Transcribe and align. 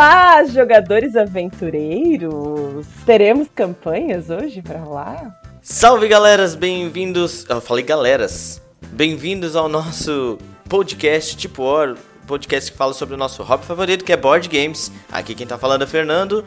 Olá, 0.00 0.42
jogadores 0.46 1.14
aventureiros! 1.14 2.86
Teremos 3.04 3.48
campanhas 3.54 4.30
hoje 4.30 4.62
para 4.62 4.78
rolar? 4.78 5.38
Salve 5.60 6.08
galeras, 6.08 6.54
bem-vindos. 6.54 7.44
Eu 7.46 7.60
falei 7.60 7.84
galeras. 7.84 8.62
Bem-vindos 8.92 9.54
ao 9.54 9.68
nosso 9.68 10.38
podcast 10.70 11.36
Tipo 11.36 11.64
War, 11.64 11.96
podcast 12.26 12.72
que 12.72 12.78
fala 12.78 12.94
sobre 12.94 13.14
o 13.14 13.18
nosso 13.18 13.42
hobby 13.42 13.66
favorito, 13.66 14.02
que 14.02 14.10
é 14.10 14.16
board 14.16 14.48
games. 14.48 14.90
Aqui 15.12 15.34
quem 15.34 15.46
tá 15.46 15.58
falando 15.58 15.84
é 15.84 15.86
Fernando. 15.86 16.46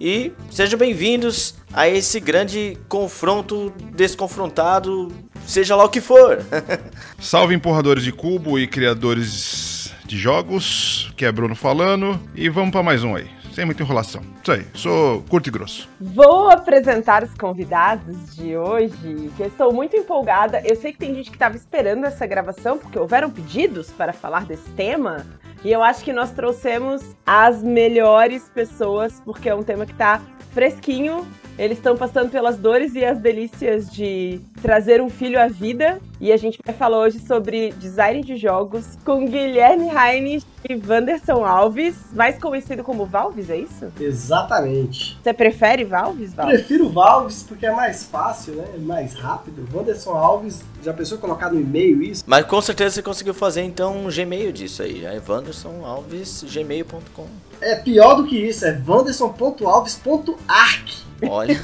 E 0.00 0.32
sejam 0.50 0.78
bem-vindos 0.78 1.54
a 1.74 1.86
esse 1.86 2.18
grande 2.18 2.78
confronto 2.88 3.74
desconfrontado, 3.94 5.12
seja 5.46 5.76
lá 5.76 5.84
o 5.84 5.90
que 5.90 6.00
for. 6.00 6.38
Salve 7.20 7.54
empurradores 7.54 8.02
de 8.02 8.10
cubo 8.10 8.58
e 8.58 8.66
criadores 8.66 9.75
de 10.06 10.18
jogos, 10.18 11.12
que 11.16 11.24
é 11.24 11.32
Bruno 11.32 11.54
falando, 11.54 12.18
e 12.34 12.48
vamos 12.48 12.70
para 12.70 12.82
mais 12.82 13.02
um 13.02 13.14
aí. 13.14 13.28
Sem 13.52 13.64
muita 13.64 13.82
enrolação. 13.82 14.22
Isso 14.42 14.52
aí, 14.52 14.66
sou 14.74 15.22
curto 15.22 15.48
e 15.48 15.50
grosso. 15.50 15.88
Vou 15.98 16.50
apresentar 16.50 17.24
os 17.24 17.32
convidados 17.34 18.36
de 18.36 18.54
hoje, 18.54 19.30
que 19.36 19.42
eu 19.42 19.46
estou 19.46 19.72
muito 19.72 19.96
empolgada. 19.96 20.60
Eu 20.62 20.76
sei 20.76 20.92
que 20.92 20.98
tem 20.98 21.14
gente 21.14 21.30
que 21.30 21.36
estava 21.36 21.56
esperando 21.56 22.04
essa 22.04 22.26
gravação, 22.26 22.76
porque 22.76 22.98
houveram 22.98 23.30
pedidos 23.30 23.90
para 23.90 24.12
falar 24.12 24.44
desse 24.44 24.68
tema. 24.72 25.26
E 25.64 25.72
eu 25.72 25.82
acho 25.82 26.04
que 26.04 26.12
nós 26.12 26.30
trouxemos 26.32 27.16
as 27.24 27.62
melhores 27.62 28.48
pessoas, 28.50 29.22
porque 29.24 29.48
é 29.48 29.54
um 29.54 29.62
tema 29.62 29.86
que 29.86 29.94
tá 29.94 30.20
fresquinho. 30.52 31.26
Eles 31.58 31.78
estão 31.78 31.96
passando 31.96 32.30
pelas 32.30 32.58
dores 32.58 32.94
e 32.94 33.02
as 33.04 33.18
delícias 33.18 33.90
de 33.90 34.40
trazer 34.60 35.00
um 35.00 35.08
filho 35.08 35.40
à 35.40 35.48
vida. 35.48 35.98
E 36.20 36.30
a 36.32 36.36
gente 36.36 36.58
vai 36.64 36.74
falar 36.74 36.98
hoje 36.98 37.18
sobre 37.20 37.72
design 37.72 38.22
de 38.22 38.36
jogos 38.36 38.84
com 39.04 39.26
Guilherme 39.26 39.88
Heinz 39.88 40.46
e 40.68 40.74
Wanderson 40.74 41.44
Alves, 41.44 41.94
mais 42.12 42.38
conhecido 42.38 42.82
como 42.82 43.06
Valves, 43.06 43.48
é 43.50 43.58
isso? 43.58 43.92
Exatamente. 44.00 45.16
Você 45.22 45.32
prefere 45.32 45.84
Valves, 45.84 46.34
Valves? 46.34 46.56
Prefiro 46.56 46.88
Valves 46.88 47.42
porque 47.42 47.66
é 47.66 47.72
mais 47.72 48.04
fácil, 48.04 48.54
né? 48.54 48.64
Mais 48.78 49.14
rápido. 49.14 49.68
Wanderson 49.72 50.12
Alves, 50.12 50.64
já 50.82 50.92
pensou 50.92 51.18
em 51.18 51.20
colocar 51.20 51.50
no 51.50 51.60
e-mail 51.60 52.02
isso? 52.02 52.24
Mas 52.26 52.44
com 52.46 52.60
certeza 52.60 52.96
você 52.96 53.02
conseguiu 53.02 53.34
fazer 53.34 53.62
então 53.62 54.06
um 54.06 54.08
Gmail 54.08 54.52
disso 54.52 54.82
aí. 54.82 55.02
Já 55.02 55.12
é 55.12 55.20
wandersonalves.gmail.com. 55.26 57.26
É 57.60 57.76
pior 57.76 58.14
do 58.14 58.26
que 58.26 58.36
isso, 58.36 58.64
é 58.64 58.80
wanderson.alves.arc. 58.86 61.05
Olha, 61.28 61.56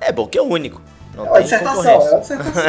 é 0.00 0.12
bom 0.12 0.26
que 0.26 0.38
é 0.38 0.42
único. 0.42 0.80
Não 1.14 1.26
É 1.26 1.30
uma 1.30 1.42
dissertação, 1.42 1.90
é 1.90 2.10
uma 2.10 2.20
dissertação. 2.20 2.62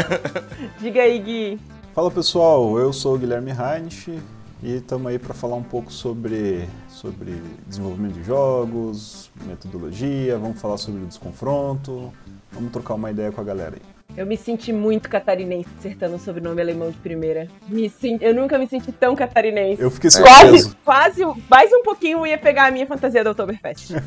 Diga 0.79 1.01
aí, 1.01 1.19
Gui. 1.19 1.59
Fala 1.93 2.09
pessoal, 2.09 2.77
eu 2.79 2.91
sou 2.91 3.15
o 3.15 3.17
Guilherme 3.17 3.51
Heinrich 3.51 4.19
e 4.63 4.77
estamos 4.77 5.07
aí 5.07 5.19
para 5.19 5.33
falar 5.33 5.55
um 5.55 5.63
pouco 5.63 5.91
sobre, 5.91 6.67
sobre 6.89 7.41
desenvolvimento 7.67 8.13
de 8.13 8.23
jogos, 8.23 9.29
metodologia, 9.45 10.37
vamos 10.37 10.59
falar 10.59 10.77
sobre 10.77 11.03
o 11.03 11.05
desconfronto, 11.05 12.11
vamos 12.51 12.71
trocar 12.71 12.95
uma 12.95 13.11
ideia 13.11 13.31
com 13.31 13.41
a 13.41 13.43
galera 13.43 13.75
aí. 13.75 13.92
Eu 14.15 14.27
me 14.27 14.37
senti 14.37 14.71
muito 14.71 15.09
catarinense 15.09 15.69
acertando 15.79 16.17
o 16.17 16.19
sobrenome 16.19 16.61
alemão 16.61 16.91
de 16.91 16.97
primeira. 16.97 17.47
Me 17.67 17.89
senti, 17.89 18.23
eu 18.23 18.33
nunca 18.33 18.59
me 18.59 18.67
senti 18.67 18.91
tão 18.91 19.15
catarinense. 19.15 19.81
Eu 19.81 19.89
fiquei 19.89 20.11
Quase, 20.11 20.39
surpreso. 20.59 20.77
quase, 20.85 21.21
mais 21.49 21.71
um 21.73 21.81
pouquinho 21.81 22.19
eu 22.19 22.27
ia 22.27 22.37
pegar 22.37 22.67
a 22.67 22.71
minha 22.71 22.85
fantasia 22.85 23.23
do 23.23 23.31
Oktoberfest. 23.31 23.91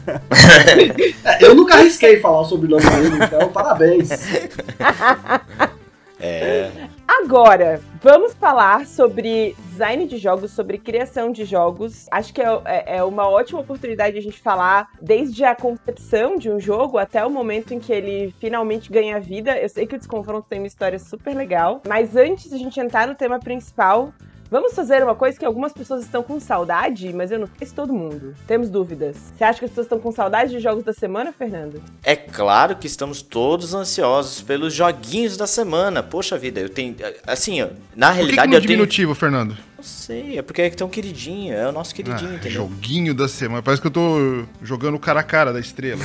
É, 1.24 1.44
eu 1.44 1.54
nunca 1.54 1.74
arrisquei 1.74 2.20
falar 2.20 2.40
o 2.40 2.44
sobrenome 2.44 2.82
dele, 2.84 3.24
então 3.24 3.48
parabéns. 3.50 4.08
É. 6.18 6.70
Agora, 7.08 7.80
vamos 8.02 8.34
falar 8.34 8.84
sobre 8.84 9.54
design 9.70 10.06
de 10.06 10.18
jogos, 10.18 10.50
sobre 10.50 10.76
criação 10.76 11.30
de 11.30 11.44
jogos. 11.44 12.06
Acho 12.10 12.34
que 12.34 12.42
é, 12.42 12.60
é- 12.64 12.96
é 12.96 13.04
uma 13.04 13.28
ótima 13.28 13.60
oportunidade 13.60 14.14
de 14.14 14.18
a 14.18 14.22
gente 14.22 14.40
falar 14.40 14.88
desde 15.00 15.44
a 15.44 15.54
concepção 15.54 16.36
de 16.36 16.50
um 16.50 16.58
jogo 16.58 16.98
até 16.98 17.24
o 17.24 17.30
momento 17.30 17.72
em 17.72 17.78
que 17.78 17.92
ele 17.92 18.34
finalmente 18.40 18.90
ganha 18.90 19.20
vida. 19.20 19.56
Eu 19.56 19.68
sei 19.68 19.86
que 19.86 19.94
o 19.94 19.98
Desconfronto 19.98 20.48
tem 20.48 20.58
uma 20.58 20.66
história 20.66 20.98
super 20.98 21.34
legal, 21.34 21.80
mas 21.86 22.16
antes 22.16 22.48
de 22.48 22.56
a 22.56 22.58
gente 22.58 22.78
entrar 22.80 23.06
no 23.06 23.14
tema 23.14 23.38
principal, 23.38 24.12
Vamos 24.50 24.74
fazer 24.74 25.02
uma 25.02 25.14
coisa 25.14 25.38
que 25.38 25.44
algumas 25.44 25.72
pessoas 25.72 26.04
estão 26.04 26.22
com 26.22 26.38
saudade, 26.38 27.12
mas 27.12 27.30
eu 27.32 27.38
não 27.38 27.48
sei 27.58 27.66
se 27.66 27.74
todo 27.74 27.92
mundo. 27.92 28.34
Temos 28.46 28.70
dúvidas. 28.70 29.16
Você 29.36 29.42
acha 29.44 29.58
que 29.58 29.64
as 29.64 29.70
pessoas 29.70 29.86
estão 29.86 29.98
com 29.98 30.12
saudade 30.12 30.50
de 30.52 30.60
jogos 30.60 30.84
da 30.84 30.92
semana, 30.92 31.32
Fernando? 31.32 31.82
É 32.02 32.14
claro 32.14 32.76
que 32.76 32.86
estamos 32.86 33.22
todos 33.22 33.74
ansiosos 33.74 34.40
pelos 34.40 34.72
joguinhos 34.72 35.36
da 35.36 35.46
semana. 35.46 36.02
Poxa 36.02 36.38
vida, 36.38 36.60
eu 36.60 36.68
tenho. 36.68 36.94
Assim, 37.26 37.60
na 37.94 38.08
Por 38.08 38.18
que, 38.18 38.20
que 38.26 38.34
realidade 38.34 38.48
no 38.48 38.54
eu 38.54 38.60
tenho. 38.60 38.60
diminutivo, 38.62 39.14
Fernando? 39.14 39.56
Não 39.86 39.92
sei, 39.92 40.36
é 40.36 40.42
porque 40.42 40.62
é 40.62 40.70
tão 40.70 40.88
queridinho, 40.88 41.54
é 41.54 41.68
o 41.68 41.70
nosso 41.70 41.94
queridinho, 41.94 42.32
Ah, 42.32 42.34
entendeu? 42.34 42.50
joguinho 42.50 43.14
da 43.14 43.28
semana. 43.28 43.62
Parece 43.62 43.80
que 43.80 43.86
eu 43.86 43.92
tô 43.92 44.44
jogando 44.60 44.98
cara 44.98 45.20
a 45.20 45.22
cara 45.22 45.52
da 45.52 45.60
estrela. 45.60 46.00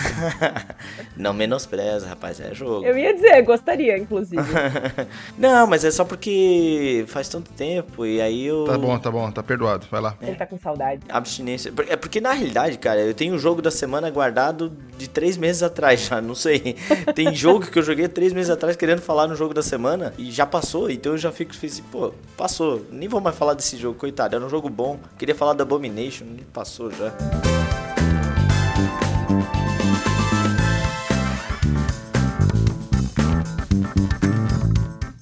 Não 1.17 1.33
menospreza, 1.33 2.07
rapaz, 2.07 2.39
é 2.39 2.53
jogo. 2.53 2.85
Eu 2.85 2.95
ia 2.95 3.13
dizer, 3.13 3.41
gostaria, 3.41 3.97
inclusive. 3.97 4.41
Não, 5.37 5.65
mas 5.65 5.83
é 5.83 5.89
só 5.89 6.05
porque 6.05 7.05
faz 7.07 7.27
tanto 7.27 7.51
tempo 7.53 8.05
e 8.05 8.21
aí 8.21 8.45
eu. 8.45 8.65
tá 8.65 8.77
bom, 8.77 8.99
tá 8.99 9.09
bom, 9.11 9.31
tá 9.31 9.41
perdoado. 9.41 9.87
Vai 9.89 9.99
lá. 10.01 10.15
Ele 10.21 10.35
tá 10.35 10.45
com 10.45 10.59
saudade. 10.59 11.01
Abstinência. 11.09 11.73
É 11.89 11.95
porque 11.95 12.21
na 12.21 12.33
realidade, 12.33 12.77
cara, 12.77 13.01
eu 13.01 13.15
tenho 13.15 13.33
o 13.33 13.39
jogo 13.39 13.63
da 13.63 13.71
semana 13.71 14.11
guardado 14.11 14.71
de 14.97 15.09
três 15.09 15.37
meses 15.37 15.63
atrás 15.63 16.05
já, 16.05 16.21
não 16.21 16.35
sei. 16.35 16.75
Tem 17.15 17.33
jogo 17.33 17.65
que 17.65 17.79
eu 17.79 17.83
joguei 17.83 18.07
três 18.07 18.31
meses 18.31 18.51
atrás 18.51 18.75
querendo 18.75 19.01
falar 19.01 19.27
no 19.27 19.35
jogo 19.35 19.55
da 19.55 19.63
semana 19.63 20.13
e 20.19 20.29
já 20.29 20.45
passou, 20.45 20.89
então 20.89 21.13
eu 21.13 21.17
já 21.17 21.31
fico 21.31 21.51
assim, 21.51 21.81
pô, 21.91 22.13
passou. 22.37 22.85
Nem 22.91 23.07
vou 23.09 23.19
mais 23.19 23.35
falar 23.35 23.55
desse 23.55 23.70
jogo, 23.77 23.97
coitado, 23.97 24.35
era 24.35 24.45
um 24.45 24.49
jogo 24.49 24.69
bom. 24.69 24.99
Queria 25.17 25.35
falar 25.35 25.53
da 25.53 25.63
Abomination, 25.63 26.25
passou 26.53 26.91
já. 26.91 27.11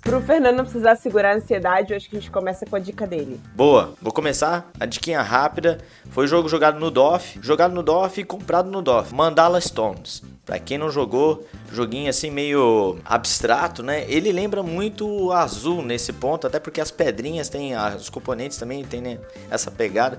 Pro 0.09 0.21
Fernando 0.21 0.55
não 0.55 0.63
precisar 0.63 0.95
segurar 0.95 1.33
a 1.33 1.35
ansiedade, 1.35 1.91
eu 1.91 1.97
acho 1.97 2.09
que 2.09 2.17
a 2.17 2.19
gente 2.19 2.31
começa 2.31 2.65
com 2.65 2.75
a 2.75 2.79
dica 2.79 3.05
dele. 3.05 3.39
Boa, 3.53 3.93
vou 4.01 4.11
começar. 4.11 4.67
A 4.79 4.88
diquinha 4.88 5.21
rápida. 5.21 5.77
Foi 6.09 6.25
jogo 6.25 6.49
jogado 6.49 6.79
no 6.79 6.89
DOF, 6.89 7.38
jogado 7.43 7.75
no 7.75 7.83
DOF 7.83 8.19
e 8.19 8.23
comprado 8.23 8.71
no 8.71 8.81
DOF. 8.81 9.13
Mandala 9.13 9.61
Stones. 9.61 10.23
Pra 10.49 10.57
quem 10.57 10.79
não 10.79 10.89
jogou, 10.89 11.45
joguinho 11.71 12.09
assim 12.09 12.31
meio 12.31 12.97
abstrato, 13.05 13.83
né? 13.83 14.03
Ele 14.09 14.31
lembra 14.31 14.63
muito 14.63 15.07
o 15.07 15.31
azul 15.31 15.83
nesse 15.83 16.11
ponto, 16.11 16.47
até 16.47 16.59
porque 16.59 16.81
as 16.81 16.89
pedrinhas 16.89 17.49
têm, 17.49 17.73
os 17.95 18.09
componentes 18.09 18.57
também 18.57 18.83
tem 18.83 18.99
né, 18.99 19.19
essa 19.47 19.69
pegada. 19.69 20.17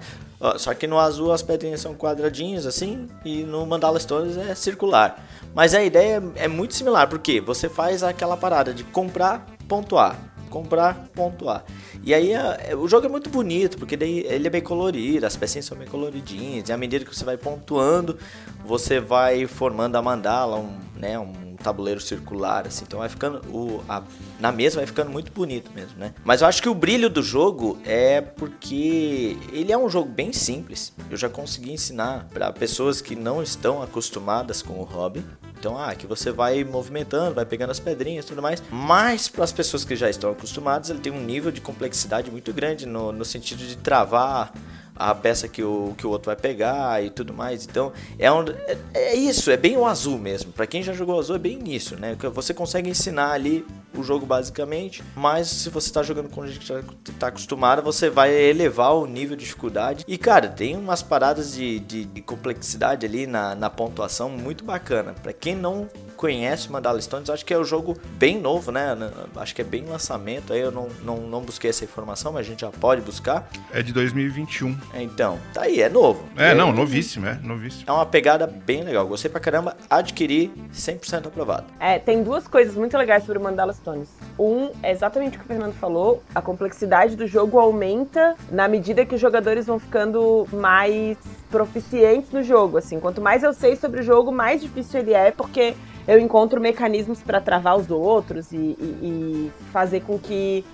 Só 0.57 0.73
que 0.73 0.87
no 0.87 1.01
azul 1.01 1.33
as 1.33 1.43
pedrinhas 1.43 1.81
são 1.81 1.97
quadradinhos 1.97 2.65
assim 2.65 3.09
e 3.25 3.43
no 3.43 3.67
Mandala 3.67 3.99
Stones 3.99 4.37
é 4.37 4.55
circular. 4.55 5.21
Mas 5.53 5.75
a 5.75 5.83
ideia 5.83 6.23
é 6.37 6.47
muito 6.47 6.77
similar, 6.77 7.09
porque 7.09 7.41
você 7.41 7.69
faz 7.69 8.05
aquela 8.05 8.37
parada 8.37 8.73
de 8.73 8.85
comprar, 8.85 9.45
pontuar 9.67 10.30
comprar, 10.51 11.09
pontuar. 11.15 11.65
E 12.05 12.13
aí 12.13 12.33
é- 12.33 12.77
o 12.77 12.87
jogo 12.87 13.07
é 13.07 13.09
muito 13.09 13.31
bonito, 13.31 13.79
porque 13.79 13.97
daí 13.97 14.19
ele 14.29 14.47
é 14.47 14.51
bem 14.51 14.61
colorido, 14.61 15.25
as 15.25 15.37
pecinhas 15.37 15.65
são 15.65 15.79
bem 15.79 15.87
coloridinhas, 15.89 16.69
e 16.69 16.73
à 16.73 16.77
medida 16.77 17.05
que 17.05 17.17
você 17.17 17.25
vai 17.25 17.39
pontuando, 17.39 18.19
você 18.67 19.01
vai 19.01 19.47
formando 19.47 19.97
a 19.97 20.03
mandala, 20.03 20.59
um, 20.59 20.77
né, 20.97 21.19
um 21.19 21.50
tabuleiro 21.63 22.01
circular, 22.01 22.67
assim, 22.67 22.85
então 22.87 22.99
vai 22.99 23.09
ficando, 23.09 23.39
o, 23.51 23.83
a- 23.89 24.03
na 24.39 24.51
mesa 24.51 24.77
vai 24.77 24.87
ficando 24.87 25.11
muito 25.11 25.31
bonito 25.33 25.71
mesmo, 25.75 25.99
né? 25.99 26.15
Mas 26.25 26.41
eu 26.43 26.49
acho 26.49 26.61
que 26.63 26.69
o 26.69 26.75
brilho 26.75 27.09
do 27.11 27.23
jogo 27.23 27.79
é 27.85 28.21
porque 28.21 29.37
ele 29.53 29.73
é 29.73 29.79
um 29.79 29.89
jogo 29.89 30.09
bem 30.09 30.33
simples, 30.33 30.93
eu 31.11 31.17
já 31.17 31.29
consegui 31.29 31.73
ensinar 31.73 32.27
para 32.33 32.53
pessoas 32.53 33.01
que 33.01 33.15
não 33.15 33.43
estão 33.43 33.83
acostumadas 33.83 34.63
com 34.63 34.75
o 34.81 34.83
hobby, 34.85 35.25
então, 35.59 35.77
ah, 35.79 35.95
que 35.95 36.07
você 36.07 36.33
vai 36.33 36.65
movimentando, 36.65 37.35
vai 37.35 37.45
pegando 37.45 37.69
as 37.71 37.79
pedrinhas 37.79 38.25
e 38.25 38.29
tudo 38.29 38.41
mais. 38.41 38.63
Mas 38.71 39.29
para 39.29 39.45
as 39.45 39.53
pessoas 39.53 39.85
que 39.85 39.95
já 39.95 40.09
estão 40.09 40.31
acostumadas, 40.31 40.89
ele 40.89 41.01
tem 41.01 41.13
um 41.13 41.21
nível 41.23 41.53
de 41.53 41.61
complexidade 41.61 42.31
muito 42.31 42.51
grande 42.51 42.87
no, 42.87 43.13
no 43.13 43.27
sentido 43.27 43.59
de 43.59 43.77
travar 43.77 44.55
a 45.01 45.15
peça 45.15 45.49
que 45.49 45.63
o, 45.63 45.95
que 45.97 46.07
o 46.07 46.11
outro 46.11 46.27
vai 46.27 46.37
pegar 46.37 47.03
e 47.03 47.09
tudo 47.09 47.33
mais. 47.33 47.65
Então, 47.65 47.91
é, 48.19 48.31
um, 48.31 48.45
é, 48.49 48.77
é 48.93 49.15
isso, 49.15 49.51
é 49.51 49.57
bem 49.57 49.77
o 49.77 49.87
azul 49.87 50.19
mesmo. 50.19 50.53
Para 50.53 50.67
quem 50.67 50.83
já 50.83 50.93
jogou 50.93 51.19
azul, 51.19 51.37
é 51.37 51.39
bem 51.39 51.59
isso, 51.75 51.97
né? 51.97 52.15
Você 52.35 52.53
consegue 52.53 52.91
ensinar 52.91 53.33
ali 53.33 53.65
o 53.95 54.03
jogo 54.03 54.27
basicamente, 54.27 55.03
mas 55.17 55.49
se 55.49 55.69
você 55.69 55.93
tá 55.93 56.03
jogando 56.03 56.29
com 56.29 56.47
gente 56.47 56.61
que 56.61 56.67
já 56.67 56.83
tá 57.19 57.29
acostumada, 57.29 57.83
você 57.83 58.09
vai 58.09 58.33
elevar 58.33 58.95
o 58.95 59.07
nível 59.07 59.37
de 59.37 59.45
dificuldade. 59.45 60.05
E 60.07 60.17
cara, 60.17 60.49
tem 60.49 60.77
umas 60.77 61.03
paradas 61.03 61.55
de, 61.55 61.81
de, 61.81 62.05
de 62.05 62.21
complexidade 62.21 63.07
ali 63.07 63.27
na, 63.27 63.55
na 63.55 63.71
pontuação 63.71 64.29
muito 64.29 64.65
bacana. 64.65 65.15
Para 65.23 65.33
quem 65.33 65.55
não 65.55 65.89
conhece 66.17 66.69
o 66.69 66.73
Mandala 66.73 67.01
Stones, 67.01 67.31
acho 67.31 67.45
que 67.45 67.55
é 67.55 67.59
um 67.59 67.65
jogo 67.65 67.97
bem 68.19 68.39
novo, 68.39 68.71
né? 68.71 68.97
Acho 69.37 69.55
que 69.55 69.63
é 69.63 69.65
bem 69.65 69.85
lançamento, 69.85 70.53
aí 70.53 70.61
eu 70.61 70.71
não, 70.71 70.89
não, 71.03 71.17
não 71.17 71.41
busquei 71.41 71.71
essa 71.71 71.85
informação, 71.85 72.33
mas 72.33 72.47
a 72.47 72.49
gente 72.51 72.61
já 72.61 72.71
pode 72.71 73.01
buscar. 73.01 73.49
É 73.73 73.83
de 73.83 73.93
2021. 73.93 74.77
Então, 74.95 75.39
tá 75.55 75.63
aí, 75.63 75.81
é 75.81 75.89
novo. 75.89 76.25
É, 76.37 76.51
é 76.51 76.55
não, 76.55 76.73
novíssimo, 76.73 77.27
é, 77.27 77.39
novíssimo. 77.43 77.85
É 77.87 77.93
uma 77.93 78.07
pegada 78.07 78.47
bem 78.47 78.83
legal, 78.83 79.07
gostei 79.07 79.31
pra 79.31 79.41
caramba, 79.41 79.77
adquiri 79.89 80.53
100% 80.73 81.27
aprovado. 81.27 81.67
É, 81.81 81.99
tem 81.99 82.23
duas 82.23 82.47
coisas 82.47 82.75
muito 82.75 82.97
legais 82.97 83.25
sobre 83.25 83.39
o 83.39 83.43
Mandala 83.43 83.73
Stones. 83.81 84.09
Um, 84.39 84.71
é 84.83 84.91
exatamente 84.91 85.37
o 85.37 85.41
que 85.41 85.45
o 85.45 85.49
Fernando 85.49 85.75
falou, 85.75 86.23
a 86.35 86.41
complexidade 86.41 87.17
do 87.17 87.27
jogo 87.27 87.59
aumenta 87.59 88.37
na 88.51 88.69
medida 88.69 89.05
que 89.05 89.15
os 89.15 89.21
jogadores 89.21 89.67
vão 89.67 89.79
ficando 89.79 90.47
mais 90.53 91.19
proficientes 91.51 92.31
no 92.31 92.43
jogo, 92.43 92.79
assim. 92.79 93.01
Quanto 93.01 93.21
mais 93.21 93.43
eu 93.43 93.53
sei 93.53 93.77
sobre 93.77 94.01
o 94.01 94.03
jogo, 94.03 94.31
mais 94.31 94.61
difícil 94.61 95.01
ele 95.01 95.13
é, 95.13 95.31
porque 95.31 95.75
eu 96.07 96.19
encontro 96.19 96.61
mecanismos 96.61 97.23
para 97.23 97.41
travar 97.41 97.77
os 97.77 97.91
outros 97.91 98.53
e, 98.53 98.57
e, 98.57 98.71
e 99.03 99.53
fazer 99.73 100.01
com 100.01 100.19
que 100.19 100.65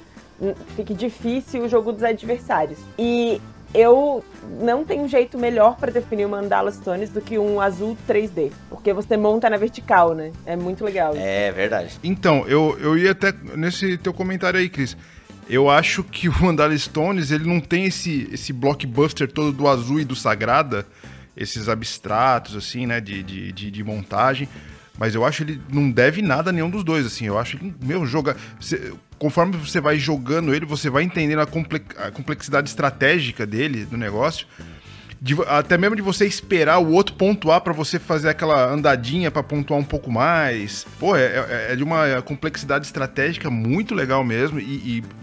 fique 0.75 0.93
difícil 0.93 1.65
o 1.65 1.69
jogo 1.69 1.93
dos 1.93 2.03
adversários. 2.03 2.79
E 2.99 3.41
eu 3.75 4.25
não 4.61 4.85
tenho 4.85 5.07
jeito 5.09 5.39
melhor 5.39 5.77
para 5.77 5.93
definir 5.93 6.25
o 6.25 6.29
Mandala 6.29 6.71
Stones 6.71 7.11
do 7.11 7.21
que 7.21 7.39
um 7.39 7.61
azul 7.61 7.97
3D, 8.09 8.53
porque 8.71 8.93
você 8.93 9.17
monta 9.17 9.51
na 9.51 9.57
vertical, 9.57 10.15
né? 10.15 10.33
É 10.45 10.57
muito 10.57 10.85
legal. 10.85 11.13
Isso. 11.13 11.23
É 11.23 11.53
verdade. 11.53 11.99
Então, 12.03 12.47
eu, 12.49 12.79
eu 12.81 12.97
ia 12.97 13.13
até 13.13 13.33
nesse 13.55 13.99
teu 13.99 14.15
comentário 14.15 14.59
aí, 14.59 14.69
Cris. 14.69 14.97
Eu 15.49 15.71
acho 15.71 16.03
que 16.03 16.29
o 16.29 16.43
Mandala 16.43 16.77
Stones 16.77 17.31
ele 17.31 17.47
não 17.47 17.61
tem 17.61 17.85
esse, 17.85 18.29
esse 18.33 18.53
blockbuster 18.53 19.31
todo 19.31 19.53
do 19.53 19.69
azul 19.69 20.01
e 20.01 20.05
do 20.05 20.17
Sagrada, 20.17 20.85
esses 21.37 21.69
abstratos, 21.69 22.57
assim, 22.57 22.87
né, 22.87 23.01
de, 23.01 23.23
de, 23.23 23.53
de, 23.53 23.71
de 23.71 23.85
montagem. 23.85 24.49
Mas 24.99 25.15
eu 25.15 25.25
acho 25.25 25.43
ele 25.43 25.61
não 25.71 25.91
deve 25.91 26.23
nada 26.23 26.51
a 26.51 26.53
nenhum 26.53 26.71
dos 26.71 26.83
dois, 26.83 27.05
assim. 27.07 27.27
Eu 27.27 27.39
acho 27.39 27.59
que, 27.59 27.75
meu, 27.83 28.07
joga. 28.07 28.37
Conforme 29.19 29.57
você 29.57 29.81
vai 29.81 29.99
jogando 29.99 30.55
ele, 30.55 30.67
você 30.67 30.91
vai 30.91 31.03
entendendo 31.03 31.41
a, 31.41 31.43
a 32.07 32.11
complexidade 32.11 32.69
estratégica 32.69 33.47
dele, 33.47 33.85
do 33.85 33.97
negócio 33.97 34.47
de, 35.21 35.37
até 35.47 35.79
mesmo 35.79 35.97
de 35.97 36.03
você 36.03 36.27
esperar 36.27 36.79
o 36.79 36.93
outro 36.93 37.15
pontuar 37.15 37.61
para 37.61 37.73
você 37.73 37.99
fazer 37.99 38.29
aquela 38.29 38.71
andadinha 38.71 39.31
para 39.31 39.43
pontuar 39.43 39.79
um 39.81 39.85
pouco 39.85 40.11
mais. 40.11 40.87
Pô, 40.99 41.17
é, 41.17 41.25
é, 41.25 41.67
é, 41.73 41.77
de 41.77 41.83
uma 41.83 42.23
complexidade 42.23 42.87
estratégica 42.87 43.51
muito 43.51 43.95
legal 43.95 44.23
mesmo. 44.25 44.59
E, 44.59 44.63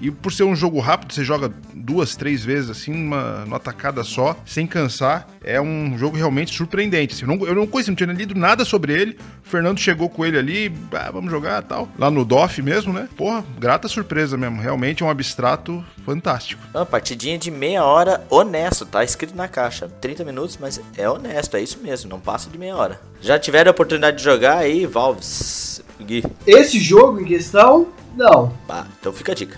e, 0.01 0.07
e, 0.07 0.11
por 0.11 0.31
ser 0.31 0.43
um 0.43 0.55
jogo 0.55 0.79
rápido, 0.79 1.13
você 1.13 1.23
joga 1.23 1.51
duas, 1.73 2.15
três 2.15 2.43
vezes 2.43 2.69
assim, 2.69 2.91
numa, 2.91 3.45
numa 3.45 3.59
tacada 3.59 4.03
só, 4.03 4.35
sem 4.45 4.65
cansar. 4.65 5.27
É 5.43 5.61
um 5.61 5.97
jogo 5.97 6.17
realmente 6.17 6.55
surpreendente. 6.55 7.15
Assim, 7.15 7.23
eu, 7.23 7.37
não, 7.37 7.47
eu 7.47 7.55
não 7.55 7.67
conhecia, 7.67 7.91
não 7.91 7.95
tinha 7.95 8.11
lido 8.11 8.35
nada 8.35 8.65
sobre 8.65 8.93
ele. 8.93 9.17
O 9.45 9.49
Fernando 9.49 9.79
chegou 9.79 10.09
com 10.09 10.25
ele 10.25 10.37
ali, 10.37 10.73
ah, 10.93 11.11
vamos 11.11 11.31
jogar 11.31 11.61
tal. 11.63 11.87
Lá 11.97 12.09
no 12.09 12.25
DOF 12.25 12.61
mesmo, 12.61 12.93
né? 12.93 13.07
Porra, 13.15 13.43
grata 13.59 13.87
surpresa 13.87 14.37
mesmo. 14.37 14.61
Realmente 14.61 15.03
é 15.03 15.05
um 15.05 15.09
abstrato 15.09 15.83
fantástico. 16.05 16.61
Uma 16.73 16.85
partidinha 16.85 17.37
de 17.37 17.51
meia 17.51 17.83
hora 17.83 18.25
honesto, 18.29 18.85
tá 18.85 19.03
escrito 19.03 19.35
na 19.35 19.47
caixa. 19.47 19.82
30 19.87 20.23
minutos, 20.23 20.57
mas 20.59 20.81
é 20.97 21.09
honesto, 21.09 21.55
é 21.57 21.61
isso 21.61 21.79
mesmo, 21.81 22.09
não 22.09 22.19
passa 22.19 22.49
de 22.49 22.57
meia 22.57 22.75
hora. 22.75 22.99
Já 23.21 23.39
tiveram 23.39 23.69
a 23.69 23.71
oportunidade 23.71 24.17
de 24.17 24.23
jogar 24.23 24.57
aí, 24.57 24.85
Valves? 24.85 25.81
Gui? 25.99 26.23
Esse 26.45 26.79
jogo 26.79 27.21
em 27.21 27.25
questão, 27.25 27.87
não. 28.15 28.51
Ah, 28.67 28.85
então 28.99 29.13
fica 29.13 29.31
a 29.31 29.35
dica. 29.35 29.57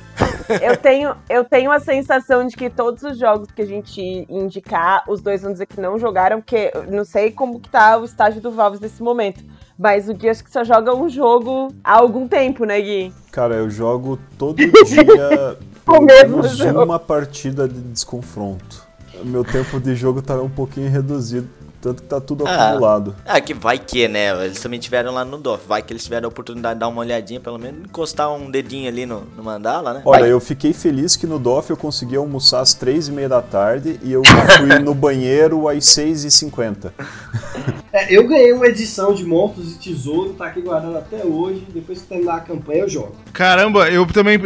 eu, 0.61 0.77
tenho, 0.77 1.15
eu 1.29 1.43
tenho 1.43 1.71
a 1.71 1.79
sensação 1.79 2.45
de 2.45 2.55
que 2.55 2.69
todos 2.69 3.03
os 3.03 3.17
jogos 3.17 3.49
que 3.51 3.61
a 3.61 3.65
gente 3.65 4.01
indicar, 4.29 5.03
os 5.07 5.21
dois 5.21 5.41
vão 5.41 5.51
dizer 5.51 5.65
que 5.65 5.79
não 5.79 5.97
jogaram, 5.97 6.41
porque 6.41 6.71
não 6.89 7.03
sei 7.03 7.31
como 7.31 7.59
que 7.59 7.69
tá 7.69 7.97
o 7.97 8.05
estágio 8.05 8.41
do 8.41 8.51
Valves 8.51 8.79
nesse 8.79 9.01
momento. 9.01 9.43
Mas 9.77 10.07
o 10.07 10.13
Gui 10.13 10.29
acho 10.29 10.43
que 10.43 10.51
só 10.51 10.63
joga 10.63 10.95
um 10.95 11.09
jogo 11.09 11.73
há 11.83 11.97
algum 11.97 12.27
tempo, 12.27 12.63
né, 12.63 12.79
Gui? 12.79 13.13
Cara, 13.31 13.55
eu 13.55 13.69
jogo 13.69 14.17
todo 14.37 14.55
dia 14.85 15.57
pelo 15.85 16.01
menos 16.01 16.59
uma 16.61 16.99
partida 16.99 17.67
de 17.67 17.79
desconfronto. 17.79 18.84
Meu 19.23 19.43
tempo 19.43 19.79
de 19.79 19.95
jogo 19.95 20.21
tá 20.21 20.39
um 20.41 20.49
pouquinho 20.49 20.89
reduzido. 20.89 21.47
Tanto 21.85 22.01
que 22.01 22.09
tá 22.09 22.19
tudo 22.19 22.47
ah, 22.47 22.69
acumulado. 22.69 23.15
Ah, 23.23 23.39
que 23.39 23.53
vai 23.53 23.77
que, 23.77 24.07
né? 24.07 24.29
Eles 24.43 24.59
também 24.59 24.79
tiveram 24.79 25.13
lá 25.13 25.23
no 25.23 25.37
DOF. 25.37 25.67
Vai 25.67 25.83
que 25.83 25.93
eles 25.93 26.03
tiveram 26.03 26.25
a 26.25 26.29
oportunidade 26.29 26.73
de 26.73 26.79
dar 26.79 26.87
uma 26.87 27.01
olhadinha, 27.01 27.39
pelo 27.39 27.59
menos 27.59 27.85
encostar 27.85 28.33
um 28.33 28.49
dedinho 28.49 28.87
ali 28.87 29.05
no, 29.05 29.21
no 29.37 29.43
mandala, 29.43 29.93
né? 29.93 30.01
Olha, 30.03 30.21
vai. 30.21 30.31
eu 30.31 30.39
fiquei 30.39 30.73
feliz 30.73 31.15
que 31.15 31.27
no 31.27 31.37
DOF 31.37 31.69
eu 31.69 31.77
consegui 31.77 32.15
almoçar 32.15 32.61
às 32.61 32.73
três 32.73 33.07
e 33.07 33.11
meia 33.11 33.29
da 33.29 33.39
tarde 33.39 33.99
e 34.01 34.11
eu 34.11 34.23
fui 34.57 34.79
no 34.81 34.95
banheiro 34.95 35.69
às 35.69 35.85
seis 35.85 36.23
e 36.23 36.31
cinquenta. 36.31 36.91
É, 37.93 38.13
eu 38.13 38.27
ganhei 38.27 38.51
uma 38.51 38.65
edição 38.65 39.13
de 39.13 39.23
Monstros 39.23 39.73
e 39.73 39.77
Tesouro, 39.77 40.33
tá 40.33 40.47
aqui 40.47 40.61
guardado 40.61 40.97
até 40.97 41.23
hoje. 41.23 41.67
Depois 41.71 42.01
que 42.01 42.07
terminar 42.07 42.37
a 42.37 42.41
campanha, 42.41 42.79
eu 42.79 42.89
jogo. 42.89 43.15
Caramba, 43.31 43.89
eu 43.89 44.05
também. 44.07 44.39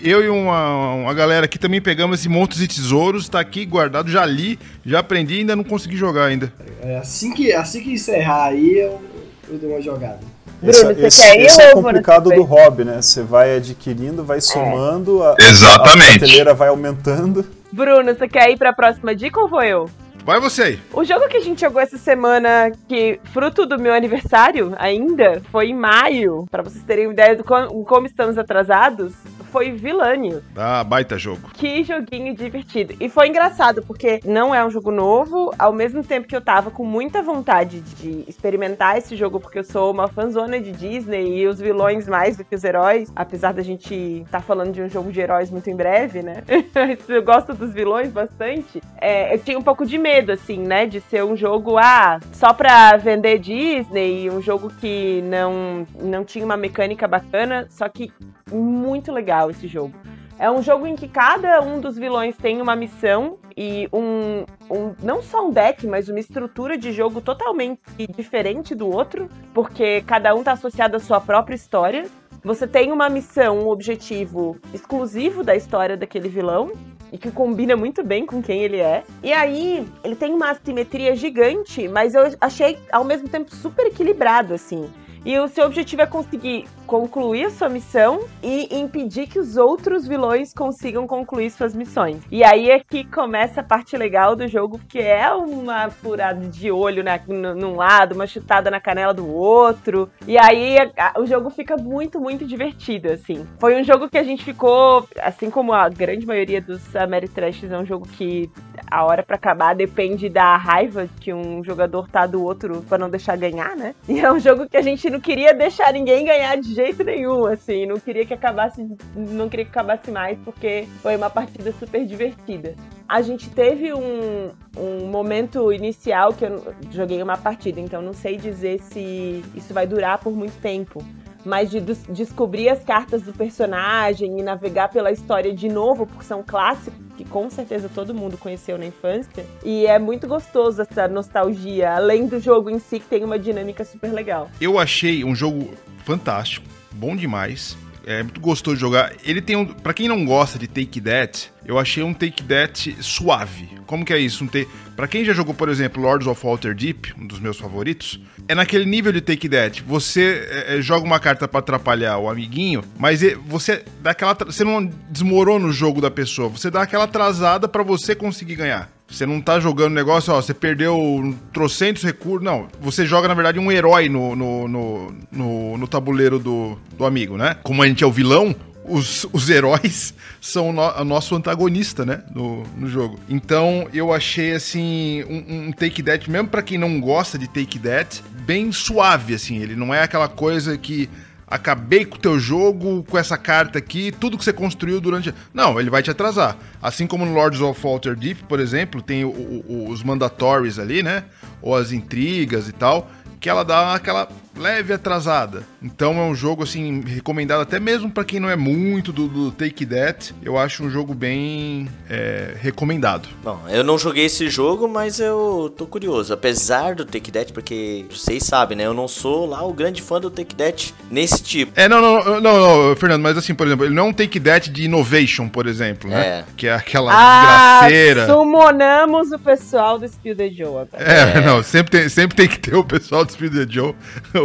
Eu 0.00 0.24
e 0.24 0.28
uma, 0.28 0.94
uma 0.94 1.14
galera 1.14 1.46
aqui 1.46 1.58
também 1.58 1.80
pegamos 1.80 2.20
esse 2.20 2.28
Monstros 2.28 2.62
e 2.62 2.68
Tesouros, 2.68 3.28
tá 3.28 3.40
aqui 3.40 3.66
guardado, 3.66 4.10
já 4.10 4.24
li, 4.24 4.58
já 4.86 5.00
aprendi 5.00 5.34
e 5.34 5.38
ainda 5.40 5.56
não 5.56 5.64
consegui 5.64 5.96
jogar 5.96 6.26
ainda. 6.26 6.43
É, 6.82 6.98
assim, 6.98 7.32
que, 7.32 7.52
assim 7.52 7.82
que 7.82 7.92
encerrar 7.92 8.46
aí, 8.46 8.78
eu, 8.78 9.00
eu 9.48 9.58
dou 9.58 9.70
uma 9.70 9.80
jogada. 9.80 10.20
Esse, 10.62 10.86
esse, 10.92 11.38
esse 11.38 11.60
é 11.60 11.72
complicado 11.72 12.30
do 12.30 12.42
hobby, 12.42 12.84
né? 12.84 13.02
Você 13.02 13.22
vai 13.22 13.56
adquirindo, 13.56 14.24
vai 14.24 14.40
somando, 14.40 15.22
a, 15.22 15.36
Exatamente. 15.38 16.06
a 16.06 16.18
prateleira 16.18 16.54
vai 16.54 16.68
aumentando. 16.68 17.44
Bruno, 17.70 18.14
você 18.14 18.28
quer 18.28 18.50
ir 18.50 18.56
para 18.56 18.70
a 18.70 18.74
próxima 18.74 19.14
dica 19.14 19.40
ou 19.40 19.48
vou 19.48 19.62
eu? 19.62 19.90
Vai 20.24 20.40
você 20.40 20.62
aí. 20.62 20.80
O 20.90 21.04
jogo 21.04 21.28
que 21.28 21.36
a 21.36 21.40
gente 21.40 21.60
jogou 21.60 21.82
essa 21.82 21.98
semana, 21.98 22.72
que 22.88 23.20
fruto 23.24 23.66
do 23.66 23.78
meu 23.78 23.92
aniversário 23.92 24.72
ainda, 24.78 25.42
foi 25.52 25.68
em 25.68 25.74
maio. 25.74 26.46
Para 26.50 26.62
vocês 26.62 26.82
terem 26.82 27.06
uma 27.06 27.12
ideia 27.12 27.36
do 27.36 27.44
como, 27.44 27.84
como 27.84 28.06
estamos 28.06 28.38
atrasados, 28.38 29.12
foi 29.54 29.70
Vilânio. 29.70 30.42
Ah, 30.56 30.82
baita 30.82 31.16
jogo. 31.16 31.48
Que 31.52 31.84
joguinho 31.84 32.34
divertido. 32.34 32.96
E 32.98 33.08
foi 33.08 33.28
engraçado, 33.28 33.82
porque 33.82 34.18
não 34.24 34.52
é 34.52 34.64
um 34.64 34.68
jogo 34.68 34.90
novo, 34.90 35.54
ao 35.56 35.72
mesmo 35.72 36.02
tempo 36.02 36.26
que 36.26 36.34
eu 36.34 36.40
tava 36.40 36.72
com 36.72 36.84
muita 36.84 37.22
vontade 37.22 37.80
de 37.80 38.24
experimentar 38.26 38.98
esse 38.98 39.14
jogo, 39.14 39.38
porque 39.38 39.60
eu 39.60 39.62
sou 39.62 39.92
uma 39.92 40.08
fanzona 40.08 40.58
de 40.58 40.72
Disney 40.72 41.38
e 41.38 41.46
os 41.46 41.60
vilões 41.60 42.08
mais 42.08 42.36
do 42.36 42.44
que 42.44 42.52
os 42.52 42.64
heróis, 42.64 43.12
apesar 43.14 43.52
da 43.52 43.62
gente 43.62 43.94
estar 43.94 44.38
tá 44.38 44.40
falando 44.40 44.72
de 44.72 44.82
um 44.82 44.88
jogo 44.88 45.12
de 45.12 45.20
heróis 45.20 45.52
muito 45.52 45.70
em 45.70 45.76
breve, 45.76 46.20
né? 46.20 46.42
eu 47.06 47.22
gosto 47.22 47.54
dos 47.54 47.72
vilões 47.72 48.10
bastante. 48.10 48.82
É, 49.00 49.34
eu 49.34 49.38
tinha 49.38 49.56
um 49.56 49.62
pouco 49.62 49.86
de 49.86 49.96
medo, 49.96 50.13
assim, 50.32 50.58
né? 50.58 50.86
De 50.86 51.00
ser 51.00 51.24
um 51.24 51.36
jogo, 51.36 51.76
ah, 51.78 52.20
só 52.32 52.52
pra 52.52 52.96
vender 52.96 53.38
Disney, 53.38 54.30
um 54.30 54.40
jogo 54.40 54.70
que 54.80 55.22
não, 55.22 55.86
não 56.00 56.24
tinha 56.24 56.44
uma 56.44 56.56
mecânica 56.56 57.06
bacana, 57.08 57.66
só 57.70 57.88
que 57.88 58.12
muito 58.52 59.12
legal 59.12 59.50
esse 59.50 59.66
jogo. 59.66 59.94
É 60.38 60.50
um 60.50 60.62
jogo 60.62 60.86
em 60.86 60.96
que 60.96 61.06
cada 61.06 61.60
um 61.60 61.80
dos 61.80 61.96
vilões 61.96 62.36
tem 62.36 62.60
uma 62.60 62.74
missão 62.74 63.38
e 63.56 63.88
um, 63.92 64.44
um, 64.68 64.94
não 65.00 65.22
só 65.22 65.46
um 65.46 65.50
deck, 65.50 65.86
mas 65.86 66.08
uma 66.08 66.18
estrutura 66.18 66.76
de 66.76 66.92
jogo 66.92 67.20
totalmente 67.20 67.80
diferente 68.16 68.74
do 68.74 68.88
outro, 68.88 69.28
porque 69.52 70.02
cada 70.02 70.34
um 70.34 70.40
está 70.40 70.52
associado 70.52 70.96
à 70.96 71.00
sua 71.00 71.20
própria 71.20 71.54
história. 71.54 72.06
Você 72.42 72.66
tem 72.66 72.90
uma 72.90 73.08
missão, 73.08 73.60
um 73.60 73.68
objetivo 73.68 74.58
exclusivo 74.72 75.44
da 75.44 75.54
história 75.54 75.96
daquele 75.96 76.28
vilão 76.28 76.72
e 77.14 77.16
que 77.16 77.30
combina 77.30 77.76
muito 77.76 78.02
bem 78.02 78.26
com 78.26 78.42
quem 78.42 78.64
ele 78.64 78.78
é. 78.78 79.04
E 79.22 79.32
aí, 79.32 79.86
ele 80.02 80.16
tem 80.16 80.34
uma 80.34 80.50
assimetria 80.50 81.14
gigante, 81.14 81.86
mas 81.86 82.12
eu 82.12 82.22
achei 82.40 82.76
ao 82.90 83.04
mesmo 83.04 83.28
tempo 83.28 83.54
super 83.54 83.86
equilibrado 83.86 84.52
assim. 84.52 84.90
E 85.24 85.38
o 85.38 85.48
seu 85.48 85.66
objetivo 85.66 86.02
é 86.02 86.06
conseguir 86.06 86.66
concluir 86.86 87.46
a 87.46 87.50
sua 87.50 87.68
missão 87.68 88.24
e 88.42 88.78
impedir 88.78 89.26
que 89.26 89.38
os 89.38 89.56
outros 89.56 90.06
vilões 90.06 90.52
consigam 90.52 91.06
concluir 91.06 91.50
suas 91.50 91.74
missões. 91.74 92.22
E 92.30 92.44
aí 92.44 92.70
é 92.70 92.78
que 92.78 93.04
começa 93.04 93.60
a 93.60 93.64
parte 93.64 93.96
legal 93.96 94.36
do 94.36 94.46
jogo, 94.46 94.78
que 94.88 94.98
é 94.98 95.32
uma 95.32 95.88
furada 95.88 96.46
de 96.48 96.70
olho 96.70 97.02
né, 97.02 97.20
num 97.26 97.76
lado, 97.76 98.14
uma 98.14 98.26
chutada 98.26 98.70
na 98.70 98.80
canela 98.80 99.14
do 99.14 99.26
outro. 99.26 100.10
E 100.26 100.36
aí 100.36 100.76
a, 100.96 101.18
o 101.18 101.26
jogo 101.26 101.48
fica 101.48 101.76
muito, 101.76 102.20
muito 102.20 102.44
divertido, 102.46 103.10
assim. 103.10 103.46
Foi 103.58 103.80
um 103.80 103.84
jogo 103.84 104.08
que 104.08 104.18
a 104.18 104.22
gente 104.22 104.44
ficou, 104.44 105.08
assim 105.22 105.50
como 105.50 105.72
a 105.72 105.88
grande 105.88 106.26
maioria 106.26 106.60
dos 106.60 106.94
Ameritrashes, 106.94 107.72
é 107.72 107.78
um 107.78 107.86
jogo 107.86 108.06
que 108.06 108.50
a 108.90 109.04
hora 109.04 109.22
para 109.22 109.36
acabar 109.36 109.74
depende 109.74 110.28
da 110.28 110.56
raiva 110.56 111.08
que 111.20 111.32
um 111.32 111.62
jogador 111.64 112.08
tá 112.08 112.26
do 112.26 112.42
outro 112.42 112.82
para 112.88 112.98
não 112.98 113.10
deixar 113.10 113.36
ganhar, 113.36 113.76
né? 113.76 113.94
E 114.08 114.20
é 114.20 114.30
um 114.30 114.38
jogo 114.38 114.68
que 114.68 114.76
a 114.76 114.82
gente 114.82 115.10
não 115.10 115.20
queria 115.20 115.52
deixar 115.52 115.92
ninguém 115.92 116.24
ganhar 116.24 116.56
de 116.56 116.72
jeito 116.72 117.02
nenhum, 117.02 117.46
assim. 117.46 117.84
Não 117.86 117.98
queria 117.98 118.24
que 118.24 118.32
acabasse, 118.32 118.86
não 119.16 119.48
queria 119.48 119.64
que 119.64 119.70
acabasse 119.70 120.10
mais, 120.10 120.38
porque 120.44 120.86
foi 121.02 121.16
uma 121.16 121.28
partida 121.28 121.72
super 121.72 122.04
divertida. 122.04 122.74
A 123.08 123.20
gente 123.22 123.50
teve 123.50 123.92
um, 123.92 124.50
um 124.76 125.06
momento 125.06 125.72
inicial 125.72 126.32
que 126.32 126.44
eu 126.44 126.74
joguei 126.90 127.22
uma 127.22 127.36
partida, 127.36 127.80
então 127.80 128.00
não 128.00 128.12
sei 128.12 128.36
dizer 128.36 128.80
se 128.80 129.44
isso 129.54 129.74
vai 129.74 129.86
durar 129.86 130.18
por 130.18 130.32
muito 130.32 130.60
tempo. 130.60 131.04
Mas 131.44 131.70
de 131.70 131.80
des- 131.80 132.04
descobrir 132.08 132.68
as 132.68 132.82
cartas 132.84 133.22
do 133.22 133.32
personagem 133.32 134.38
e 134.38 134.42
navegar 134.42 134.88
pela 134.88 135.10
história 135.12 135.52
de 135.54 135.68
novo, 135.68 136.06
porque 136.06 136.24
são 136.24 136.42
clássicos 136.42 136.94
que 137.16 137.24
com 137.24 137.48
certeza 137.48 137.88
todo 137.94 138.12
mundo 138.12 138.36
conheceu 138.36 138.76
na 138.76 138.86
infância. 138.86 139.46
E 139.64 139.86
é 139.86 139.98
muito 139.98 140.26
gostoso 140.26 140.82
essa 140.82 141.06
nostalgia, 141.06 141.92
além 141.94 142.26
do 142.26 142.40
jogo 142.40 142.68
em 142.70 142.78
si, 142.78 142.98
que 142.98 143.06
tem 143.06 143.22
uma 143.24 143.38
dinâmica 143.38 143.84
super 143.84 144.12
legal. 144.12 144.50
Eu 144.60 144.78
achei 144.78 145.24
um 145.24 145.34
jogo 145.34 145.70
fantástico, 146.04 146.66
bom 146.92 147.14
demais. 147.14 147.76
É 148.06 148.22
muito 148.22 148.40
gostoso 148.40 148.76
de 148.76 148.80
jogar. 148.80 149.12
Ele 149.24 149.40
tem 149.40 149.56
um. 149.56 149.64
Pra 149.64 149.94
quem 149.94 150.08
não 150.08 150.24
gosta 150.24 150.58
de 150.58 150.66
Take 150.66 151.00
That, 151.00 151.50
eu 151.64 151.78
achei 151.78 152.02
um 152.02 152.12
Take 152.12 152.42
That 152.44 152.96
suave. 153.00 153.68
Como 153.86 154.04
que 154.04 154.12
é 154.12 154.18
isso? 154.18 154.44
Um 154.44 154.46
te... 154.46 154.68
Pra 154.94 155.08
quem 155.08 155.24
já 155.24 155.32
jogou, 155.32 155.54
por 155.54 155.68
exemplo, 155.68 156.02
Lords 156.02 156.26
of 156.26 156.46
Waterdeep, 156.46 157.14
um 157.18 157.26
dos 157.26 157.40
meus 157.40 157.58
favoritos, 157.58 158.20
é 158.46 158.54
naquele 158.54 158.84
nível 158.84 159.12
de 159.12 159.20
Take 159.20 159.48
That. 159.48 159.82
Você 159.82 160.46
é, 160.48 160.76
é, 160.76 160.82
joga 160.82 161.04
uma 161.04 161.18
carta 161.18 161.48
pra 161.48 161.60
atrapalhar 161.60 162.18
o 162.18 162.28
amiguinho, 162.28 162.82
mas 162.98 163.20
você 163.46 163.84
dá 164.02 164.10
aquela. 164.10 164.34
Você 164.34 164.64
não 164.64 164.84
desmorona 165.10 165.66
o 165.66 165.72
jogo 165.72 166.00
da 166.00 166.10
pessoa, 166.10 166.48
você 166.48 166.70
dá 166.70 166.82
aquela 166.82 167.04
atrasada 167.04 167.66
pra 167.66 167.82
você 167.82 168.14
conseguir 168.14 168.56
ganhar. 168.56 168.90
Você 169.14 169.26
não 169.26 169.40
tá 169.40 169.60
jogando 169.60 169.94
negócio, 169.94 170.32
ó, 170.32 170.42
você 170.42 170.52
perdeu 170.52 171.34
trocentos 171.52 172.02
recursos. 172.02 172.42
Não, 172.42 172.66
você 172.80 173.06
joga, 173.06 173.28
na 173.28 173.34
verdade, 173.34 173.60
um 173.60 173.70
herói 173.70 174.08
no, 174.08 174.34
no, 174.34 174.68
no, 174.68 175.14
no, 175.30 175.78
no 175.78 175.88
tabuleiro 175.88 176.38
do, 176.38 176.76
do 176.98 177.04
amigo, 177.04 177.36
né? 177.36 177.56
Como 177.62 177.82
a 177.82 177.86
gente 177.86 178.02
é 178.02 178.06
o 178.06 178.10
vilão, 178.10 178.54
os, 178.84 179.24
os 179.32 179.48
heróis 179.48 180.12
são 180.40 180.70
o, 180.70 180.72
no, 180.72 180.82
o 180.82 181.04
nosso 181.04 181.36
antagonista, 181.36 182.04
né? 182.04 182.24
No, 182.34 182.64
no 182.76 182.88
jogo. 182.88 183.18
Então, 183.28 183.88
eu 183.94 184.12
achei, 184.12 184.52
assim, 184.52 185.22
um, 185.24 185.68
um 185.68 185.72
Take 185.72 186.02
That, 186.02 186.28
mesmo 186.28 186.48
pra 186.48 186.62
quem 186.62 186.76
não 186.76 187.00
gosta 187.00 187.38
de 187.38 187.46
Take 187.46 187.78
That, 187.78 188.22
bem 188.44 188.72
suave, 188.72 189.34
assim. 189.34 189.58
Ele 189.58 189.76
não 189.76 189.94
é 189.94 190.02
aquela 190.02 190.28
coisa 190.28 190.76
que 190.76 191.08
acabei 191.54 192.04
com 192.04 192.16
o 192.16 192.18
teu 192.18 192.38
jogo 192.38 193.04
com 193.08 193.16
essa 193.16 193.38
carta 193.38 193.78
aqui, 193.78 194.10
tudo 194.12 194.36
que 194.36 194.44
você 194.44 194.52
construiu 194.52 195.00
durante. 195.00 195.32
Não, 195.52 195.78
ele 195.78 195.88
vai 195.90 196.02
te 196.02 196.10
atrasar. 196.10 196.56
Assim 196.82 197.06
como 197.06 197.24
no 197.24 197.32
Lords 197.32 197.60
of 197.60 197.80
Waterdeep, 197.86 198.42
por 198.44 198.58
exemplo, 198.60 199.00
tem 199.00 199.24
o- 199.24 199.28
o- 199.30 199.88
os 199.88 200.02
mandatories 200.02 200.78
ali, 200.78 201.02
né? 201.02 201.24
Ou 201.62 201.74
as 201.76 201.92
intrigas 201.92 202.68
e 202.68 202.72
tal, 202.72 203.10
que 203.40 203.48
ela 203.48 203.64
dá 203.64 203.94
aquela 203.94 204.28
leve 204.56 204.92
atrasada. 204.92 205.62
Então 205.82 206.18
é 206.18 206.22
um 206.24 206.34
jogo 206.34 206.62
assim 206.62 207.02
recomendado 207.06 207.60
até 207.60 207.78
mesmo 207.80 208.10
pra 208.10 208.24
quem 208.24 208.40
não 208.40 208.48
é 208.50 208.56
muito 208.56 209.12
do, 209.12 209.26
do 209.28 209.50
Take 209.52 209.84
That. 209.86 210.34
Eu 210.42 210.56
acho 210.58 210.84
um 210.84 210.90
jogo 210.90 211.14
bem 211.14 211.88
é, 212.08 212.54
recomendado. 212.60 213.28
Bom, 213.42 213.60
eu 213.68 213.82
não 213.84 213.98
joguei 213.98 214.24
esse 214.26 214.48
jogo, 214.48 214.88
mas 214.88 215.18
eu 215.20 215.72
tô 215.76 215.86
curioso. 215.86 216.32
Apesar 216.32 216.94
do 216.94 217.04
Take 217.04 217.30
That, 217.32 217.52
porque 217.52 218.04
vocês 218.10 218.42
sabem, 218.44 218.76
né? 218.78 218.86
Eu 218.86 218.94
não 218.94 219.08
sou 219.08 219.46
lá 219.46 219.64
o 219.66 219.72
grande 219.72 220.00
fã 220.02 220.20
do 220.20 220.30
Take 220.30 220.54
That 220.54 220.94
nesse 221.10 221.42
tipo. 221.42 221.72
É, 221.74 221.88
não, 221.88 222.00
não, 222.00 222.40
não, 222.40 222.88
não, 222.88 222.96
Fernando, 222.96 223.22
mas 223.22 223.36
assim, 223.36 223.54
por 223.54 223.66
exemplo, 223.66 223.84
ele 223.86 223.94
não 223.94 224.06
é 224.06 224.08
um 224.08 224.12
Take 224.12 224.38
That 224.40 224.70
de 224.70 224.84
Innovation, 224.84 225.48
por 225.48 225.66
exemplo, 225.66 226.08
né? 226.10 226.26
É. 226.26 226.44
Que 226.56 226.66
é 226.68 226.74
aquela 226.74 227.10
Ah, 227.12 227.80
desgraceira. 227.82 228.26
sumonamos 228.26 229.32
o 229.32 229.38
pessoal 229.38 229.98
do 229.98 230.06
Spill 230.06 230.36
the 230.36 230.48
Joe 230.50 230.66
agora. 230.68 230.88
É, 230.96 231.40
não, 231.44 231.62
sempre 231.62 231.90
tem, 231.98 232.08
sempre 232.08 232.36
tem 232.36 232.48
que 232.48 232.58
ter 232.58 232.74
o 232.74 232.84
pessoal 232.84 233.24
do 233.24 233.32
Speed 233.32 233.52
the 233.54 233.66
Joe, 233.68 233.94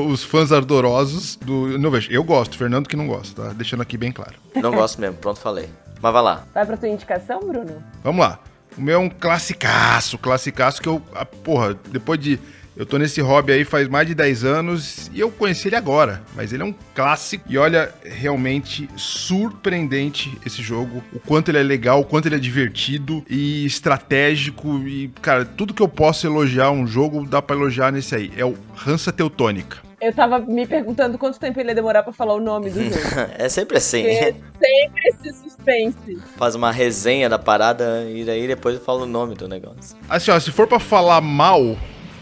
os 0.05 0.23
fãs 0.23 0.51
ardorosos 0.51 1.35
do 1.35 1.75
Innovation. 1.75 2.11
Eu 2.11 2.23
gosto, 2.23 2.57
Fernando 2.57 2.87
que 2.87 2.95
não 2.95 3.07
gosta, 3.07 3.43
tá? 3.43 3.53
Deixando 3.53 3.81
aqui 3.81 3.97
bem 3.97 4.11
claro. 4.11 4.35
Não 4.55 4.71
gosto 4.71 4.99
mesmo, 4.99 5.17
pronto, 5.17 5.39
falei. 5.39 5.69
Mas 6.01 6.13
vai 6.13 6.21
lá. 6.21 6.43
Vai 6.53 6.65
pra 6.65 6.77
tua 6.77 6.89
indicação, 6.89 7.39
Bruno? 7.41 7.83
Vamos 8.03 8.25
lá. 8.25 8.39
O 8.77 8.81
meu 8.81 8.95
é 8.95 8.97
um 8.97 9.09
classicaço, 9.09 10.17
classicaço 10.17 10.81
que 10.81 10.87
eu, 10.87 11.01
a, 11.13 11.25
porra, 11.25 11.77
depois 11.91 12.19
de. 12.19 12.39
Eu 12.77 12.85
tô 12.85 12.97
nesse 12.97 13.19
hobby 13.19 13.51
aí 13.51 13.65
faz 13.65 13.89
mais 13.89 14.07
de 14.07 14.15
10 14.15 14.45
anos 14.45 15.11
e 15.13 15.19
eu 15.19 15.29
conheci 15.29 15.67
ele 15.67 15.75
agora, 15.75 16.23
mas 16.33 16.53
ele 16.53 16.63
é 16.63 16.65
um 16.65 16.73
clássico. 16.95 17.43
E 17.49 17.57
olha, 17.57 17.93
realmente 18.05 18.89
surpreendente 18.95 20.37
esse 20.45 20.61
jogo. 20.61 21.03
O 21.11 21.19
quanto 21.19 21.49
ele 21.49 21.57
é 21.57 21.63
legal, 21.63 21.99
o 21.99 22.05
quanto 22.05 22.27
ele 22.27 22.35
é 22.35 22.39
divertido 22.39 23.21
e 23.29 23.65
estratégico. 23.65 24.77
E, 24.87 25.09
cara, 25.21 25.43
tudo 25.43 25.73
que 25.73 25.81
eu 25.81 25.89
posso 25.89 26.25
elogiar 26.25 26.71
um 26.71 26.87
jogo 26.87 27.27
dá 27.27 27.41
pra 27.41 27.53
elogiar 27.53 27.91
nesse 27.91 28.15
aí. 28.15 28.31
É 28.37 28.45
o 28.45 28.55
Hansa 28.87 29.11
Teutônica. 29.11 29.88
Eu 30.01 30.13
tava 30.13 30.39
me 30.39 30.65
perguntando 30.65 31.17
quanto 31.17 31.39
tempo 31.39 31.59
ele 31.59 31.69
ia 31.69 31.75
demorar 31.75 32.03
pra 32.03 32.13
falar 32.13 32.33
o 32.33 32.39
nome 32.39 32.69
do 32.69 32.81
jogo. 32.83 32.95
É 33.37 33.49
sempre 33.49 33.77
assim. 33.77 34.03
Porque 34.03 34.35
sempre 34.65 35.01
esse 35.07 35.33
suspense. 35.43 36.17
Faz 36.37 36.55
uma 36.55 36.71
resenha 36.71 37.27
da 37.29 37.37
parada 37.39 38.05
e 38.09 38.23
daí 38.23 38.47
depois 38.47 38.75
eu 38.75 38.81
falo 38.81 39.03
o 39.03 39.05
nome 39.05 39.35
do 39.35 39.47
negócio. 39.47 39.97
Assim, 40.09 40.31
ó, 40.31 40.39
se 40.39 40.51
for 40.51 40.67
pra 40.67 40.79
falar 40.79 41.19
mal 41.21 41.75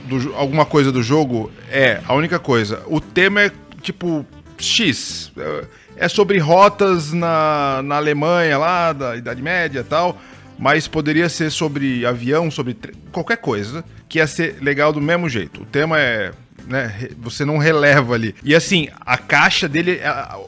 do, 0.06 0.36
alguma 0.36 0.66
coisa 0.66 0.92
do 0.92 1.04
jogo, 1.04 1.52
é 1.72 2.02
a 2.08 2.14
única 2.16 2.40
coisa. 2.40 2.82
O 2.88 3.00
tema 3.00 3.42
é 3.44 3.52
tipo 3.82 4.26
X. 4.58 5.32
É- 5.38 5.66
É 6.00 6.08
sobre 6.08 6.38
rotas 6.38 7.12
na, 7.12 7.82
na 7.84 7.96
Alemanha 7.96 8.56
lá, 8.60 8.94
da 8.94 9.16
Idade 9.16 9.42
Média 9.42 9.80
e 9.80 9.84
tal. 9.84 10.16
Mas 10.60 10.88
poderia 10.88 11.28
ser 11.28 11.50
sobre 11.52 12.06
avião, 12.06 12.52
sobre 12.52 12.76
tre- 12.76 12.94
qualquer 13.12 13.38
coisa, 13.38 13.84
que 14.08 14.20
ia 14.20 14.28
ser 14.28 14.58
legal 14.62 14.94
do 14.94 15.02
mesmo 15.02 15.28
jeito. 15.28 15.64
O 15.64 15.66
tema 15.66 16.00
é. 16.00 16.32
Né, 16.68 17.10
você 17.18 17.46
não 17.46 17.58
releva 17.58 18.14
ali. 18.14 18.36
E 18.44 18.54
assim, 18.54 18.90
a 19.00 19.18
caixa 19.18 19.70
dele, 19.70 20.02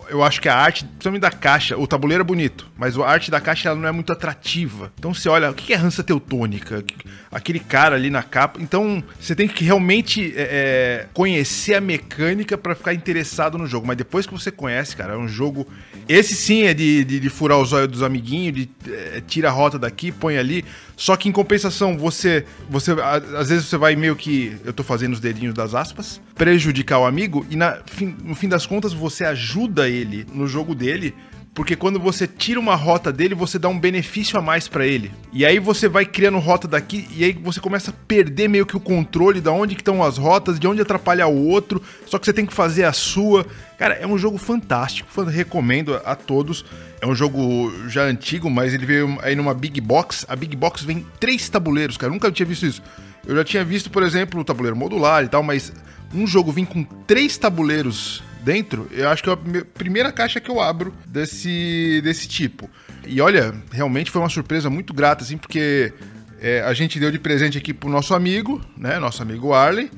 eu 0.09 0.21
acho 0.21 0.41
que 0.41 0.49
a 0.49 0.55
arte, 0.55 0.83
principalmente 0.83 1.21
da 1.21 1.31
caixa, 1.31 1.77
o 1.77 1.88
tabuleiro 1.88 2.21
é 2.21 2.25
bonito, 2.25 2.67
mas 2.77 2.97
a 2.97 3.07
arte 3.07 3.31
da 3.31 3.39
caixa 3.39 3.69
ela 3.69 3.79
não 3.79 3.88
é 3.88 3.91
muito 3.91 4.11
atrativa. 4.11 4.91
Então 4.97 5.13
você 5.13 5.29
olha, 5.29 5.49
o 5.49 5.53
que 5.53 5.73
é 5.73 5.77
Hansa 5.77 6.03
Teutônica? 6.03 6.83
Aquele 7.31 7.59
cara 7.59 7.95
ali 7.95 8.09
na 8.09 8.23
capa. 8.23 8.59
Então 8.61 9.03
você 9.19 9.35
tem 9.35 9.47
que 9.47 9.63
realmente 9.63 10.33
é, 10.35 10.41
é, 10.41 11.07
conhecer 11.13 11.75
a 11.75 11.81
mecânica 11.81 12.57
pra 12.57 12.73
ficar 12.73 12.93
interessado 12.93 13.57
no 13.57 13.67
jogo. 13.67 13.85
Mas 13.85 13.97
depois 13.97 14.25
que 14.25 14.33
você 14.33 14.49
conhece, 14.51 14.95
cara, 14.95 15.13
é 15.13 15.17
um 15.17 15.27
jogo. 15.27 15.67
Esse 16.07 16.35
sim 16.35 16.63
é 16.63 16.73
de, 16.73 17.03
de, 17.03 17.19
de 17.19 17.29
furar 17.29 17.59
os 17.59 17.71
olhos 17.71 17.89
dos 17.89 18.01
amiguinhos, 18.01 18.55
de 18.55 18.69
é, 18.88 19.21
tira 19.25 19.49
a 19.49 19.51
rota 19.51 19.77
daqui, 19.77 20.11
põe 20.11 20.38
ali. 20.38 20.65
Só 20.95 21.15
que 21.15 21.29
em 21.29 21.31
compensação, 21.31 21.97
você. 21.97 22.45
você 22.69 22.91
às 23.38 23.49
vezes 23.49 23.65
você 23.65 23.77
vai 23.77 23.95
meio 23.95 24.15
que. 24.15 24.57
Eu 24.65 24.73
tô 24.73 24.83
fazendo 24.83 25.13
os 25.13 25.19
dedinhos 25.19 25.53
das 25.53 25.75
aspas. 25.75 26.08
Prejudicar 26.35 26.99
o 26.99 27.05
amigo. 27.05 27.45
E 27.49 27.55
na, 27.55 27.79
fim- 27.85 28.15
no 28.23 28.35
fim 28.35 28.47
das 28.47 28.65
contas, 28.65 28.93
você 28.93 29.25
ajuda 29.25 29.89
ele 29.89 30.25
no 30.33 30.47
jogo 30.47 30.73
dele. 30.73 31.13
Porque 31.53 31.75
quando 31.75 31.99
você 31.99 32.25
tira 32.25 32.57
uma 32.59 32.75
rota 32.75 33.11
dele, 33.11 33.35
você 33.35 33.59
dá 33.59 33.67
um 33.67 33.77
benefício 33.77 34.37
a 34.39 34.41
mais 34.41 34.67
pra 34.69 34.85
ele. 34.87 35.11
E 35.33 35.45
aí 35.45 35.59
você 35.59 35.89
vai 35.89 36.05
criando 36.05 36.37
rota 36.37 36.67
daqui 36.69 37.05
e 37.13 37.23
aí 37.25 37.33
você 37.33 37.59
começa 37.59 37.91
a 37.91 37.93
perder 38.07 38.47
meio 38.47 38.65
que 38.65 38.77
o 38.77 38.79
controle 38.79 39.41
de 39.41 39.49
onde 39.49 39.75
estão 39.75 40.01
as 40.01 40.17
rotas, 40.17 40.57
de 40.59 40.67
onde 40.67 40.79
atrapalhar 40.81 41.27
o 41.27 41.47
outro. 41.47 41.81
Só 42.05 42.17
que 42.17 42.25
você 42.25 42.31
tem 42.31 42.45
que 42.45 42.53
fazer 42.53 42.85
a 42.85 42.93
sua. 42.93 43.45
Cara, 43.77 43.95
é 43.95 44.07
um 44.07 44.17
jogo 44.17 44.37
fantástico, 44.37 45.09
fan- 45.11 45.25
recomendo 45.29 45.95
a, 45.95 46.11
a 46.11 46.15
todos. 46.15 46.63
É 47.01 47.07
um 47.07 47.15
jogo 47.15 47.73
já 47.89 48.03
antigo, 48.03 48.49
mas 48.49 48.73
ele 48.73 48.85
veio 48.85 49.17
aí 49.21 49.35
numa 49.35 49.53
Big 49.53 49.81
Box. 49.81 50.25
A 50.29 50.35
Big 50.37 50.55
Box 50.55 50.83
vem 50.83 51.05
três 51.19 51.49
tabuleiros, 51.49 51.97
cara. 51.97 52.09
Eu 52.11 52.13
nunca 52.13 52.31
tinha 52.31 52.45
visto 52.45 52.65
isso. 52.65 52.81
Eu 53.27 53.35
já 53.35 53.43
tinha 53.43 53.65
visto, 53.65 53.89
por 53.89 54.03
exemplo, 54.03 54.39
o 54.39 54.43
tabuleiro 54.45 54.77
modular 54.77 55.25
e 55.25 55.27
tal, 55.27 55.43
mas 55.43 55.73
um 56.13 56.25
jogo 56.27 56.51
vir 56.51 56.65
com 56.65 56.83
três 56.83 57.37
tabuleiros 57.37 58.23
dentro, 58.43 58.87
eu 58.91 59.07
acho 59.09 59.23
que 59.23 59.29
é 59.29 59.33
a 59.33 59.35
me- 59.35 59.63
primeira 59.63 60.11
caixa 60.11 60.39
que 60.39 60.49
eu 60.49 60.59
abro 60.61 60.93
desse, 61.05 62.01
desse 62.03 62.27
tipo. 62.27 62.69
E 63.05 63.19
olha, 63.21 63.53
realmente 63.71 64.09
foi 64.11 64.21
uma 64.21 64.29
surpresa 64.29 64.69
muito 64.69 64.93
grata, 64.93 65.23
assim, 65.23 65.37
porque 65.37 65.93
é, 66.41 66.61
a 66.61 66.73
gente 66.73 66.99
deu 66.99 67.11
de 67.11 67.19
presente 67.19 67.57
aqui 67.57 67.73
pro 67.73 67.89
nosso 67.89 68.13
amigo, 68.13 68.61
né? 68.77 68.97
Nosso 68.99 69.21
amigo 69.21 69.53
Arley. 69.53 69.89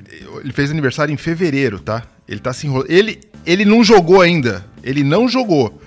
Ele 0.44 0.54
fez 0.54 0.72
aniversário 0.72 1.14
em 1.14 1.18
fevereiro, 1.18 1.80
tá? 1.80 2.04
Ele 2.28 2.40
tá 2.40 2.52
se 2.54 2.66
enrolando. 2.68 2.90
Ele, 2.90 3.20
ele 3.46 3.64
não 3.66 3.84
jogou 3.84 4.22
ainda. 4.22 4.66
Ele 4.84 5.04
não 5.04 5.28
jogou. 5.28 5.82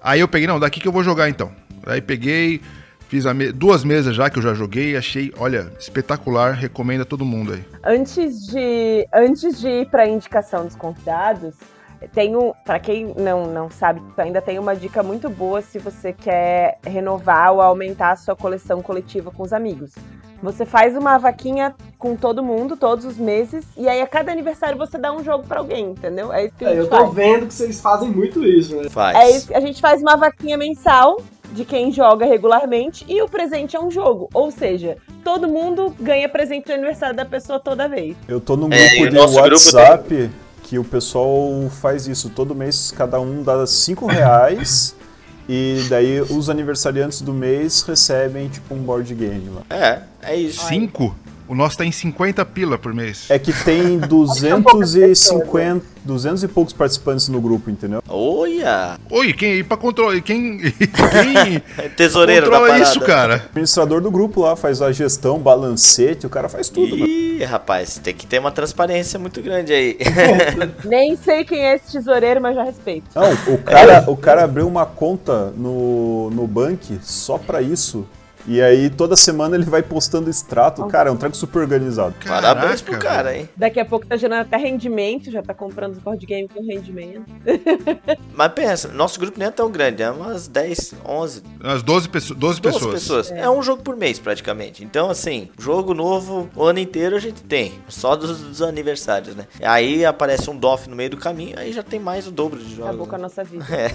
Aí 0.00 0.20
eu 0.20 0.28
peguei, 0.28 0.46
não, 0.46 0.58
daqui 0.60 0.80
que 0.80 0.88
eu 0.88 0.92
vou 0.92 1.02
jogar 1.04 1.28
então. 1.28 1.52
Aí 1.86 2.00
peguei, 2.00 2.60
fiz 3.08 3.26
a 3.26 3.34
me- 3.34 3.50
duas 3.52 3.82
mesas 3.84 4.14
já 4.14 4.28
que 4.30 4.38
eu 4.38 4.42
já 4.42 4.54
joguei, 4.54 4.96
achei, 4.96 5.32
olha, 5.38 5.72
espetacular, 5.78 6.52
recomendo 6.52 7.02
a 7.02 7.04
todo 7.04 7.24
mundo 7.24 7.52
aí. 7.54 7.64
Antes 7.84 8.46
de, 8.46 9.08
antes 9.12 9.58
de 9.60 9.68
ir 9.68 9.86
para 9.90 10.02
a 10.02 10.08
indicação 10.08 10.64
dos 10.66 10.76
convidados, 10.76 11.54
um, 12.00 12.52
para 12.64 12.78
quem 12.78 13.12
não, 13.16 13.46
não 13.46 13.70
sabe, 13.70 14.00
ainda 14.18 14.40
tem 14.40 14.58
uma 14.58 14.76
dica 14.76 15.02
muito 15.02 15.28
boa 15.28 15.60
se 15.62 15.78
você 15.78 16.12
quer 16.12 16.78
renovar 16.86 17.52
ou 17.52 17.60
aumentar 17.60 18.12
a 18.12 18.16
sua 18.16 18.36
coleção 18.36 18.80
coletiva 18.82 19.30
com 19.30 19.42
os 19.42 19.52
amigos. 19.52 19.92
Você 20.40 20.64
faz 20.64 20.96
uma 20.96 21.18
vaquinha 21.18 21.74
com 21.98 22.14
todo 22.14 22.44
mundo 22.44 22.76
todos 22.76 23.04
os 23.04 23.16
meses 23.18 23.64
e 23.76 23.88
aí 23.88 24.00
a 24.00 24.06
cada 24.06 24.30
aniversário 24.30 24.78
você 24.78 24.96
dá 24.96 25.12
um 25.12 25.24
jogo 25.24 25.42
para 25.48 25.58
alguém, 25.58 25.86
entendeu? 25.90 26.32
É 26.32 26.44
isso 26.44 26.54
que 26.56 26.64
a 26.64 26.68
É, 26.68 26.70
gente 26.74 26.84
eu 26.84 26.88
tô 26.90 26.96
faz. 26.96 27.12
vendo 27.14 27.46
que 27.48 27.54
vocês 27.54 27.80
fazem 27.80 28.08
muito 28.08 28.44
isso, 28.44 28.76
né? 28.76 28.88
Faz. 28.88 29.18
É 29.18 29.30
isso, 29.36 29.56
a 29.56 29.58
gente 29.58 29.80
faz 29.80 30.00
uma 30.00 30.14
vaquinha 30.16 30.56
mensal 30.56 31.20
de 31.52 31.64
quem 31.64 31.90
joga 31.92 32.26
regularmente 32.26 33.04
e 33.08 33.20
o 33.22 33.28
presente 33.28 33.76
é 33.76 33.80
um 33.80 33.90
jogo. 33.90 34.28
Ou 34.32 34.50
seja, 34.50 34.96
todo 35.24 35.48
mundo 35.48 35.94
ganha 36.00 36.28
presente 36.28 36.66
de 36.66 36.72
aniversário 36.72 37.16
da 37.16 37.24
pessoa 37.24 37.58
toda 37.58 37.88
vez. 37.88 38.16
Eu 38.26 38.40
tô 38.40 38.56
num 38.56 38.72
É, 38.72 38.88
grupo 38.88 39.02
o 39.04 39.08
de 39.10 39.16
nosso 39.16 39.34
grupo 39.34 39.50
WhatsApp 39.50 40.30
que 40.62 40.78
o 40.78 40.84
pessoal 40.84 41.68
faz 41.80 42.06
isso. 42.06 42.28
Todo 42.30 42.54
mês 42.54 42.92
cada 42.96 43.20
um 43.20 43.42
dá 43.42 43.66
5 43.66 44.06
reais 44.06 44.94
e 45.48 45.86
daí 45.88 46.20
os 46.20 46.50
aniversariantes 46.50 47.22
do 47.22 47.32
mês 47.32 47.82
recebem 47.82 48.48
tipo 48.48 48.74
um 48.74 48.78
board 48.78 49.14
game 49.14 49.48
lá. 49.48 49.62
É, 49.74 50.02
é 50.22 50.36
isso. 50.36 50.66
Cinco? 50.66 51.14
O 51.48 51.54
nosso 51.54 51.78
tá 51.78 51.84
em 51.84 51.90
50 51.90 52.44
pila 52.44 52.76
por 52.76 52.92
mês. 52.92 53.24
É 53.30 53.38
que 53.38 53.52
tem 53.64 53.96
250, 54.06 55.84
200 56.04 56.42
e 56.42 56.48
poucos 56.48 56.74
participantes 56.74 57.28
no 57.28 57.40
grupo, 57.40 57.70
entendeu? 57.70 58.02
Olha! 58.06 58.98
Oi, 59.10 59.32
quem 59.32 59.52
aí 59.52 59.64
pra 59.64 59.76
controlar? 59.76 60.20
Quem, 60.20 60.58
quem 60.58 61.88
Tesoureiro 61.96 62.46
da 62.46 62.52
controla 62.58 62.68
parada. 62.74 62.90
isso, 62.90 63.00
cara? 63.00 63.32
O 63.32 63.48
administrador 63.48 64.00
do 64.02 64.10
grupo 64.10 64.42
lá 64.42 64.56
faz 64.56 64.82
a 64.82 64.92
gestão, 64.92 65.38
balancete, 65.38 66.26
o 66.26 66.30
cara 66.30 66.48
faz 66.50 66.68
tudo, 66.68 66.96
mano. 66.98 67.10
Ih, 67.10 67.42
rapaz, 67.44 67.98
tem 68.02 68.14
que 68.14 68.26
ter 68.26 68.38
uma 68.38 68.50
transparência 68.50 69.18
muito 69.18 69.40
grande 69.40 69.72
aí. 69.72 69.96
Nem 70.84 71.16
sei 71.16 71.44
quem 71.44 71.64
é 71.64 71.76
esse 71.76 71.92
tesoureiro, 71.92 72.42
mas 72.42 72.54
já 72.54 72.64
respeito. 72.64 73.06
Não, 73.14 73.54
o 73.54 73.58
cara, 73.58 74.04
o 74.10 74.16
cara 74.16 74.44
abriu 74.44 74.68
uma 74.68 74.84
conta 74.84 75.50
no, 75.56 76.30
no 76.30 76.46
Bank 76.46 76.98
só 77.02 77.38
pra 77.38 77.62
isso. 77.62 78.06
E 78.48 78.62
aí 78.62 78.88
toda 78.88 79.14
semana 79.14 79.54
ele 79.54 79.64
vai 79.64 79.82
postando 79.82 80.30
extrato. 80.30 80.84
Cara, 80.86 81.10
é 81.10 81.12
um 81.12 81.16
treco 81.16 81.36
super 81.36 81.60
organizado. 81.60 82.14
Parabéns 82.26 82.80
pro 82.80 82.92
Caraca, 82.92 83.16
cara, 83.16 83.36
hein? 83.36 83.48
Daqui 83.54 83.78
a 83.78 83.84
pouco 83.84 84.06
tá 84.06 84.16
gerando 84.16 84.40
até 84.40 84.56
rendimento, 84.56 85.30
já 85.30 85.42
tá 85.42 85.52
comprando 85.52 85.92
os 85.92 85.98
board 85.98 86.24
game 86.24 86.48
com 86.48 86.64
rendimento. 86.64 87.24
Mas 88.34 88.52
pensa, 88.52 88.88
nosso 88.88 89.20
grupo 89.20 89.38
nem 89.38 89.48
é 89.48 89.50
tão 89.50 89.70
grande, 89.70 90.02
é 90.02 90.10
umas 90.10 90.48
10, 90.48 90.94
11, 91.04 91.42
Umas 91.62 91.82
12, 91.82 92.08
pesso 92.08 92.34
12 92.34 92.60
12 92.60 92.78
pessoas. 92.78 92.94
pessoas. 92.94 93.30
É. 93.30 93.48
um 93.50 93.62
jogo 93.62 93.82
por 93.82 93.96
mês, 93.96 94.18
praticamente. 94.18 94.82
Então, 94.82 95.10
assim, 95.10 95.50
jogo 95.58 95.92
novo 95.92 96.48
o 96.56 96.64
ano 96.64 96.78
inteiro 96.78 97.16
a 97.16 97.20
gente 97.20 97.42
tem. 97.42 97.74
Só 97.88 98.16
dos, 98.16 98.40
dos 98.40 98.62
aniversários, 98.62 99.36
né? 99.36 99.46
Aí 99.62 100.06
aparece 100.06 100.48
um 100.48 100.56
DOF 100.56 100.88
no 100.88 100.96
meio 100.96 101.10
do 101.10 101.16
caminho, 101.16 101.58
aí 101.58 101.72
já 101.72 101.82
tem 101.82 102.00
mais 102.00 102.26
o 102.26 102.30
dobro 102.30 102.58
de 102.58 102.70
jogos. 102.70 102.86
Acabou 102.86 103.06
com 103.06 103.14
a 103.14 103.18
né? 103.18 103.22
nossa 103.22 103.44
vida. 103.44 103.64
É. 103.78 103.90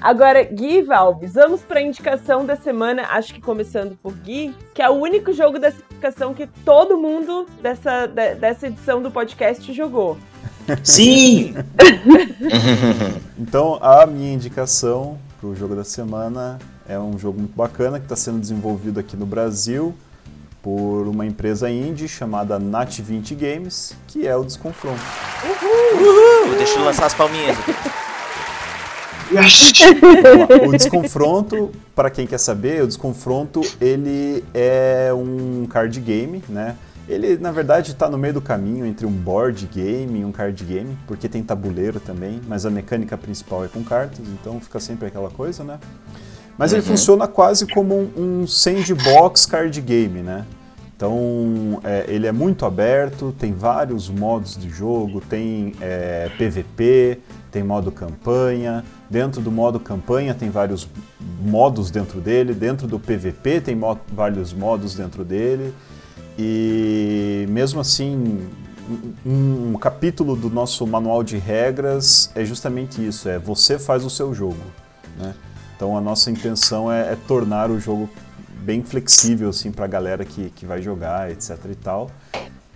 Agora, 0.00 0.42
Gui 0.44 0.78
e 0.78 0.82
Valves, 0.82 1.34
vamos 1.34 1.60
pra 1.62 1.80
indicação 1.80 2.46
da 2.46 2.56
semana, 2.56 3.02
acho 3.10 3.34
que 3.34 3.40
começando 3.80 3.96
por 4.02 4.12
Gui, 4.12 4.54
que 4.74 4.82
é 4.82 4.88
o 4.90 4.94
único 4.94 5.32
jogo 5.32 5.58
dessa 5.58 5.78
indicação 5.90 6.34
que 6.34 6.46
todo 6.64 6.98
mundo 6.98 7.46
dessa, 7.62 8.06
de- 8.06 8.34
dessa 8.34 8.66
edição 8.66 9.02
do 9.02 9.10
podcast 9.10 9.72
jogou. 9.72 10.18
Sim! 10.84 11.54
Então, 13.38 13.78
a 13.80 14.04
minha 14.06 14.34
indicação 14.34 15.18
pro 15.40 15.56
jogo 15.56 15.74
da 15.74 15.82
semana 15.82 16.58
é 16.86 16.98
um 16.98 17.18
jogo 17.18 17.38
muito 17.38 17.56
bacana 17.56 17.98
que 17.98 18.04
está 18.04 18.14
sendo 18.14 18.38
desenvolvido 18.38 19.00
aqui 19.00 19.16
no 19.16 19.24
Brasil 19.24 19.94
por 20.62 21.08
uma 21.08 21.24
empresa 21.24 21.70
indie 21.70 22.06
chamada 22.06 22.60
Nat20 22.60 23.34
Games, 23.34 23.96
que 24.06 24.26
é 24.26 24.36
o 24.36 24.44
Desconfronto. 24.44 25.00
Uhul, 25.42 26.54
deixa 26.56 26.78
eu 26.78 26.84
lançar 26.84 27.06
as 27.06 27.14
palminhas 27.14 27.58
aqui. 27.58 27.74
O 30.66 30.72
Desconfronto, 30.72 31.70
para 31.94 32.10
quem 32.10 32.26
quer 32.26 32.38
saber, 32.38 32.82
o 32.82 32.86
Desconfronto 32.86 33.60
ele 33.80 34.44
é 34.52 35.10
um 35.14 35.66
card 35.66 36.00
game, 36.00 36.42
né? 36.48 36.76
Ele, 37.08 37.36
na 37.38 37.50
verdade, 37.50 37.90
está 37.90 38.08
no 38.08 38.16
meio 38.16 38.34
do 38.34 38.40
caminho 38.40 38.86
entre 38.86 39.04
um 39.04 39.10
board 39.10 39.66
game 39.66 40.20
e 40.20 40.24
um 40.24 40.30
card 40.30 40.64
game, 40.64 40.96
porque 41.08 41.28
tem 41.28 41.42
tabuleiro 41.42 41.98
também, 41.98 42.40
mas 42.46 42.64
a 42.64 42.70
mecânica 42.70 43.18
principal 43.18 43.64
é 43.64 43.68
com 43.68 43.82
cartas, 43.82 44.20
então 44.28 44.60
fica 44.60 44.78
sempre 44.78 45.08
aquela 45.08 45.28
coisa, 45.28 45.64
né? 45.64 45.78
Mas 46.56 46.72
ele 46.72 46.82
funciona 46.82 47.26
quase 47.26 47.66
como 47.66 47.96
um, 47.96 48.42
um 48.42 48.46
sandbox 48.46 49.46
card 49.46 49.80
game, 49.80 50.20
né? 50.20 50.44
Então, 50.94 51.80
é, 51.82 52.04
ele 52.08 52.26
é 52.26 52.32
muito 52.32 52.66
aberto, 52.66 53.34
tem 53.38 53.54
vários 53.54 54.10
modos 54.10 54.54
de 54.54 54.68
jogo, 54.68 55.22
tem 55.22 55.72
é, 55.80 56.30
PVP, 56.36 57.18
tem 57.50 57.62
modo 57.62 57.90
campanha. 57.90 58.84
Dentro 59.10 59.40
do 59.40 59.50
modo 59.50 59.80
campanha 59.80 60.32
tem 60.32 60.50
vários 60.50 60.88
modos 61.40 61.90
dentro 61.90 62.20
dele. 62.20 62.54
Dentro 62.54 62.86
do 62.86 62.98
PVP 63.00 63.60
tem 63.60 63.74
mo- 63.74 63.98
vários 64.12 64.52
modos 64.52 64.94
dentro 64.94 65.24
dele. 65.24 65.74
E 66.38 67.44
mesmo 67.48 67.80
assim, 67.80 68.48
um, 69.26 69.72
um 69.72 69.78
capítulo 69.78 70.36
do 70.36 70.48
nosso 70.48 70.86
manual 70.86 71.24
de 71.24 71.36
regras 71.36 72.30
é 72.36 72.44
justamente 72.44 73.04
isso: 73.04 73.28
é 73.28 73.36
você 73.38 73.78
faz 73.80 74.04
o 74.04 74.10
seu 74.10 74.32
jogo. 74.32 74.62
Né? 75.18 75.34
Então 75.74 75.96
a 75.96 76.00
nossa 76.00 76.30
intenção 76.30 76.90
é, 76.90 77.12
é 77.12 77.16
tornar 77.26 77.68
o 77.70 77.80
jogo 77.80 78.08
bem 78.62 78.82
flexível 78.84 79.48
assim 79.48 79.72
para 79.72 79.86
a 79.86 79.88
galera 79.88 80.24
que, 80.24 80.50
que 80.50 80.64
vai 80.64 80.80
jogar, 80.80 81.30
etc 81.32 81.58
e 81.70 81.74
tal. 81.74 82.10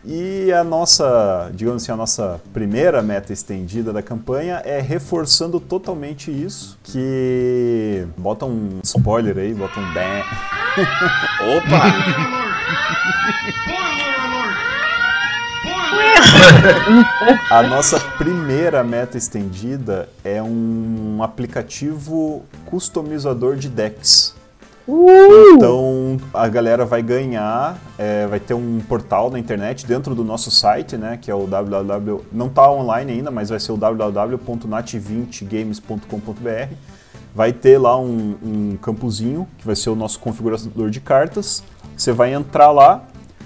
E 0.06 0.52
a 0.52 0.62
nossa, 0.62 1.50
digamos 1.54 1.82
assim, 1.82 1.92
a 1.92 1.96
nossa 1.96 2.40
primeira 2.52 3.02
meta 3.02 3.32
estendida 3.32 3.90
da 3.90 4.02
campanha 4.02 4.60
é 4.64 4.78
reforçando 4.80 5.58
totalmente 5.58 6.30
isso, 6.30 6.78
que 6.82 8.06
bota 8.16 8.44
um 8.44 8.80
spoiler 8.82 9.38
aí, 9.38 9.54
bota 9.54 9.80
um 9.80 9.94
bam. 9.94 10.22
Opa! 11.56 11.84
A 17.50 17.62
nossa 17.62 17.98
primeira 18.18 18.84
meta 18.84 19.16
estendida 19.16 20.08
é 20.22 20.42
um 20.42 21.22
aplicativo 21.22 22.44
customizador 22.66 23.56
de 23.56 23.68
decks. 23.70 24.34
Então 24.86 26.18
a 26.32 26.46
galera 26.46 26.84
vai 26.84 27.02
ganhar, 27.02 27.76
é, 27.98 28.24
vai 28.26 28.38
ter 28.38 28.54
um 28.54 28.80
portal 28.80 29.30
na 29.30 29.38
internet 29.38 29.86
dentro 29.86 30.14
do 30.14 30.22
nosso 30.22 30.50
site, 30.50 30.94
né, 30.96 31.18
que 31.20 31.30
é 31.30 31.34
o 31.34 31.46
www, 31.46 32.20
não 32.30 32.48
está 32.48 32.70
online 32.70 33.12
ainda, 33.12 33.30
mas 33.30 33.48
vai 33.48 33.58
ser 33.58 33.72
o 33.72 33.76
www.nat20games.com.br. 33.76 36.74
Vai 37.34 37.52
ter 37.52 37.78
lá 37.78 37.98
um, 37.98 38.36
um 38.42 38.76
campozinho 38.76 39.48
que 39.58 39.66
vai 39.66 39.74
ser 39.74 39.90
o 39.90 39.96
nosso 39.96 40.20
configurador 40.20 40.88
de 40.88 41.00
cartas. 41.00 41.64
Você 41.96 42.12
vai 42.12 42.32
entrar 42.32 42.70
lá, 42.70 43.02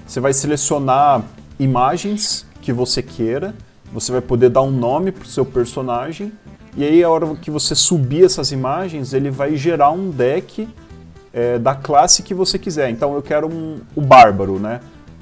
você 0.07 0.20
vai 0.20 0.35
selecionar 0.35 1.22
imagens 1.59 2.46
que 2.61 2.72
você 2.72 3.03
queira, 3.03 3.55
você 3.92 4.12
vai 4.12 4.20
poder 4.20 4.51
dar 4.51 4.62
um 4.62 4.70
nome 4.70 5.11
para 5.11 5.24
o 5.24 5.27
seu 5.27 5.46
personagem 5.46 6.33
e 6.77 6.85
aí 6.85 7.03
a 7.03 7.11
hora 7.11 7.35
que 7.35 7.51
você 7.51 7.74
subir 7.74 8.24
essas 8.24 8.53
imagens, 8.53 9.12
ele 9.12 9.31
vai 9.31 9.57
gerar 9.57 9.90
um 9.90 10.11
deck 10.11 10.68
é, 11.33 11.59
da 11.59 11.75
classe 11.75 12.23
que 12.23 12.35
você 12.35 12.59
quiser. 12.59 12.91
Então 12.91 13.14
eu 13.14 13.23
quero 13.23 13.49
um, 13.49 13.79
o 13.95 14.01
bárbaro, 14.01 14.59
né? 14.59 14.81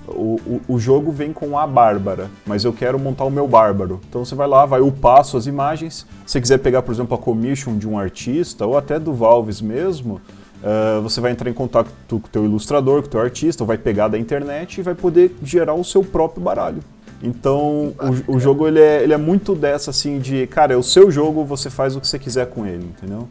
O, 0.09 0.41
o, 0.47 0.75
o 0.75 0.79
jogo 0.79 1.11
vem 1.11 1.33
com 1.33 1.59
a 1.59 1.67
bárbara, 1.67 2.31
mas 2.47 2.65
eu 2.65 2.73
quero 2.73 2.97
montar 2.97 3.25
o 3.25 3.31
meu 3.31 3.49
bárbaro. 3.49 4.01
Então 4.09 4.25
você 4.25 4.37
vai 4.37 4.47
lá, 4.47 4.65
vai 4.65 4.81
upar 4.81 5.25
suas 5.25 5.47
imagens. 5.47 6.07
Se 6.25 6.33
você 6.33 6.41
quiser 6.41 6.59
pegar, 6.59 6.83
por 6.83 6.95
exemplo, 6.95 7.17
a 7.17 7.19
commission 7.19 7.77
de 7.77 7.89
um 7.89 7.99
artista 7.99 8.65
ou 8.65 8.79
até 8.79 9.01
do 9.01 9.13
Valves 9.13 9.61
mesmo, 9.61 10.21
ah, 10.63 11.01
você 11.01 11.21
vai 11.21 11.31
entrar 11.31 11.49
em 11.49 11.55
contato 11.55 11.91
com 12.09 12.17
o 12.17 12.21
teu 12.21 12.45
ilustrador, 12.45 13.01
com 13.03 13.07
o 13.07 13.11
teu 13.11 13.21
artista, 13.21 13.63
ou 13.63 13.67
vai 13.67 13.79
pegar 13.79 14.09
da 14.09 14.19
internet 14.19 14.79
e 14.79 14.83
vai 14.83 14.95
poder 14.95 15.37
gerar 15.43 15.75
o 15.75 15.85
seu 15.85 16.03
próprio 16.03 16.43
baralho. 16.43 16.81
Então 17.23 17.95
o, 18.29 18.37
o 18.37 18.41
jogo 18.41 18.67
ele 18.67 18.81
é, 18.81 19.03
ele 19.03 19.13
é 19.13 19.17
muito 19.17 19.55
dessa 19.55 19.91
assim 19.91 20.19
de, 20.19 20.47
cara, 20.49 20.75
é 20.75 20.77
o 20.77 20.83
seu 20.83 21.11
jogo, 21.11 21.45
você 21.45 21.71
faz 21.71 21.97
o 21.97 22.01
que 22.01 22.07
você 22.07 22.19
quiser 22.19 22.47
com 22.47 22.67
ele, 22.67 22.85
entendeu? 22.85 23.29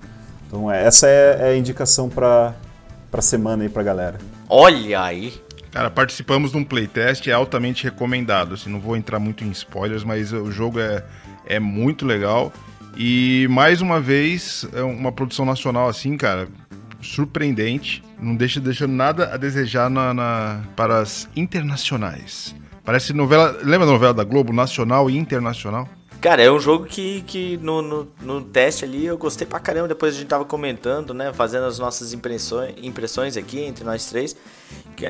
Então 0.47 0.71
é, 0.71 0.83
essa 0.83 1.07
é, 1.07 1.37
é 1.39 1.49
a 1.49 1.57
indicação 1.57 2.09
para 2.09 2.53
para 3.15 3.21
semana 3.21 3.63
aí 3.63 3.69
pra 3.69 3.81
galera. 3.81 4.17
Olha 4.49 5.01
aí. 5.01 5.33
Cara, 5.71 5.89
participamos 5.89 6.51
de 6.51 6.57
um 6.57 6.65
playtest, 6.65 7.25
é 7.27 7.31
altamente 7.31 7.85
recomendado. 7.85 8.55
Assim, 8.55 8.69
não 8.69 8.79
vou 8.81 8.97
entrar 8.97 9.19
muito 9.19 9.41
em 9.45 9.51
spoilers, 9.51 10.03
mas 10.03 10.33
o 10.33 10.51
jogo 10.51 10.81
é, 10.81 11.01
é 11.45 11.57
muito 11.57 12.05
legal. 12.05 12.51
E 12.97 13.47
mais 13.49 13.79
uma 13.81 14.01
vez, 14.01 14.67
é 14.73 14.81
uma 14.81 15.13
produção 15.13 15.45
nacional 15.45 15.87
assim, 15.87 16.17
cara, 16.17 16.49
surpreendente. 17.01 18.03
Não 18.19 18.35
deixa 18.35 18.59
deixando 18.59 18.91
nada 18.93 19.33
a 19.33 19.37
desejar 19.37 19.89
na, 19.89 20.13
na- 20.13 20.61
para 20.75 20.99
as 20.99 21.29
internacionais. 21.37 22.53
Parece 22.83 23.13
novela. 23.13 23.57
Lembra 23.63 23.85
da 23.87 23.93
novela 23.93 24.13
da 24.13 24.23
Globo? 24.25 24.51
Nacional 24.51 25.09
e 25.09 25.17
internacional? 25.17 25.87
Cara, 26.25 26.41
é 26.41 26.51
um 26.51 26.59
jogo 26.59 26.85
que, 26.85 27.21
que 27.21 27.55
no, 27.57 27.83
no, 27.83 28.07
no 28.19 28.41
teste 28.41 28.83
ali 28.83 29.05
eu 29.05 29.15
gostei 29.15 29.45
pra 29.45 29.59
caramba. 29.59 29.87
Depois 29.87 30.15
a 30.15 30.17
gente 30.17 30.27
tava 30.27 30.43
comentando, 30.43 31.13
né? 31.13 31.31
Fazendo 31.31 31.67
as 31.67 31.77
nossas 31.77 32.13
impressões, 32.13 32.73
impressões 32.81 33.37
aqui 33.37 33.59
entre 33.59 33.85
nós 33.85 34.07
três. 34.07 34.35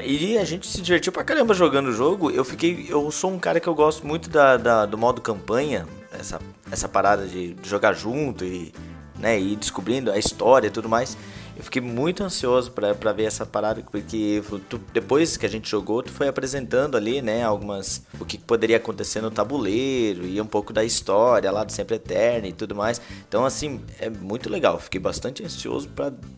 E 0.06 0.38
a 0.38 0.43
gente 0.43 0.67
se 0.67 0.82
divertiu 0.82 1.13
pra 1.13 1.23
caramba 1.23 1.54
jogando 1.54 1.88
o 1.88 1.93
jogo. 1.93 2.30
Eu 2.32 2.43
fiquei. 2.43 2.88
Eu 2.89 3.10
sou 3.12 3.32
um 3.32 3.39
cara 3.39 3.62
que 3.62 3.67
eu 3.69 3.73
gosto 3.73 4.06
muito 4.06 4.30
da, 4.30 4.58
da- 4.58 4.86
do 4.86 4.97
modo 4.97 5.21
campanha. 5.21 5.88
Essa, 6.12 6.38
essa 6.69 6.89
parada 6.89 7.25
de, 7.25 7.56
jogar 7.63 7.93
junto 7.93 8.43
e 8.43 8.73
né, 9.17 9.39
ir 9.39 9.56
descobrindo 9.56 10.12
a 10.12 10.17
história 10.17 10.67
e 10.67 10.69
tudo 10.69 10.89
mais. 10.89 11.17
Eu 11.57 11.63
fiquei 11.63 11.81
muito 11.81 12.21
ansioso 12.23 12.71
pra 12.71 13.13
ver 13.13 13.23
essa 13.23 13.45
parada, 13.45 13.81
porque 13.89 14.43
tu- 14.69 14.79
depois 14.91 15.37
que 15.37 15.45
a 15.45 15.49
gente 15.49 15.69
jogou, 15.69 16.03
tu 16.03 16.11
foi 16.11 16.27
apresentando 16.27 16.97
ali, 16.97 17.21
né, 17.21 17.43
algumas. 17.43 18.03
o 18.19 18.25
que 18.25 18.37
poderia 18.37 18.77
acontecer 18.77 19.21
no 19.21 19.31
tabuleiro 19.31 20.25
e 20.27 20.39
um 20.41 20.45
pouco 20.45 20.73
da 20.73 20.83
história 20.83 21.49
lá 21.51 21.63
do 21.63 21.71
Sempre 21.71 21.95
Eterno 21.95 22.47
e 22.47 22.53
tudo 22.53 22.75
mais. 22.75 22.99
Então, 23.27 23.45
assim, 23.45 23.79
é 23.99 24.09
muito 24.09 24.49
legal. 24.49 24.79
Fiquei 24.79 24.99
bastante 24.99 25.43
ansioso 25.43 25.87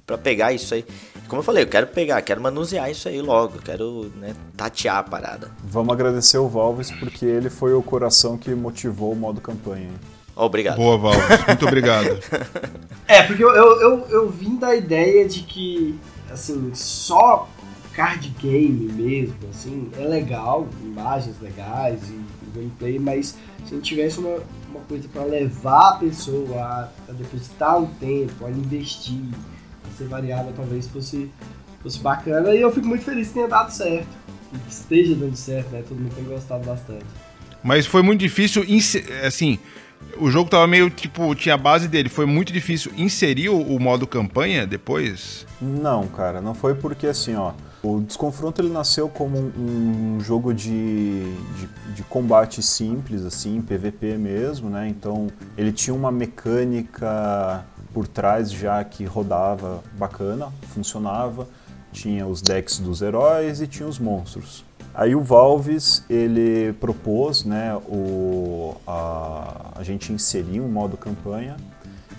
pra 0.06 0.17
pegar 0.17 0.53
isso 0.53 0.73
aí. 0.73 0.86
Como 1.27 1.39
eu 1.39 1.43
falei, 1.43 1.63
eu 1.63 1.67
quero 1.67 1.88
pegar, 1.88 2.21
quero 2.21 2.39
manusear 2.41 2.89
isso 2.91 3.08
aí 3.10 3.21
logo, 3.21 3.58
quero 3.60 4.12
né, 4.17 4.36
tatear 4.56 4.97
a 4.97 5.03
parada. 5.03 5.51
Vamos 5.63 5.93
agradecer 5.93 6.38
o 6.38 6.47
Valves 6.47 6.91
porque 6.91 7.25
ele 7.25 7.49
foi 7.49 7.73
o 7.73 7.82
coração 7.82 8.38
que 8.38 8.53
motivou 8.53 9.12
o 9.13 9.15
modo 9.15 9.41
campanha. 9.41 9.89
Obrigado. 10.38 10.78
Boa, 10.78 10.97
Valves. 10.97 11.45
Muito 11.47 11.65
obrigado. 11.65 12.19
É, 13.10 13.23
porque 13.23 13.41
eu, 13.41 13.56
eu, 13.56 13.80
eu, 13.80 14.08
eu 14.10 14.30
vim 14.30 14.58
da 14.58 14.76
ideia 14.76 15.26
de 15.26 15.39
que, 15.43 15.97
assim, 16.30 16.71
só 16.73 17.47
card 17.93 18.36
game 18.38 18.91
mesmo, 18.91 19.34
assim, 19.50 19.89
é 19.97 20.06
legal, 20.06 20.67
imagens 20.84 21.39
legais 21.41 22.02
e, 22.10 22.13
e 22.15 22.52
gameplay, 22.54 23.00
mas 23.00 23.38
se 23.65 23.73
a 23.73 23.76
gente 23.78 23.84
tivesse 23.84 24.19
uma, 24.19 24.39
uma 24.69 24.82
coisa 24.82 25.08
para 25.08 25.23
levar 25.23 25.91
a 25.91 25.95
pessoa 25.95 26.62
a, 26.62 26.89
a, 27.10 27.13
depositar 27.13 27.78
um 27.80 27.86
tempo, 27.86 28.45
a 28.45 28.52
investir, 28.52 29.23
a 29.86 29.97
ser 29.97 30.10
variável, 30.10 30.52
talvez 30.54 30.86
fosse, 30.89 31.32
fosse 31.82 32.00
bacana. 32.00 32.54
E 32.54 32.60
eu 32.60 32.71
fico 32.71 32.86
muito 32.86 33.06
feliz 33.06 33.30
que 33.30 33.36
tenha 33.36 33.47
dado 33.47 33.71
certo, 33.71 34.10
que 34.52 34.69
esteja 34.69 35.15
dando 35.15 35.38
certo, 35.38 35.69
né? 35.71 35.82
Todo 35.88 35.97
mundo 35.97 36.13
tem 36.13 36.26
gostado 36.26 36.65
bastante. 36.65 37.06
Mas 37.63 37.86
foi 37.86 38.02
muito 38.02 38.19
difícil, 38.19 38.65
assim, 39.26 39.58
o 40.20 40.30
jogo 40.30 40.50
tava 40.50 40.68
meio, 40.68 40.90
tipo, 40.90 41.34
tinha 41.36 41.56
a 41.56 41.58
base 41.58 41.88
dele. 41.88 42.10
Foi 42.10 42.26
muito 42.26 42.52
difícil 42.52 42.92
inserir 42.98 43.50
o, 43.50 43.80
modo 43.80 44.08
campanha 44.08 44.66
depois? 44.66 45.46
Não, 45.62 46.08
cara, 46.08 46.42
não 46.42 46.54
foi 46.54 46.76
porque, 46.76 47.08
assim, 47.08 47.36
ó... 47.36 47.54
O 47.84 48.02
Desconfronto 48.02 48.60
ele 48.60 48.70
nasceu 48.70 49.08
como 49.08 49.38
um, 49.38 50.16
um 50.16 50.20
jogo 50.20 50.52
de, 50.52 51.24
de, 51.24 51.94
de, 51.94 52.04
combate 52.04 52.62
simples, 52.62 53.24
assim, 53.24 53.62
PVP 53.62 54.18
mesmo, 54.18 54.68
né? 54.68 54.90
Então 54.90 55.28
ele 55.56 55.72
tinha 55.72 55.94
uma 55.94 56.12
mecânica 56.12 57.64
por 57.94 58.08
trás 58.08 58.52
já 58.52 58.84
que 58.84 59.06
rodava 59.06 59.84
bacana, 59.94 60.52
funcionava. 60.74 61.48
Tinha 61.94 62.26
os 62.28 62.42
decks 62.42 62.80
dos 62.80 63.02
heróis 63.02 63.62
e 63.62 63.68
tinha 63.68 63.88
os 63.88 64.00
monstros. 64.00 64.66
Aí 64.93 65.15
o 65.15 65.21
Valves 65.21 66.04
ele 66.10 66.73
propôs, 66.73 67.45
né, 67.45 67.76
o, 67.88 68.76
a, 68.88 69.71
a 69.76 69.84
gente 69.84 70.12
inserir 70.12 70.60
um 70.60 70.67
modo 70.67 70.97
campanha. 70.97 71.56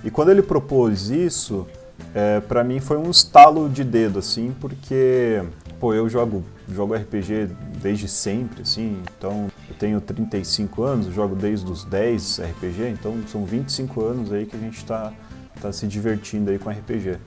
E 0.05 0.11
quando 0.11 0.31
ele 0.31 0.43
propôs 0.43 1.11
isso, 1.11 1.67
é, 2.15 2.41
para 2.41 2.63
mim 2.63 2.81
foi 2.81 2.97
um 2.97 3.11
estalo 3.11 3.69
de 3.69 3.83
dedo, 3.85 4.21
assim, 4.21 4.55
porque, 4.61 5.43
pô, 5.81 5.93
eu 5.93 6.09
jogo, 6.09 6.45
jogo 6.69 6.95
RPG 6.95 7.51
desde 7.83 8.09
sempre, 8.09 8.63
assim, 8.63 9.03
então 9.17 9.49
eu 9.69 9.75
tenho 9.77 10.01
35 10.01 10.83
anos, 10.83 11.13
jogo 11.13 11.35
desde 11.35 11.71
os 11.71 11.85
10 11.85 12.41
RPG, 12.41 12.89
então 12.91 13.17
são 13.27 13.45
25 13.45 14.05
anos 14.05 14.33
aí 14.33 14.47
que 14.47 14.57
a 14.57 14.59
gente 14.59 14.79
está 14.79 15.13
tá 15.61 15.73
se 15.73 15.87
divertindo 15.87 16.51
aí 16.51 16.59
com 16.59 16.71
RPG. 16.71 17.19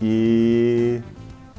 E 0.00 1.00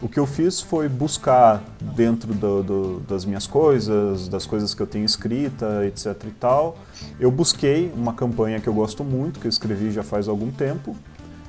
o 0.02 0.08
que 0.08 0.20
eu 0.20 0.28
fiz 0.28 0.62
foi 0.62 0.88
buscar 0.88 1.64
dentro 1.96 2.34
do, 2.34 2.64
do, 2.64 3.00
das 3.02 3.26
minhas 3.26 3.48
coisas, 3.48 4.28
das 4.28 4.46
coisas 4.46 4.74
que 4.74 4.82
eu 4.82 4.88
tenho 4.88 5.06
escrita, 5.06 5.86
etc 5.86 6.16
e 6.28 6.32
tal. 6.32 6.78
Eu 7.20 7.32
busquei 7.32 7.92
uma 7.96 8.14
campanha 8.14 8.60
que 8.60 8.68
eu 8.68 8.74
gosto 8.74 9.04
muito, 9.04 9.40
que 9.40 9.48
eu 9.48 9.50
escrevi 9.50 9.92
já 9.92 10.04
faz 10.04 10.28
algum 10.28 10.52
tempo, 10.52 10.96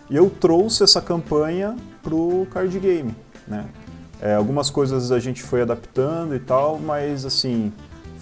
e 0.09 0.17
eu 0.17 0.31
trouxe 0.31 0.83
essa 0.83 1.03
campanha 1.03 1.77
pro 2.03 2.47
card 2.51 2.79
game, 2.79 3.15
né? 3.47 3.67
É, 4.21 4.35
algumas 4.35 4.69
coisas 4.69 5.13
a 5.13 5.21
gente 5.21 5.43
foi 5.43 5.63
adaptando 5.63 6.35
e 6.35 6.41
tal, 6.41 6.79
mas 6.79 7.25
assim, 7.25 7.73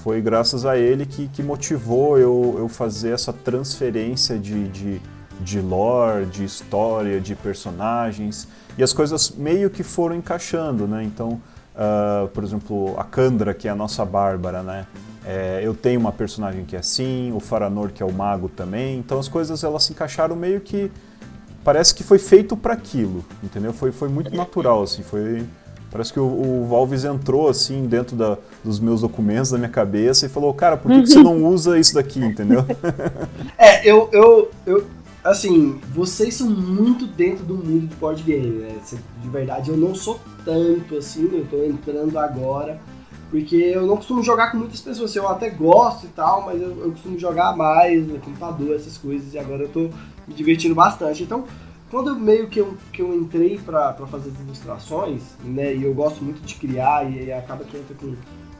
foi 0.06 0.20
graças 0.20 0.66
a 0.66 0.76
ele 0.76 1.06
que, 1.06 1.28
que 1.28 1.42
motivou 1.42 2.18
eu, 2.18 2.56
eu 2.58 2.68
fazer 2.68 3.10
essa 3.10 3.32
transferência 3.32 4.38
de, 4.38 4.68
de, 4.68 5.00
de 5.40 5.61
lore, 5.61 6.27
de 6.27 6.44
história, 6.44 7.20
de 7.20 7.35
personagens, 7.35 8.49
e 8.79 8.83
as 8.83 8.92
coisas 8.92 9.31
meio 9.31 9.70
que 9.70 9.83
foram 9.83 10.16
encaixando, 10.16 10.87
né? 10.87 11.03
Então, 11.03 11.40
uh, 11.75 12.29
por 12.29 12.44
exemplo, 12.44 12.94
a 12.99 13.05
Kandra, 13.05 13.55
que 13.55 13.68
é 13.68 13.70
a 13.70 13.75
nossa 13.75 14.05
Bárbara, 14.05 14.62
né? 14.62 14.87
É, 15.25 15.61
eu 15.62 15.75
tenho 15.75 15.99
uma 15.99 16.12
personagem 16.12 16.64
que 16.64 16.77
é 16.77 16.79
assim, 16.79 17.33
o 17.33 17.40
Faranor, 17.40 17.90
que 17.90 18.01
é 18.01 18.07
o 18.07 18.12
mago 18.12 18.49
também, 18.49 18.96
então 18.99 19.18
as 19.18 19.27
coisas 19.27 19.64
elas 19.64 19.83
se 19.83 19.92
encaixaram 19.92 20.37
meio 20.37 20.61
que 20.61 20.88
parece 21.64 21.92
que 21.92 22.05
foi 22.05 22.18
feito 22.18 22.57
para 22.57 22.75
aquilo, 22.75 23.25
entendeu? 23.42 23.72
Foi, 23.72 23.90
foi 23.90 24.09
muito 24.09 24.35
natural, 24.35 24.85
assim, 24.85 25.03
foi... 25.03 25.44
Parece 25.90 26.12
que 26.12 26.20
o, 26.20 26.25
o 26.25 26.66
Valves 26.68 27.05
entrou, 27.05 27.49
assim, 27.49 27.87
dentro 27.87 28.14
da, 28.14 28.38
dos 28.62 28.79
meus 28.79 29.01
documentos, 29.01 29.51
da 29.51 29.59
minha 29.59 29.70
cabeça, 29.70 30.27
e 30.27 30.29
falou, 30.29 30.53
cara, 30.53 30.77
por 30.77 30.92
que, 30.92 31.03
que 31.03 31.09
você 31.09 31.22
não 31.22 31.42
usa 31.46 31.79
isso 31.79 31.94
daqui, 31.94 32.20
entendeu? 32.20 32.64
é, 33.59 33.88
eu, 33.88 34.09
eu, 34.12 34.51
eu, 34.66 34.87
assim, 35.30 35.80
vocês 35.92 36.34
são 36.34 36.48
muito 36.48 37.06
dentro 37.06 37.44
do 37.44 37.54
mundo 37.54 37.88
do 37.88 37.96
board 37.96 38.22
game, 38.22 38.60
né? 38.60 38.78
De 39.22 39.28
verdade, 39.28 39.70
eu 39.70 39.76
não 39.76 39.94
sou 39.94 40.20
tanto, 40.44 40.96
assim, 40.96 41.28
eu 41.32 41.46
tô 41.46 41.64
entrando 41.64 42.18
agora, 42.18 42.80
porque 43.30 43.56
eu 43.56 43.86
não 43.86 43.96
costumo 43.96 44.22
jogar 44.22 44.52
com 44.52 44.58
muitas 44.58 44.80
pessoas, 44.80 45.14
eu 45.16 45.28
até 45.28 45.50
gosto 45.50 46.06
e 46.06 46.08
tal, 46.10 46.42
mas 46.42 46.62
eu, 46.62 46.70
eu 46.78 46.90
costumo 46.92 47.18
jogar 47.18 47.56
mais 47.56 48.06
no 48.06 48.18
computador, 48.18 48.76
essas 48.76 48.96
coisas, 48.96 49.34
e 49.34 49.38
agora 49.38 49.64
eu 49.64 49.68
tô 49.68 49.90
me 50.26 50.34
divertindo 50.34 50.74
bastante. 50.74 51.24
Então, 51.24 51.44
quando 51.90 52.10
eu, 52.10 52.16
meio 52.16 52.48
que 52.48 52.60
eu, 52.60 52.76
que 52.92 53.02
eu 53.02 53.14
entrei 53.14 53.58
para 53.58 53.94
fazer 54.06 54.30
as 54.30 54.40
ilustrações, 54.40 55.22
né, 55.44 55.74
e 55.74 55.82
eu 55.82 55.92
gosto 55.92 56.22
muito 56.22 56.40
de 56.40 56.54
criar, 56.54 57.10
e, 57.10 57.24
e 57.24 57.32
acaba 57.32 57.64
que 57.64 57.76
entra 57.76 57.96
com, 57.96 58.14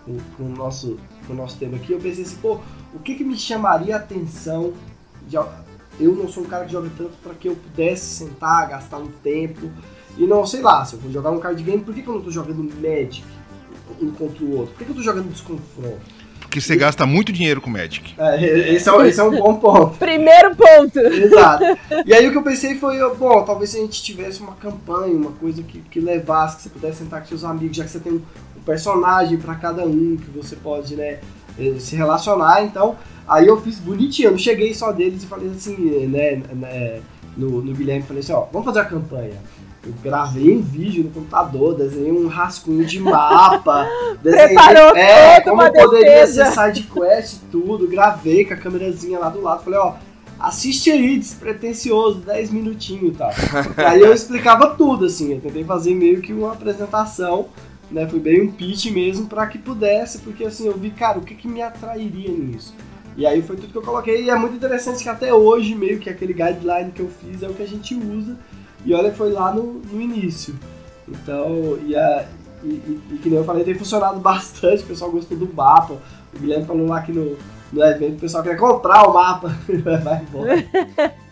com, 0.05 0.16
com, 0.37 0.42
o 0.44 0.57
nosso, 0.57 0.98
com 1.26 1.33
o 1.33 1.37
nosso 1.37 1.57
tema 1.59 1.76
aqui, 1.76 1.92
eu 1.92 2.00
pensei 2.00 2.24
assim, 2.24 2.37
pô, 2.37 2.59
o 2.92 2.98
que, 2.98 3.14
que 3.14 3.24
me 3.24 3.37
chamaria 3.37 3.94
a 3.94 3.98
atenção 3.98 4.72
de, 5.29 5.37
eu 5.99 6.15
não 6.15 6.29
sou 6.29 6.43
um 6.43 6.47
cara 6.47 6.65
que 6.65 6.73
joga 6.73 6.91
tanto 6.97 7.13
para 7.23 7.35
que 7.35 7.49
eu 7.49 7.57
pudesse 7.57 8.07
sentar, 8.07 8.69
gastar 8.69 8.99
um 8.99 9.09
tempo. 9.23 9.71
E 10.19 10.27
não, 10.27 10.47
sei 10.47 10.63
lá, 10.63 10.85
se 10.85 10.95
eu 10.95 11.01
for 11.01 11.11
jogar 11.11 11.31
um 11.31 11.39
card 11.39 11.63
game, 11.63 11.83
por 11.83 11.95
que, 11.95 12.03
que 12.03 12.09
eu 12.09 12.15
não 12.15 12.23
tô 12.23 12.31
jogando 12.31 12.63
Magic 12.81 13.25
um 14.01 14.11
contra 14.11 14.45
o 14.45 14.57
outro? 14.57 14.73
Por 14.75 14.79
que, 14.79 14.85
que 14.85 14.91
eu 14.91 14.97
tô 14.97 15.03
jogando 15.03 15.31
Desconfronto? 15.31 16.01
Porque 16.41 16.61
você 16.61 16.77
gasta 16.77 17.05
muito 17.05 17.33
dinheiro 17.33 17.61
com 17.61 17.69
Magic. 17.69 18.15
É, 18.17 18.75
esse, 18.75 18.89
é, 18.89 19.09
esse 19.09 19.21
é 19.21 19.25
um 19.25 19.37
bom 19.37 19.57
ponto. 19.57 19.97
Primeiro 19.99 20.55
ponto. 20.55 20.99
Exato. 20.99 21.65
E 22.07 22.15
aí 22.15 22.27
o 22.27 22.33
que 22.33 22.39
eu 22.39 22.43
pensei 22.43 22.77
foi, 22.77 22.99
bom, 23.15 23.43
talvez 23.43 23.71
se 23.71 23.79
a 23.79 23.81
gente 23.81 24.03
tivesse 24.03 24.41
uma 24.41 24.55
campanha, 24.55 25.15
uma 25.15 25.33
coisa 25.33 25.63
que, 25.63 25.81
que 25.81 26.01
levasse, 26.01 26.57
que 26.57 26.63
você 26.63 26.69
pudesse 26.71 26.99
sentar 26.99 27.21
com 27.21 27.27
seus 27.27 27.45
amigos, 27.45 27.77
já 27.77 27.85
que 27.85 27.91
você 27.91 28.01
tem 28.01 28.13
um, 28.13 28.23
personagem 28.67 29.39
para 29.39 29.55
cada 29.55 29.85
um, 29.85 30.17
que 30.17 30.29
você 30.31 30.57
pode, 30.57 30.97
né, 30.97 31.21
se 31.79 31.97
relacionar, 31.97 32.62
então, 32.62 32.97
aí 33.27 33.47
eu 33.47 33.61
fiz 33.61 33.79
bonitinho, 33.79 34.29
eu 34.29 34.33
não 34.33 34.38
cheguei 34.38 34.75
só 34.75 34.92
deles 34.92 35.23
e 35.23 35.27
falei 35.27 35.51
assim, 35.51 36.07
né, 36.07 36.42
né 36.55 37.01
no, 37.37 37.62
no 37.62 37.75
Guilherme, 37.75 38.03
falei 38.03 38.23
assim, 38.23 38.33
ó, 38.33 38.47
vamos 38.53 38.64
fazer 38.64 38.81
a 38.81 38.85
campanha. 38.85 39.37
Eu 39.85 39.92
gravei 40.03 40.57
um 40.57 40.61
vídeo 40.61 41.05
no 41.05 41.11
computador, 41.11 41.77
desenhei 41.77 42.11
um 42.11 42.27
rascunho 42.27 42.85
de 42.85 42.99
mapa, 42.99 43.87
desenhei 44.21 44.49
Preparou 44.49 44.97
é, 44.97 45.40
como 45.42 45.62
eu 45.62 45.73
poderia 45.73 46.27
ser 46.27 46.47
sidequest 46.47 47.35
e 47.35 47.38
tudo, 47.53 47.87
gravei 47.87 48.45
com 48.45 48.55
a 48.55 48.57
câmerazinha 48.57 49.19
lá 49.19 49.29
do 49.29 49.40
lado, 49.40 49.62
falei, 49.62 49.79
ó, 49.79 49.95
assiste 50.40 50.90
aí, 50.90 51.16
despretensioso, 51.16 52.19
10 52.19 52.51
minutinhos 52.51 53.14
e 53.14 53.16
tal. 53.16 53.31
aí 53.79 54.01
eu 54.01 54.12
explicava 54.12 54.75
tudo, 54.75 55.07
assim, 55.07 55.35
eu 55.35 55.40
tentei 55.40 55.62
fazer 55.62 55.95
meio 55.95 56.21
que 56.21 56.33
uma 56.33 56.53
apresentação, 56.53 57.47
né, 57.90 58.07
foi 58.09 58.18
bem 58.18 58.42
um 58.42 58.53
pitch 58.53 58.87
mesmo 58.87 59.27
para 59.27 59.46
que 59.46 59.59
pudesse, 59.59 60.18
porque 60.18 60.44
assim, 60.44 60.66
eu 60.66 60.77
vi, 60.77 60.90
cara, 60.90 61.18
o 61.18 61.22
que, 61.22 61.35
que 61.35 61.49
me 61.49 61.62
atrairia 61.62 62.31
nisso? 62.31 62.75
E 63.16 63.25
aí 63.27 63.40
foi 63.40 63.57
tudo 63.57 63.72
que 63.72 63.79
eu 63.79 63.83
coloquei, 63.83 64.25
e 64.25 64.31
é 64.31 64.37
muito 64.37 64.57
interessante 64.57 65.03
que 65.03 65.09
até 65.09 65.33
hoje, 65.33 65.75
meio 65.75 65.99
que 65.99 66.11
aquele 66.11 66.35
guideline 66.35 66.92
que 66.92 67.01
eu 67.01 67.09
fiz 67.09 67.42
é 67.42 67.49
o 67.49 67.55
que 67.55 67.62
a 67.62 67.66
gente 67.66 67.94
usa, 67.94 68.37
e 68.85 68.92
olha 68.92 69.12
foi 69.12 69.31
lá 69.31 69.55
no, 69.55 69.81
no 69.81 70.01
início. 70.01 70.55
Então, 71.09 71.79
e, 71.87 71.96
a, 71.96 72.27
e, 72.62 72.68
e, 72.68 73.03
e, 73.12 73.18
que 73.18 73.29
nem 73.29 73.38
eu 73.38 73.44
falei, 73.44 73.64
tem 73.64 73.75
funcionado 73.75 74.18
bastante, 74.20 74.83
o 74.83 74.87
pessoal 74.87 75.11
gostou 75.11 75.37
do 75.37 75.53
mapa. 75.53 75.94
O 76.35 76.38
Guilherme 76.38 76.66
falou 76.66 76.87
lá 76.87 77.01
que 77.01 77.12
no, 77.12 77.37
no 77.72 77.83
evento 77.83 78.16
o 78.16 78.20
pessoal 78.20 78.42
quer 78.42 78.57
comprar 78.57 79.09
o 79.09 79.14
mapa. 79.14 79.49
Vai 80.03 80.22
embora. 80.22 81.14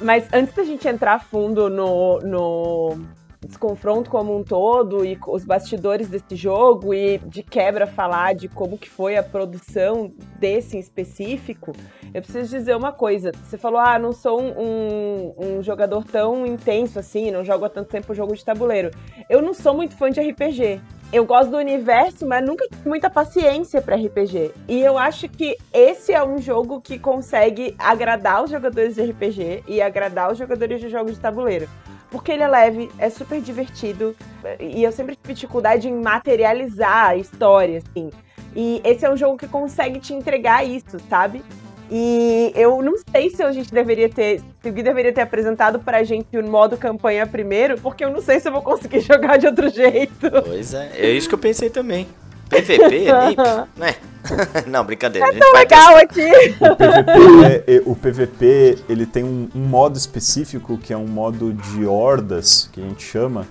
Mas 0.00 0.24
antes 0.32 0.54
da 0.54 0.64
gente 0.64 0.86
entrar 0.86 1.18
fundo 1.18 1.70
no, 1.70 2.20
no 2.20 2.98
desconfronto 3.46 4.10
como 4.10 4.36
um 4.36 4.42
todo 4.42 5.04
e 5.04 5.18
os 5.28 5.44
bastidores 5.44 6.08
desse 6.08 6.36
jogo 6.36 6.92
e 6.92 7.18
de 7.18 7.42
quebra 7.42 7.86
falar 7.86 8.34
de 8.34 8.48
como 8.48 8.76
que 8.76 8.88
foi 8.88 9.16
a 9.16 9.22
produção 9.22 10.12
desse 10.38 10.76
em 10.76 10.80
específico, 10.80 11.72
eu 12.12 12.22
preciso 12.22 12.50
dizer 12.50 12.76
uma 12.76 12.92
coisa. 12.92 13.32
Você 13.42 13.56
falou, 13.56 13.80
ah, 13.80 13.98
não 13.98 14.12
sou 14.12 14.40
um, 14.40 14.52
um, 14.58 15.34
um 15.38 15.62
jogador 15.62 16.04
tão 16.04 16.46
intenso 16.46 16.98
assim, 16.98 17.30
não 17.30 17.44
jogo 17.44 17.64
há 17.64 17.68
tanto 17.68 17.88
tempo 17.88 18.14
jogo 18.14 18.34
de 18.34 18.44
tabuleiro. 18.44 18.90
Eu 19.28 19.40
não 19.40 19.54
sou 19.54 19.74
muito 19.74 19.96
fã 19.96 20.10
de 20.10 20.20
RPG. 20.20 20.80
Eu 21.12 21.24
gosto 21.24 21.50
do 21.50 21.56
universo, 21.56 22.26
mas 22.26 22.44
nunca 22.44 22.66
tive 22.68 22.88
muita 22.88 23.08
paciência 23.08 23.80
para 23.80 23.96
RPG. 23.96 24.52
E 24.66 24.80
eu 24.80 24.98
acho 24.98 25.28
que 25.28 25.56
esse 25.72 26.12
é 26.12 26.22
um 26.22 26.38
jogo 26.38 26.80
que 26.80 26.98
consegue 26.98 27.74
agradar 27.78 28.42
os 28.42 28.50
jogadores 28.50 28.96
de 28.96 29.02
RPG 29.02 29.64
e 29.68 29.80
agradar 29.80 30.32
os 30.32 30.38
jogadores 30.38 30.80
de 30.80 30.88
jogos 30.88 31.12
de 31.12 31.20
tabuleiro 31.20 31.68
porque 32.16 32.32
ele 32.32 32.42
é 32.42 32.48
leve, 32.48 32.90
é 32.98 33.10
super 33.10 33.42
divertido, 33.42 34.16
e 34.58 34.82
eu 34.82 34.90
sempre 34.90 35.14
tive 35.16 35.34
dificuldade 35.34 35.86
em 35.86 36.00
materializar 36.00 37.08
a 37.08 37.16
história, 37.16 37.82
assim. 37.86 38.10
E 38.54 38.80
esse 38.82 39.04
é 39.04 39.12
um 39.12 39.16
jogo 39.18 39.36
que 39.36 39.46
consegue 39.46 40.00
te 40.00 40.14
entregar 40.14 40.66
isso, 40.66 40.98
sabe? 41.10 41.42
E 41.90 42.52
eu 42.54 42.80
não 42.80 42.94
sei 43.12 43.28
se 43.28 43.42
a 43.42 43.52
gente 43.52 43.70
deveria 43.70 44.08
ter. 44.08 44.40
Se 44.62 44.70
o 44.70 44.72
Gui 44.72 44.82
deveria 44.82 45.12
ter 45.12 45.20
apresentado 45.20 45.78
pra 45.78 46.02
gente 46.04 46.38
o 46.38 46.42
modo 46.42 46.78
campanha 46.78 47.26
primeiro, 47.26 47.78
porque 47.80 48.02
eu 48.02 48.10
não 48.10 48.22
sei 48.22 48.40
se 48.40 48.48
eu 48.48 48.52
vou 48.52 48.62
conseguir 48.62 49.00
jogar 49.04 49.36
de 49.36 49.46
outro 49.46 49.68
jeito. 49.68 50.30
Pois 50.42 50.72
é, 50.72 50.92
é 50.94 51.10
isso 51.10 51.28
que 51.28 51.34
eu 51.34 51.38
pensei 51.38 51.68
também. 51.68 52.08
PVP, 52.48 53.06
né? 53.76 53.96
Não, 54.66 54.84
brincadeira. 54.84 55.28
É 55.28 55.38
tão 55.38 55.52
legal 55.52 55.96
aqui. 55.96 56.30
O 56.60 56.76
PVP, 56.76 57.64
é, 57.66 57.82
o 57.84 57.94
PVP 57.94 58.78
ele 58.88 59.06
tem 59.06 59.24
um, 59.24 59.48
um, 59.54 59.60
modo 59.60 59.96
específico 59.96 60.76
que 60.78 60.92
é 60.92 60.96
um 60.96 61.06
modo 61.06 61.52
de 61.52 61.84
hordas, 61.84 62.68
que 62.72 62.80
a 62.80 62.84
gente 62.84 63.04
chama, 63.04 63.46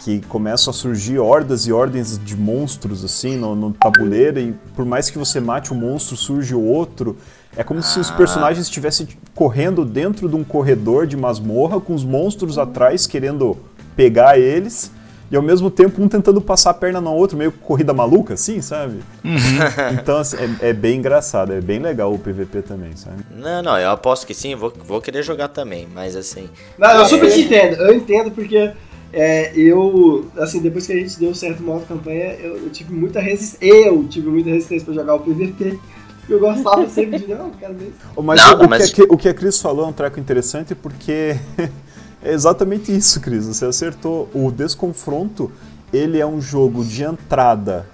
que 0.00 0.20
começam 0.22 0.70
a 0.70 0.74
surgir 0.74 1.18
hordas 1.18 1.66
e 1.66 1.72
ordens 1.72 2.18
de 2.18 2.36
monstros 2.36 3.04
assim 3.04 3.36
no, 3.36 3.54
no 3.54 3.72
tabuleiro 3.72 4.40
e 4.40 4.52
por 4.74 4.84
mais 4.84 5.08
que 5.08 5.18
você 5.18 5.38
mate 5.40 5.72
um 5.72 5.76
monstro 5.76 6.16
surge 6.16 6.54
outro 6.54 7.16
é 7.56 7.62
como 7.62 7.78
ah. 7.78 7.82
se 7.82 8.00
os 8.00 8.10
ah. 8.10 8.14
personagens 8.14 8.66
estivessem 8.66 9.06
correndo 9.32 9.84
dentro 9.84 10.28
de 10.28 10.34
um 10.34 10.42
corredor 10.42 11.06
de 11.06 11.16
masmorra 11.16 11.80
com 11.80 11.94
os 11.94 12.04
monstros 12.04 12.58
atrás 12.58 13.06
querendo 13.06 13.56
pegar 13.94 14.38
eles 14.38 14.90
e 15.32 15.36
ao 15.36 15.40
mesmo 15.40 15.70
tempo 15.70 16.02
um 16.02 16.06
tentando 16.06 16.42
passar 16.42 16.70
a 16.70 16.74
perna 16.74 17.00
no 17.00 17.10
outro, 17.10 17.38
meio 17.38 17.50
corrida 17.50 17.94
maluca, 17.94 18.34
assim, 18.34 18.60
sabe? 18.60 18.98
Uhum. 19.24 19.38
então, 19.98 20.18
assim, 20.18 20.36
é, 20.36 20.68
é, 20.68 20.72
bem 20.74 20.98
engraçado, 20.98 21.54
é 21.54 21.60
bem 21.60 21.78
legal 21.78 22.12
o 22.12 22.18
PVP 22.18 22.60
também, 22.60 22.94
sabe? 22.94 23.24
Não, 23.34 23.62
não, 23.62 23.78
eu 23.78 23.88
aposto 23.88 24.26
que 24.26 24.34
sim, 24.34 24.54
vou, 24.54 24.70
vou 24.84 25.00
querer 25.00 25.22
jogar 25.22 25.48
também, 25.48 25.88
mas 25.94 26.14
assim. 26.14 26.50
Não, 26.76 26.90
eu 26.90 27.00
é... 27.00 27.04
super 27.06 27.32
te 27.32 27.40
entendo, 27.40 27.76
eu 27.76 27.94
entendo 27.94 28.30
porque. 28.30 28.72
É, 29.14 29.52
eu, 29.54 30.26
assim, 30.38 30.60
depois 30.60 30.86
que 30.86 30.92
a 30.92 30.96
gente 30.96 31.18
deu 31.18 31.34
certo 31.34 31.62
modo 31.62 31.84
campanha, 31.86 32.34
eu, 32.34 32.56
eu 32.56 32.70
tive 32.70 32.94
muita 32.94 33.20
resistência. 33.20 33.88
Eu 33.88 34.04
tive 34.08 34.28
muita 34.28 34.48
resistência 34.48 34.86
pra 34.86 34.94
jogar 34.94 35.14
o 35.14 35.20
PVP. 35.20 35.78
Eu 36.28 36.38
gostava 36.38 36.88
sempre 36.88 37.18
de, 37.18 37.34
não, 37.34 37.50
quero 37.50 37.74
ver 37.74 37.88
isso. 37.88 38.22
Mas, 38.22 38.40
não, 38.40 38.60
o, 38.60 38.70
mas... 38.70 38.92
Que, 38.92 39.02
o 39.02 39.16
que 39.16 39.28
a 39.28 39.34
Cris 39.34 39.60
falou 39.60 39.86
é 39.86 39.88
um 39.88 39.92
treco 39.92 40.20
interessante 40.20 40.72
porque 40.72 41.36
É 42.22 42.32
exatamente 42.32 42.94
isso, 42.94 43.20
Cris. 43.20 43.46
Você 43.46 43.64
acertou. 43.64 44.28
O 44.32 44.50
Desconfronto, 44.50 45.50
ele 45.92 46.18
é 46.18 46.26
um 46.26 46.40
jogo 46.40 46.84
de 46.84 47.02
entrada 47.02 47.86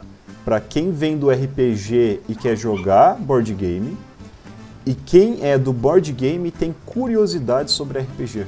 para 0.44 0.60
quem 0.60 0.90
vem 0.90 1.16
do 1.16 1.30
RPG 1.30 2.20
e 2.28 2.34
quer 2.34 2.56
jogar 2.56 3.16
board 3.16 3.52
game, 3.52 3.96
e 4.86 4.94
quem 4.94 5.40
é 5.42 5.58
do 5.58 5.74
board 5.74 6.10
game 6.12 6.50
tem 6.50 6.74
curiosidade 6.86 7.70
sobre 7.70 7.98
RPG. 7.98 8.46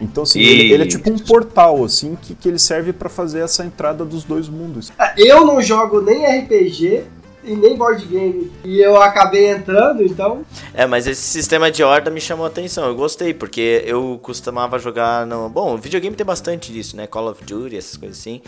Então, 0.00 0.22
assim, 0.22 0.40
ele, 0.40 0.72
ele, 0.72 0.82
é 0.84 0.86
tipo 0.86 1.12
um 1.12 1.18
portal, 1.18 1.84
assim, 1.84 2.16
que, 2.20 2.34
que 2.34 2.48
ele 2.48 2.58
serve 2.58 2.92
para 2.92 3.10
fazer 3.10 3.40
essa 3.40 3.64
entrada 3.64 4.02
dos 4.02 4.24
dois 4.24 4.48
mundos. 4.48 4.90
Eu 5.16 5.44
não 5.44 5.60
jogo 5.60 6.00
nem 6.00 6.24
RPG 6.24 7.04
e 7.44 7.54
nem 7.54 7.76
board 7.76 8.04
game. 8.06 8.50
E 8.64 8.80
eu 8.80 9.00
acabei 9.00 9.50
entrando, 9.50 10.02
então. 10.02 10.44
É, 10.74 10.86
mas 10.86 11.06
esse 11.06 11.22
sistema 11.22 11.70
de 11.70 11.82
horda 11.82 12.10
me 12.10 12.20
chamou 12.20 12.44
a 12.44 12.48
atenção. 12.48 12.86
Eu 12.86 12.94
gostei, 12.94 13.34
porque 13.34 13.82
eu 13.86 14.18
costumava 14.22 14.78
jogar 14.78 15.26
no. 15.26 15.48
Bom, 15.48 15.76
videogame 15.76 16.16
tem 16.16 16.26
bastante 16.26 16.72
disso, 16.72 16.96
né? 16.96 17.06
Call 17.06 17.30
of 17.30 17.44
Duty, 17.44 17.76
essas 17.76 17.96
coisas 17.96 18.18
assim. 18.18 18.40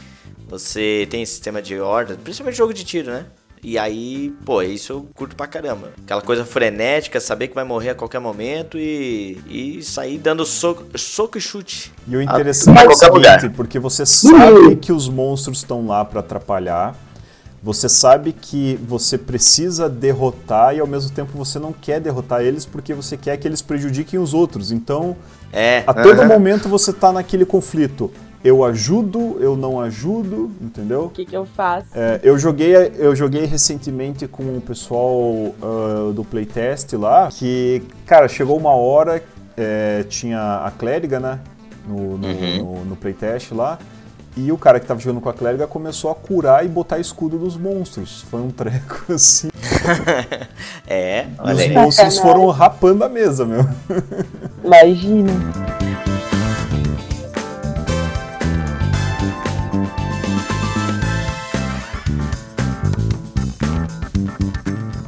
Você 0.48 1.07
tem 1.11 1.24
sistema 1.24 1.61
de 1.61 1.78
horda, 1.80 2.18
principalmente 2.22 2.57
jogo 2.57 2.74
de 2.74 2.85
tiro, 2.85 3.11
né? 3.11 3.26
E 3.64 3.78
aí, 3.78 4.30
pô, 4.44 4.61
isso 4.61 4.92
eu 4.92 5.09
curto 5.14 5.35
pra 5.35 5.46
caramba. 5.46 5.90
Aquela 6.04 6.20
coisa 6.20 6.44
frenética, 6.44 7.18
saber 7.18 7.48
que 7.48 7.54
vai 7.54 7.64
morrer 7.64 7.90
a 7.90 7.94
qualquer 7.94 8.18
momento 8.18 8.78
e, 8.78 9.38
e 9.48 9.83
sair 9.83 10.18
dando 10.18 10.44
soco, 10.44 10.85
soco 10.98 11.38
e 11.38 11.40
chute. 11.40 11.90
E 12.07 12.14
o 12.14 12.20
interessante 12.20 12.78
é 12.78 12.87
o 12.87 12.92
seguinte, 12.92 13.14
lugar. 13.14 13.50
porque 13.52 13.78
você 13.78 14.04
sabe 14.04 14.76
que 14.76 14.92
os 14.92 15.09
monstros 15.09 15.59
estão 15.59 15.87
lá 15.87 16.04
para 16.04 16.20
atrapalhar, 16.20 16.94
você 17.64 17.88
sabe 17.88 18.35
que 18.35 18.79
você 18.87 19.16
precisa 19.16 19.88
derrotar 19.88 20.77
e 20.77 20.81
ao 20.81 20.87
mesmo 20.87 21.11
tempo 21.11 21.33
você 21.33 21.59
não 21.59 21.72
quer 21.72 21.98
derrotar 21.98 22.42
eles 22.42 22.66
porque 22.66 22.92
você 22.92 23.16
quer 23.16 23.38
que 23.38 23.48
eles 23.48 23.62
prejudiquem 23.62 24.20
os 24.20 24.35
outros. 24.35 24.70
Então, 24.70 25.16
é. 25.50 25.83
a 25.87 25.94
todo 25.94 26.20
uhum. 26.20 26.29
momento 26.29 26.68
você 26.68 26.90
está 26.90 27.11
naquele 27.11 27.46
conflito. 27.46 28.11
Eu 28.44 28.62
ajudo, 28.62 29.38
eu 29.40 29.57
não 29.57 29.81
ajudo, 29.81 30.53
entendeu? 30.61 31.05
O 31.05 31.09
que, 31.09 31.24
que 31.24 31.35
eu 31.35 31.46
faço? 31.46 31.87
É, 31.94 32.20
eu, 32.22 32.38
joguei, 32.38 32.74
eu 32.98 33.16
joguei 33.16 33.46
recentemente 33.46 34.29
com 34.29 34.42
o 34.42 34.61
pessoal 34.61 35.22
uh, 35.22 36.12
do 36.14 36.22
playtest 36.22 36.92
lá, 36.92 37.31
que, 37.33 37.83
cara, 38.05 38.29
chegou 38.29 38.59
uma 38.59 38.72
hora, 38.72 39.24
é, 39.57 40.05
tinha 40.11 40.66
a 40.66 40.70
clériga, 40.70 41.18
né? 41.18 41.40
No, 41.88 42.18
no, 42.18 42.27
uhum. 42.27 42.59
no, 42.59 42.85
no 42.85 42.96
playtest 42.96 43.53
lá. 43.53 43.79
E 44.37 44.51
o 44.51 44.59
cara 44.59 44.81
que 44.81 44.87
tava 44.87 44.99
jogando 44.99 45.20
com 45.20 45.29
a 45.29 45.33
clériga 45.33 45.64
começou 45.68 46.11
a 46.11 46.14
curar 46.14 46.64
e 46.64 46.68
botar 46.68 46.99
escudo 46.99 47.38
dos 47.38 47.57
monstros. 47.57 48.23
Foi 48.23 48.40
um 48.40 48.51
treco 48.51 49.12
assim. 49.14 49.49
é, 50.88 51.29
olha 51.38 51.55
Os 51.55 51.61
aí. 51.61 51.73
monstros 51.73 52.18
foram 52.18 52.49
rapando 52.49 53.05
a 53.05 53.09
mesa, 53.09 53.47
meu. 53.47 53.64
Imagina. 54.64 55.33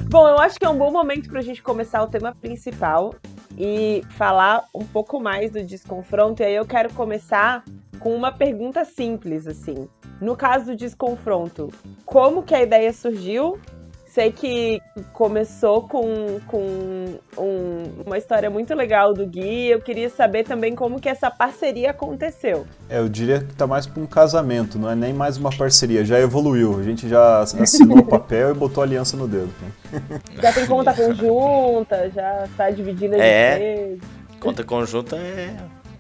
Bom, 0.09 0.29
eu 0.29 0.39
acho 0.39 0.57
que 0.57 0.65
é 0.65 0.69
um 0.69 0.79
bom 0.79 0.93
momento 0.93 1.29
para 1.29 1.41
a 1.41 1.43
gente 1.43 1.61
começar 1.61 2.01
o 2.03 2.07
tema 2.07 2.33
principal 2.41 3.13
e 3.59 4.05
falar 4.11 4.65
um 4.73 4.85
pouco 4.85 5.19
mais 5.19 5.51
do 5.51 5.63
desconfronto. 5.65 6.43
E 6.43 6.47
aí 6.47 6.55
eu 6.55 6.65
quero 6.65 6.93
começar 6.93 7.65
com 7.99 8.15
uma 8.15 8.33
pergunta 8.33 8.85
simples, 8.85 9.47
assim. 9.47 9.89
No 10.21 10.37
caso 10.37 10.67
do 10.67 10.77
desconfronto, 10.77 11.73
como 12.05 12.43
que 12.43 12.55
a 12.55 12.63
ideia 12.63 12.93
surgiu? 12.93 13.59
Sei 14.07 14.33
que 14.33 14.81
começou 15.13 15.83
com, 15.83 16.41
com 16.47 17.19
um, 17.37 18.03
uma 18.07 18.17
história 18.17 18.49
muito 18.49 18.75
legal 18.75 19.13
do 19.13 19.27
Gui. 19.27 19.69
Eu 19.69 19.79
queria 19.79 20.09
saber 20.09 20.43
também 20.43 20.75
como 20.75 20.99
que 20.99 21.07
essa 21.07 21.31
parceria 21.31 21.91
aconteceu. 21.91 22.67
É, 22.89 22.99
eu 22.99 23.11
diria 23.11 23.41
que 23.41 23.55
tá 23.55 23.67
mais 23.67 23.87
para 23.87 24.03
um 24.03 24.07
casamento, 24.07 24.79
não 24.79 24.91
é 24.91 24.95
nem 24.95 25.13
mais 25.13 25.37
uma 25.37 25.51
parceria. 25.55 26.03
Já 26.03 26.19
evoluiu. 26.19 26.79
A 26.79 26.83
gente 26.83 27.07
já 27.07 27.41
assinou 27.41 27.99
o 27.99 28.07
papel 28.07 28.53
e 28.53 28.55
botou 28.55 28.83
a 28.83 28.87
aliança 28.87 29.19
no 29.19 29.29
dedo. 29.29 29.53
Já 30.41 30.51
tem 30.51 30.67
conta 30.67 30.95
conjunta, 30.95 32.11
já 32.11 32.45
está 32.45 32.71
dividindo 32.71 33.17
a 33.17 33.19
é, 33.19 33.97
Conta 34.41 34.65
conjunta 34.65 35.17
é 35.17 35.57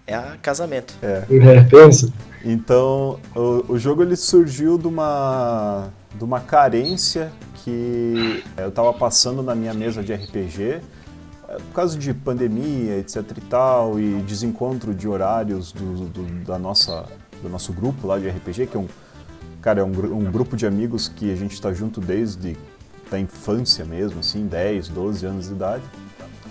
é 0.06 0.14
a 0.14 0.36
casamento. 0.40 0.94
É, 1.02 1.24
é 1.30 1.62
pensa. 1.64 2.12
Então, 2.44 3.18
o, 3.34 3.72
o 3.72 3.78
jogo 3.78 4.02
ele 4.02 4.14
surgiu 4.14 4.78
de 4.78 4.86
uma, 4.86 5.88
de 6.14 6.22
uma 6.22 6.40
carência 6.40 7.32
que 7.56 8.44
eu 8.56 8.68
estava 8.68 8.92
passando 8.92 9.42
na 9.42 9.54
minha 9.54 9.74
mesa 9.74 10.02
de 10.02 10.14
RPG, 10.14 10.62
é, 10.62 10.80
por 11.48 11.74
causa 11.74 11.98
de 11.98 12.14
pandemia, 12.14 12.98
etc 12.98 13.24
e 13.36 13.40
tal, 13.40 13.98
e 13.98 14.22
desencontro 14.22 14.94
de 14.94 15.08
horários 15.08 15.72
do, 15.72 16.06
do, 16.08 16.44
da 16.44 16.58
nossa, 16.58 17.06
do 17.42 17.48
nosso 17.48 17.72
grupo 17.72 18.06
lá 18.06 18.18
de 18.18 18.28
RPG, 18.28 18.68
que 18.68 18.76
é 18.76 18.80
um, 18.80 18.86
cara, 19.60 19.80
é 19.80 19.84
um, 19.84 19.88
um 19.88 20.30
grupo 20.30 20.56
de 20.56 20.66
amigos 20.66 21.08
que 21.08 21.32
a 21.32 21.34
gente 21.34 21.54
está 21.54 21.72
junto 21.72 22.00
desde 22.00 22.56
da 23.10 23.18
infância 23.18 23.84
mesmo, 23.84 24.20
assim, 24.20 24.46
10, 24.46 24.88
12 24.88 25.26
anos 25.26 25.48
de 25.48 25.52
idade. 25.52 25.84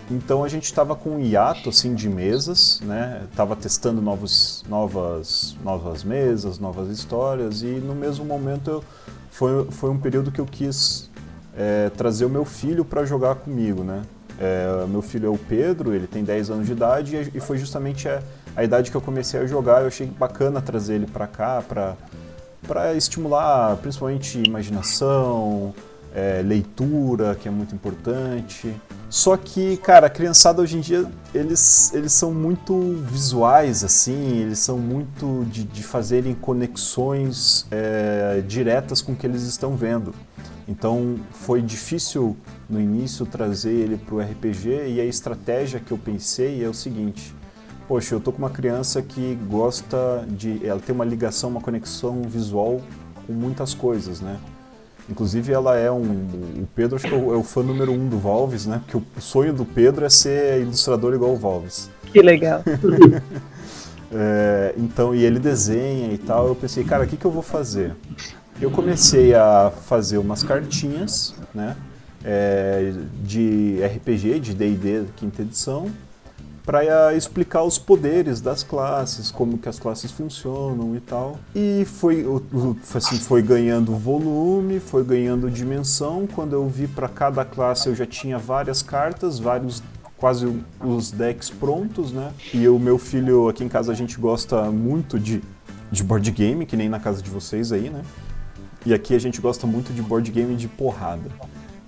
Então 0.10 0.44
a 0.44 0.48
gente 0.48 0.65
estava 0.65 0.96
com 0.96 1.12
um 1.12 1.20
hiato 1.20 1.70
assim 1.70 1.96
de 1.96 2.08
mesas, 2.08 2.80
né? 2.82 3.24
Tava 3.36 3.56
testando 3.56 4.02
novos, 4.02 4.63
novas, 4.70 5.56
novas 5.63 6.04
mesas, 6.04 6.60
novas 6.60 6.89
histórias 6.89 7.63
e 7.63 7.68
no 7.68 7.96
mesmo 7.96 8.24
momento 8.24 8.70
eu, 8.70 8.84
foi, 9.32 9.65
foi 9.72 9.89
um 9.89 9.98
período 9.98 10.32
que 10.32 10.39
eu 10.39 10.46
quis 10.46 11.10
é, 11.58 11.89
trazer 11.89 12.26
o 12.26 12.30
meu 12.30 12.46
filho 12.46 12.86
para 12.86 13.04
jogar 13.04 13.36
comigo, 13.36 13.84
né? 13.84 14.04
É, 14.38 14.86
meu 14.88 15.02
filho 15.02 15.28
é 15.28 15.30
o 15.30 15.38
Pedro, 15.38 15.94
ele 15.94 16.08
tem 16.08 16.24
10 16.24 16.50
anos 16.52 16.65
de 16.68 16.74
idade 16.74 17.15
e, 17.15 17.38
e 17.38 17.39
foi 17.39 17.58
justamente 17.58 18.08
a, 18.08 18.22
a, 18.56 18.63
idade 18.63 18.91
que 18.91 18.98
eu 18.98 19.02
comecei 19.02 19.39
a 19.39 19.48
jogar. 19.48 19.82
Eu 19.82 19.88
achei 19.88 20.06
bacana 20.06 20.62
trazer 20.62 20.96
ele 20.96 21.08
para 21.08 21.26
cá 21.26 21.63
para 21.68 21.96
para 22.68 22.96
estimular 22.96 23.78
principalmente 23.78 24.39
imaginação, 24.39 25.72
é, 26.15 26.41
leitura, 26.44 27.36
que 27.36 27.48
é 27.48 27.52
muito 27.52 27.76
importante. 27.76 28.76
Só 29.10 29.38
que, 29.38 29.78
cara, 29.78 30.08
a 30.08 30.10
criançada 30.10 30.62
hoje 30.62 30.78
em 30.78 30.82
dia, 30.82 31.10
eles, 31.34 31.94
eles 31.94 32.12
são 32.12 32.34
muito 32.34 32.78
visuais, 33.04 33.84
assim, 33.84 34.39
eles 34.39 34.60
são 34.60 34.78
muito 34.78 35.46
de, 35.50 35.63
de 35.63 35.84
fazerem 35.84 36.34
conexões 36.34 37.65
é, 37.72 38.44
diretas 38.48 39.02
com 39.02 39.13
o 39.13 39.15
que 39.15 39.26
eles 39.26 39.44
estão 39.44 39.76
vendo. 39.76 40.13
Então 40.68 41.18
foi 41.32 41.62
difícil 41.62 42.36
no 42.68 42.82
início 42.82 43.26
trazer 43.26 43.72
ele 43.72 43.98
para 43.98 44.15
o 44.15 44.20
RPG 44.20 44.88
e 44.88 45.00
a 45.00 45.06
estratégia 45.06 45.80
que 45.80 45.91
eu 45.91 45.98
pensei 45.98 46.63
é 46.63 46.68
o 46.68 46.74
seguinte: 46.74 47.36
poxa, 47.88 48.15
eu 48.15 48.20
tô 48.20 48.32
com 48.32 48.39
uma 48.39 48.50
criança 48.50 49.02
que 49.02 49.36
gosta 49.48 50.26
de, 50.28 50.65
ela 50.65 50.80
tem 50.80 50.94
uma 50.94 51.06
ligação, 51.06 51.52
uma 51.52 51.62
conexão 51.62 52.24
visual 52.24 52.82
com 53.28 53.34
muitas 53.34 53.76
coisas, 53.76 54.22
né? 54.22 54.39
Inclusive, 55.10 55.54
ela 55.54 55.78
é 55.78 55.91
um. 55.91 56.02
O 56.02 56.68
Pedro, 56.76 56.96
acho 56.96 57.08
que 57.08 57.13
é 57.13 57.18
o, 57.18 57.34
é 57.34 57.38
o 57.38 57.44
fã 57.44 57.62
número 57.62 57.91
um 57.91 58.10
do 58.10 58.18
Valves, 58.18 58.65
né? 58.65 58.82
Porque 58.86 58.98
o 58.98 59.22
sonho 59.22 59.54
do 59.54 59.63
Pedro 59.63 60.04
é 60.04 60.10
ser 60.10 60.62
ilustrador 60.62 61.13
igual 61.13 61.34
o 61.34 61.36
Valves. 61.36 61.89
Que 62.12 62.22
legal. 62.22 62.63
é, 64.12 64.74
então, 64.78 65.13
e 65.13 65.24
ele 65.24 65.39
desenha 65.39 66.12
e 66.12 66.18
tal. 66.18 66.48
Eu 66.48 66.56
pensei, 66.56 66.84
cara, 66.84 67.04
o 67.04 67.08
que, 67.08 67.18
que 67.18 67.26
eu 67.26 67.32
vou 67.32 67.44
fazer? 67.44 67.94
Eu 68.60 68.72
comecei 68.72 69.36
a 69.36 69.72
fazer 69.86 70.18
umas 70.18 70.41
cartinhas, 70.41 71.36
né? 71.54 71.76
É, 72.24 72.91
de 73.24 73.80
RPG, 73.86 74.39
de 74.39 74.54
D&D 74.56 75.04
quinta 75.15 75.44
edição, 75.44 75.91
para 76.65 77.13
explicar 77.13 77.63
os 77.63 77.78
poderes 77.78 78.41
das 78.41 78.63
classes, 78.63 79.30
como 79.30 79.58
que 79.58 79.69
as 79.69 79.80
classes 79.80 80.12
funcionam 80.12 80.95
e 80.95 80.99
tal. 80.99 81.38
E 81.54 81.86
foi, 81.86 82.25
assim, 82.93 83.17
foi 83.17 83.41
ganhando 83.41 83.95
volume, 83.95 84.80
foi 84.80 85.04
ganhando 85.04 85.49
dimensão. 85.49 86.28
Quando 86.28 86.54
eu 86.54 86.67
vi 86.67 86.88
para 86.88 87.08
cada 87.08 87.45
classe 87.45 87.88
eu 87.88 87.95
já 87.95 88.06
tinha 88.06 88.38
várias 88.38 88.82
cartas, 88.82 89.38
vários 89.38 89.84
quase 90.17 90.47
os 90.84 91.12
decks 91.12 91.49
prontos, 91.49 92.12
né? 92.12 92.32
E 92.54 92.67
o 92.67 92.80
meu 92.80 92.97
filho 92.97 93.47
aqui 93.47 93.63
em 93.63 93.69
casa 93.69 93.91
a 93.91 93.95
gente 93.95 94.17
gosta 94.17 94.71
muito 94.71 95.19
de 95.19 95.43
de 95.91 96.04
board 96.04 96.30
game, 96.32 96.65
que 96.65 96.75
nem 96.75 96.89
na 96.89 96.99
casa 96.99 97.21
de 97.21 97.30
vocês 97.30 97.71
aí, 97.71 97.89
né? 97.89 98.01
E 98.86 98.93
aqui 98.93 99.15
a 99.15 99.19
gente 99.19 99.41
gosta 99.41 99.65
muito 99.65 99.93
de 99.93 100.01
board 100.01 100.30
game 100.32 100.56
de 100.56 100.67
porrada. 100.67 101.30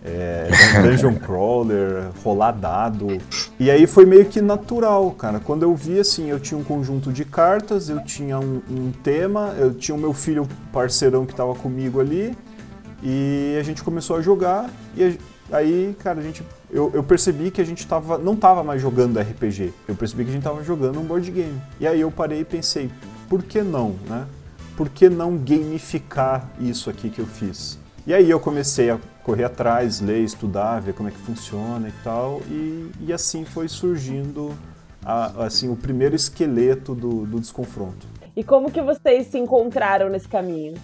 É, 0.03 0.49
dungeon 0.81 1.15
crawler, 1.19 2.10
rolar 2.23 2.51
dado. 2.51 3.17
E 3.60 3.69
aí 3.69 3.88
foi 3.88 4.05
meio 4.05 4.25
que 4.25 4.41
natural, 4.41 5.12
cara. 5.12 5.39
Quando 5.39 5.63
eu 5.63 5.75
vi 5.75 5.99
assim, 5.99 6.29
eu 6.29 6.39
tinha 6.39 6.57
um 6.57 6.63
conjunto 6.63 7.12
de 7.12 7.25
cartas, 7.25 7.89
eu 7.89 8.03
tinha 8.03 8.39
um, 8.39 8.62
um 8.69 8.91
tema, 9.03 9.55
eu 9.57 9.73
tinha 9.73 9.95
o 9.95 9.97
meu 9.97 10.13
filho 10.13 10.47
parceirão 10.71 11.25
que 11.25 11.33
estava 11.33 11.53
comigo 11.55 11.99
ali, 11.99 12.38
e 13.01 13.57
a 13.60 13.63
gente 13.63 13.83
começou 13.83 14.15
a 14.15 14.21
jogar. 14.21 14.69
E 14.95 15.17
aí, 15.51 15.95
cara, 15.99 16.19
a 16.19 16.23
gente, 16.23 16.43
eu, 16.69 16.91
eu 16.93 17.03
percebi 17.03 17.51
que 17.51 17.62
a 17.62 17.65
gente 17.65 17.86
tava, 17.86 18.17
não 18.17 18.36
tava 18.36 18.63
mais 18.63 18.81
jogando 18.81 19.19
RPG. 19.19 19.73
Eu 19.88 19.95
percebi 19.95 20.23
que 20.23 20.29
a 20.29 20.33
gente 20.33 20.43
tava 20.43 20.63
jogando 20.63 20.99
um 20.99 21.03
board 21.03 21.29
game. 21.31 21.60
E 21.79 21.88
aí 21.88 22.01
eu 22.01 22.12
parei 22.12 22.41
e 22.41 22.45
pensei, 22.45 22.89
por 23.29 23.43
que 23.43 23.62
não, 23.62 23.95
né? 24.07 24.25
Por 24.75 24.89
que 24.89 25.10
não 25.10 25.36
gamificar 25.38 26.47
isso 26.60 26.89
aqui 26.89 27.10
que 27.10 27.19
eu 27.19 27.25
fiz? 27.25 27.79
E 28.05 28.13
aí 28.13 28.29
eu 28.29 28.39
comecei 28.39 28.89
a 28.89 28.99
correr 29.27 29.43
atrás, 29.43 29.99
ler, 29.99 30.23
estudar, 30.23 30.79
ver 30.79 30.93
como 30.93 31.09
é 31.09 31.11
que 31.11 31.17
funciona 31.17 31.89
e 31.89 31.93
tal, 32.01 32.41
e, 32.49 32.89
e 33.01 33.11
assim 33.11 33.43
foi 33.43 33.67
surgindo 33.67 34.53
a, 35.03 35.43
assim 35.43 35.69
o 35.69 35.75
primeiro 35.75 36.15
esqueleto 36.15 36.95
do, 36.95 37.25
do 37.25 37.37
desconfronto. 37.37 38.07
E 38.33 38.41
como 38.41 38.71
que 38.71 38.81
vocês 38.81 39.27
se 39.27 39.37
encontraram 39.37 40.07
nesse 40.07 40.29
caminho? 40.29 40.75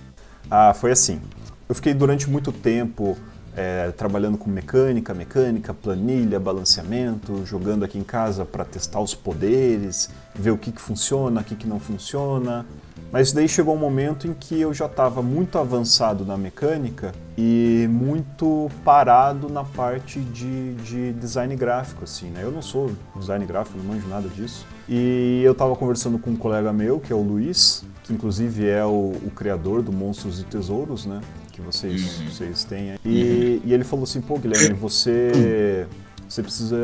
Ah, 0.52 0.74
foi 0.74 0.92
assim. 0.92 1.22
Eu 1.70 1.74
fiquei 1.74 1.94
durante 1.94 2.30
muito 2.30 2.52
tempo 2.52 3.16
é, 3.56 3.92
trabalhando 3.92 4.38
com 4.38 4.50
mecânica, 4.50 5.14
mecânica, 5.14 5.74
planilha, 5.74 6.38
balanceamento, 6.38 7.46
jogando 7.46 7.86
aqui 7.86 7.98
em 7.98 8.04
casa 8.04 8.44
para 8.44 8.66
testar 8.66 9.00
os 9.00 9.16
poderes, 9.16 10.10
ver 10.36 10.52
o 10.52 10.58
que, 10.58 10.74
que 10.74 10.82
funciona, 10.82 11.40
o 11.40 11.44
que, 11.46 11.56
que 11.56 11.66
não 11.66 11.80
funciona. 11.80 12.66
Mas 13.14 13.32
daí 13.32 13.48
chegou 13.48 13.76
um 13.76 13.78
momento 13.78 14.26
em 14.26 14.34
que 14.34 14.60
eu 14.60 14.74
já 14.74 14.88
estava 14.88 15.22
muito 15.22 15.60
avançado 15.60 16.26
na 16.26 16.36
mecânica 16.36 17.12
e 17.38 17.88
muito 17.88 18.72
parado 18.84 19.48
na 19.50 19.64
parte 19.64 20.20
de, 20.20 20.74
de 20.74 21.14
design 21.14 21.56
gráfico, 21.56 22.06
assim, 22.06 22.32
né? 22.32 22.40
Eu 22.42 22.52
não 22.52 22.64
sou 22.64 22.92
design 23.16 23.46
gráfico, 23.46 23.78
não 23.78 23.86
manjo 23.86 24.08
nada 24.08 24.28
disso. 24.28 24.66
E 24.90 25.44
eu 25.44 25.52
estava 25.52 25.76
conversando 25.76 26.18
com 26.18 26.32
um 26.32 26.36
colega 26.36 26.74
meu, 26.74 27.00
que 27.00 27.14
é 27.14 27.16
o 27.16 27.22
Luiz, 27.22 27.86
que 28.02 28.12
inclusive 28.12 28.68
é 28.68 28.84
o, 28.84 29.14
o 29.24 29.30
criador 29.30 29.84
do 29.84 29.94
Monstros 29.94 30.42
e 30.42 30.44
Tesouros, 30.46 31.06
né? 31.06 31.22
Que 31.52 31.62
vocês, 31.62 32.20
uhum. 32.20 32.30
vocês 32.32 32.64
têm. 32.64 32.96
E, 33.06 33.62
e 33.64 33.74
ele 33.76 33.84
falou 33.84 34.06
assim, 34.06 34.22
pô, 34.22 34.40
Guilherme, 34.40 34.74
você, 34.74 35.86
você 36.28 36.42
precisa 36.42 36.80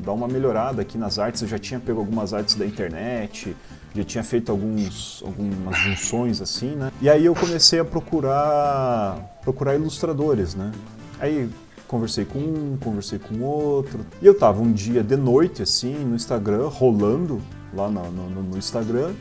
dar 0.00 0.12
uma 0.12 0.26
melhorada 0.26 0.82
aqui 0.82 0.98
nas 0.98 1.16
artes. 1.16 1.42
Eu 1.42 1.46
já 1.46 1.60
tinha 1.60 1.78
pego 1.78 2.00
algumas 2.00 2.34
artes 2.34 2.56
da 2.56 2.66
internet, 2.66 3.56
já 3.94 4.04
tinha 4.04 4.24
feito 4.24 4.52
alguns, 4.52 5.22
algumas 5.24 5.76
junções 5.78 6.40
assim, 6.40 6.74
né? 6.74 6.92
E 7.00 7.08
aí 7.08 7.24
eu 7.24 7.34
comecei 7.34 7.80
a 7.80 7.84
procurar, 7.84 9.38
procurar 9.42 9.74
ilustradores, 9.74 10.54
né? 10.54 10.70
Aí 11.18 11.48
conversei 11.90 12.24
com 12.24 12.38
um, 12.38 12.78
conversei 12.80 13.18
com 13.18 13.40
outro. 13.40 14.06
E 14.22 14.26
eu 14.26 14.38
tava 14.38 14.62
um 14.62 14.72
dia 14.72 15.02
de 15.02 15.16
noite, 15.16 15.62
assim, 15.62 15.92
no 15.92 16.14
Instagram, 16.14 16.68
rolando 16.68 17.42
lá 17.74 17.90
no, 17.90 18.10
no, 18.10 18.42
no 18.42 18.56
Instagram. 18.56 19.12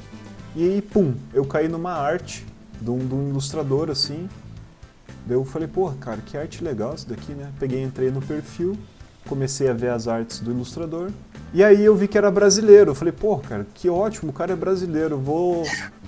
E 0.56 0.64
aí, 0.64 0.82
pum, 0.82 1.16
eu 1.34 1.46
caí 1.46 1.68
numa 1.68 1.94
arte 1.94 2.46
de 2.80 2.92
um, 2.92 3.00
de 3.00 3.14
um 3.14 3.30
ilustrador, 3.30 3.90
assim. 3.90 4.30
Daí 5.26 5.36
eu 5.36 5.44
falei, 5.44 5.68
pô, 5.68 5.92
cara, 5.94 6.18
que 6.18 6.38
arte 6.38 6.64
legal 6.64 6.94
isso 6.94 7.10
daqui, 7.10 7.34
né? 7.34 7.52
Peguei, 7.60 7.82
entrei 7.82 8.12
no 8.12 8.22
perfil, 8.22 8.78
comecei 9.28 9.70
a 9.70 9.74
ver 9.74 9.90
as 9.90 10.08
artes 10.08 10.40
do 10.40 10.52
ilustrador. 10.52 11.10
E 11.54 11.64
aí 11.64 11.84
eu 11.84 11.96
vi 11.96 12.08
que 12.08 12.18
era 12.18 12.30
brasileiro. 12.30 12.92
Eu 12.92 12.96
falei, 12.96 13.12
pô, 13.12 13.38
cara, 13.38 13.66
que 13.74 13.90
ótimo, 13.90 14.32
o 14.32 14.34
cara 14.34 14.54
é 14.54 14.56
brasileiro, 14.56 15.18
vou. 15.18 15.64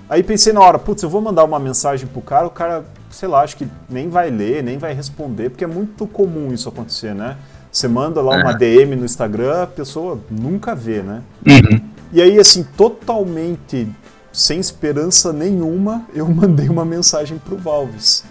Aí 0.08 0.22
pensei 0.22 0.52
na 0.52 0.60
hora, 0.60 0.78
putz, 0.78 1.02
eu 1.02 1.08
vou 1.08 1.20
mandar 1.20 1.44
uma 1.44 1.58
mensagem 1.58 2.06
pro 2.06 2.20
cara, 2.20 2.46
o 2.46 2.50
cara, 2.50 2.84
sei 3.10 3.28
lá, 3.28 3.42
acho 3.42 3.56
que 3.56 3.66
nem 3.88 4.08
vai 4.08 4.30
ler, 4.30 4.62
nem 4.62 4.76
vai 4.76 4.92
responder, 4.92 5.50
porque 5.50 5.64
é 5.64 5.66
muito 5.66 6.06
comum 6.06 6.52
isso 6.52 6.68
acontecer, 6.68 7.14
né? 7.14 7.36
Você 7.70 7.88
manda 7.88 8.20
lá 8.20 8.36
uma 8.36 8.52
DM 8.52 8.94
no 8.96 9.04
Instagram, 9.04 9.62
a 9.62 9.66
pessoa 9.66 10.20
nunca 10.30 10.74
vê, 10.74 11.02
né? 11.02 11.22
Uhum. 11.46 11.80
E 12.12 12.20
aí, 12.20 12.38
assim, 12.38 12.62
totalmente 12.76 13.88
sem 14.32 14.58
esperança 14.58 15.32
nenhuma, 15.32 16.06
eu 16.14 16.28
mandei 16.32 16.68
uma 16.68 16.84
mensagem 16.84 17.38
pro 17.38 17.56
Valves. 17.56 18.24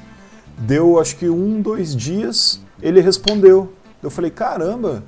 Deu, 0.58 1.00
acho 1.00 1.16
que 1.16 1.28
um, 1.30 1.60
dois 1.62 1.96
dias, 1.96 2.62
ele 2.82 3.02
respondeu. 3.02 3.74
Eu 4.02 4.10
falei, 4.10 4.32
caramba, 4.32 5.04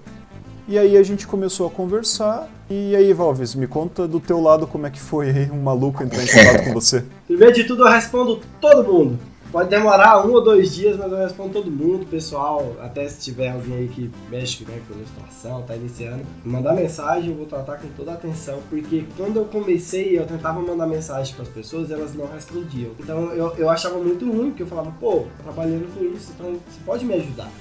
e 0.67 0.77
aí 0.77 0.95
a 0.95 1.03
gente 1.03 1.27
começou 1.27 1.67
a 1.67 1.69
conversar. 1.69 2.49
E 2.69 2.95
aí, 2.95 3.11
Valves, 3.11 3.53
me 3.55 3.67
conta 3.67 4.07
do 4.07 4.19
teu 4.19 4.39
lado 4.39 4.65
como 4.65 4.87
é 4.87 4.89
que 4.89 4.99
foi 4.99 5.49
um 5.51 5.61
maluco 5.61 6.03
entrar 6.03 6.23
em 6.23 6.27
contato 6.27 6.63
com 6.65 6.73
você. 6.73 7.03
Primeiro 7.27 7.53
de 7.53 7.63
tudo, 7.65 7.85
eu 7.85 7.91
respondo 7.91 8.39
todo 8.61 8.91
mundo. 8.91 9.19
Pode 9.51 9.69
demorar 9.69 10.25
um 10.25 10.31
ou 10.31 10.43
dois 10.43 10.73
dias, 10.73 10.97
mas 10.97 11.11
eu 11.11 11.17
respondo 11.19 11.53
todo 11.53 11.69
mundo, 11.69 12.07
pessoal. 12.07 12.75
Até 12.81 13.07
se 13.07 13.21
tiver 13.21 13.51
alguém 13.51 13.75
aí 13.75 13.87
que 13.87 14.09
mexe 14.27 14.63
né, 14.63 14.81
com 14.87 14.93
a 14.93 14.97
ilustração, 14.97 15.61
tá 15.61 15.75
iniciando, 15.75 16.23
mandar 16.43 16.73
mensagem, 16.73 17.29
eu 17.29 17.35
vou 17.35 17.45
tratar 17.45 17.77
com 17.77 17.87
toda 17.89 18.11
a 18.11 18.13
atenção, 18.15 18.59
porque 18.67 19.05
quando 19.15 19.37
eu 19.37 19.45
comecei, 19.45 20.17
eu 20.17 20.25
tentava 20.25 20.59
mandar 20.59 20.87
mensagem 20.87 21.35
para 21.35 21.43
as 21.43 21.49
pessoas 21.49 21.89
e 21.91 21.93
elas 21.93 22.15
não 22.15 22.25
respondiam. 22.25 22.93
Então 22.99 23.31
eu, 23.33 23.53
eu 23.55 23.69
achava 23.69 23.99
muito 23.99 24.25
ruim, 24.25 24.49
porque 24.49 24.63
eu 24.63 24.67
falava, 24.67 24.91
pô, 24.99 25.25
trabalhando 25.43 25.93
com 25.93 26.03
isso, 26.03 26.31
então 26.35 26.53
você 26.53 26.79
pode 26.83 27.05
me 27.05 27.13
ajudar. 27.13 27.51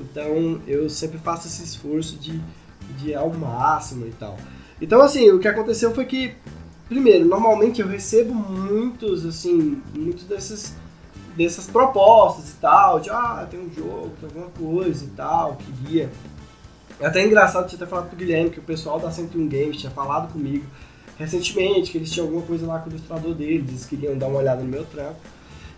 Então 0.00 0.60
eu 0.66 0.88
sempre 0.88 1.18
faço 1.18 1.48
esse 1.48 1.62
esforço 1.62 2.16
de, 2.16 2.40
de 2.98 3.10
ir 3.10 3.14
ao 3.14 3.32
máximo 3.32 4.06
e 4.06 4.12
tal. 4.12 4.36
Então 4.80 5.00
assim, 5.00 5.30
o 5.30 5.38
que 5.38 5.48
aconteceu 5.48 5.94
foi 5.94 6.04
que, 6.04 6.34
primeiro, 6.88 7.24
normalmente 7.24 7.80
eu 7.80 7.86
recebo 7.86 8.34
muitos, 8.34 9.26
assim, 9.26 9.82
muitos 9.94 10.24
desses, 10.24 10.74
dessas 11.36 11.66
propostas 11.66 12.50
e 12.50 12.54
tal, 12.54 13.00
de 13.00 13.10
ah, 13.10 13.46
tem 13.50 13.60
um 13.60 13.70
jogo, 13.72 14.12
tem 14.20 14.28
alguma 14.28 14.50
coisa 14.50 15.04
e 15.04 15.08
tal, 15.08 15.56
queria. 15.56 16.10
É 16.98 17.06
até 17.06 17.24
engraçado 17.24 17.70
você 17.70 17.76
ter 17.76 17.86
falado 17.86 18.08
pro 18.08 18.16
Guilherme 18.16 18.50
que 18.50 18.58
o 18.58 18.62
pessoal 18.62 18.98
da 18.98 19.10
101 19.10 19.48
Games 19.48 19.76
tinha 19.78 19.90
falado 19.90 20.32
comigo 20.32 20.64
recentemente 21.20 21.92
que 21.92 21.98
eles 21.98 22.10
tinham 22.10 22.26
alguma 22.26 22.46
coisa 22.46 22.66
lá 22.66 22.78
com 22.78 22.88
o 22.88 22.92
ilustrador 22.92 23.34
deles, 23.34 23.68
eles 23.68 23.84
queriam 23.84 24.16
dar 24.16 24.28
uma 24.28 24.38
olhada 24.38 24.62
no 24.62 24.68
meu 24.68 24.86
trampo. 24.86 25.20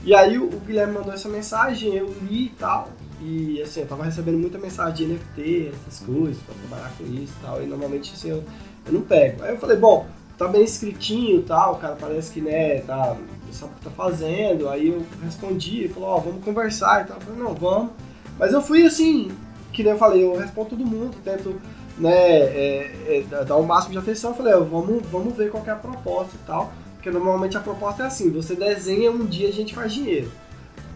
E 0.04 0.14
aí 0.14 0.38
o 0.38 0.48
Guilherme 0.60 0.94
mandou 0.94 1.12
essa 1.12 1.28
mensagem, 1.28 1.94
eu 1.94 2.14
li 2.22 2.46
e 2.46 2.48
tal. 2.50 2.88
E 3.24 3.62
assim, 3.62 3.80
eu 3.80 3.86
tava 3.86 4.04
recebendo 4.04 4.36
muita 4.36 4.58
mensagem 4.58 5.06
de 5.06 5.12
NFT, 5.14 5.72
essas 5.86 6.04
coisas, 6.04 6.38
pra 6.42 6.54
trabalhar 6.54 6.92
com 6.98 7.04
isso 7.04 7.32
e 7.38 7.46
tal. 7.46 7.62
E 7.62 7.66
normalmente 7.66 8.12
assim, 8.14 8.30
eu, 8.30 8.42
eu 8.84 8.92
não 8.92 9.02
pego. 9.02 9.44
Aí 9.44 9.52
eu 9.54 9.58
falei, 9.58 9.76
bom, 9.76 10.06
tá 10.36 10.48
bem 10.48 10.64
escritinho 10.64 11.38
e 11.38 11.42
tal, 11.42 11.74
o 11.74 11.78
cara 11.78 11.94
parece 11.94 12.32
que, 12.32 12.40
né, 12.40 12.80
tá, 12.80 13.16
sabe 13.52 13.72
o 13.72 13.76
que 13.76 13.84
tá 13.84 13.90
fazendo. 13.90 14.68
Aí 14.68 14.88
eu 14.88 15.06
respondi, 15.22 15.88
falou, 15.88 16.08
ó, 16.08 16.16
oh, 16.16 16.20
vamos 16.20 16.44
conversar 16.44 17.04
e 17.04 17.08
tal. 17.08 17.16
Eu 17.16 17.22
falei, 17.22 17.42
não, 17.42 17.54
vamos. 17.54 17.90
Mas 18.38 18.52
eu 18.52 18.60
fui 18.60 18.84
assim, 18.84 19.30
que 19.72 19.84
nem 19.84 19.92
eu 19.92 19.98
falei, 19.98 20.24
eu 20.24 20.36
respondo 20.36 20.70
todo 20.70 20.84
mundo, 20.84 21.16
tento 21.22 21.60
né, 21.98 22.10
é, 22.10 23.24
é, 23.30 23.44
dar 23.44 23.56
o 23.56 23.64
máximo 23.64 23.92
de 23.92 23.98
atenção. 23.98 24.30
Eu 24.30 24.36
falei, 24.36 24.54
oh, 24.54 24.64
vamos, 24.64 25.06
vamos 25.06 25.36
ver 25.36 25.50
qual 25.50 25.64
é 25.64 25.70
a 25.70 25.76
proposta 25.76 26.34
e 26.34 26.46
tal. 26.46 26.72
Porque 26.94 27.10
normalmente 27.10 27.56
a 27.56 27.60
proposta 27.60 28.04
é 28.04 28.06
assim, 28.06 28.30
você 28.30 28.54
desenha 28.54 29.10
um 29.10 29.26
dia 29.26 29.48
a 29.48 29.52
gente 29.52 29.74
faz 29.74 29.92
dinheiro. 29.92 30.30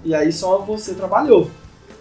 E 0.04 0.14
aí 0.14 0.32
só 0.32 0.58
você 0.58 0.94
trabalhou, 0.94 1.50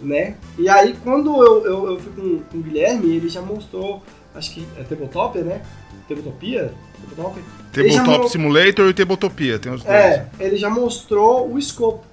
né? 0.00 0.36
E 0.58 0.68
aí 0.68 0.96
quando 1.02 1.34
eu, 1.42 1.64
eu, 1.66 1.90
eu 1.90 2.00
fui 2.00 2.12
com, 2.12 2.38
com 2.44 2.58
o 2.58 2.62
Guilherme, 2.62 3.16
ele 3.16 3.28
já 3.28 3.42
mostrou, 3.42 4.02
acho 4.34 4.54
que 4.54 4.66
é 4.76 4.82
Tabletopia, 4.82 5.42
né? 5.42 5.62
Tabletopia? 6.08 6.72
Tabletop, 7.00 7.40
Tabletop 7.72 8.18
mo... 8.18 8.28
Simulator 8.28 8.88
e 8.88 8.94
Tabletopia, 8.94 9.58
tem 9.58 9.72
os 9.72 9.82
dois. 9.82 9.94
É, 9.94 10.26
ele 10.38 10.56
já 10.56 10.70
mostrou 10.70 11.50
o 11.50 11.58
escopo, 11.58 12.04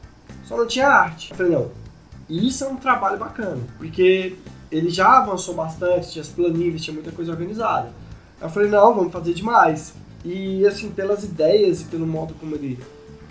só 0.46 0.58
não 0.58 0.67
tinha 0.67 0.88
arte. 0.88 1.32
Eu 1.32 1.38
falei, 1.38 1.52
não, 1.52 1.72
isso 2.30 2.63
é 2.63 2.67
um 2.67 2.76
trabalho 2.76 3.17
bacana, 3.17 3.62
porque 3.78 4.36
ele 4.72 4.89
já 4.89 5.19
avançou 5.19 5.54
bastante, 5.54 6.12
tinha 6.12 6.22
as 6.22 6.30
planilhas, 6.30 6.82
tinha 6.82 6.93
muita 6.93 7.12
coisa 7.12 7.32
organizada. 7.32 7.89
Eu 8.41 8.50
falei, 8.50 8.69
não, 8.69 8.93
vamos 8.93 9.13
fazer 9.13 9.34
demais. 9.34 9.93
E 10.26 10.65
assim, 10.65 10.89
pelas 10.89 11.24
ideias 11.24 11.82
e 11.82 11.86
pelo 11.86 12.08
modo 12.08 12.34
como 12.36 12.56
ele 12.56 12.80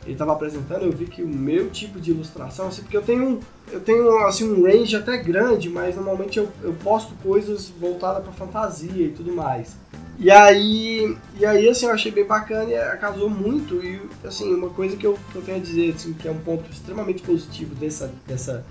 ele 0.05 0.13
estava 0.13 0.33
apresentando, 0.33 0.85
eu 0.85 0.93
vi 0.93 1.07
que 1.07 1.23
o 1.23 1.29
meu 1.29 1.71
tipo 1.71 2.01
de 2.01 2.11
ilustração, 2.11 2.69
assim, 2.69 2.83
porque 2.83 2.97
eu 2.97 3.03
tenho, 3.03 3.41
eu 3.71 3.81
tenho 3.81 4.19
assim, 4.27 4.51
um 4.51 4.65
range 4.65 4.97
até 4.97 5.17
grande, 5.17 5.69
mas 5.69 5.95
normalmente 5.95 6.39
eu, 6.39 6.49
eu 6.63 6.73
posto 6.75 7.15
coisas 7.23 7.69
voltadas 7.69 8.23
para 8.23 8.33
fantasia 8.33 9.07
e 9.07 9.11
tudo 9.11 9.33
mais. 9.33 9.77
E 10.19 10.31
aí, 10.31 11.17
e 11.39 11.47
aí 11.47 11.69
assim, 11.69 11.87
eu 11.87 11.93
achei 11.93 12.13
bem 12.13 12.25
bacana 12.25 12.71
e 12.71 12.97
casou 12.99 13.31
muito. 13.31 13.83
E 13.85 14.01
assim, 14.25 14.53
uma 14.55 14.71
coisa 14.71 14.97
que 14.97 15.07
eu, 15.07 15.19
que 15.31 15.37
eu 15.37 15.43
tenho 15.43 15.59
a 15.59 15.61
dizer, 15.61 15.95
assim, 15.95 16.13
que 16.13 16.29
é 16.29 16.31
um 16.31 16.39
ponto 16.39 16.71
extremamente 16.71 17.23
positivo 17.23 17.75
dessa, 17.75 18.13
dessa, 18.27 18.65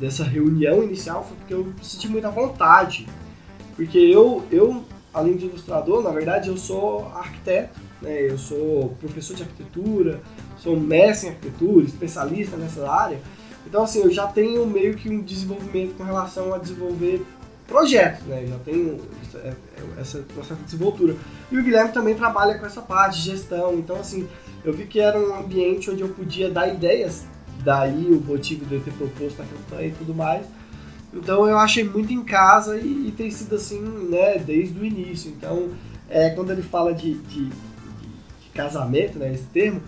dessa 0.00 0.24
reunião 0.24 0.82
inicial, 0.82 1.24
foi 1.24 1.36
porque 1.36 1.54
eu 1.54 1.72
senti 1.82 2.08
muita 2.08 2.30
vontade. 2.30 3.06
Porque 3.76 3.98
eu, 3.98 4.44
eu 4.50 4.84
além 5.14 5.36
de 5.36 5.46
ilustrador, 5.46 6.02
na 6.02 6.10
verdade 6.10 6.48
eu 6.48 6.56
sou 6.56 7.06
arquiteto, 7.14 7.80
né? 8.02 8.28
eu 8.28 8.36
sou 8.36 8.90
professor 9.00 9.36
de 9.36 9.44
arquitetura, 9.44 10.20
sou 10.64 10.80
mestre 10.80 11.28
em 11.28 11.30
arquitetura, 11.30 11.84
especialista 11.84 12.56
nessa 12.56 12.90
área. 12.90 13.20
Então 13.66 13.84
assim, 13.84 14.00
eu 14.00 14.10
já 14.10 14.26
tenho 14.26 14.66
meio 14.66 14.94
que 14.94 15.08
um 15.08 15.20
desenvolvimento 15.20 15.96
com 15.96 16.02
relação 16.02 16.52
a 16.52 16.58
desenvolver 16.58 17.24
projetos, 17.68 18.24
né? 18.26 18.42
Eu 18.42 18.48
já 18.48 18.58
tenho 18.58 19.00
essa, 19.22 19.38
é, 19.38 19.54
essa, 20.00 20.24
essa 20.40 20.54
desenvoltura. 20.54 21.14
E 21.52 21.58
o 21.58 21.62
Guilherme 21.62 21.92
também 21.92 22.14
trabalha 22.14 22.58
com 22.58 22.66
essa 22.66 22.80
parte 22.80 23.22
de 23.22 23.30
gestão, 23.30 23.74
então 23.74 23.96
assim, 23.96 24.26
eu 24.64 24.72
vi 24.72 24.86
que 24.86 25.00
era 25.00 25.18
um 25.18 25.34
ambiente 25.36 25.90
onde 25.90 26.02
eu 26.02 26.08
podia 26.08 26.50
dar 26.50 26.68
ideias, 26.68 27.24
daí 27.62 28.06
o 28.06 28.20
motivo 28.20 28.64
de 28.64 28.74
eu 28.74 28.80
ter 28.80 28.92
proposto 28.92 29.40
a 29.42 29.44
campanha 29.44 29.88
e 29.88 29.92
tudo 29.92 30.14
mais. 30.14 30.46
Então 31.12 31.48
eu 31.48 31.58
achei 31.58 31.84
muito 31.84 32.12
em 32.12 32.24
casa 32.24 32.76
e, 32.76 33.08
e 33.08 33.14
tem 33.16 33.30
sido 33.30 33.54
assim, 33.54 33.80
né, 33.80 34.38
desde 34.38 34.78
o 34.78 34.84
início. 34.84 35.30
Então, 35.30 35.70
é, 36.10 36.30
quando 36.30 36.50
ele 36.50 36.62
fala 36.62 36.92
de, 36.92 37.14
de, 37.14 37.46
de 37.46 38.48
casamento, 38.52 39.18
né, 39.18 39.32
esse 39.32 39.44
termo, 39.44 39.80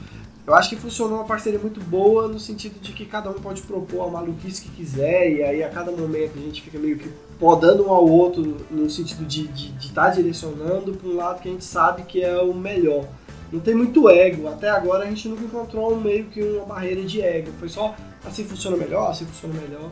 eu 0.47 0.55
acho 0.55 0.69
que 0.71 0.77
funcionou 0.77 1.19
uma 1.19 1.25
parceria 1.25 1.59
muito 1.59 1.81
boa 1.81 2.29
no 2.29 2.39
sentido 2.39 2.79
de 2.81 2.93
que 2.93 3.05
cada 3.05 3.29
um 3.29 3.35
pode 3.35 3.63
propor 3.63 4.07
a 4.07 4.11
maluquice 4.11 4.63
que 4.63 4.71
quiser 4.71 5.33
e 5.33 5.43
aí 5.43 5.65
a 5.65 5.69
cada 5.69 5.91
momento 5.91 6.39
a 6.39 6.41
gente 6.41 6.63
fica 6.63 6.79
meio 6.79 6.97
que 6.97 7.11
podando 7.39 7.87
um 7.87 7.91
ao 7.91 8.09
outro 8.09 8.57
no 8.71 8.89
sentido 8.89 9.25
de 9.25 9.51
estar 9.81 10.05
tá 10.05 10.11
direcionando 10.11 10.93
para 10.93 11.09
um 11.09 11.17
lado 11.17 11.41
que 11.41 11.49
a 11.49 11.53
gente 11.53 11.65
sabe 11.65 12.03
que 12.03 12.23
é 12.23 12.41
o 12.41 12.55
melhor. 12.55 13.05
Não 13.53 13.59
tem 13.61 13.75
muito 13.75 14.09
ego. 14.09 14.49
Até 14.49 14.69
agora 14.69 15.05
a 15.05 15.07
gente 15.09 15.29
nunca 15.29 15.45
encontrou 15.45 15.93
um, 15.93 16.01
meio 16.01 16.27
que 16.27 16.41
uma 16.41 16.65
barreira 16.65 17.03
de 17.03 17.21
ego. 17.21 17.51
Foi 17.59 17.69
só 17.69 17.95
assim 18.25 18.45
funciona 18.45 18.77
melhor, 18.77 19.11
assim 19.11 19.25
funciona 19.25 19.55
melhor. 19.61 19.91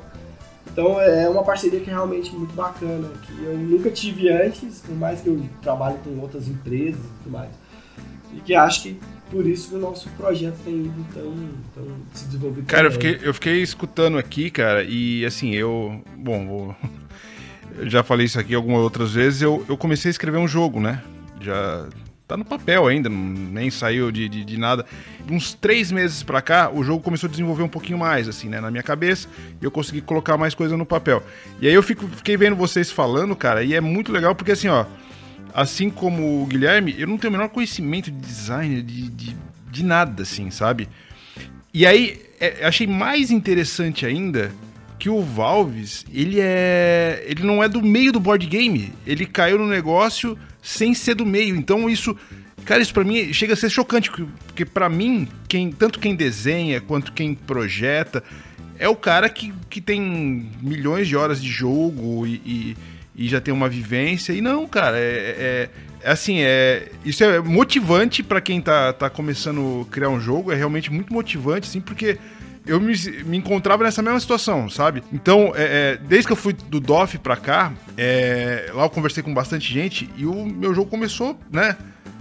Então 0.71 1.01
é 1.01 1.29
uma 1.29 1.43
parceria 1.43 1.81
que 1.81 1.91
é 1.91 1.93
realmente 1.93 2.35
muito 2.35 2.55
bacana, 2.55 3.09
que 3.27 3.45
eu 3.45 3.57
nunca 3.57 3.91
tive 3.91 4.29
antes, 4.29 4.81
por 4.81 4.95
mais 4.97 5.21
que 5.21 5.29
eu 5.29 5.41
trabalhe 5.63 5.99
com 6.05 6.19
outras 6.21 6.49
empresas 6.49 7.01
e 7.01 7.23
tudo 7.23 7.33
mais. 7.33 7.51
E 8.33 8.41
que 8.41 8.55
acho 8.55 8.83
que 8.83 9.01
por 9.31 9.47
isso 9.47 9.71
que 9.71 9.75
o 9.77 9.79
nosso 9.79 10.09
projeto 10.11 10.57
tem 10.65 10.75
ido 10.75 11.07
tão, 11.13 11.35
tão 11.75 11.97
se 12.13 12.27
desenvolvido. 12.27 12.67
Cara, 12.67 12.89
eu 12.89 12.93
fiquei, 12.93 13.19
eu 13.23 13.35
fiquei 13.35 13.63
escutando 13.63 14.19
aqui, 14.19 14.51
cara, 14.51 14.85
e 14.85 15.25
assim, 15.25 15.55
eu. 15.55 16.03
Bom, 16.17 16.47
vou, 16.47 16.77
eu 17.79 17.89
já 17.89 18.03
falei 18.03 18.27
isso 18.27 18.39
aqui 18.39 18.55
algumas 18.55 18.81
outras 18.81 19.13
vezes, 19.13 19.43
eu, 19.43 19.65
eu 19.69 19.77
comecei 19.77 20.09
a 20.09 20.13
escrever 20.13 20.39
um 20.39 20.49
jogo, 20.49 20.81
né? 20.81 21.03
Já 21.41 21.89
tá 22.27 22.37
no 22.37 22.45
papel 22.45 22.87
ainda, 22.87 23.09
nem 23.09 23.71
saiu 23.71 24.11
de, 24.11 24.29
de, 24.29 24.45
de, 24.45 24.57
nada. 24.57 24.87
Uns 25.31 25.53
três 25.53 25.93
meses 25.93 26.23
pra 26.23 26.41
cá, 26.41 26.71
o 26.73 26.83
jogo 26.83 27.03
começou 27.03 27.29
a 27.29 27.31
desenvolver 27.31 27.63
um 27.63 27.69
pouquinho 27.69 27.99
mais, 27.99 28.29
assim, 28.29 28.49
né, 28.49 28.61
na 28.61 28.71
minha 28.71 28.83
cabeça, 28.83 29.29
e 29.61 29.65
eu 29.65 29.71
consegui 29.71 30.01
colocar 30.01 30.37
mais 30.37 30.55
coisa 30.55 30.77
no 30.77 30.87
papel. 30.87 31.23
E 31.61 31.69
aí 31.69 31.75
eu 31.75 31.83
fico, 31.83 32.07
fiquei 32.09 32.37
vendo 32.37 32.57
vocês 32.57 32.91
falando, 32.91 33.37
cara, 33.37 33.63
e 33.63 33.75
é 33.75 33.81
muito 33.81 34.11
legal 34.11 34.35
porque, 34.35 34.53
assim, 34.53 34.69
ó, 34.69 34.87
assim 35.55 35.89
como 35.89 36.43
o 36.43 36.47
Guilherme, 36.47 36.95
eu 36.99 37.07
não 37.07 37.17
tenho 37.17 37.33
o 37.33 37.37
menor 37.37 37.49
conhecimento 37.49 38.11
de 38.11 38.19
design, 38.19 38.83
de, 38.83 39.09
de, 39.09 39.37
de 39.71 39.85
nada, 39.85 40.25
assim, 40.25 40.51
sabe? 40.51 40.89
E 41.73 41.87
aí, 41.87 42.21
é, 42.41 42.67
achei 42.67 42.87
mais 42.87 43.31
interessante 43.31 44.05
ainda 44.05 44.53
que 44.99 45.09
o 45.09 45.23
Valves, 45.23 46.05
ele 46.13 46.39
é. 46.41 47.25
Ele 47.27 47.43
não 47.43 47.63
é 47.63 47.69
do 47.69 47.83
meio 47.83 48.13
do 48.13 48.21
board 48.21 48.47
game. 48.47 48.93
Ele 49.07 49.27
caiu 49.27 49.59
no 49.59 49.67
negócio 49.67 50.39
sem 50.63 50.95
ser 50.95 51.15
do 51.15 51.27
meio. 51.27 51.55
Então 51.57 51.89
isso. 51.89 52.17
Cara, 52.65 52.81
isso 52.81 52.95
pra 52.95 53.05
mim 53.05 53.31
chega 53.33 53.53
a 53.53 53.57
ser 53.57 53.69
chocante, 53.69 54.11
porque 54.11 54.65
para 54.65 54.89
mim, 54.89 55.29
quem, 55.47 55.71
tanto 55.71 56.01
quem 56.01 56.17
desenha 56.17 56.81
quanto 56.81 57.13
quem 57.13 57.35
projeta, 57.35 58.25
é 58.79 58.89
o 58.89 58.97
cara 58.97 59.29
que, 59.29 59.53
que 59.69 59.83
tem 59.83 60.51
milhões 60.63 61.07
de 61.07 61.15
horas 61.15 61.43
de 61.43 61.51
jogo 61.51 62.27
e, 62.27 62.41
e, 62.47 62.77
e 63.15 63.29
já 63.29 63.41
tem 63.41 63.53
uma 63.53 63.69
vivência. 63.69 64.33
E 64.33 64.41
não, 64.41 64.67
cara, 64.67 64.99
é, 64.99 65.01
é, 65.03 65.71
é 66.03 66.11
assim, 66.11 66.41
é, 66.41 66.91
isso 67.05 67.23
é 67.23 67.41
motivante 67.41 68.23
para 68.23 68.41
quem 68.41 68.61
tá, 68.61 68.93
tá 68.93 69.09
começando 69.09 69.87
a 69.89 69.93
criar 69.93 70.09
um 70.09 70.21
jogo, 70.21 70.53
é 70.53 70.55
realmente 70.55 70.93
muito 70.93 71.13
motivante, 71.13 71.69
assim, 71.69 71.81
porque 71.81 72.19
eu 72.67 72.81
me, 72.81 72.95
me 73.25 73.37
encontrava 73.37 73.85
nessa 73.85 74.03
mesma 74.03 74.19
situação, 74.19 74.69
sabe? 74.69 75.03
Então, 75.13 75.53
é, 75.55 75.93
é, 75.93 75.97
desde 75.97 76.27
que 76.27 76.33
eu 76.33 76.37
fui 76.37 76.53
do 76.53 76.81
DOF 76.81 77.19
pra 77.19 77.37
cá, 77.37 77.73
é, 77.97 78.71
lá 78.73 78.85
eu 78.85 78.91
conversei 78.91 79.23
com 79.23 79.33
bastante 79.35 79.73
gente 79.73 80.11
e 80.17 80.25
o 80.27 80.47
meu 80.47 80.75
jogo 80.75 80.91
começou, 80.91 81.39
né? 81.51 81.77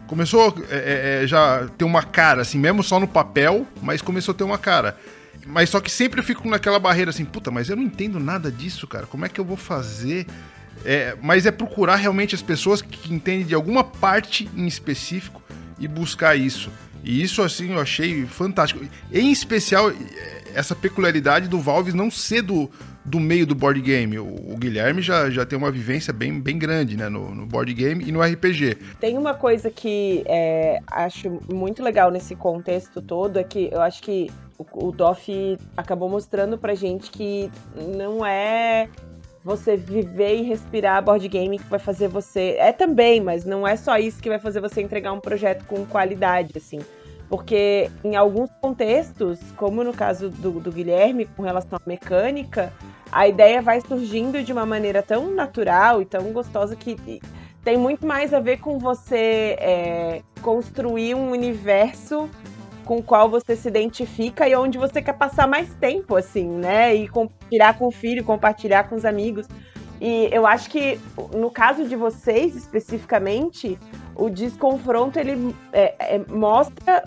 Começou 0.05 0.55
é, 0.69 0.75
é, 0.75 1.23
é 1.23 1.27
já 1.27 1.67
ter 1.77 1.85
uma 1.85 2.03
cara, 2.03 2.41
assim, 2.41 2.59
mesmo 2.59 2.83
só 2.83 2.99
no 2.99 3.07
papel, 3.07 3.65
mas 3.81 4.01
começou 4.01 4.33
a 4.33 4.35
ter 4.35 4.43
uma 4.43 4.57
cara. 4.57 4.97
Mas 5.45 5.69
só 5.69 5.79
que 5.79 5.91
sempre 5.91 6.19
eu 6.19 6.23
fico 6.23 6.47
naquela 6.47 6.79
barreira 6.79 7.09
assim, 7.09 7.25
puta, 7.25 7.49
mas 7.49 7.69
eu 7.69 7.75
não 7.75 7.83
entendo 7.83 8.19
nada 8.19 8.51
disso, 8.51 8.87
cara. 8.87 9.05
Como 9.05 9.25
é 9.25 9.29
que 9.29 9.39
eu 9.39 9.45
vou 9.45 9.57
fazer? 9.57 10.25
É, 10.85 11.15
mas 11.21 11.45
é 11.45 11.51
procurar 11.51 11.95
realmente 11.95 12.35
as 12.35 12.41
pessoas 12.41 12.81
que 12.81 13.13
entendem 13.13 13.45
de 13.45 13.55
alguma 13.55 13.83
parte 13.83 14.49
em 14.55 14.67
específico 14.67 15.41
e 15.79 15.87
buscar 15.87 16.35
isso. 16.35 16.69
E 17.03 17.21
isso, 17.21 17.41
assim, 17.41 17.73
eu 17.73 17.79
achei 17.79 18.25
fantástico. 18.25 18.85
Em 19.11 19.31
especial, 19.31 19.91
essa 20.53 20.75
peculiaridade 20.75 21.47
do 21.47 21.59
Valve 21.59 21.91
não 21.91 22.09
ser 22.09 22.41
do, 22.41 22.69
do 23.03 23.19
meio 23.19 23.45
do 23.45 23.53
board 23.53 23.81
game. 23.81 24.17
O, 24.17 24.53
o, 24.53 24.57
Guilherme 24.57 25.01
já, 25.01 25.29
já 25.29 25.45
tem 25.45 25.57
uma 25.57 25.71
vivência 25.71 26.13
bem, 26.13 26.39
bem 26.39 26.57
grande 26.57 26.95
né, 26.95 27.09
no, 27.09 27.35
no 27.35 27.45
board 27.45 27.73
game 27.73 28.03
e 28.07 28.11
no 28.11 28.21
RPG. 28.21 28.77
Tem 28.99 29.17
uma 29.17 29.33
coisa 29.33 29.69
que 29.69 30.23
é, 30.25 30.79
acho 30.87 31.39
muito 31.51 31.83
legal 31.83 32.09
nesse 32.09 32.35
contexto 32.35 33.01
todo, 33.01 33.37
é 33.37 33.43
que 33.43 33.69
eu 33.71 33.81
acho 33.81 34.01
que 34.01 34.31
o, 34.57 34.87
o 34.87 34.91
DOF 34.91 35.57
acabou 35.75 36.09
mostrando 36.09 36.57
pra 36.57 36.73
gente 36.75 37.11
que 37.11 37.51
não 37.75 38.25
é 38.25 38.87
você 39.43 39.75
viver 39.75 40.37
e 40.37 40.41
respirar 40.43 41.03
board 41.03 41.27
game 41.27 41.59
que 41.59 41.69
vai 41.69 41.79
fazer 41.79 42.07
você. 42.07 42.55
É 42.57 42.71
também, 42.71 43.19
mas 43.19 43.43
não 43.43 43.67
é 43.67 43.75
só 43.75 43.97
isso 43.97 44.21
que 44.21 44.29
vai 44.29 44.39
fazer 44.39 44.61
você 44.61 44.81
entregar 44.81 45.11
um 45.11 45.19
projeto 45.19 45.65
com 45.65 45.85
qualidade, 45.85 46.53
assim. 46.55 46.79
Porque 47.29 47.89
em 48.03 48.15
alguns 48.15 48.49
contextos, 48.61 49.39
como 49.57 49.83
no 49.83 49.93
caso 49.93 50.29
do, 50.29 50.51
do 50.59 50.71
Guilherme, 50.71 51.25
com 51.25 51.41
relação 51.41 51.77
à 51.77 51.89
mecânica, 51.89 52.71
a 53.11 53.27
ideia 53.27 53.61
vai 53.61 53.81
surgindo 53.81 54.43
de 54.43 54.53
uma 54.53 54.65
maneira 54.65 55.01
tão 55.01 55.31
natural 55.31 56.01
e 56.01 56.05
tão 56.05 56.31
gostosa 56.31 56.75
que 56.75 57.21
tem 57.63 57.77
muito 57.77 58.05
mais 58.05 58.33
a 58.33 58.39
ver 58.39 58.57
com 58.57 58.77
você 58.77 59.55
é, 59.59 60.21
construir 60.41 61.15
um 61.15 61.31
universo 61.31 62.29
com 62.85 63.01
qual 63.01 63.29
você 63.29 63.55
se 63.55 63.67
identifica 63.67 64.47
e 64.47 64.55
onde 64.55 64.77
você 64.77 65.01
quer 65.01 65.13
passar 65.13 65.47
mais 65.47 65.73
tempo, 65.75 66.15
assim, 66.15 66.47
né? 66.47 66.93
E 66.95 67.07
compartilhar 67.07 67.77
com 67.77 67.87
o 67.87 67.91
filho, 67.91 68.23
compartilhar 68.23 68.83
com 68.83 68.95
os 68.95 69.05
amigos. 69.05 69.47
E 70.01 70.27
eu 70.31 70.45
acho 70.45 70.69
que 70.69 70.99
no 71.33 71.49
caso 71.49 71.85
de 71.85 71.95
vocês 71.95 72.55
especificamente, 72.55 73.79
o 74.15 74.29
desconfronto 74.29 75.17
ele 75.17 75.55
é, 75.71 76.15
é, 76.15 76.21
mostra 76.29 77.03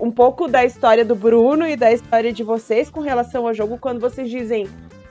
um 0.00 0.10
pouco 0.10 0.48
da 0.48 0.64
história 0.64 1.04
do 1.04 1.14
Bruno 1.14 1.66
e 1.66 1.76
da 1.76 1.92
história 1.92 2.32
de 2.32 2.42
vocês 2.42 2.88
com 2.88 3.00
relação 3.00 3.46
ao 3.46 3.52
jogo 3.52 3.78
quando 3.78 4.00
vocês 4.00 4.30
dizem 4.30 4.66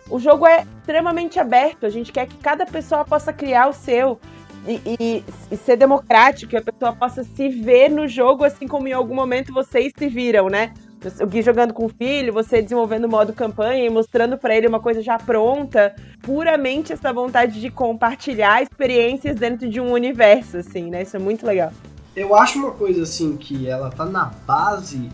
o 0.10 0.20
jogo 0.20 0.48
é 0.48 0.66
extremamente 0.80 1.40
aberto, 1.40 1.86
a 1.86 1.90
gente 1.90 2.12
quer 2.12 2.28
que 2.28 2.38
cada 2.38 2.66
pessoa 2.66 3.06
possa 3.06 3.32
criar 3.32 3.68
o 3.68 3.74
seu 3.74 4.20
e, 4.68 5.24
e, 5.52 5.58
ser 5.58 5.78
democrático, 5.78 6.50
que 6.50 6.58
a 6.58 6.62
pessoa 6.62 6.94
possa 6.94 7.24
se 7.24 7.50
ver 7.50 7.90
no 7.90 8.08
jogo, 8.08 8.44
assim 8.44 8.68
como 8.68 8.88
em 8.88 8.94
algum 8.94 9.16
momento 9.16 9.54
vocês 9.54 9.92
se 9.98 10.08
viram, 10.08 10.48
né? 10.48 10.74
O 11.22 11.28
Gui 11.28 11.42
jogando 11.42 11.74
com 11.74 11.86
o 11.86 11.90
filho, 11.90 12.34
você 12.34 12.62
desenvolvendo 12.62 13.06
o 13.06 13.10
modo 13.10 13.32
campanha 13.32 13.86
e 13.86 13.90
mostrando 13.90 14.38
para 14.38 14.56
ele 14.56 14.68
uma 14.68 14.82
coisa 14.82 15.02
já 15.02 15.18
pronta. 15.18 15.96
Puramente 16.22 16.92
essa 16.92 17.14
vontade 17.14 17.62
de 17.62 17.70
compartilhar 17.70 18.62
experiências 18.62 19.38
dentro 19.38 19.70
de 19.70 19.80
um 19.80 19.94
universo, 19.94 20.58
assim, 20.58 20.90
né? 20.90 21.04
Isso 21.04 21.16
é 21.16 21.20
muito 21.20 21.46
legal. 21.46 21.72
Eu 22.14 22.36
acho 22.36 22.60
uma 22.60 22.72
coisa, 22.72 23.04
assim, 23.04 23.38
que 23.38 23.68
ela 23.68 23.90
tá 23.90 24.04
na 24.04 24.26
base 24.46 25.10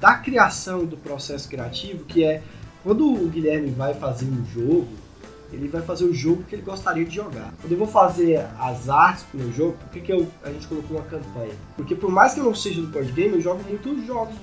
da 0.00 0.14
criação 0.14 0.84
do 0.84 0.96
processo 0.96 1.48
criativo, 1.48 2.04
que 2.04 2.24
é 2.24 2.42
quando 2.82 3.06
o 3.06 3.28
Guilherme 3.28 3.70
vai 3.70 3.94
fazer 3.94 4.26
um 4.26 4.44
jogo, 4.46 4.88
ele 5.52 5.68
vai 5.68 5.82
fazer 5.82 6.04
o 6.04 6.14
jogo 6.14 6.42
que 6.44 6.54
ele 6.54 6.62
gostaria 6.62 7.04
de 7.04 7.14
jogar. 7.14 7.52
Quando 7.60 7.72
eu 7.72 7.78
vou 7.78 7.86
fazer 7.86 8.46
as 8.58 8.88
artes 8.88 9.24
pro 9.24 9.40
meu 9.40 9.52
jogo, 9.52 9.76
por 9.78 9.90
que, 9.90 10.00
que 10.00 10.12
eu, 10.12 10.26
a 10.42 10.50
gente 10.50 10.66
colocou 10.66 10.96
uma 10.96 11.06
campanha? 11.06 11.54
Porque 11.76 11.94
por 11.94 12.10
mais 12.10 12.34
que 12.34 12.40
eu 12.40 12.44
não 12.44 12.54
seja 12.54 12.80
do 12.80 12.88
board 12.88 13.10
game, 13.12 13.34
eu 13.34 13.40
jogo 13.40 13.62
muitos 13.68 14.06
jogos 14.06 14.34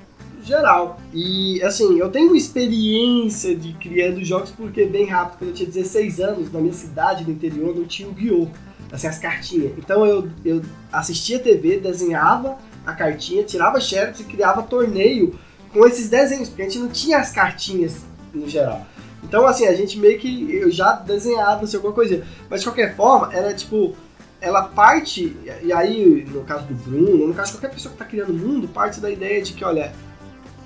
geral. 0.45 0.99
E 1.13 1.61
assim, 1.63 1.97
eu 1.97 2.09
tenho 2.09 2.35
experiência 2.35 3.55
de 3.55 3.73
criando 3.73 4.23
jogos 4.23 4.51
porque 4.51 4.85
bem 4.85 5.05
rápido, 5.07 5.39
quando 5.39 5.49
eu 5.49 5.55
tinha 5.55 5.67
16 5.67 6.19
anos, 6.19 6.51
na 6.51 6.59
minha 6.59 6.73
cidade 6.73 7.23
do 7.23 7.31
interior 7.31 7.75
não 7.75 7.85
tinha 7.85 8.07
o 8.07 8.13
guiô, 8.13 8.47
assim, 8.91 9.07
as 9.07 9.17
cartinhas. 9.17 9.73
Então 9.77 10.05
eu, 10.05 10.29
eu 10.43 10.61
assistia 10.91 11.39
TV, 11.39 11.79
desenhava 11.79 12.57
a 12.85 12.93
cartinha, 12.93 13.43
tirava 13.43 13.81
xerox 13.81 14.19
e 14.19 14.23
criava 14.23 14.61
torneio 14.61 15.37
com 15.73 15.85
esses 15.85 16.09
desenhos, 16.09 16.47
porque 16.47 16.61
a 16.61 16.65
gente 16.65 16.79
não 16.79 16.89
tinha 16.89 17.17
as 17.17 17.31
cartinhas 17.31 17.97
no 18.33 18.47
geral. 18.47 18.85
Então, 19.27 19.47
assim, 19.47 19.65
a 19.65 19.73
gente 19.73 19.97
meio 19.97 20.19
que. 20.19 20.53
Eu 20.53 20.71
já 20.71 20.93
desenhava, 20.93 21.63
assim, 21.63 21.75
alguma 21.75 21.93
coisa. 21.93 22.23
Mas 22.49 22.61
de 22.61 22.67
qualquer 22.67 22.95
forma, 22.95 23.33
era 23.33 23.53
tipo. 23.53 23.95
Ela 24.39 24.63
parte, 24.63 25.35
e 25.63 25.73
aí, 25.73 26.23
no 26.29 26.43
caso 26.43 26.67
do 26.67 26.75
Bruno, 26.75 27.27
no 27.27 27.33
caso 27.33 27.51
de 27.51 27.57
qualquer 27.57 27.73
pessoa 27.73 27.95
que 27.95 27.95
está 27.95 28.05
criando 28.05 28.29
o 28.29 28.33
mundo, 28.33 28.67
parte 28.67 28.99
da 28.99 29.09
ideia 29.09 29.41
de 29.41 29.53
que, 29.53 29.63
olha, 29.63 29.91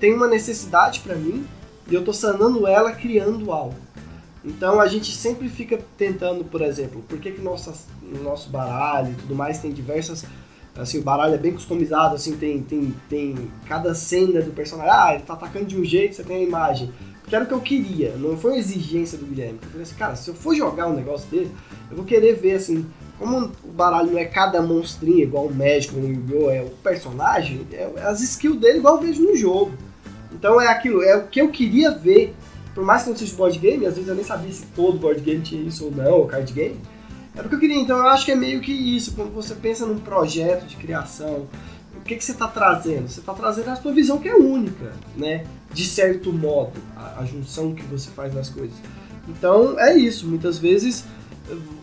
tem 0.02 0.14
uma 0.14 0.28
necessidade 0.28 1.00
para 1.00 1.16
mim 1.16 1.46
e 1.90 1.96
eu 1.96 2.04
tô 2.04 2.12
sanando 2.12 2.68
ela 2.68 2.92
criando 2.92 3.54
algo. 3.54 3.76
Então 4.44 4.82
a 4.82 4.88
gente 4.88 5.16
sempre 5.16 5.48
fica 5.48 5.80
tentando, 5.98 6.44
por 6.44 6.62
exemplo, 6.62 7.02
por 7.08 7.20
que, 7.20 7.32
que 7.32 7.42
nossas, 7.42 7.86
nosso 8.22 8.50
baralho 8.50 9.12
e 9.12 9.16
tudo 9.16 9.36
mais 9.36 9.60
tem 9.60 9.72
diversas. 9.72 10.26
Assim, 10.76 11.00
o 11.00 11.04
baralho 11.04 11.36
é 11.36 11.38
bem 11.38 11.54
customizado, 11.54 12.16
assim, 12.16 12.36
tem, 12.36 12.62
tem, 12.62 12.94
tem 13.08 13.52
cada 13.66 13.94
cena 13.96 14.42
do 14.42 14.52
personagem. 14.52 14.92
Ah, 14.94 15.14
ele 15.14 15.24
tá 15.24 15.34
atacando 15.34 15.66
de 15.66 15.80
um 15.80 15.86
jeito, 15.86 16.16
você 16.16 16.24
tem 16.24 16.38
a 16.38 16.44
imagem 16.44 16.92
que 17.30 17.36
era 17.36 17.46
o 17.46 17.48
que 17.48 17.54
eu 17.54 17.62
queria, 17.62 18.16
não 18.18 18.36
foi 18.36 18.52
uma 18.52 18.58
exigência 18.58 19.18
do 19.18 19.26
Guilherme. 19.26 19.60
Eu 19.62 19.70
falei 19.70 19.84
assim, 19.84 19.96
cara, 19.96 20.16
se 20.16 20.30
eu 20.30 20.34
for 20.34 20.56
jogar 20.56 20.88
um 20.88 20.96
negócio 20.96 21.30
dele, 21.30 21.52
eu 21.90 21.96
vou 21.96 22.06
querer 22.06 22.34
ver, 22.34 22.56
assim, 22.56 22.86
como 23.20 23.52
o 23.64 23.72
baralho 23.72 24.12
não 24.12 24.18
é 24.18 24.26
cada 24.26 24.62
monstrinho 24.62 25.20
igual 25.20 25.46
o 25.46 25.54
médico 25.54 25.96
no 25.98 26.08
Yu-Gi-Oh! 26.08 26.50
é 26.50 26.62
o 26.62 26.70
personagem, 26.84 27.68
é 27.72 27.88
as 28.02 28.22
skills 28.22 28.60
dele 28.60 28.80
igual 28.80 28.96
eu 28.96 29.02
vejo 29.02 29.22
no 29.22 29.36
jogo. 29.36 29.72
Então 30.34 30.60
é 30.60 30.68
aquilo, 30.68 31.04
é 31.04 31.16
o 31.18 31.28
que 31.28 31.40
eu 31.40 31.50
queria 31.50 31.92
ver. 31.92 32.36
Por 32.74 32.84
mais 32.84 33.04
que 33.04 33.10
não 33.10 33.18
seja 33.18 33.36
board 33.36 33.60
game, 33.60 33.86
às 33.86 33.96
vezes 33.96 34.08
eu 34.08 34.16
nem 34.16 34.24
sabia 34.24 34.52
se 34.52 34.66
todo 34.68 34.98
board 34.98 35.22
game 35.22 35.42
tinha 35.42 35.62
isso 35.62 35.86
ou 35.86 35.92
não, 35.92 36.12
ou 36.14 36.28
card 36.28 36.52
game. 36.52 36.80
Era 37.36 37.46
o 37.46 37.50
que 37.50 37.56
eu 37.56 37.60
queria. 37.60 37.78
Então 37.78 37.98
eu 37.98 38.08
acho 38.08 38.26
que 38.26 38.32
é 38.32 38.36
meio 38.36 38.62
que 38.62 38.72
isso. 38.72 39.14
Quando 39.16 39.34
você 39.34 39.54
pensa 39.54 39.86
num 39.86 40.00
projeto 40.00 40.66
de 40.66 40.78
criação, 40.78 41.48
o 41.96 42.02
que, 42.02 42.16
que 42.16 42.24
você 42.24 42.32
está 42.32 42.48
trazendo? 42.48 43.08
Você 43.08 43.20
está 43.20 43.34
trazendo 43.34 43.70
a 43.70 43.76
sua 43.76 43.92
visão 43.92 44.18
que 44.18 44.30
é 44.30 44.36
única, 44.36 44.94
né? 45.18 45.46
De 45.74 45.86
certo 45.86 46.34
modo, 46.34 46.74
a, 46.96 47.20
a 47.20 47.26
junção 47.26 47.74
que 47.74 47.84
você 47.84 48.10
faz 48.10 48.34
das 48.34 48.50
coisas. 48.50 48.76
Então 49.28 49.80
é 49.80 49.96
isso. 49.96 50.28
Muitas 50.28 50.58
vezes 50.58 51.06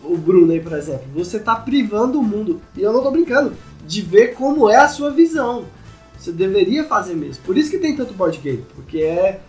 o 0.04 0.16
Bruno 0.16 0.52
aí, 0.52 0.60
por 0.60 0.72
exemplo, 0.72 1.04
você 1.14 1.36
está 1.38 1.56
privando 1.56 2.18
o 2.18 2.22
mundo, 2.22 2.60
e 2.76 2.82
eu 2.82 2.92
não 2.92 3.00
estou 3.00 3.12
brincando, 3.12 3.54
de 3.86 4.02
ver 4.02 4.34
como 4.34 4.68
é 4.68 4.76
a 4.76 4.88
sua 4.88 5.10
visão. 5.10 5.64
Você 6.18 6.32
deveria 6.32 6.84
fazer 6.84 7.14
mesmo. 7.14 7.42
Por 7.44 7.56
isso 7.56 7.70
que 7.70 7.78
tem 7.78 7.96
tanto 7.96 8.14
board 8.14 8.38
game, 8.38 8.64
porque 8.74 8.98
é 8.98 9.40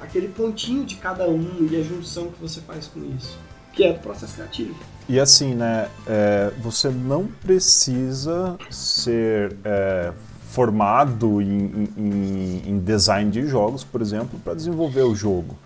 aquele 0.00 0.28
pontinho 0.28 0.84
de 0.84 0.96
cada 0.96 1.28
um 1.28 1.68
e 1.70 1.76
a 1.76 1.82
junção 1.82 2.28
que 2.28 2.40
você 2.40 2.60
faz 2.60 2.86
com 2.86 3.00
isso, 3.16 3.38
que 3.72 3.84
é 3.84 3.90
o 3.90 3.98
processo 3.98 4.34
criativo. 4.34 4.74
E 5.08 5.18
assim, 5.18 5.54
né, 5.54 5.88
é, 6.06 6.52
você 6.60 6.88
não 6.88 7.26
precisa 7.26 8.56
ser 8.70 9.56
é, 9.64 10.12
formado 10.52 11.40
em, 11.40 11.88
em, 11.96 12.62
em 12.66 12.78
design 12.78 13.30
de 13.30 13.46
jogos, 13.46 13.82
por 13.82 14.02
exemplo, 14.02 14.38
para 14.44 14.52
desenvolver 14.52 15.02
o 15.02 15.14
jogo. 15.14 15.56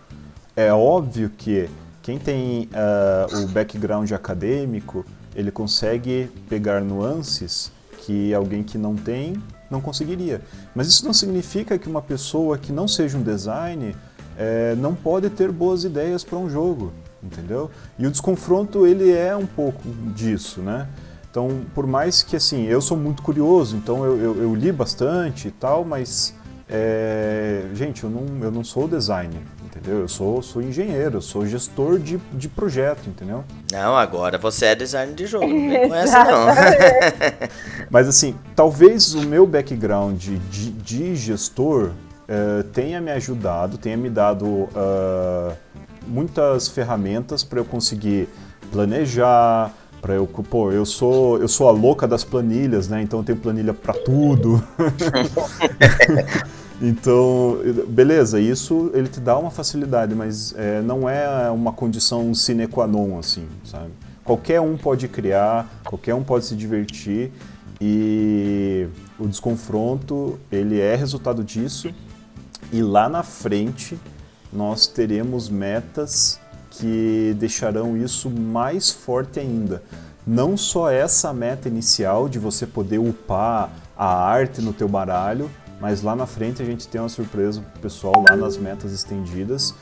É 0.55 0.73
óbvio 0.73 1.29
que 1.37 1.69
quem 2.03 2.21
tem 2.21 2.69
uh, 2.71 3.45
o 3.45 3.49
background 3.49 4.13
acadêmico, 4.13 5.05
ele 5.35 5.51
consegue 5.51 6.31
pegar 6.49 6.81
nuances 6.81 7.73
que 7.99 8.33
alguém 8.33 8.63
que 8.63 8.79
não 8.79 8.95
tem 8.95 9.43
não 9.69 9.81
conseguiria. 9.81 10.41
Mas 10.73 10.87
isso 10.87 11.05
não 11.05 11.13
significa 11.13 11.77
que 11.77 11.89
uma 11.89 12.01
pessoa 12.01 12.57
que 12.57 12.71
não 12.71 12.87
seja 12.87 13.19
um 13.19 13.23
design 13.25 13.97
é, 14.39 14.77
não 14.77 14.95
pode 14.95 15.29
ter 15.31 15.51
boas 15.51 15.83
ideias 15.83 16.23
para 16.23 16.39
um 16.39 16.49
jogo, 16.49 16.93
entendeu? 17.21 17.73
E 17.99 18.07
o 18.07 18.11
desconfronto 18.11 18.87
ele 18.87 19.11
é 19.11 19.35
um 19.35 19.47
pouco 19.47 19.83
disso, 20.15 20.61
né? 20.61 20.87
Então, 21.37 21.61
por 21.75 21.87
mais 21.87 22.23
que 22.23 22.35
assim, 22.35 22.65
eu 22.65 22.81
sou 22.81 22.97
muito 22.97 23.21
curioso, 23.21 23.77
então 23.77 24.03
eu, 24.07 24.17
eu, 24.17 24.43
eu 24.45 24.55
li 24.55 24.73
bastante 24.73 25.49
e 25.49 25.51
tal, 25.51 25.85
mas 25.85 26.33
é, 26.67 27.65
gente, 27.75 28.05
eu 28.05 28.09
não, 28.09 28.25
eu 28.43 28.51
não 28.51 28.65
sou 28.65 28.89
designer, 28.89 29.43
entendeu? 29.63 30.01
Eu 30.01 30.09
sou, 30.09 30.41
sou 30.41 30.63
engenheiro, 30.63 31.19
eu 31.19 31.21
sou 31.21 31.45
gestor 31.45 31.99
de, 31.99 32.17
de 32.33 32.49
projeto, 32.49 33.07
entendeu? 33.07 33.45
Não, 33.71 33.95
agora 33.95 34.39
você 34.39 34.65
é 34.65 34.75
designer 34.75 35.15
de 35.15 35.27
jogo, 35.27 35.47
não 35.47 35.69
vem 35.69 35.89
com 35.91 35.93
essa 35.95 36.25
não. 36.25 36.47
Mas 37.93 38.09
assim, 38.09 38.35
talvez 38.55 39.13
o 39.13 39.21
meu 39.21 39.47
background 39.47 40.19
de, 40.19 40.71
de 40.71 41.15
gestor 41.17 41.91
uh, 41.91 42.63
tenha 42.73 42.99
me 42.99 43.11
ajudado, 43.11 43.77
tenha 43.77 43.99
me 43.99 44.09
dado 44.09 44.47
uh, 44.47 45.55
muitas 46.07 46.67
ferramentas 46.67 47.45
para 47.45 47.61
eu 47.61 47.65
conseguir 47.67 48.27
planejar, 48.73 49.71
para 50.01 50.15
eu, 50.15 50.27
pô, 50.27 50.71
eu 50.71 50.85
sou, 50.85 51.39
eu 51.39 51.49
sou 51.49 51.69
a 51.69 51.73
louca 51.73 52.07
das 52.07 52.25
planilhas, 52.25 52.89
né? 52.89 53.03
Então 53.03 53.21
eu 53.21 53.25
tenho 53.25 53.39
planilha 53.39 53.75
para 53.75 53.95
tudo. 53.95 54.63
Então, 56.81 57.59
beleza, 57.89 58.39
isso 58.39 58.91
ele 58.93 59.09
te 59.09 59.19
dá 59.19 59.39
uma 59.39 59.51
facilidade, 59.51 60.15
mas 60.15 60.55
é, 60.57 60.83
não 60.83 61.09
é 61.09 61.51
uma 61.51 61.73
condição 61.73 62.35
sine 62.35 62.67
qua 62.67 62.87
non, 62.87 63.19
assim, 63.19 63.47
sabe? 63.65 63.91
Qualquer 64.23 64.61
um 64.61 64.77
pode 64.77 65.09
criar, 65.09 65.81
qualquer 65.85 66.15
um 66.15 66.23
pode 66.23 66.45
se 66.45 66.55
divertir 66.55 67.33
e 67.81 68.87
o 69.19 69.27
desconfronto, 69.27 70.39
ele 70.53 70.79
é 70.79 70.95
resultado 70.95 71.43
disso 71.43 71.89
e 72.73 72.83
lá 72.83 73.09
na 73.09 73.23
frente 73.23 73.99
nós 74.53 74.87
teremos 74.87 75.49
metas 75.49 76.39
que 76.79 77.35
deixarão 77.39 77.97
isso 77.97 78.29
mais 78.31 78.91
forte 78.91 79.41
ainda. 79.41 79.83
Não 80.27 80.57
só 80.57 80.91
essa 80.91 81.33
meta 81.33 81.69
inicial 81.69 82.29
de 82.29 82.39
você 82.39 82.67
poder 82.67 82.99
upar 82.99 83.71
a 83.97 84.07
arte 84.07 84.61
no 84.61 84.73
teu 84.73 84.89
baralho, 84.89 85.51
mas 85.81 86.03
lá 86.03 86.17
na 86.17 86.27
frente 86.27 86.63
a 86.63 86.65
gente 86.65 86.89
tem 86.89 87.01
uma 87.01 87.09
surpresa 87.09 87.61
pro 87.61 87.83
pessoal 87.83 88.25
lá 88.29 88.37
nas 88.37 88.57
metas 88.57 88.93
estendidas, 88.93 89.75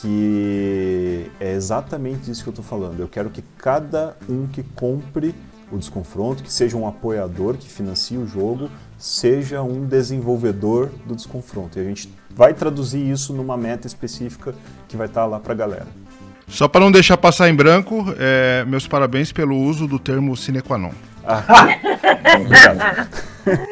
que 0.00 1.30
é 1.38 1.52
exatamente 1.52 2.30
isso 2.30 2.42
que 2.42 2.48
eu 2.48 2.52
estou 2.52 2.64
falando. 2.64 3.00
Eu 3.00 3.08
quero 3.08 3.30
que 3.30 3.42
cada 3.56 4.16
um 4.28 4.46
que 4.46 4.62
compre 4.62 5.34
o 5.70 5.78
desconfronto, 5.78 6.42
que 6.42 6.52
seja 6.52 6.76
um 6.76 6.86
apoiador 6.86 7.56
que 7.56 7.68
financie 7.68 8.18
o 8.18 8.26
jogo, 8.26 8.68
seja 8.98 9.62
um 9.62 9.86
desenvolvedor 9.86 10.90
do 11.06 11.14
desconfronto. 11.14 11.78
E 11.78 11.82
a 11.82 11.84
gente 11.84 12.12
vai 12.30 12.52
traduzir 12.52 13.08
isso 13.08 13.32
numa 13.32 13.56
meta 13.56 13.86
específica 13.86 14.54
que 14.88 14.96
vai 14.96 15.06
estar 15.06 15.24
lá 15.26 15.38
para 15.38 15.52
a 15.52 15.56
galera. 15.56 16.03
Só 16.46 16.68
para 16.68 16.80
não 16.80 16.92
deixar 16.92 17.16
passar 17.16 17.48
em 17.48 17.54
branco, 17.54 18.04
é, 18.18 18.64
meus 18.66 18.86
parabéns 18.86 19.32
pelo 19.32 19.56
uso 19.56 19.86
do 19.86 19.98
termo 19.98 20.36
sine 20.36 20.60
qua 20.60 20.78
non. 20.78 20.92
Ah, 21.26 21.42
obrigado. 22.40 23.08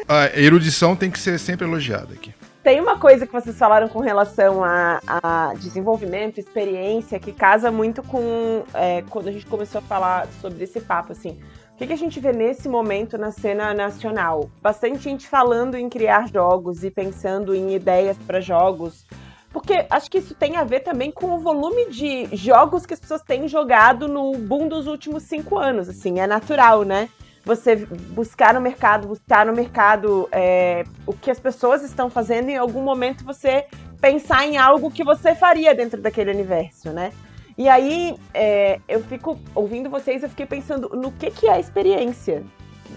A 0.07 0.39
erudição 0.39 0.95
tem 0.95 1.09
que 1.09 1.19
ser 1.19 1.39
sempre 1.39 1.65
elogiada 1.65 2.13
aqui. 2.13 2.33
Tem 2.63 2.79
uma 2.79 2.97
coisa 2.97 3.27
que 3.27 3.33
vocês 3.33 3.57
falaram 3.57 3.89
com 3.89 3.99
relação 3.99 4.63
a, 4.63 5.01
a 5.05 5.53
desenvolvimento, 5.55 6.39
experiência, 6.39 7.19
que 7.19 7.33
casa 7.33 7.69
muito 7.69 8.01
com 8.01 8.63
é, 8.73 9.03
quando 9.09 9.27
a 9.27 9.31
gente 9.33 9.45
começou 9.45 9.79
a 9.79 9.81
falar 9.81 10.27
sobre 10.39 10.63
esse 10.63 10.79
papo, 10.79 11.11
assim. 11.11 11.37
O 11.73 11.75
que, 11.75 11.87
que, 11.87 11.93
a 11.93 11.97
gente 11.97 12.21
vê 12.21 12.31
nesse 12.31 12.69
momento 12.69 13.17
na 13.17 13.31
cena 13.31 13.73
nacional? 13.73 14.49
Bastante 14.61 15.03
gente 15.03 15.27
falando 15.27 15.75
em 15.75 15.89
criar 15.89 16.29
jogos 16.31 16.85
e 16.85 16.91
pensando 16.91 17.53
em 17.53 17.75
ideias 17.75 18.17
para 18.25 18.39
jogos. 18.39 19.05
Porque 19.53 19.85
acho 19.89 20.09
que 20.09 20.17
isso 20.17 20.33
tem 20.33 20.57
a 20.57 20.63
ver 20.63 20.81
também 20.81 21.11
com 21.11 21.35
o 21.35 21.37
volume 21.37 21.89
de 21.89 22.35
jogos 22.35 22.85
que 22.85 22.93
as 22.93 22.99
pessoas 22.99 23.21
têm 23.21 23.47
jogado 23.47 24.07
no 24.07 24.33
boom 24.33 24.67
dos 24.67 24.87
últimos 24.87 25.23
cinco 25.23 25.57
anos. 25.57 25.87
Assim, 25.87 26.19
é 26.19 26.27
natural, 26.27 26.83
né? 26.83 27.07
você 27.45 27.75
buscar 27.75 28.53
no 28.53 28.61
mercado, 28.61 29.07
buscar 29.07 29.45
no 29.45 29.53
mercado 29.53 30.29
é, 30.31 30.83
o 31.05 31.13
que 31.13 31.29
as 31.29 31.39
pessoas 31.39 31.83
estão 31.83 32.09
fazendo 32.09 32.49
e 32.49 32.53
em 32.53 32.57
algum 32.57 32.81
momento 32.81 33.23
você 33.25 33.65
pensar 33.99 34.45
em 34.45 34.57
algo 34.57 34.89
que 34.89 35.03
você 35.03 35.35
faria 35.35 35.75
dentro 35.75 36.01
daquele 36.01 36.31
universo, 36.31 36.91
né? 36.91 37.11
E 37.57 37.69
aí 37.69 38.15
é, 38.33 38.79
eu 38.87 39.03
fico 39.03 39.37
ouvindo 39.53 39.89
vocês, 39.89 40.23
eu 40.23 40.29
fiquei 40.29 40.45
pensando 40.45 40.89
no 40.89 41.11
que, 41.11 41.29
que 41.29 41.47
é 41.47 41.53
a 41.53 41.59
experiência 41.59 42.43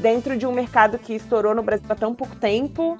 dentro 0.00 0.36
de 0.36 0.46
um 0.46 0.52
mercado 0.52 0.98
que 0.98 1.14
estourou 1.14 1.54
no 1.54 1.62
Brasil 1.62 1.86
há 1.88 1.94
tão 1.94 2.14
pouco 2.14 2.36
tempo. 2.36 2.96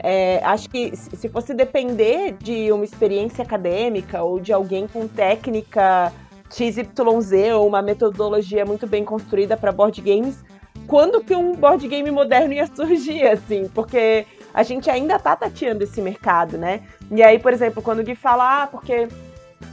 É, 0.00 0.40
acho 0.44 0.70
que 0.70 0.96
se 0.96 1.28
fosse 1.28 1.52
depender 1.52 2.36
de 2.40 2.70
uma 2.72 2.84
experiência 2.84 3.42
acadêmica 3.42 4.22
ou 4.22 4.38
de 4.38 4.52
alguém 4.52 4.86
com 4.86 5.08
técnica 5.08 6.12
XYZ 6.50 7.52
ou 7.54 7.66
uma 7.66 7.82
metodologia 7.82 8.64
muito 8.64 8.86
bem 8.86 9.04
construída 9.04 9.56
para 9.56 9.72
board 9.72 10.00
games, 10.00 10.44
quando 10.86 11.22
que 11.22 11.34
um 11.34 11.54
board 11.54 11.86
game 11.86 12.10
moderno 12.10 12.52
ia 12.52 12.66
surgir, 12.74 13.26
assim, 13.26 13.68
porque 13.74 14.26
a 14.54 14.62
gente 14.62 14.88
ainda 14.90 15.18
tá 15.18 15.36
tateando 15.36 15.84
esse 15.84 16.00
mercado, 16.00 16.56
né? 16.56 16.82
E 17.10 17.22
aí, 17.22 17.38
por 17.38 17.52
exemplo, 17.52 17.82
quando 17.82 18.00
o 18.00 18.02
Gui 18.02 18.14
fala, 18.14 18.62
ah, 18.62 18.66
porque. 18.66 19.08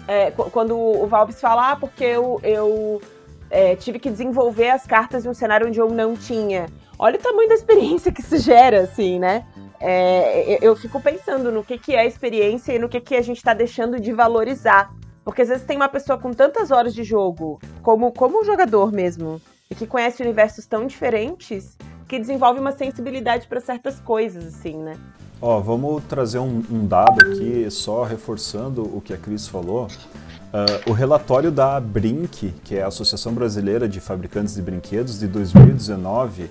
É, 0.08 0.30
quando 0.30 0.78
o 0.78 1.08
Valves 1.08 1.42
fala, 1.42 1.72
ah, 1.72 1.76
porque 1.76 2.04
eu, 2.04 2.40
eu 2.44 3.02
é, 3.50 3.76
tive 3.76 3.98
que 3.98 4.10
desenvolver 4.10 4.70
as 4.70 4.86
cartas 4.86 5.26
em 5.26 5.30
um 5.30 5.34
cenário 5.34 5.68
onde 5.68 5.80
eu 5.80 5.90
não 5.90 6.16
tinha. 6.16 6.68
Olha 7.00 7.18
o 7.18 7.22
tamanho 7.22 7.50
da 7.50 7.56
experiência 7.56 8.12
que 8.12 8.22
isso 8.22 8.38
gera, 8.38 8.82
assim, 8.82 9.18
né? 9.18 9.46
É, 9.80 10.58
eu 10.66 10.76
fico 10.76 11.02
pensando 11.02 11.52
no 11.52 11.64
que, 11.64 11.78
que 11.78 11.94
é 11.94 12.00
a 12.00 12.06
experiência 12.06 12.74
e 12.74 12.80
no 12.80 12.90
que, 12.90 13.00
que 13.00 13.16
a 13.16 13.22
gente 13.22 13.38
está 13.38 13.54
deixando 13.54 14.00
de 14.00 14.12
valorizar. 14.12 14.94
Porque 15.24 15.42
às 15.42 15.50
vezes 15.50 15.66
tem 15.66 15.76
uma 15.76 15.90
pessoa 15.90 16.18
com 16.18 16.32
tantas 16.32 16.70
horas 16.72 16.94
de 16.94 17.04
jogo, 17.04 17.60
como, 17.82 18.12
como 18.12 18.42
um 18.42 18.46
jogador 18.46 18.92
mesmo, 18.92 19.42
e 19.70 19.76
que 19.76 19.88
conhece 19.88 20.22
universos 20.22 20.66
tão 20.68 20.86
diferentes 20.86 21.78
que 22.08 22.20
desenvolve 22.20 22.60
uma 22.60 22.72
sensibilidade 22.72 23.48
para 23.48 23.60
certas 23.60 24.00
coisas, 24.00 24.46
assim, 24.46 24.78
né? 24.78 24.96
Ó, 25.42 25.60
vamos 25.60 26.04
trazer 26.06 26.40
um, 26.40 26.64
um, 26.72 26.88
dado 26.88 27.20
aqui, 27.22 27.70
só 27.70 28.04
reforçando 28.04 28.84
o 28.84 29.02
que 29.02 29.14
a 29.14 29.18
Cris 29.18 29.48
falou. 29.48 29.88
Uh, 29.88 30.90
o 30.90 30.94
relatório 30.94 31.52
da 31.52 31.80
Brink, 31.80 32.54
que 32.64 32.76
é 32.76 32.84
a 32.84 32.88
Associação 32.88 33.34
Brasileira 33.34 33.90
de 33.90 34.00
Fabricantes 34.00 34.56
de 34.56 34.62
Brinquedos, 34.62 35.20
de 35.20 35.28
2019, 35.28 36.50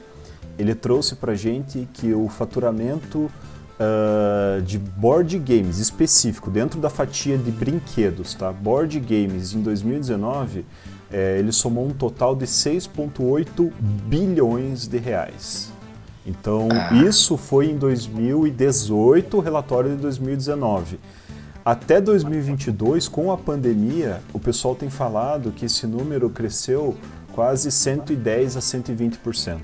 ele 0.58 0.74
trouxe 0.74 1.14
para 1.16 1.34
gente 1.34 1.88
que 1.92 2.12
o 2.12 2.28
faturamento 2.28 3.30
uh, 3.78 4.62
de 4.62 4.78
board 4.78 5.38
games 5.38 5.78
específico, 5.78 6.50
dentro 6.50 6.80
da 6.80 6.90
fatia 6.90 7.36
de 7.36 7.50
brinquedos, 7.50 8.34
tá? 8.34 8.52
Board 8.52 8.98
games 9.00 9.52
em 9.52 9.62
2019 9.62 10.64
é, 11.14 11.38
ele 11.38 11.52
somou 11.52 11.86
um 11.86 11.92
total 11.92 12.34
de 12.34 12.44
6,8 12.44 13.72
bilhões 13.78 14.88
de 14.88 14.98
reais. 14.98 15.72
Então, 16.26 16.68
ah. 16.72 16.92
isso 16.94 17.36
foi 17.36 17.70
em 17.70 17.76
2018, 17.76 19.36
o 19.36 19.40
relatório 19.40 19.90
de 19.90 19.96
2019. 20.02 20.98
Até 21.64 22.00
2022, 22.00 23.06
com 23.06 23.30
a 23.30 23.36
pandemia, 23.36 24.20
o 24.32 24.40
pessoal 24.40 24.74
tem 24.74 24.90
falado 24.90 25.52
que 25.52 25.66
esse 25.66 25.86
número 25.86 26.28
cresceu 26.30 26.96
quase 27.32 27.70
110 27.70 28.56
a 28.56 28.60
120%. 28.60 29.58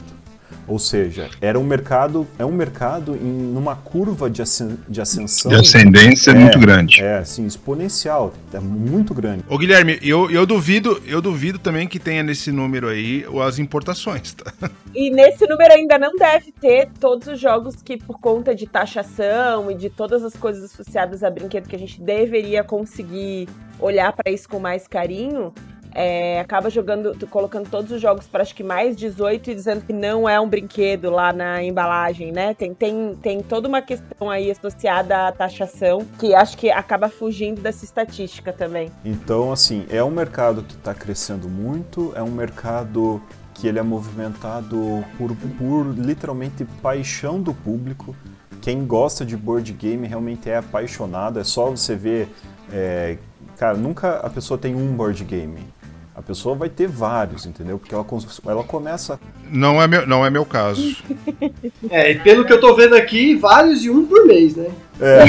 Ou 0.70 0.78
seja, 0.78 1.28
era 1.40 1.58
um 1.58 1.64
mercado, 1.64 2.28
é 2.38 2.44
um 2.44 2.52
mercado 2.52 3.16
em 3.16 3.50
numa 3.50 3.74
curva 3.74 4.30
de, 4.30 4.40
ascen, 4.40 4.78
de 4.88 5.00
ascensão. 5.00 5.50
De 5.50 5.56
ascendência 5.56 6.30
é, 6.30 6.34
muito 6.34 6.60
grande. 6.60 7.02
É, 7.02 7.18
assim, 7.18 7.44
exponencial, 7.44 8.32
é 8.52 8.60
muito 8.60 9.12
grande. 9.12 9.42
Ô 9.48 9.58
Guilherme, 9.58 9.98
eu, 10.00 10.30
eu 10.30 10.46
duvido, 10.46 11.02
eu 11.08 11.20
duvido 11.20 11.58
também 11.58 11.88
que 11.88 11.98
tenha 11.98 12.22
nesse 12.22 12.52
número 12.52 12.86
aí 12.86 13.26
as 13.44 13.58
importações, 13.58 14.32
tá? 14.32 14.52
E 14.92 15.08
nesse 15.08 15.46
número 15.46 15.72
ainda 15.72 15.98
não 15.98 16.16
deve 16.16 16.50
ter 16.50 16.88
todos 16.98 17.28
os 17.28 17.38
jogos 17.38 17.76
que 17.76 17.96
por 17.96 18.18
conta 18.18 18.52
de 18.54 18.66
taxação 18.66 19.70
e 19.70 19.74
de 19.74 19.88
todas 19.88 20.24
as 20.24 20.34
coisas 20.34 20.64
associadas 20.64 21.22
a 21.22 21.30
brinquedo 21.30 21.68
que 21.68 21.76
a 21.76 21.78
gente 21.78 22.00
deveria 22.00 22.64
conseguir 22.64 23.48
olhar 23.78 24.12
para 24.12 24.32
isso 24.32 24.48
com 24.48 24.58
mais 24.58 24.88
carinho, 24.88 25.54
é, 25.94 26.40
acaba 26.40 26.70
jogando, 26.70 27.26
colocando 27.28 27.68
todos 27.68 27.90
os 27.90 28.00
jogos 28.00 28.26
para 28.26 28.42
acho 28.42 28.54
que 28.54 28.62
mais 28.62 28.96
18 28.96 29.50
e 29.50 29.54
dizendo 29.54 29.84
que 29.84 29.92
não 29.92 30.28
é 30.28 30.40
um 30.40 30.48
brinquedo 30.48 31.10
lá 31.10 31.32
na 31.32 31.62
embalagem, 31.62 32.32
né? 32.32 32.54
Tem, 32.54 32.72
tem, 32.74 33.14
tem 33.20 33.42
toda 33.42 33.68
uma 33.68 33.82
questão 33.82 34.30
aí 34.30 34.50
associada 34.50 35.28
à 35.28 35.32
taxação 35.32 36.06
que 36.18 36.34
acho 36.34 36.56
que 36.56 36.70
acaba 36.70 37.08
fugindo 37.08 37.60
dessa 37.60 37.84
estatística 37.84 38.52
também. 38.52 38.90
Então, 39.04 39.52
assim, 39.52 39.86
é 39.90 40.02
um 40.02 40.10
mercado 40.10 40.62
que 40.62 40.74
está 40.74 40.94
crescendo 40.94 41.48
muito, 41.48 42.12
é 42.14 42.22
um 42.22 42.30
mercado 42.30 43.20
que 43.54 43.68
ele 43.68 43.78
é 43.78 43.82
movimentado 43.82 45.04
por, 45.18 45.36
por 45.58 45.94
literalmente 45.94 46.64
paixão 46.82 47.40
do 47.40 47.52
público. 47.52 48.16
Quem 48.62 48.86
gosta 48.86 49.24
de 49.24 49.36
board 49.36 49.72
game 49.72 50.06
realmente 50.06 50.48
é 50.48 50.56
apaixonado. 50.56 51.38
É 51.38 51.44
só 51.44 51.70
você 51.70 51.94
ver. 51.94 52.28
É, 52.72 53.18
cara, 53.58 53.76
nunca 53.76 54.16
a 54.18 54.30
pessoa 54.30 54.56
tem 54.56 54.74
um 54.74 54.94
board 54.94 55.22
game 55.24 55.60
a 56.20 56.22
pessoa 56.22 56.54
vai 56.54 56.68
ter 56.68 56.86
vários, 56.86 57.46
entendeu? 57.46 57.78
Porque 57.78 57.94
ela, 57.94 58.06
ela 58.46 58.62
começa. 58.62 59.18
Não 59.50 59.82
é 59.82 59.88
meu, 59.88 60.06
não 60.06 60.24
é 60.24 60.28
meu 60.28 60.44
caso. 60.44 60.96
é, 61.88 62.12
e 62.12 62.18
pelo 62.18 62.44
que 62.44 62.52
eu 62.52 62.60
tô 62.60 62.76
vendo 62.76 62.94
aqui, 62.94 63.34
vários 63.34 63.82
e 63.82 63.90
um 63.90 64.04
por 64.04 64.26
mês, 64.26 64.54
né? 64.54 64.68
É. 65.00 65.24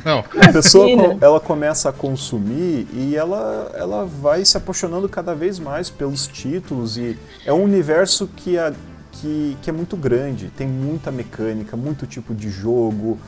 não. 0.02 0.24
A 0.40 0.50
pessoa 0.50 0.88
ela 1.20 1.38
começa 1.38 1.90
a 1.90 1.92
consumir 1.92 2.88
e 2.94 3.14
ela, 3.14 3.70
ela 3.74 4.06
vai 4.06 4.42
se 4.46 4.56
apaixonando 4.56 5.06
cada 5.10 5.34
vez 5.34 5.58
mais 5.58 5.90
pelos 5.90 6.26
títulos 6.26 6.96
e 6.96 7.18
é 7.44 7.52
um 7.52 7.62
universo 7.62 8.30
que, 8.34 8.56
a, 8.56 8.72
que, 9.12 9.58
que 9.60 9.68
é 9.68 9.72
muito 9.74 9.94
grande, 9.94 10.50
tem 10.56 10.66
muita 10.66 11.10
mecânica, 11.10 11.76
muito 11.76 12.06
tipo 12.06 12.34
de 12.34 12.48
jogo 12.48 13.18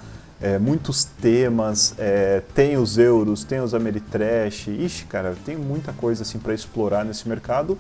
é, 0.40 0.58
muitos 0.58 1.04
temas, 1.04 1.94
é, 1.98 2.42
tem 2.54 2.76
os 2.78 2.96
euros, 2.96 3.44
tem 3.44 3.60
os 3.60 3.74
Ameritrash, 3.74 4.68
ixi, 4.68 5.04
cara, 5.04 5.36
tem 5.44 5.56
muita 5.56 5.92
coisa 5.92 6.22
assim 6.22 6.38
para 6.38 6.54
explorar 6.54 7.04
nesse 7.04 7.28
mercado 7.28 7.78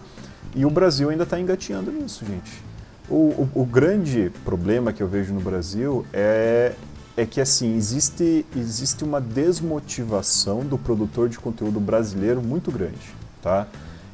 e 0.54 0.66
o 0.66 0.70
Brasil 0.70 1.08
ainda 1.08 1.22
está 1.22 1.40
engatinhando 1.40 1.90
nisso, 1.90 2.24
gente. 2.26 2.62
O, 3.08 3.14
o, 3.14 3.50
o, 3.62 3.64
grande 3.64 4.30
problema 4.44 4.92
que 4.92 5.02
eu 5.02 5.08
vejo 5.08 5.32
no 5.32 5.40
Brasil 5.40 6.04
é, 6.12 6.74
é 7.16 7.26
que 7.26 7.40
assim 7.40 7.74
existe, 7.76 8.46
existe 8.54 9.02
uma 9.02 9.20
desmotivação 9.20 10.60
do 10.60 10.78
produtor 10.78 11.28
de 11.28 11.38
conteúdo 11.38 11.80
brasileiro 11.80 12.40
muito 12.40 12.70
grande, 12.70 13.14
tá? 13.42 13.66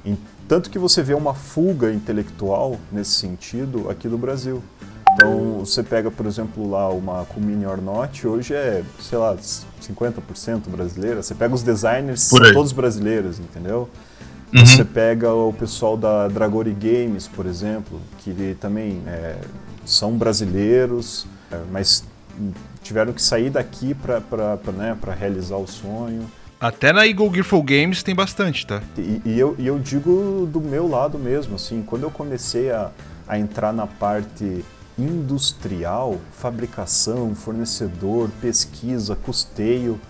Em, 0.05 0.17
tanto 0.49 0.71
que 0.71 0.79
você 0.79 1.03
vê 1.03 1.13
uma 1.13 1.35
fuga 1.35 1.93
intelectual 1.93 2.79
nesse 2.91 3.11
sentido 3.11 3.91
aqui 3.91 4.09
do 4.09 4.17
Brasil. 4.17 4.63
Então, 5.17 5.61
você 5.61 5.83
pega, 5.83 6.11
por 6.11 6.27
exemplo, 6.27 6.69
lá 6.71 6.91
uma 6.91 7.25
Kumini 7.25 7.65
or 7.65 7.81
Not, 7.81 8.27
hoje 8.27 8.53
é, 8.53 8.85
sei 9.01 9.17
lá, 9.17 9.35
50% 9.35 10.69
brasileira. 10.69 11.23
Você 11.23 11.35
pega 11.35 11.55
os 11.55 11.63
designers, 11.63 12.23
são 12.23 12.39
todos 12.53 12.73
brasileiros, 12.73 13.39
entendeu? 13.39 13.89
Uhum. 14.55 14.67
Você 14.67 14.85
pega 14.85 15.33
o 15.33 15.53
pessoal 15.55 15.97
da 15.97 16.29
Dragori 16.29 16.73
Games, 16.75 17.27
por 17.29 17.47
exemplo, 17.47 18.01
que 18.19 18.57
também 18.61 19.03
é, 19.07 19.37
são 19.87 20.13
brasileiros, 20.13 21.27
é, 21.51 21.59
mas 21.73 22.05
tiveram 22.83 23.13
que 23.15 23.23
sair 23.23 23.49
daqui 23.49 23.95
para 23.95 24.21
né, 24.73 24.97
realizar 25.19 25.57
o 25.57 25.67
sonho. 25.67 26.31
Até 26.61 26.93
na 26.93 27.07
Eagle 27.07 27.33
Gearful 27.33 27.63
Games 27.63 28.03
tem 28.03 28.15
bastante, 28.15 28.67
tá? 28.67 28.83
E, 28.99 29.21
e, 29.25 29.39
eu, 29.39 29.57
e 29.59 29.67
eu 29.67 29.79
digo 29.79 30.47
do 30.51 30.61
meu 30.61 30.87
lado 30.87 31.19
mesmo, 31.19 31.57
assim, 31.57 31.83
quando 31.83 32.03
eu 32.03 32.11
comecei 32.11 32.71
a, 32.71 32.91
a 33.27 33.39
entrar 33.39 33.73
na 33.73 33.87
parte 33.87 34.65
industrial, 34.99 36.19
fabricação, 36.33 37.35
fornecedor, 37.35 38.31
pesquisa, 38.41 39.15
custeio, 39.15 40.01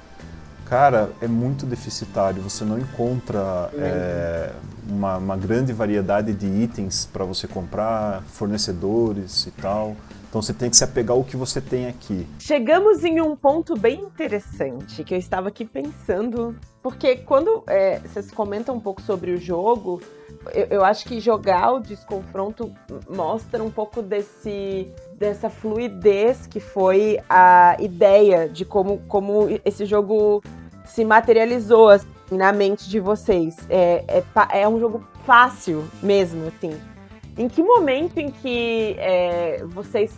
cara, 0.65 1.11
é 1.21 1.27
muito 1.27 1.67
deficitário. 1.67 2.43
Você 2.43 2.65
não 2.65 2.79
encontra 2.79 3.71
é, 3.75 4.53
uma, 4.89 5.17
uma, 5.17 5.37
grande 5.37 5.73
variedade 5.73 6.33
de 6.33 6.47
itens 6.47 7.09
para 7.13 7.25
você 7.25 7.49
comprar, 7.49 8.23
fornecedores 8.25 9.47
e 9.47 9.51
tal. 9.51 9.97
Então 10.29 10.43
você 10.43 10.53
tem 10.53 10.69
que 10.69 10.77
se 10.77 10.85
apegar 10.85 11.17
ao 11.17 11.25
que 11.25 11.37
você 11.37 11.61
tem 11.61 11.87
aqui. 11.87 12.27
Chegamos 12.39 13.05
em 13.05 13.21
um 13.21 13.35
ponto 13.35 13.79
bem 13.79 14.01
interessante 14.01 15.05
que 15.05 15.15
eu 15.15 15.19
estava 15.19 15.49
aqui 15.49 15.65
pensando, 15.65 16.57
porque 16.83 17.17
quando 17.17 17.63
é, 17.67 18.01
vocês 18.01 18.31
comentam 18.31 18.77
um 18.77 18.81
pouco 18.81 19.01
sobre 19.01 19.31
o 19.31 19.41
jogo, 19.41 20.03
eu, 20.53 20.67
eu, 20.71 20.85
acho 20.85 21.05
que 21.07 21.21
jogar 21.21 21.73
o 21.73 21.81
desconfronto 21.81 22.73
mostra 23.09 23.63
um 23.63 23.71
pouco 23.71 24.03
desse 24.03 24.91
dessa 25.19 25.49
fluidez 25.49 26.47
que 26.47 26.61
foi 26.61 27.19
a 27.29 27.77
ideia 27.81 28.49
de 28.49 28.65
como, 28.65 28.99
como 29.09 29.49
esse 29.65 29.87
jogo 29.87 30.43
se 30.85 31.05
materializou 31.05 31.89
assim, 31.89 32.07
na 32.31 32.53
mente 32.53 32.89
de 32.89 33.01
vocês. 33.01 33.57
É, 33.69 34.05
é, 34.09 34.61
é 34.61 34.69
um 34.69 34.79
jogo 34.79 35.05
fácil 35.25 35.85
mesmo, 36.03 36.47
assim. 36.47 36.73
Em 37.37 37.49
que 37.49 37.63
momento 37.63 38.19
em 38.19 38.31
que 38.31 38.97
é, 38.99 39.63
vocês 39.67 40.13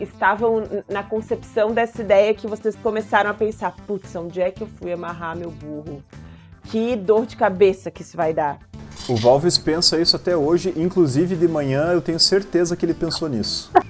estavam 0.00 0.64
na 0.88 1.02
concepção 1.02 1.72
dessa 1.72 2.02
ideia 2.02 2.34
que 2.34 2.46
vocês 2.46 2.74
começaram 2.76 3.30
a 3.30 3.34
pensar, 3.34 3.74
putz, 3.86 4.14
onde 4.16 4.40
é 4.40 4.50
que 4.50 4.62
eu 4.62 4.66
fui 4.66 4.92
amarrar 4.92 5.36
meu 5.36 5.50
burro? 5.50 6.02
Que 6.64 6.96
dor 6.96 7.26
de 7.26 7.36
cabeça 7.36 7.90
que 7.90 8.02
isso 8.02 8.16
vai 8.16 8.34
dar? 8.34 8.58
O 9.08 9.16
Valves 9.16 9.58
pensa 9.58 10.00
isso 10.00 10.16
até 10.16 10.36
hoje, 10.36 10.72
inclusive 10.76 11.36
de 11.36 11.46
manhã 11.46 11.92
eu 11.92 12.00
tenho 12.00 12.18
certeza 12.18 12.74
que 12.74 12.84
ele 12.84 12.94
pensou 12.94 13.28
nisso. 13.28 13.70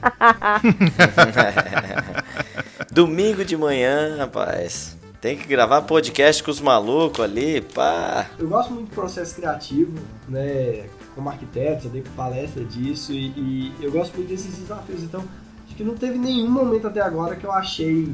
Domingo 2.90 3.44
de 3.44 3.56
manhã, 3.56 4.16
rapaz. 4.18 4.96
Tem 5.20 5.38
que 5.38 5.46
gravar 5.46 5.82
podcast 5.82 6.42
com 6.42 6.50
os 6.50 6.60
malucos 6.60 7.24
ali, 7.24 7.62
pá. 7.62 8.26
Eu 8.38 8.48
gosto 8.48 8.74
muito 8.74 8.90
do 8.90 8.94
processo 8.94 9.36
criativo, 9.36 9.98
né? 10.28 10.84
Como 11.14 11.28
arquiteto, 11.28 11.84
já 11.84 11.90
dei 11.90 12.02
palestra 12.16 12.64
disso 12.64 13.12
e, 13.12 13.28
e 13.36 13.74
eu 13.80 13.92
gosto 13.92 14.14
muito 14.16 14.28
desses 14.28 14.58
desafios. 14.58 15.02
Então, 15.02 15.22
acho 15.66 15.76
que 15.76 15.84
não 15.84 15.94
teve 15.94 16.18
nenhum 16.18 16.50
momento 16.50 16.86
até 16.86 17.00
agora 17.00 17.36
que 17.36 17.44
eu 17.44 17.52
achei 17.52 18.12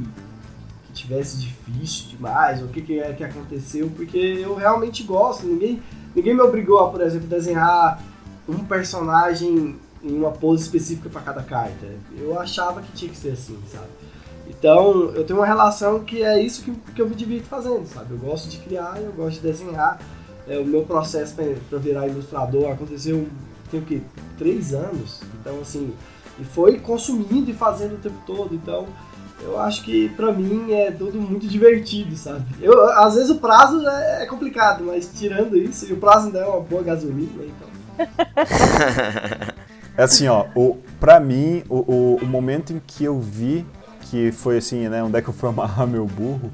que 0.84 0.92
tivesse 0.92 1.38
difícil 1.38 2.08
demais, 2.10 2.60
ou 2.60 2.66
o 2.66 2.68
que, 2.68 2.82
que 2.82 2.98
é 2.98 3.12
que 3.12 3.24
aconteceu, 3.24 3.90
porque 3.96 4.18
eu 4.18 4.54
realmente 4.54 5.02
gosto. 5.02 5.46
Ninguém 5.46 5.80
Ninguém 6.14 6.34
me 6.34 6.40
obrigou 6.40 6.80
a, 6.80 6.90
por 6.90 7.00
exemplo, 7.00 7.28
desenhar 7.28 8.02
um 8.48 8.58
personagem 8.64 9.76
em 10.02 10.16
uma 10.16 10.32
pose 10.32 10.62
específica 10.64 11.08
para 11.08 11.20
cada 11.20 11.42
carta. 11.42 11.86
Eu 12.18 12.38
achava 12.40 12.82
que 12.82 12.92
tinha 12.92 13.10
que 13.10 13.16
ser 13.16 13.32
assim, 13.32 13.58
sabe? 13.70 13.86
Então, 14.48 15.10
eu 15.14 15.24
tenho 15.24 15.38
uma 15.38 15.46
relação 15.46 16.00
que 16.00 16.22
é 16.22 16.42
isso 16.42 16.62
que, 16.64 16.72
que 16.94 17.00
eu 17.00 17.08
me 17.08 17.14
divirto 17.14 17.46
fazendo, 17.46 17.86
sabe? 17.86 18.12
Eu 18.12 18.18
gosto 18.18 18.48
de 18.48 18.58
criar, 18.58 19.00
eu 19.00 19.12
gosto 19.12 19.36
de 19.36 19.42
desenhar. 19.42 20.00
É, 20.50 20.58
o 20.58 20.64
meu 20.64 20.82
processo 20.82 21.36
para 21.68 21.78
virar 21.78 22.08
ilustrador 22.08 22.72
aconteceu, 22.72 23.28
tem 23.70 23.78
o 23.78 23.84
quê? 23.84 24.00
Três 24.36 24.74
anos. 24.74 25.20
Então, 25.40 25.60
assim, 25.60 25.94
e 26.40 26.44
foi 26.44 26.80
consumindo 26.80 27.48
e 27.48 27.54
fazendo 27.54 27.94
o 27.94 27.98
tempo 27.98 28.16
todo. 28.26 28.52
Então, 28.52 28.88
eu 29.40 29.60
acho 29.60 29.84
que 29.84 30.08
pra 30.10 30.32
mim 30.32 30.72
é 30.72 30.90
tudo 30.90 31.20
muito 31.20 31.46
divertido, 31.46 32.16
sabe? 32.16 32.44
Eu, 32.60 32.90
às 32.90 33.14
vezes 33.14 33.30
o 33.30 33.36
prazo 33.36 33.86
é, 33.86 34.24
é 34.24 34.26
complicado, 34.26 34.82
mas 34.84 35.08
tirando 35.14 35.56
isso, 35.56 35.86
e 35.88 35.92
o 35.92 35.98
prazo 35.98 36.26
ainda 36.26 36.40
é 36.40 36.46
uma 36.46 36.60
boa 36.60 36.82
gasolina, 36.82 37.44
então. 37.44 37.68
é 39.96 40.02
assim, 40.02 40.26
ó, 40.26 40.46
o, 40.56 40.78
pra 40.98 41.20
mim, 41.20 41.62
o, 41.68 41.76
o, 41.76 42.18
o, 42.22 42.26
momento 42.26 42.72
em 42.72 42.82
que 42.84 43.04
eu 43.04 43.20
vi 43.20 43.64
que 44.10 44.32
foi 44.32 44.58
assim, 44.58 44.88
né, 44.88 45.00
onde 45.00 45.16
é 45.16 45.22
que 45.22 45.28
eu 45.28 45.34
fui 45.34 45.48
amarrar 45.48 45.86
meu 45.86 46.06
burro, 46.06 46.50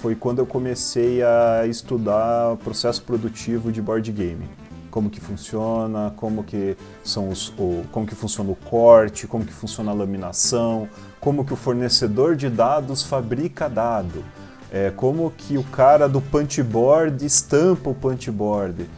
foi 0.00 0.14
quando 0.14 0.38
eu 0.38 0.46
comecei 0.46 1.22
a 1.22 1.66
estudar 1.66 2.52
o 2.52 2.56
processo 2.56 3.02
produtivo 3.02 3.72
de 3.72 3.82
board 3.82 4.10
game. 4.12 4.48
Como 4.90 5.10
que 5.10 5.20
funciona, 5.20 6.12
como 6.16 6.42
que 6.44 6.76
são 7.04 7.28
os, 7.28 7.52
o, 7.58 7.84
como 7.92 8.06
que 8.06 8.14
funciona 8.14 8.50
o 8.50 8.56
corte, 8.56 9.26
como 9.26 9.44
que 9.44 9.52
funciona 9.52 9.90
a 9.90 9.94
laminação, 9.94 10.88
como 11.20 11.44
que 11.44 11.52
o 11.52 11.56
fornecedor 11.56 12.36
de 12.36 12.48
dados 12.48 13.02
fabrica 13.02 13.68
dado, 13.68 14.24
é, 14.72 14.90
como 14.90 15.32
que 15.36 15.58
o 15.58 15.64
cara 15.64 16.08
do 16.08 16.20
punchboard 16.20 17.24
estampa 17.24 17.90
o 17.90 17.94
punchboard. 17.94 18.88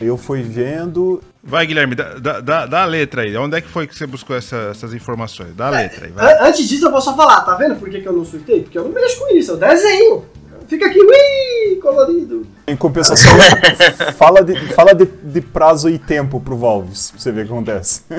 Eu 0.00 0.16
fui 0.16 0.42
vendo. 0.42 1.20
Vai, 1.42 1.66
Guilherme, 1.66 1.94
dá, 1.94 2.40
dá, 2.40 2.66
dá 2.66 2.82
a 2.82 2.84
letra 2.84 3.22
aí. 3.22 3.36
Onde 3.36 3.56
é 3.56 3.60
que 3.60 3.68
foi 3.68 3.86
que 3.86 3.96
você 3.96 4.06
buscou 4.06 4.36
essa, 4.36 4.68
essas 4.70 4.92
informações? 4.92 5.56
Dá 5.56 5.70
a 5.70 5.80
é, 5.80 5.82
letra 5.84 6.06
aí. 6.06 6.12
Vai. 6.12 6.48
Antes 6.48 6.68
disso, 6.68 6.86
eu 6.86 6.90
vou 6.90 7.00
só 7.00 7.16
falar, 7.16 7.40
tá 7.40 7.54
vendo 7.56 7.76
por 7.76 7.88
que, 7.88 8.00
que 8.00 8.06
eu 8.06 8.12
não 8.12 8.24
surtei? 8.24 8.62
Porque 8.62 8.78
eu 8.78 8.84
não 8.84 8.92
mexo 8.92 9.18
com 9.18 9.34
isso, 9.34 9.52
eu 9.52 9.56
desenho. 9.56 10.24
Fica 10.68 10.86
aqui, 10.86 11.00
ui, 11.00 11.76
colorido. 11.76 12.46
Em 12.66 12.76
compensação, 12.76 13.32
fala, 14.16 14.42
de, 14.44 14.54
fala 14.74 14.94
de, 14.94 15.06
de, 15.06 15.40
prazo 15.40 15.88
e 15.88 15.98
tempo 15.98 16.38
pro 16.40 16.56
Valves, 16.56 17.10
pra 17.10 17.20
você 17.20 17.32
ver 17.32 17.42
o 17.42 17.46
que 17.46 17.52
acontece. 17.52 18.02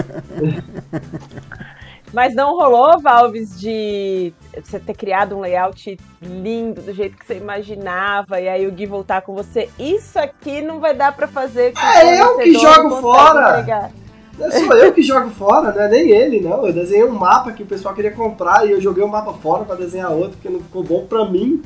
Mas 2.12 2.34
não 2.34 2.58
rolou, 2.58 3.00
Valves, 3.00 3.60
de 3.60 4.34
você 4.64 4.80
ter 4.80 4.96
criado 4.96 5.38
um 5.38 5.42
layout 5.42 5.96
lindo, 6.20 6.82
do 6.82 6.92
jeito 6.92 7.16
que 7.16 7.26
você 7.26 7.36
imaginava, 7.36 8.42
e 8.42 8.50
aí 8.50 8.68
o 8.68 8.72
Gui 8.72 8.88
voltar 8.88 9.22
com 9.22 9.36
você. 9.36 9.70
Isso 9.78 10.18
aqui 10.18 10.60
não 10.62 10.80
vai 10.80 10.96
dar 10.96 11.16
para 11.16 11.28
fazer. 11.28 11.72
É 11.78 12.20
eu 12.20 12.38
que 12.38 12.54
jogo 12.54 13.00
fora! 13.00 13.60
Entregar. 13.60 13.92
É 14.40 14.52
sou 14.52 14.74
eu 14.74 14.94
que 14.94 15.04
jogo 15.04 15.30
fora, 15.32 15.72
não 15.74 15.82
é 15.82 15.88
nem 15.90 16.12
ele, 16.12 16.40
não. 16.40 16.66
Eu 16.66 16.74
desenhei 16.74 17.04
um 17.04 17.12
mapa 17.12 17.52
que 17.52 17.62
o 17.62 17.66
pessoal 17.66 17.94
queria 17.94 18.12
comprar 18.12 18.66
e 18.66 18.72
eu 18.72 18.82
joguei 18.82 19.04
o 19.04 19.08
um 19.08 19.10
mapa 19.10 19.34
fora 19.34 19.66
para 19.66 19.76
desenhar 19.76 20.12
outro, 20.12 20.32
porque 20.32 20.50
não 20.50 20.62
ficou 20.62 20.82
bom 20.82 21.06
pra 21.06 21.26
mim. 21.26 21.62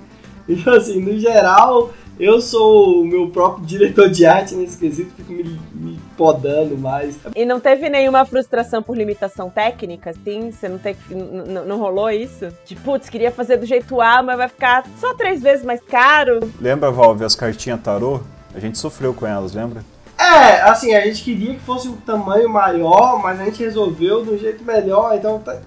Então, 0.48 0.74
assim, 0.74 1.00
no 1.00 1.18
geral, 1.18 1.94
eu 2.20 2.40
sou 2.42 3.02
o 3.02 3.06
meu 3.06 3.30
próprio 3.30 3.66
diretor 3.66 4.10
de 4.10 4.26
arte 4.26 4.56
nesse 4.56 4.78
quesito, 4.78 5.12
fico 5.16 5.32
me, 5.32 5.60
me 5.74 6.00
podando 6.16 6.78
mais. 6.78 7.18
E 7.36 7.46
não 7.46 7.60
teve 7.60 7.90
nenhuma 7.90 8.24
frustração 8.26 8.84
por 8.84 8.96
limitação 8.96 9.50
técnica, 9.50 10.12
assim? 10.12 10.52
Você 10.52 10.70
não, 10.70 10.78
tem, 10.78 10.96
não, 11.10 11.66
não 11.66 11.80
rolou 11.80 12.10
isso? 12.12 12.50
Tipo, 12.66 12.82
putz, 12.82 13.10
queria 13.10 13.32
fazer 13.32 13.58
do 13.58 13.66
jeito 13.66 14.00
A, 14.00 14.22
mas 14.22 14.38
vai 14.38 14.48
ficar 14.48 14.86
só 15.00 15.14
três 15.16 15.42
vezes 15.42 15.66
mais 15.66 15.82
caro? 15.82 16.40
Lembra, 16.62 16.92
Valve, 16.92 17.24
as 17.24 17.36
cartinhas 17.36 17.82
tarô? 17.82 18.20
A 18.54 18.60
gente 18.60 18.78
sofreu 18.78 19.14
com 19.14 19.26
elas, 19.26 19.54
lembra? 19.54 19.84
É, 20.18 20.62
assim, 20.62 20.94
a 20.94 21.02
gente 21.02 21.24
queria 21.24 21.54
que 21.56 21.60
fosse 21.62 21.88
um 21.88 21.98
tamanho 21.98 22.50
maior, 22.50 23.22
mas 23.22 23.40
a 23.40 23.46
gente 23.46 23.64
resolveu 23.64 24.24
do 24.24 24.38
jeito 24.38 24.64
melhor, 24.64 25.16
então 25.16 25.40
tá... 25.40 25.60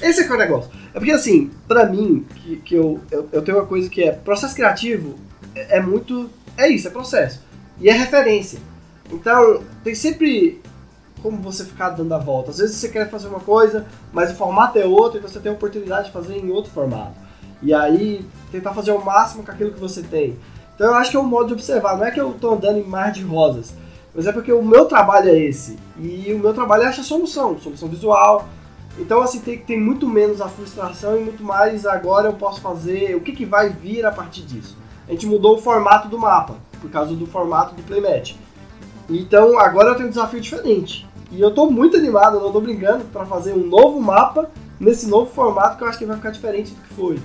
Esse 0.00 0.22
é 0.22 0.24
que 0.24 0.32
é 0.32 0.34
o 0.34 0.38
negócio. 0.38 0.70
É 0.94 0.98
porque 0.98 1.12
assim, 1.12 1.50
pra 1.66 1.86
mim, 1.86 2.26
que, 2.36 2.56
que 2.56 2.74
eu, 2.74 3.00
eu, 3.10 3.28
eu 3.32 3.42
tenho 3.42 3.58
uma 3.58 3.66
coisa 3.66 3.88
que 3.88 4.02
é 4.02 4.12
processo 4.12 4.54
criativo 4.54 5.14
é, 5.54 5.78
é 5.78 5.80
muito. 5.80 6.30
É 6.56 6.68
isso, 6.68 6.88
é 6.88 6.90
processo. 6.90 7.40
E 7.80 7.88
é 7.88 7.92
referência. 7.92 8.58
Então, 9.10 9.62
tem 9.82 9.94
sempre 9.94 10.60
como 11.22 11.38
você 11.38 11.64
ficar 11.64 11.90
dando 11.90 12.12
a 12.14 12.18
volta. 12.18 12.50
Às 12.50 12.58
vezes 12.58 12.76
você 12.76 12.88
quer 12.88 13.08
fazer 13.08 13.28
uma 13.28 13.40
coisa, 13.40 13.86
mas 14.12 14.32
o 14.32 14.34
formato 14.34 14.78
é 14.78 14.84
outro, 14.84 15.18
então 15.18 15.30
você 15.30 15.38
tem 15.38 15.52
a 15.52 15.54
oportunidade 15.54 16.06
de 16.06 16.12
fazer 16.12 16.36
em 16.36 16.50
outro 16.50 16.72
formato. 16.72 17.14
E 17.62 17.72
aí, 17.72 18.26
tentar 18.50 18.74
fazer 18.74 18.90
o 18.90 19.04
máximo 19.04 19.44
com 19.44 19.52
aquilo 19.52 19.72
que 19.72 19.80
você 19.80 20.02
tem. 20.02 20.36
Então 20.74 20.88
eu 20.88 20.94
acho 20.94 21.10
que 21.10 21.16
é 21.16 21.20
um 21.20 21.24
modo 21.24 21.48
de 21.48 21.52
observar. 21.52 21.96
Não 21.96 22.04
é 22.04 22.10
que 22.10 22.20
eu 22.20 22.32
estou 22.32 22.54
andando 22.54 22.78
em 22.78 22.84
mar 22.84 23.12
de 23.12 23.22
rosas, 23.22 23.72
mas 24.14 24.26
é 24.26 24.32
porque 24.32 24.52
o 24.52 24.62
meu 24.62 24.84
trabalho 24.84 25.30
é 25.30 25.38
esse. 25.38 25.78
E 25.98 26.32
o 26.34 26.38
meu 26.38 26.52
trabalho 26.52 26.82
é 26.82 26.86
achar 26.86 27.02
solução, 27.02 27.58
solução 27.58 27.88
visual. 27.88 28.48
Então, 28.98 29.22
assim, 29.22 29.40
tem, 29.40 29.58
tem 29.58 29.80
muito 29.80 30.06
menos 30.06 30.40
a 30.40 30.48
frustração 30.48 31.16
e 31.16 31.24
muito 31.24 31.42
mais 31.42 31.86
agora 31.86 32.28
eu 32.28 32.34
posso 32.34 32.60
fazer, 32.60 33.16
o 33.16 33.20
que, 33.20 33.32
que 33.32 33.46
vai 33.46 33.70
vir 33.70 34.04
a 34.04 34.12
partir 34.12 34.42
disso. 34.42 34.76
A 35.08 35.12
gente 35.12 35.26
mudou 35.26 35.56
o 35.56 35.58
formato 35.58 36.08
do 36.08 36.18
mapa, 36.18 36.56
por 36.80 36.90
causa 36.90 37.14
do 37.14 37.26
formato 37.26 37.74
do 37.74 37.82
playmatch. 37.82 38.36
Então, 39.08 39.58
agora 39.58 39.90
eu 39.90 39.94
tenho 39.94 40.08
um 40.08 40.10
desafio 40.10 40.40
diferente. 40.40 41.08
E 41.30 41.40
eu 41.40 41.54
tô 41.54 41.70
muito 41.70 41.96
animado, 41.96 42.38
não 42.38 42.52
tô 42.52 42.60
brincando, 42.60 43.04
para 43.06 43.24
fazer 43.24 43.54
um 43.54 43.66
novo 43.66 44.00
mapa 44.00 44.50
nesse 44.78 45.08
novo 45.08 45.32
formato 45.32 45.78
que 45.78 45.84
eu 45.84 45.88
acho 45.88 45.98
que 45.98 46.04
vai 46.04 46.16
ficar 46.16 46.30
diferente 46.30 46.72
do 46.72 46.82
que 46.82 46.94
foi. 46.94 47.18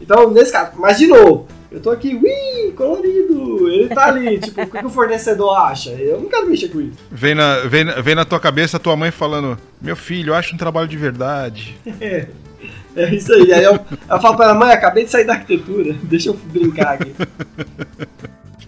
Então, 0.00 0.30
nesse 0.30 0.52
caso, 0.52 0.72
mas 0.76 0.98
de 0.98 1.06
novo, 1.06 1.46
eu 1.70 1.80
tô 1.80 1.90
aqui, 1.90 2.14
ui, 2.14 2.72
colorido. 2.72 3.68
Ele 3.68 3.88
tá 3.88 4.06
ali, 4.06 4.38
tipo, 4.40 4.62
o 4.62 4.66
que 4.66 4.86
o 4.86 4.90
fornecedor 4.90 5.56
acha? 5.56 5.90
Eu 5.90 6.20
não 6.20 6.28
quero 6.28 6.48
mexer 6.48 6.68
com 6.68 6.80
isso. 6.80 6.98
Vem 7.10 7.34
na, 7.34 7.60
vem, 7.60 7.84
vem 8.02 8.14
na 8.14 8.24
tua 8.24 8.40
cabeça 8.40 8.76
a 8.76 8.80
tua 8.80 8.96
mãe 8.96 9.10
falando: 9.10 9.58
Meu 9.80 9.96
filho, 9.96 10.30
eu 10.30 10.34
acho 10.34 10.54
um 10.54 10.58
trabalho 10.58 10.88
de 10.88 10.96
verdade. 10.96 11.76
É, 12.00 12.26
é 12.96 13.14
isso 13.14 13.32
aí. 13.32 13.52
Aí 13.52 13.64
eu, 13.64 13.74
eu 14.08 14.20
falo 14.20 14.36
pra 14.36 14.46
ela, 14.46 14.54
mãe, 14.54 14.72
acabei 14.72 15.04
de 15.04 15.10
sair 15.10 15.24
da 15.24 15.34
arquitetura, 15.34 15.94
deixa 16.04 16.30
eu 16.30 16.34
brincar 16.34 16.94
aqui. 16.94 17.14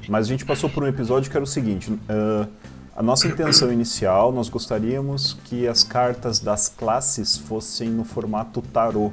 Mas 0.09 0.27
a 0.27 0.29
gente 0.29 0.45
passou 0.45 0.69
por 0.71 0.83
um 0.83 0.87
episódio 0.87 1.31
que 1.31 1.37
era 1.37 1.45
o 1.45 1.47
seguinte: 1.47 1.91
uh, 1.91 2.49
a 2.97 3.03
nossa 3.03 3.29
intenção 3.29 3.73
inicial, 3.73 4.33
nós 4.33 4.49
gostaríamos 4.49 5.39
que 5.45 5.69
as 5.69 5.85
cartas 5.85 6.41
das 6.41 6.69
classes 6.69 7.37
fossem 7.37 7.89
no 7.91 8.03
formato 8.03 8.61
tarô, 8.61 9.13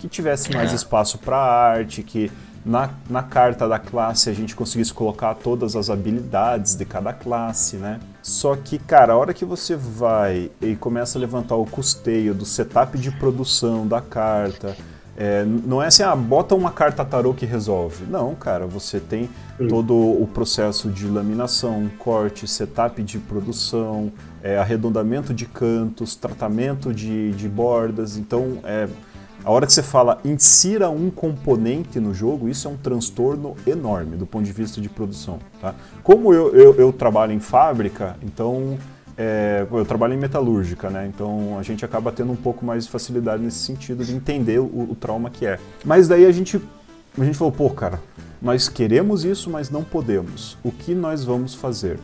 que 0.00 0.08
tivesse 0.08 0.52
mais 0.52 0.72
espaço 0.72 1.18
para 1.18 1.36
arte, 1.36 2.02
que 2.02 2.32
na, 2.64 2.90
na 3.10 3.22
carta 3.22 3.68
da 3.68 3.78
classe 3.78 4.30
a 4.30 4.32
gente 4.32 4.54
conseguisse 4.54 4.92
colocar 4.94 5.34
todas 5.34 5.74
as 5.74 5.90
habilidades 5.90 6.74
de 6.76 6.84
cada 6.84 7.12
classe, 7.12 7.76
né? 7.76 7.98
Só 8.22 8.54
que, 8.54 8.78
cara, 8.78 9.14
a 9.14 9.16
hora 9.16 9.34
que 9.34 9.44
você 9.44 9.74
vai 9.74 10.50
e 10.60 10.76
começa 10.76 11.18
a 11.18 11.20
levantar 11.20 11.56
o 11.56 11.66
custeio 11.66 12.34
do 12.34 12.44
setup 12.44 12.96
de 12.96 13.10
produção 13.10 13.86
da 13.86 14.00
carta, 14.00 14.76
é, 15.16 15.44
não 15.44 15.82
é 15.82 15.88
assim, 15.88 16.02
ah, 16.02 16.16
bota 16.16 16.54
uma 16.54 16.70
carta 16.70 17.04
tarô 17.04 17.34
que 17.34 17.44
resolve. 17.44 18.06
Não, 18.06 18.34
cara, 18.34 18.66
você 18.66 18.98
tem 18.98 19.28
todo 19.68 19.94
o 19.94 20.26
processo 20.26 20.88
de 20.88 21.06
laminação, 21.06 21.90
corte, 21.98 22.46
setup 22.46 23.02
de 23.02 23.18
produção, 23.18 24.12
é, 24.42 24.56
arredondamento 24.56 25.34
de 25.34 25.46
cantos, 25.46 26.14
tratamento 26.14 26.94
de, 26.94 27.32
de 27.32 27.48
bordas. 27.48 28.16
Então, 28.16 28.58
é, 28.64 28.88
a 29.44 29.50
hora 29.50 29.66
que 29.66 29.72
você 29.72 29.82
fala 29.82 30.20
insira 30.24 30.88
um 30.88 31.10
componente 31.10 31.98
no 31.98 32.14
jogo, 32.14 32.48
isso 32.48 32.68
é 32.68 32.70
um 32.70 32.76
transtorno 32.76 33.56
enorme 33.66 34.16
do 34.16 34.26
ponto 34.26 34.44
de 34.44 34.52
vista 34.52 34.80
de 34.80 34.88
produção. 34.88 35.38
Tá? 35.60 35.74
Como 36.02 36.32
eu, 36.32 36.54
eu, 36.54 36.74
eu 36.76 36.92
trabalho 36.92 37.32
em 37.32 37.40
fábrica, 37.40 38.16
então 38.22 38.78
é, 39.16 39.66
eu 39.70 39.84
trabalho 39.84 40.14
em 40.14 40.18
metalúrgica, 40.18 40.88
né? 40.90 41.06
Então 41.06 41.58
a 41.58 41.62
gente 41.62 41.84
acaba 41.84 42.12
tendo 42.12 42.32
um 42.32 42.36
pouco 42.36 42.64
mais 42.64 42.84
de 42.84 42.90
facilidade 42.90 43.42
nesse 43.42 43.58
sentido 43.58 44.04
de 44.04 44.14
entender 44.14 44.58
o, 44.58 44.88
o 44.90 44.96
trauma 44.98 45.28
que 45.28 45.44
é. 45.44 45.58
Mas 45.84 46.08
daí 46.08 46.24
a 46.24 46.32
gente, 46.32 46.60
a 47.18 47.24
gente 47.24 47.36
falou, 47.36 47.52
pô, 47.52 47.68
cara, 47.70 48.00
nós 48.40 48.68
queremos 48.68 49.24
isso, 49.24 49.50
mas 49.50 49.70
não 49.70 49.84
podemos. 49.84 50.56
O 50.62 50.70
que 50.70 50.94
nós 50.94 51.24
vamos 51.24 51.54
fazer? 51.54 51.98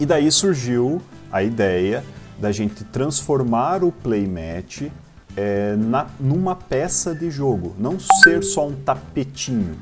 E 0.00 0.06
daí 0.06 0.30
surgiu 0.30 1.02
a 1.30 1.42
ideia 1.42 2.04
da 2.38 2.50
gente 2.50 2.82
transformar 2.84 3.84
o 3.84 3.92
playmat 3.92 4.90
é, 5.36 5.76
na, 5.76 6.06
numa 6.20 6.54
peça 6.54 7.14
de 7.14 7.30
jogo, 7.30 7.74
não 7.78 7.98
ser 7.98 8.42
só 8.42 8.66
um 8.68 8.74
tapetinho. 8.74 9.76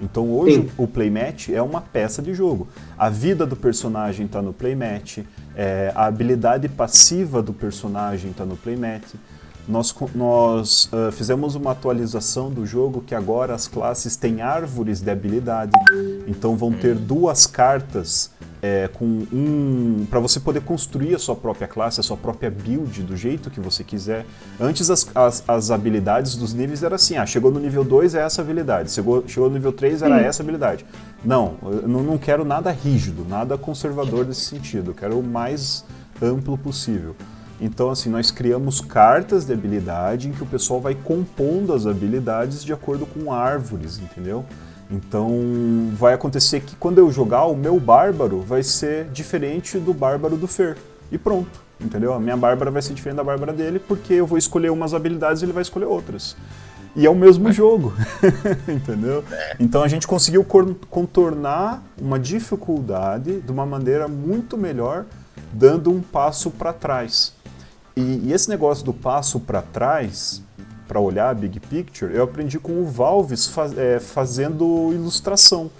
Então 0.00 0.30
hoje 0.30 0.56
Sim. 0.56 0.70
o 0.76 0.86
playmat 0.86 1.48
é 1.48 1.62
uma 1.62 1.80
peça 1.80 2.20
de 2.20 2.34
jogo. 2.34 2.68
A 2.98 3.08
vida 3.08 3.46
do 3.46 3.56
personagem 3.56 4.26
está 4.26 4.42
no 4.42 4.52
playmat, 4.52 5.18
é, 5.54 5.90
a 5.94 6.04
habilidade 6.04 6.68
passiva 6.68 7.42
do 7.42 7.52
personagem 7.52 8.30
está 8.30 8.44
no 8.44 8.56
playmat. 8.56 9.02
Nós, 9.68 9.94
nós 10.14 10.88
uh, 10.92 11.10
fizemos 11.10 11.56
uma 11.56 11.72
atualização 11.72 12.50
do 12.50 12.64
jogo 12.64 13.02
que 13.04 13.14
agora 13.14 13.54
as 13.54 13.66
classes 13.66 14.14
têm 14.14 14.40
árvores 14.40 15.00
de 15.00 15.10
habilidade. 15.10 15.72
Então 16.26 16.56
vão 16.56 16.72
ter 16.72 16.94
duas 16.94 17.46
cartas 17.46 18.30
é, 18.62 18.88
com 18.92 19.04
um 19.32 20.06
para 20.08 20.20
você 20.20 20.40
poder 20.40 20.60
construir 20.60 21.14
a 21.14 21.18
sua 21.18 21.34
própria 21.34 21.68
classe, 21.68 22.00
a 22.00 22.02
sua 22.02 22.16
própria 22.16 22.50
build 22.50 23.02
do 23.02 23.16
jeito 23.16 23.50
que 23.50 23.60
você 23.60 23.84
quiser. 23.84 24.24
Antes 24.60 24.90
as, 24.90 25.06
as, 25.14 25.44
as 25.46 25.70
habilidades 25.70 26.36
dos 26.36 26.54
níveis 26.54 26.82
era 26.82 26.96
assim, 26.96 27.16
ah, 27.16 27.26
chegou 27.26 27.50
no 27.50 27.60
nível 27.60 27.84
2 27.84 28.14
é 28.14 28.22
essa 28.22 28.42
habilidade, 28.42 28.90
chegou, 28.90 29.24
chegou 29.26 29.48
no 29.48 29.54
nível 29.54 29.72
3 29.72 30.02
era 30.02 30.20
essa 30.20 30.42
habilidade. 30.42 30.86
Não, 31.24 31.54
eu 31.62 31.88
não, 31.88 32.02
não 32.02 32.18
quero 32.18 32.44
nada 32.44 32.70
rígido, 32.70 33.26
nada 33.28 33.58
conservador 33.58 34.26
nesse 34.26 34.42
sentido, 34.42 34.90
eu 34.90 34.94
quero 34.94 35.18
o 35.18 35.22
mais 35.22 35.84
amplo 36.20 36.56
possível. 36.56 37.14
Então, 37.60 37.90
assim, 37.90 38.10
nós 38.10 38.30
criamos 38.30 38.80
cartas 38.80 39.46
de 39.46 39.52
habilidade 39.52 40.28
em 40.28 40.32
que 40.32 40.42
o 40.42 40.46
pessoal 40.46 40.80
vai 40.80 40.94
compondo 40.94 41.72
as 41.72 41.86
habilidades 41.86 42.62
de 42.62 42.72
acordo 42.72 43.06
com 43.06 43.32
árvores, 43.32 43.98
entendeu? 43.98 44.44
Então 44.90 45.90
vai 45.94 46.14
acontecer 46.14 46.60
que 46.60 46.76
quando 46.76 46.98
eu 46.98 47.10
jogar, 47.10 47.46
o 47.46 47.56
meu 47.56 47.78
bárbaro 47.80 48.40
vai 48.40 48.62
ser 48.62 49.06
diferente 49.06 49.78
do 49.78 49.92
bárbaro 49.92 50.36
do 50.36 50.46
Fer. 50.46 50.76
E 51.10 51.18
pronto, 51.18 51.60
entendeu? 51.80 52.14
A 52.14 52.20
minha 52.20 52.36
bárbara 52.36 52.70
vai 52.70 52.82
ser 52.82 52.94
diferente 52.94 53.16
da 53.16 53.24
bárbara 53.24 53.52
dele 53.52 53.78
porque 53.78 54.14
eu 54.14 54.26
vou 54.26 54.38
escolher 54.38 54.70
umas 54.70 54.94
habilidades 54.94 55.42
e 55.42 55.44
ele 55.44 55.52
vai 55.52 55.62
escolher 55.62 55.86
outras. 55.86 56.36
E 56.94 57.04
é 57.04 57.10
o 57.10 57.14
mesmo 57.14 57.52
jogo, 57.52 57.92
entendeu? 58.66 59.22
Então 59.60 59.82
a 59.82 59.88
gente 59.88 60.06
conseguiu 60.06 60.46
contornar 60.88 61.82
uma 62.00 62.18
dificuldade 62.18 63.40
de 63.40 63.52
uma 63.52 63.66
maneira 63.66 64.08
muito 64.08 64.56
melhor, 64.56 65.04
dando 65.52 65.90
um 65.90 66.00
passo 66.00 66.50
para 66.50 66.72
trás. 66.72 67.35
E, 67.96 68.28
e 68.28 68.32
esse 68.34 68.48
negócio 68.50 68.84
do 68.84 68.92
passo 68.92 69.40
para 69.40 69.62
trás 69.62 70.42
para 70.86 71.00
olhar 71.00 71.30
a 71.30 71.34
big 71.34 71.58
picture, 71.58 72.14
eu 72.14 72.24
aprendi 72.24 72.58
com 72.58 72.80
o 72.80 72.84
Valves 72.84 73.46
faz, 73.46 73.76
é, 73.76 73.98
fazendo 73.98 74.92
ilustração. 74.92 75.70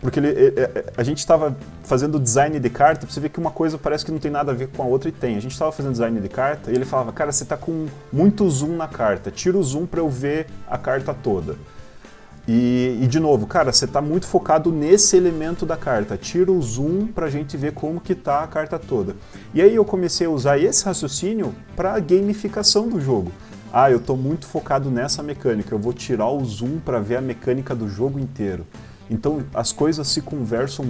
Porque 0.00 0.18
ele, 0.18 0.28
é, 0.28 0.60
é 0.60 0.84
a 0.96 1.02
gente 1.02 1.18
estava 1.18 1.54
fazendo 1.82 2.18
design 2.18 2.58
de 2.58 2.70
carta, 2.70 3.04
pra 3.04 3.12
você 3.12 3.20
ver 3.20 3.28
que 3.28 3.38
uma 3.38 3.50
coisa 3.50 3.76
parece 3.76 4.04
que 4.04 4.10
não 4.10 4.18
tem 4.18 4.30
nada 4.30 4.52
a 4.52 4.54
ver 4.54 4.68
com 4.68 4.82
a 4.82 4.86
outra 4.86 5.10
e 5.10 5.12
tem. 5.12 5.36
A 5.36 5.40
gente 5.40 5.52
estava 5.52 5.70
fazendo 5.70 5.92
design 5.92 6.18
de 6.18 6.28
carta 6.28 6.70
e 6.70 6.74
ele 6.74 6.86
falava, 6.86 7.12
cara, 7.12 7.30
você 7.30 7.42
está 7.42 7.56
com 7.56 7.86
muito 8.10 8.48
zoom 8.48 8.74
na 8.74 8.88
carta, 8.88 9.30
tira 9.30 9.58
o 9.58 9.62
zoom 9.62 9.84
para 9.84 10.00
eu 10.00 10.08
ver 10.08 10.46
a 10.66 10.78
carta 10.78 11.12
toda. 11.12 11.54
E, 12.48 12.98
e, 13.02 13.06
de 13.06 13.20
novo, 13.20 13.46
cara, 13.46 13.70
você 13.70 13.84
está 13.84 14.00
muito 14.00 14.26
focado 14.26 14.72
nesse 14.72 15.16
elemento 15.16 15.66
da 15.66 15.76
carta. 15.76 16.16
Tira 16.16 16.50
o 16.50 16.62
zoom 16.62 17.08
para 17.08 17.26
a 17.26 17.30
gente 17.30 17.56
ver 17.58 17.72
como 17.72 18.00
que 18.00 18.14
tá 18.14 18.42
a 18.42 18.46
carta 18.46 18.78
toda. 18.78 19.14
E 19.52 19.60
aí 19.60 19.74
eu 19.74 19.84
comecei 19.84 20.26
a 20.26 20.30
usar 20.30 20.58
esse 20.58 20.82
raciocínio 20.84 21.54
para 21.76 21.98
gamificação 22.00 22.88
do 22.88 22.98
jogo 22.98 23.30
ah, 23.72 23.90
eu 23.90 23.98
estou 23.98 24.16
muito 24.16 24.46
focado 24.46 24.90
nessa 24.90 25.22
mecânica, 25.22 25.74
eu 25.74 25.78
vou 25.78 25.92
tirar 25.92 26.28
o 26.28 26.44
zoom 26.44 26.78
para 26.78 27.00
ver 27.00 27.16
a 27.16 27.20
mecânica 27.20 27.74
do 27.74 27.88
jogo 27.88 28.18
inteiro. 28.18 28.66
Então 29.10 29.42
as 29.54 29.72
coisas 29.72 30.06
se 30.08 30.20
conversam 30.20 30.84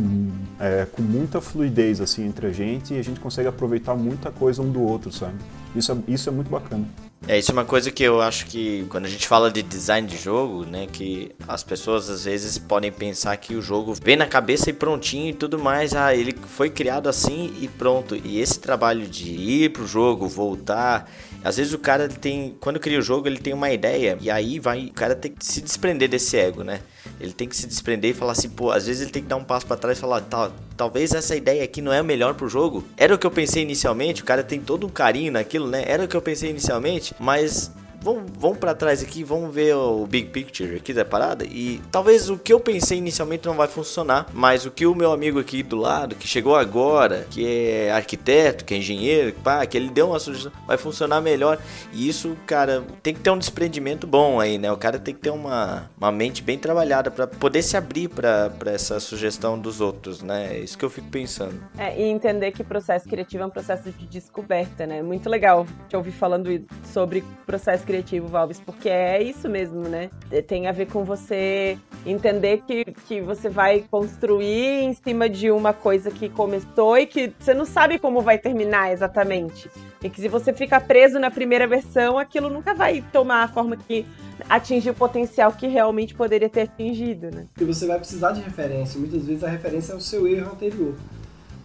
é, 0.58 0.86
com 0.90 1.02
muita 1.02 1.40
fluidez 1.40 2.00
assim 2.00 2.26
entre 2.26 2.48
a 2.48 2.52
gente 2.52 2.94
e 2.94 2.98
a 2.98 3.02
gente 3.02 3.20
consegue 3.20 3.48
aproveitar 3.48 3.94
muita 3.94 4.30
coisa 4.30 4.60
um 4.62 4.70
do 4.70 4.82
outro, 4.82 5.12
sabe? 5.12 5.34
Isso 5.74 5.92
é, 5.92 5.96
isso 6.08 6.28
é 6.28 6.32
muito 6.32 6.50
bacana. 6.50 6.84
É, 7.26 7.38
isso 7.38 7.50
é 7.50 7.52
uma 7.52 7.64
coisa 7.64 7.90
que 7.90 8.02
eu 8.02 8.22
acho 8.22 8.46
que 8.46 8.86
quando 8.88 9.04
a 9.04 9.08
gente 9.08 9.26
fala 9.26 9.50
de 9.50 9.62
design 9.62 10.06
de 10.06 10.16
jogo, 10.16 10.64
né, 10.64 10.86
que 10.90 11.32
as 11.46 11.62
pessoas 11.62 12.08
às 12.08 12.24
vezes 12.24 12.56
podem 12.58 12.92
pensar 12.92 13.36
que 13.36 13.54
o 13.54 13.60
jogo 13.60 13.92
vem 14.02 14.16
na 14.16 14.26
cabeça 14.26 14.70
e 14.70 14.72
prontinho 14.72 15.30
e 15.30 15.34
tudo 15.34 15.58
mais, 15.58 15.94
ah, 15.94 16.14
ele 16.14 16.34
foi 16.46 16.70
criado 16.70 17.08
assim 17.08 17.52
e 17.60 17.68
pronto. 17.68 18.16
E 18.16 18.40
esse 18.40 18.58
trabalho 18.60 19.06
de 19.06 19.30
ir 19.30 19.72
pro 19.72 19.86
jogo, 19.86 20.28
voltar, 20.28 21.10
às 21.44 21.56
vezes 21.56 21.72
o 21.72 21.78
cara 21.78 22.08
tem, 22.08 22.56
quando 22.60 22.80
cria 22.80 22.98
o 22.98 23.02
jogo, 23.02 23.26
ele 23.28 23.38
tem 23.38 23.52
uma 23.52 23.70
ideia 23.70 24.18
e 24.20 24.30
aí 24.30 24.58
vai, 24.58 24.86
o 24.86 24.92
cara 24.92 25.14
tem 25.14 25.32
que 25.32 25.44
se 25.44 25.60
desprender 25.60 26.08
desse 26.08 26.36
ego, 26.36 26.62
né? 26.62 26.80
Ele 27.20 27.32
tem 27.32 27.48
que 27.48 27.56
se 27.56 27.66
desprender 27.66 28.10
e 28.10 28.14
falar 28.14 28.32
assim, 28.32 28.48
pô, 28.48 28.70
às 28.70 28.86
vezes 28.86 29.02
ele 29.02 29.10
tem 29.10 29.22
que 29.22 29.28
dar 29.28 29.36
um 29.36 29.44
passo 29.44 29.66
para 29.66 29.76
trás 29.76 29.98
e 29.98 30.00
falar, 30.00 30.20
tá, 30.22 30.50
talvez 30.76 31.12
essa 31.12 31.34
ideia 31.34 31.62
aqui 31.64 31.80
não 31.80 31.92
é 31.92 31.98
a 31.98 32.02
melhor 32.02 32.34
pro 32.34 32.48
jogo. 32.48 32.84
Era 32.96 33.14
o 33.14 33.18
que 33.18 33.26
eu 33.26 33.30
pensei 33.30 33.62
inicialmente, 33.62 34.22
o 34.22 34.24
cara 34.24 34.42
tem 34.42 34.60
todo 34.60 34.86
um 34.86 34.90
carinho 34.90 35.32
naquilo, 35.32 35.68
né? 35.68 35.84
Era 35.86 36.04
o 36.04 36.08
que 36.08 36.16
eu 36.16 36.22
pensei 36.22 36.50
inicialmente, 36.50 37.14
mas 37.18 37.72
vamos, 38.02 38.30
vamos 38.36 38.58
para 38.58 38.74
trás 38.74 39.02
aqui, 39.02 39.24
vamos 39.24 39.54
ver 39.54 39.74
o 39.74 40.06
big 40.06 40.28
picture 40.28 40.76
aqui 40.76 40.92
da 40.92 41.04
parada. 41.04 41.44
E 41.44 41.80
talvez 41.90 42.30
o 42.30 42.38
que 42.38 42.52
eu 42.52 42.60
pensei 42.60 42.98
inicialmente 42.98 43.46
não 43.46 43.54
vai 43.54 43.68
funcionar, 43.68 44.26
mas 44.32 44.64
o 44.64 44.70
que 44.70 44.86
o 44.86 44.94
meu 44.94 45.12
amigo 45.12 45.38
aqui 45.38 45.62
do 45.62 45.76
lado, 45.76 46.14
que 46.14 46.26
chegou 46.26 46.56
agora, 46.56 47.26
que 47.30 47.46
é 47.46 47.90
arquiteto, 47.92 48.64
que 48.64 48.74
é 48.74 48.78
engenheiro, 48.78 49.34
pá, 49.42 49.64
que 49.66 49.76
ele 49.76 49.90
deu 49.90 50.08
uma 50.08 50.18
sugestão, 50.18 50.52
vai 50.66 50.76
funcionar 50.76 51.20
melhor. 51.20 51.58
E 51.92 52.08
isso, 52.08 52.36
cara, 52.46 52.84
tem 53.02 53.14
que 53.14 53.20
ter 53.20 53.30
um 53.30 53.38
desprendimento 53.38 54.06
bom 54.06 54.40
aí, 54.40 54.58
né? 54.58 54.70
O 54.70 54.76
cara 54.76 54.98
tem 54.98 55.14
que 55.14 55.20
ter 55.20 55.30
uma, 55.30 55.90
uma 55.96 56.12
mente 56.12 56.42
bem 56.42 56.58
trabalhada 56.58 57.10
para 57.10 57.26
poder 57.26 57.62
se 57.62 57.76
abrir 57.76 58.08
para 58.08 58.52
essa 58.66 59.00
sugestão 59.00 59.58
dos 59.58 59.80
outros, 59.80 60.22
né? 60.22 60.56
É 60.56 60.58
isso 60.58 60.76
que 60.78 60.84
eu 60.84 60.90
fico 60.90 61.08
pensando. 61.08 61.58
É, 61.76 61.98
e 62.00 62.04
entender 62.04 62.52
que 62.52 62.62
processo 62.62 63.08
criativo 63.08 63.42
é 63.42 63.46
um 63.46 63.50
processo 63.50 63.90
de 63.90 64.06
descoberta, 64.06 64.86
né? 64.86 65.02
Muito 65.02 65.28
legal 65.28 65.66
te 65.88 65.96
ouvir 65.96 66.12
falando 66.12 66.48
sobre 66.92 67.24
processo 67.46 67.84
criativo, 67.88 68.28
Valves, 68.28 68.60
porque 68.60 68.90
é 68.90 69.22
isso 69.22 69.48
mesmo, 69.48 69.88
né? 69.88 70.10
Tem 70.46 70.66
a 70.66 70.72
ver 70.72 70.86
com 70.88 71.04
você 71.04 71.78
entender 72.04 72.62
que, 72.66 72.84
que 72.84 73.22
você 73.22 73.48
vai 73.48 73.82
construir 73.90 74.82
em 74.84 74.92
cima 74.92 75.26
de 75.26 75.50
uma 75.50 75.72
coisa 75.72 76.10
que 76.10 76.28
começou 76.28 76.98
e 76.98 77.06
que 77.06 77.32
você 77.40 77.54
não 77.54 77.64
sabe 77.64 77.98
como 77.98 78.20
vai 78.20 78.36
terminar 78.36 78.92
exatamente. 78.92 79.70
E 80.02 80.10
que 80.10 80.20
se 80.20 80.28
você 80.28 80.52
ficar 80.52 80.82
preso 80.82 81.18
na 81.18 81.30
primeira 81.30 81.66
versão, 81.66 82.18
aquilo 82.18 82.50
nunca 82.50 82.74
vai 82.74 83.02
tomar 83.10 83.44
a 83.44 83.48
forma 83.48 83.74
que 83.74 84.04
atingir 84.50 84.90
o 84.90 84.94
potencial 84.94 85.50
que 85.52 85.66
realmente 85.66 86.14
poderia 86.14 86.48
ter 86.50 86.62
atingido, 86.62 87.30
né? 87.30 87.46
E 87.58 87.64
você 87.64 87.86
vai 87.86 87.98
precisar 87.98 88.32
de 88.32 88.42
referência. 88.42 89.00
Muitas 89.00 89.24
vezes 89.24 89.42
a 89.42 89.48
referência 89.48 89.94
é 89.94 89.96
o 89.96 90.00
seu 90.00 90.28
erro 90.28 90.52
anterior. 90.52 90.94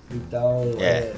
Então, 0.09 0.61
é. 0.79 0.85
É, 0.85 1.13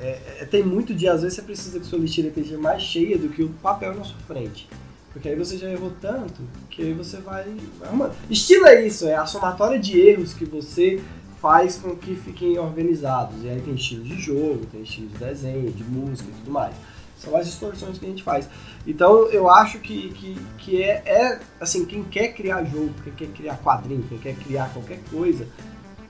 é, 0.00 0.38
é, 0.40 0.44
tem 0.44 0.62
muito 0.62 0.94
de, 0.94 1.08
às 1.08 1.22
vezes 1.22 1.36
você 1.36 1.42
precisa 1.42 1.80
que 1.80 1.86
sua 1.86 1.98
lixeira 1.98 2.28
esteja 2.28 2.56
mais 2.56 2.82
cheia 2.82 3.18
do 3.18 3.28
que 3.28 3.42
o 3.42 3.48
papel 3.48 3.94
na 3.94 4.04
sua 4.04 4.18
frente. 4.26 4.68
Porque 5.12 5.28
aí 5.28 5.34
você 5.34 5.56
já 5.56 5.68
errou 5.68 5.92
tanto 6.00 6.42
que 6.70 6.82
aí 6.82 6.92
você 6.92 7.16
vai, 7.16 7.46
arrumando. 7.82 8.14
Estilo 8.30 8.66
é 8.66 8.86
isso, 8.86 9.08
é 9.08 9.16
a 9.16 9.26
somatória 9.26 9.78
de 9.78 9.98
erros 9.98 10.32
que 10.32 10.44
você 10.44 11.02
faz 11.40 11.76
com 11.76 11.96
que 11.96 12.14
fiquem 12.14 12.58
organizados. 12.58 13.42
E 13.42 13.48
aí 13.48 13.60
tem 13.60 13.74
estilos 13.74 14.06
de 14.06 14.20
jogo, 14.20 14.66
tem 14.66 14.82
estilos 14.82 15.12
de 15.12 15.18
desenho, 15.18 15.72
de 15.72 15.84
música 15.84 16.28
e 16.30 16.34
tudo 16.40 16.50
mais. 16.50 16.74
São 17.16 17.36
as 17.36 17.46
distorções 17.46 17.98
que 17.98 18.06
a 18.06 18.08
gente 18.08 18.22
faz. 18.22 18.48
Então 18.86 19.26
eu 19.30 19.50
acho 19.50 19.80
que, 19.80 20.10
que, 20.12 20.36
que 20.58 20.82
é, 20.82 21.02
é, 21.04 21.40
assim, 21.60 21.84
quem 21.84 22.04
quer 22.04 22.28
criar 22.28 22.62
jogo, 22.64 22.94
quem 23.02 23.12
quer 23.14 23.28
criar 23.28 23.56
quadrinho, 23.56 24.04
quem 24.08 24.18
quer 24.18 24.36
criar 24.36 24.72
qualquer 24.72 25.00
coisa, 25.10 25.48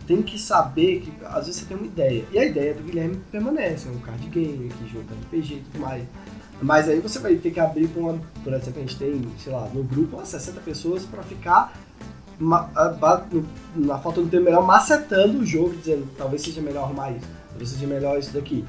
tem 0.08 0.22
que 0.22 0.38
saber 0.38 1.00
que 1.00 1.12
às 1.26 1.46
vezes 1.46 1.56
você 1.56 1.66
tem 1.66 1.76
uma 1.76 1.86
ideia. 1.86 2.24
E 2.32 2.38
a 2.38 2.44
ideia 2.46 2.72
do 2.72 2.82
Guilherme 2.82 3.20
permanece, 3.30 3.86
é 3.86 3.90
um 3.90 3.98
card 3.98 4.26
game, 4.28 4.70
que 4.70 4.88
jogo 4.88 5.04
RPG 5.26 5.54
e 5.54 5.64
tudo 5.70 5.80
mais. 5.80 6.02
Mas 6.62 6.88
aí 6.88 6.98
você 6.98 7.18
vai 7.18 7.36
ter 7.36 7.50
que 7.50 7.60
abrir 7.60 7.88
com 7.88 8.00
uma. 8.00 8.18
Por 8.42 8.52
exemplo, 8.54 8.78
a 8.78 8.80
gente 8.80 8.96
tem, 8.96 9.28
sei 9.38 9.52
lá, 9.52 9.68
no 9.72 9.84
grupo 9.84 10.16
umas 10.16 10.28
60 10.28 10.60
pessoas 10.62 11.04
para 11.04 11.22
ficar 11.22 11.72
na 12.40 13.98
falta 13.98 14.22
do 14.22 14.28
tempo 14.28 14.44
melhor, 14.44 14.64
macetando 14.64 15.38
o 15.38 15.46
jogo, 15.46 15.76
dizendo 15.76 16.08
talvez 16.16 16.42
seja 16.42 16.62
melhor 16.62 16.84
arrumar 16.84 17.10
isso, 17.10 17.26
talvez 17.48 17.68
seja 17.68 17.86
melhor 17.86 18.18
isso 18.18 18.32
daqui. 18.32 18.64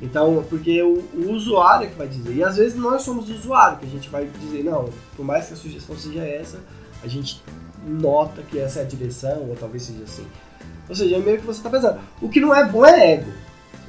Então, 0.00 0.44
porque 0.48 0.82
o, 0.82 1.02
o 1.14 1.32
usuário 1.32 1.86
é 1.86 1.90
que 1.90 1.96
vai 1.96 2.06
dizer. 2.06 2.34
E 2.34 2.44
às 2.44 2.56
vezes 2.56 2.78
nós 2.78 3.02
somos 3.02 3.28
o 3.28 3.34
usuário, 3.34 3.78
que 3.78 3.86
a 3.86 3.88
gente 3.88 4.08
vai 4.10 4.28
dizer, 4.40 4.62
não, 4.62 4.90
por 5.16 5.24
mais 5.24 5.46
que 5.46 5.54
a 5.54 5.56
sugestão 5.56 5.96
seja 5.96 6.22
essa, 6.22 6.60
a 7.02 7.08
gente 7.08 7.42
nota 7.86 8.42
que 8.42 8.58
essa 8.58 8.80
é 8.80 8.82
a 8.82 8.86
direção, 8.86 9.48
ou 9.48 9.56
talvez 9.56 9.84
seja 9.84 10.04
assim. 10.04 10.26
Ou 10.88 10.94
seja, 10.94 11.16
é 11.16 11.18
meio 11.18 11.38
que 11.38 11.46
você 11.46 11.58
está 11.58 11.70
pensando. 11.70 12.00
O 12.20 12.28
que 12.28 12.40
não 12.40 12.54
é 12.54 12.64
bom 12.66 12.84
é 12.84 13.14
ego. 13.14 13.32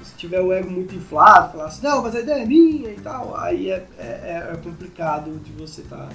Se 0.04 0.16
tiver 0.16 0.42
o 0.42 0.54
ego 0.54 0.72
muito 0.72 0.96
inflado, 0.96 1.52
falar 1.54 1.66
assim, 1.66 1.86
não, 1.86 2.02
mas 2.02 2.16
a 2.16 2.20
ideia 2.22 2.44
é 2.44 2.46
minha 2.46 2.90
e 2.90 2.96
tal, 2.96 3.38
aí 3.38 3.70
é, 3.70 3.86
é, 3.98 4.52
é 4.54 4.58
complicado 4.64 5.40
de 5.44 5.52
você 5.52 5.82
estar. 5.82 5.98
Tá, 5.98 6.10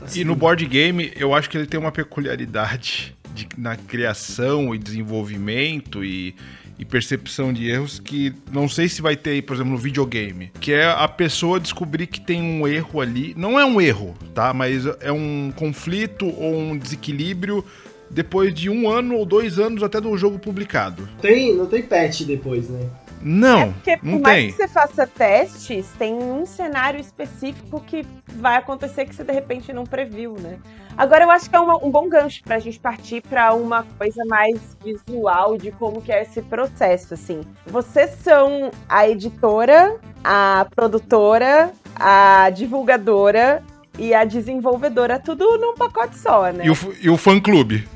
tá 0.00 0.06
e 0.14 0.24
no 0.24 0.34
board 0.34 0.64
game, 0.66 1.12
eu 1.16 1.34
acho 1.34 1.50
que 1.50 1.56
ele 1.56 1.66
tem 1.66 1.78
uma 1.78 1.92
peculiaridade 1.92 3.14
de, 3.34 3.48
na 3.56 3.76
criação 3.76 4.74
e 4.74 4.78
desenvolvimento 4.78 6.04
e, 6.04 6.34
e 6.78 6.84
percepção 6.84 7.52
de 7.52 7.68
erros 7.68 7.98
que 7.98 8.34
não 8.50 8.68
sei 8.68 8.88
se 8.88 9.02
vai 9.02 9.16
ter 9.16 9.30
aí, 9.30 9.42
por 9.42 9.54
exemplo, 9.54 9.72
no 9.72 9.78
videogame, 9.78 10.50
que 10.60 10.72
é 10.72 10.90
a 10.90 11.08
pessoa 11.08 11.60
descobrir 11.60 12.06
que 12.06 12.20
tem 12.20 12.40
um 12.40 12.66
erro 12.66 13.00
ali. 13.00 13.34
Não 13.36 13.58
é 13.58 13.64
um 13.64 13.80
erro, 13.80 14.14
tá? 14.34 14.52
Mas 14.54 14.86
é 15.00 15.12
um 15.12 15.52
conflito 15.54 16.26
ou 16.26 16.58
um 16.58 16.78
desequilíbrio 16.78 17.64
depois 18.12 18.52
de 18.52 18.68
um 18.68 18.88
ano 18.88 19.16
ou 19.16 19.24
dois 19.24 19.58
anos 19.58 19.82
até 19.82 20.00
do 20.00 20.16
jogo 20.16 20.38
publicado. 20.38 21.08
Tem, 21.20 21.54
não 21.54 21.66
tem 21.66 21.82
patch 21.82 22.22
depois, 22.22 22.68
né? 22.68 22.88
Não, 23.24 23.60
é 23.60 23.66
porque, 23.66 23.98
não 24.02 24.12
por 24.14 24.20
mais 24.22 24.46
que 24.46 24.52
você 24.52 24.68
faça 24.68 25.06
testes, 25.06 25.86
tem 25.96 26.14
um 26.14 26.44
cenário 26.44 27.00
específico 27.00 27.80
que 27.80 28.04
vai 28.34 28.56
acontecer 28.56 29.04
que 29.04 29.14
você 29.14 29.22
de 29.22 29.32
repente 29.32 29.72
não 29.72 29.84
previu, 29.84 30.34
né? 30.40 30.58
Agora 30.96 31.24
eu 31.24 31.30
acho 31.30 31.48
que 31.48 31.56
é 31.56 31.60
uma, 31.60 31.76
um 31.82 31.90
bom 31.90 32.08
gancho 32.08 32.42
para 32.42 32.56
a 32.56 32.58
gente 32.58 32.78
partir 32.78 33.22
para 33.22 33.54
uma 33.54 33.84
coisa 33.96 34.24
mais 34.26 34.76
visual 34.84 35.56
de 35.56 35.70
como 35.70 36.02
que 36.02 36.12
é 36.12 36.22
esse 36.22 36.42
processo, 36.42 37.14
assim. 37.14 37.42
Vocês 37.66 38.10
são 38.22 38.70
a 38.88 39.08
editora, 39.08 39.96
a 40.22 40.66
produtora, 40.74 41.72
a 41.94 42.50
divulgadora 42.50 43.62
e 43.98 44.12
a 44.12 44.24
desenvolvedora, 44.24 45.18
tudo 45.18 45.58
num 45.58 45.74
pacote 45.74 46.18
só, 46.18 46.50
né? 46.50 46.64
E 46.66 46.70
o, 46.70 46.76
e 47.00 47.08
o 47.08 47.16
fã-clube. 47.16 47.88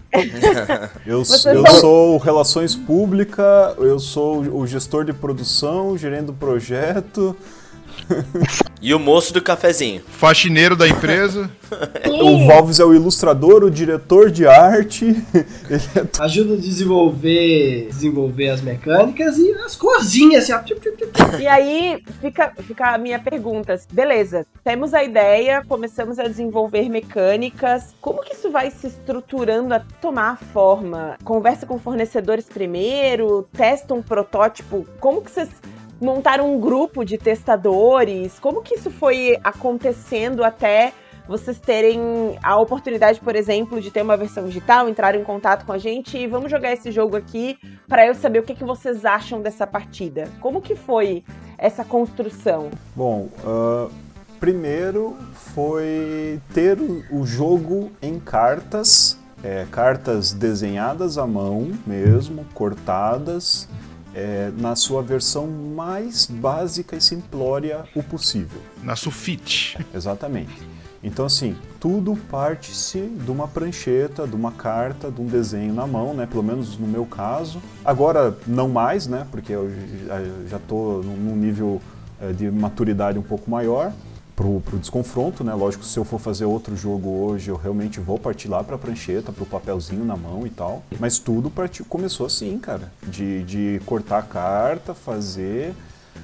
Eu, 1.06 1.22
eu 1.52 1.66
sou 1.80 2.18
relações 2.18 2.74
públicas, 2.74 3.74
eu 3.78 3.98
sou 3.98 4.40
o 4.40 4.66
gestor 4.66 5.04
de 5.04 5.12
produção, 5.12 5.88
o 5.88 5.98
gerente 5.98 6.26
do 6.26 6.32
projeto. 6.32 7.36
E 8.86 8.94
o 8.94 9.00
moço 9.00 9.32
do 9.32 9.42
cafezinho. 9.42 10.00
Faxineiro 10.06 10.76
da 10.76 10.86
empresa. 10.86 11.50
o 12.22 12.46
Valves 12.46 12.78
é 12.78 12.84
o 12.84 12.94
ilustrador, 12.94 13.64
o 13.64 13.70
diretor 13.70 14.30
de 14.30 14.46
arte. 14.46 15.16
É... 15.68 16.22
Ajuda 16.22 16.54
a 16.54 16.56
desenvolver, 16.56 17.88
desenvolver 17.88 18.50
as 18.50 18.60
mecânicas 18.60 19.36
e 19.38 19.52
as 19.52 19.74
coisinhas. 19.74 20.48
Assim, 20.48 21.40
e 21.40 21.46
aí 21.46 22.02
fica, 22.20 22.52
fica 22.62 22.94
a 22.94 22.98
minha 22.98 23.18
pergunta. 23.18 23.78
Beleza, 23.92 24.46
temos 24.62 24.94
a 24.94 25.02
ideia, 25.02 25.64
começamos 25.66 26.18
a 26.18 26.24
desenvolver 26.24 26.88
mecânicas. 26.88 27.94
Como 28.00 28.22
que 28.22 28.34
isso 28.34 28.50
vai 28.50 28.70
se 28.70 28.86
estruturando 28.86 29.74
a 29.74 29.80
tomar 29.80 30.38
forma? 30.52 31.16
Conversa 31.24 31.66
com 31.66 31.78
fornecedores 31.78 32.46
primeiro, 32.46 33.48
testa 33.52 33.92
um 33.92 34.02
protótipo. 34.02 34.86
Como 35.00 35.22
que 35.22 35.30
vocês 35.30 35.48
montaram 36.00 36.54
um 36.54 36.60
grupo 36.60 37.04
de 37.04 37.18
testadores? 37.18 38.38
Como 38.38 38.62
que 38.62 38.74
isso 38.74 38.90
foi 38.90 39.38
acontecendo 39.42 40.44
até 40.44 40.92
vocês 41.28 41.58
terem 41.58 42.38
a 42.42 42.56
oportunidade, 42.56 43.20
por 43.20 43.34
exemplo, 43.34 43.80
de 43.80 43.90
ter 43.90 44.02
uma 44.02 44.16
versão 44.16 44.46
digital, 44.46 44.88
entrar 44.88 45.14
em 45.14 45.24
contato 45.24 45.66
com 45.66 45.72
a 45.72 45.78
gente 45.78 46.16
e 46.16 46.26
vamos 46.26 46.50
jogar 46.50 46.72
esse 46.72 46.90
jogo 46.92 47.16
aqui 47.16 47.58
para 47.88 48.06
eu 48.06 48.14
saber 48.14 48.38
o 48.38 48.42
que, 48.42 48.54
que 48.54 48.64
vocês 48.64 49.04
acham 49.04 49.42
dessa 49.42 49.66
partida. 49.66 50.28
Como 50.40 50.60
que 50.60 50.76
foi 50.76 51.24
essa 51.58 51.84
construção? 51.84 52.70
Bom, 52.94 53.28
uh, 53.44 53.90
primeiro 54.38 55.16
foi 55.32 56.40
ter 56.54 56.78
o 57.10 57.26
jogo 57.26 57.90
em 58.00 58.20
cartas, 58.20 59.18
é, 59.42 59.66
cartas 59.70 60.32
desenhadas 60.32 61.18
à 61.18 61.26
mão 61.26 61.72
mesmo, 61.84 62.46
cortadas 62.54 63.68
é, 64.16 64.50
na 64.56 64.74
sua 64.74 65.02
versão 65.02 65.46
mais 65.46 66.24
básica 66.24 66.96
e 66.96 67.00
simplória 67.02 67.84
o 67.94 68.02
possível. 68.02 68.62
Na 68.82 68.96
sufite. 68.96 69.76
Exatamente. 69.94 70.66
Então, 71.04 71.26
assim, 71.26 71.54
tudo 71.78 72.16
parte-se 72.30 72.98
de 72.98 73.30
uma 73.30 73.46
prancheta, 73.46 74.26
de 74.26 74.34
uma 74.34 74.50
carta, 74.50 75.10
de 75.10 75.20
um 75.20 75.26
desenho 75.26 75.72
na 75.74 75.86
mão, 75.86 76.14
né? 76.14 76.26
Pelo 76.26 76.42
menos 76.42 76.78
no 76.78 76.86
meu 76.86 77.04
caso. 77.04 77.60
Agora, 77.84 78.36
não 78.46 78.70
mais, 78.70 79.06
né? 79.06 79.26
Porque 79.30 79.52
eu 79.52 79.70
já 80.48 80.56
estou 80.56 81.02
num 81.02 81.36
nível 81.36 81.80
é, 82.18 82.32
de 82.32 82.50
maturidade 82.50 83.18
um 83.18 83.22
pouco 83.22 83.50
maior. 83.50 83.92
Pro, 84.36 84.60
pro 84.60 84.78
desconfronto, 84.78 85.42
né? 85.42 85.54
Lógico, 85.54 85.82
se 85.82 85.98
eu 85.98 86.04
for 86.04 86.20
fazer 86.20 86.44
outro 86.44 86.76
jogo 86.76 87.08
hoje, 87.08 87.50
eu 87.50 87.56
realmente 87.56 87.98
vou 87.98 88.18
partir 88.18 88.48
lá 88.48 88.62
pra 88.62 88.76
prancheta, 88.76 89.32
pro 89.32 89.46
papelzinho 89.46 90.04
na 90.04 90.16
mão 90.16 90.46
e 90.46 90.50
tal. 90.50 90.84
Mas 91.00 91.18
tudo 91.18 91.50
partiu, 91.50 91.86
começou 91.86 92.26
assim, 92.26 92.58
cara. 92.58 92.92
De, 93.02 93.42
de 93.44 93.80
cortar 93.86 94.18
a 94.18 94.22
carta, 94.22 94.94
fazer. 94.94 95.74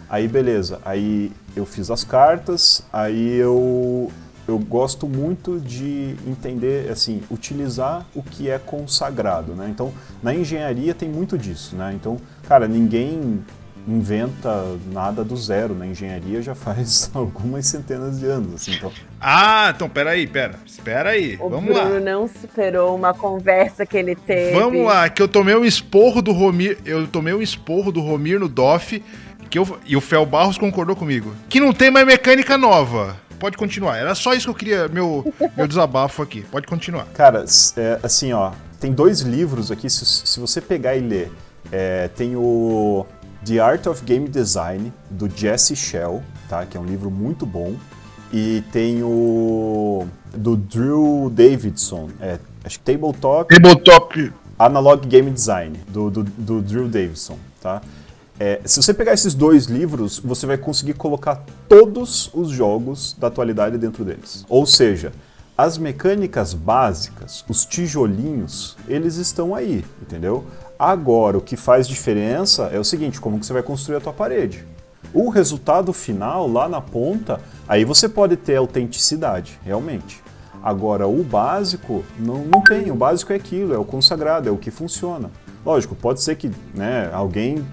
Aí 0.08 0.28
beleza, 0.28 0.78
aí 0.84 1.32
eu 1.56 1.64
fiz 1.64 1.90
as 1.90 2.04
cartas, 2.04 2.82
aí 2.92 3.36
eu 3.36 4.10
eu 4.46 4.58
gosto 4.58 5.06
muito 5.06 5.60
de 5.60 6.16
entender, 6.26 6.90
assim, 6.90 7.22
utilizar 7.30 8.04
o 8.12 8.22
que 8.22 8.50
é 8.50 8.58
consagrado, 8.58 9.52
né? 9.54 9.68
Então, 9.70 9.92
na 10.20 10.34
engenharia 10.34 10.92
tem 10.94 11.08
muito 11.08 11.38
disso, 11.38 11.76
né? 11.76 11.92
Então, 11.94 12.16
cara, 12.48 12.66
ninguém 12.66 13.44
inventa 13.86 14.78
nada 14.92 15.24
do 15.24 15.36
zero 15.36 15.74
na 15.74 15.86
engenharia 15.86 16.40
já 16.40 16.54
faz 16.54 17.10
algumas 17.14 17.66
centenas 17.66 18.20
de 18.20 18.26
anos. 18.26 18.54
Assim, 18.54 18.74
então... 18.74 18.92
Ah, 19.20 19.72
então 19.74 19.88
peraí, 19.88 20.26
pera. 20.26 20.54
Espera 20.66 21.10
aí. 21.10 21.36
O 21.40 21.48
Vamos 21.48 21.74
Bruno 21.74 21.94
lá. 21.94 22.00
não 22.00 22.28
superou 22.28 22.94
uma 22.94 23.12
conversa 23.14 23.84
que 23.84 23.96
ele 23.96 24.14
teve. 24.14 24.58
Vamos 24.58 24.84
lá, 24.86 25.08
que 25.08 25.20
eu 25.20 25.28
tomei 25.28 25.54
um 25.54 25.64
esporro 25.64 26.22
do 26.22 26.32
Romir. 26.32 26.78
Eu 26.84 27.06
tomei 27.06 27.34
um 27.34 27.42
esporro 27.42 27.90
do 27.90 28.00
Romir 28.00 28.38
no 28.38 28.48
DOF. 28.48 29.02
Que 29.50 29.58
eu, 29.58 29.78
e 29.84 29.96
o 29.96 30.00
Fel 30.00 30.24
Barros 30.24 30.56
concordou 30.56 30.96
comigo. 30.96 31.34
Que 31.48 31.60
não 31.60 31.74
tem 31.74 31.90
mais 31.90 32.06
mecânica 32.06 32.56
nova. 32.56 33.16
Pode 33.38 33.56
continuar. 33.56 33.98
Era 33.98 34.14
só 34.14 34.32
isso 34.32 34.46
que 34.46 34.50
eu 34.50 34.54
queria, 34.54 34.88
meu, 34.88 35.34
meu 35.56 35.66
desabafo 35.66 36.22
aqui. 36.22 36.42
Pode 36.42 36.66
continuar. 36.66 37.06
Cara, 37.12 37.44
é, 37.76 37.98
assim, 38.02 38.32
ó, 38.32 38.52
tem 38.80 38.92
dois 38.92 39.20
livros 39.20 39.70
aqui, 39.70 39.90
se, 39.90 40.06
se 40.06 40.40
você 40.40 40.60
pegar 40.60 40.96
e 40.96 41.00
ler, 41.00 41.30
é, 41.70 42.08
tem 42.08 42.34
o 42.34 43.04
The 43.44 43.58
Art 43.58 43.86
of 43.86 44.04
Game 44.04 44.28
Design, 44.28 44.92
do 45.10 45.28
Jesse 45.28 45.74
Shell, 45.74 46.22
tá? 46.48 46.64
Que 46.64 46.76
é 46.76 46.80
um 46.80 46.84
livro 46.84 47.10
muito 47.10 47.44
bom. 47.44 47.74
E 48.32 48.62
tem 48.72 49.02
o 49.02 50.06
do 50.34 50.56
Drew 50.56 51.30
Davidson, 51.30 52.08
é, 52.18 52.38
acho 52.64 52.78
que 52.78 52.84
Tabletop 52.92 53.54
Tabletop. 53.54 54.32
Analog 54.58 55.06
Game 55.06 55.30
Design, 55.30 55.78
do, 55.88 56.10
do, 56.10 56.22
do 56.22 56.62
Drew 56.62 56.88
Davidson, 56.88 57.36
tá? 57.60 57.82
É, 58.38 58.60
se 58.64 58.80
você 58.80 58.94
pegar 58.94 59.12
esses 59.12 59.34
dois 59.34 59.66
livros, 59.66 60.18
você 60.18 60.46
vai 60.46 60.56
conseguir 60.56 60.94
colocar 60.94 61.44
todos 61.68 62.30
os 62.32 62.50
jogos 62.50 63.14
da 63.18 63.26
atualidade 63.26 63.76
dentro 63.76 64.04
deles. 64.04 64.44
Ou 64.48 64.64
seja, 64.64 65.12
as 65.56 65.76
mecânicas 65.76 66.54
básicas, 66.54 67.44
os 67.48 67.64
tijolinhos, 67.64 68.76
eles 68.88 69.16
estão 69.16 69.54
aí, 69.54 69.84
entendeu? 70.00 70.44
Agora, 70.82 71.38
o 71.38 71.40
que 71.40 71.56
faz 71.56 71.86
diferença 71.86 72.64
é 72.72 72.76
o 72.76 72.82
seguinte, 72.82 73.20
como 73.20 73.38
que 73.38 73.46
você 73.46 73.52
vai 73.52 73.62
construir 73.62 73.98
a 73.98 74.00
tua 74.00 74.12
parede. 74.12 74.66
O 75.14 75.28
resultado 75.28 75.92
final, 75.92 76.48
lá 76.48 76.68
na 76.68 76.80
ponta, 76.80 77.38
aí 77.68 77.84
você 77.84 78.08
pode 78.08 78.34
ter 78.34 78.56
autenticidade, 78.56 79.60
realmente. 79.62 80.20
Agora, 80.60 81.06
o 81.06 81.22
básico 81.22 82.04
não, 82.18 82.38
não 82.46 82.60
tem. 82.64 82.90
O 82.90 82.96
básico 82.96 83.32
é 83.32 83.36
aquilo, 83.36 83.72
é 83.72 83.78
o 83.78 83.84
consagrado, 83.84 84.48
é 84.48 84.50
o 84.50 84.56
que 84.56 84.72
funciona. 84.72 85.30
Lógico, 85.64 85.94
pode 85.94 86.20
ser 86.20 86.34
que 86.34 86.50
né, 86.74 87.08
alguém 87.12 87.64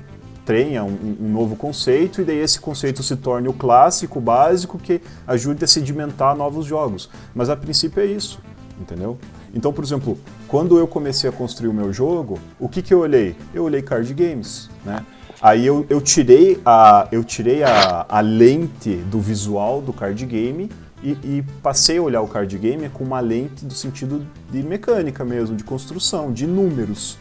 tenha 0.45 0.83
um, 0.83 1.17
um 1.19 1.31
novo 1.31 1.55
conceito 1.55 2.21
e 2.21 2.23
daí 2.23 2.37
esse 2.37 2.59
conceito 2.59 3.01
se 3.01 3.15
torne 3.15 3.47
o 3.47 3.53
clássico, 3.53 4.21
básico, 4.21 4.77
que 4.77 5.01
ajude 5.25 5.65
a 5.65 5.67
sedimentar 5.67 6.37
novos 6.37 6.63
jogos. 6.63 7.09
Mas 7.33 7.49
a 7.49 7.55
princípio 7.55 8.03
é 8.03 8.05
isso, 8.05 8.39
entendeu? 8.79 9.17
Então, 9.51 9.73
por 9.73 9.83
exemplo, 9.83 10.15
quando 10.49 10.79
eu 10.79 10.87
comecei 10.87 11.29
a 11.29 11.33
construir 11.33 11.69
o 11.69 11.73
meu 11.73 11.93
jogo, 11.93 12.39
o 12.59 12.67
que, 12.67 12.81
que 12.81 12.91
eu 12.91 12.99
olhei? 12.99 13.35
Eu 13.53 13.63
olhei 13.63 13.83
card 13.83 14.11
games, 14.15 14.67
né? 14.83 15.05
Aí 15.39 15.65
eu, 15.65 15.85
eu 15.89 16.01
tirei, 16.01 16.59
a, 16.65 17.07
eu 17.11 17.23
tirei 17.23 17.63
a, 17.63 18.05
a 18.09 18.19
lente 18.19 18.95
do 18.95 19.21
visual 19.21 19.79
do 19.79 19.93
card 19.93 20.25
game 20.25 20.69
e, 21.03 21.11
e 21.23 21.45
passei 21.61 21.97
a 21.97 22.01
olhar 22.01 22.21
o 22.21 22.27
card 22.27 22.57
game 22.57 22.89
com 22.89 23.03
uma 23.03 23.19
lente 23.19 23.63
do 23.63 23.73
sentido 23.73 24.25
de 24.51 24.63
mecânica 24.63 25.23
mesmo, 25.23 25.55
de 25.55 25.63
construção, 25.63 26.33
de 26.33 26.47
números. 26.47 27.17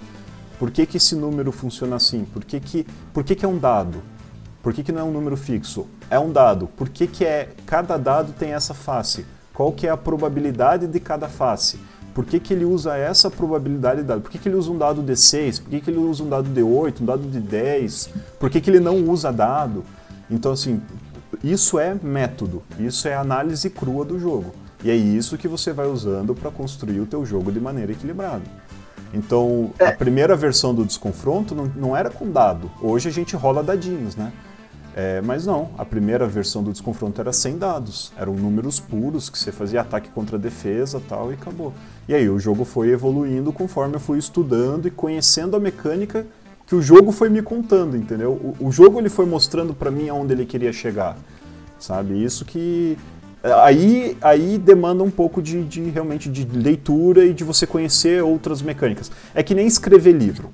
Por 0.59 0.71
que, 0.71 0.87
que 0.87 0.97
esse 0.97 1.15
número 1.15 1.53
funciona 1.53 1.97
assim? 1.97 2.25
Por 2.25 2.45
que, 2.45 2.59
que, 2.59 2.87
por 3.13 3.23
que, 3.23 3.35
que 3.37 3.45
é 3.45 3.49
um 3.49 3.59
dado? 3.59 4.03
Por 4.63 4.73
que, 4.73 4.83
que 4.83 4.91
não 4.91 5.03
é 5.03 5.05
um 5.05 5.13
número 5.13 5.37
fixo? 5.37 5.87
É 6.11 6.19
um 6.19 6.33
dado. 6.33 6.67
Por 6.67 6.89
que, 6.89 7.07
que 7.07 7.27
é 7.27 7.51
cada 7.67 7.99
dado 7.99 8.33
tem 8.33 8.55
essa 8.55 8.73
face? 8.73 9.27
Qual 9.53 9.71
que 9.71 9.87
é 9.87 9.91
a 9.91 9.97
probabilidade 9.99 10.87
de 10.87 10.99
cada 10.99 11.29
face? 11.29 11.79
Por 12.15 12.25
que, 12.25 12.41
que 12.41 12.53
ele 12.53 12.65
usa 12.65 12.97
essa 12.97 13.31
probabilidade 13.31 14.01
de 14.01 14.07
dado? 14.07 14.21
Por 14.21 14.31
que, 14.31 14.39
que 14.39 14.49
ele 14.49 14.57
usa 14.57 14.71
um 14.71 14.79
dado 14.79 15.03
de 15.03 15.17
6? 15.17 15.61
Por 15.61 15.71
que, 15.71 15.81
que 15.81 15.91
ele 15.91 15.99
usa 15.99 16.23
um 16.23 16.29
dado 16.29 16.49
de 16.49 16.63
8, 16.63 17.03
um 17.03 17.07
dado 17.07 17.23
de 17.29 17.41
10? 17.41 18.11
Por 18.39 18.51
que, 18.51 18.61
que 18.61 18.71
ele 18.71 18.81
não 18.81 18.97
usa 19.09 19.33
dado? 19.33 19.85
Então, 20.31 20.53
assim, 20.53 20.83
isso 21.43 21.79
é 21.79 21.95
método, 21.95 22.63
isso 22.79 23.07
é 23.07 23.15
análise 23.15 23.71
crua 23.71 24.05
do 24.05 24.19
jogo. 24.19 24.53
E 24.83 24.91
é 24.91 24.95
isso 24.95 25.39
que 25.39 25.49
você 25.49 25.73
vai 25.73 25.87
usando 25.87 26.35
para 26.35 26.51
construir 26.51 27.01
o 27.01 27.07
teu 27.07 27.25
jogo 27.25 27.51
de 27.51 27.61
maneira 27.61 27.93
equilibrada. 27.93 28.43
Então, 29.13 29.73
a 29.81 29.93
primeira 29.93 30.37
versão 30.37 30.75
do 30.75 30.85
desconfronto 30.85 31.55
não, 31.55 31.65
não 31.75 31.97
era 31.97 32.11
com 32.11 32.31
dado. 32.31 32.71
Hoje 32.81 33.09
a 33.09 33.13
gente 33.13 33.35
rola 33.35 33.63
dadinhos, 33.63 34.15
né? 34.17 34.33
É, 35.01 35.21
mas 35.21 35.47
não, 35.47 35.71
a 35.79 35.85
primeira 35.85 36.27
versão 36.27 36.61
do 36.61 36.73
desconfronto 36.73 37.21
era 37.21 37.33
sem 37.33 37.57
dados. 37.57 38.11
Eram 38.19 38.35
números 38.35 38.81
puros 38.81 39.31
que 39.31 39.39
você 39.39 39.53
fazia 39.53 39.83
ataque 39.83 40.09
contra 40.09 40.37
defesa 40.37 41.01
tal 41.09 41.31
e 41.31 41.35
acabou. 41.35 41.73
E 42.09 42.15
aí 42.17 42.29
o 42.29 42.37
jogo 42.37 42.65
foi 42.65 42.89
evoluindo 42.89 43.53
conforme 43.53 43.95
eu 43.95 44.01
fui 44.01 44.19
estudando 44.19 44.89
e 44.89 44.91
conhecendo 44.91 45.55
a 45.55 45.61
mecânica 45.61 46.27
que 46.67 46.75
o 46.75 46.83
jogo 46.83 47.13
foi 47.13 47.29
me 47.29 47.41
contando, 47.43 47.97
entendeu? 47.97 48.33
O, 48.33 48.67
o 48.67 48.73
jogo 48.73 48.99
ele 48.99 49.09
foi 49.09 49.25
mostrando 49.25 49.73
para 49.73 49.89
mim 49.89 50.09
aonde 50.09 50.33
ele 50.33 50.45
queria 50.45 50.73
chegar, 50.73 51.17
sabe? 51.79 52.21
Isso 52.21 52.45
que 52.45 52.99
aí, 53.63 54.17
aí 54.21 54.59
demanda 54.59 55.05
um 55.05 55.13
pouco 55.13 55.41
de, 55.41 55.63
de 55.63 55.81
realmente 55.91 56.29
de 56.29 56.45
leitura 56.45 57.25
e 57.25 57.33
de 57.33 57.45
você 57.45 57.69
conhecer 57.69 58.21
outras 58.25 58.63
mecânicas. 58.63 59.13
É 59.33 59.45
que 59.45 59.55
nem 59.55 59.69
escrever 59.69 60.11
livro. 60.11 60.51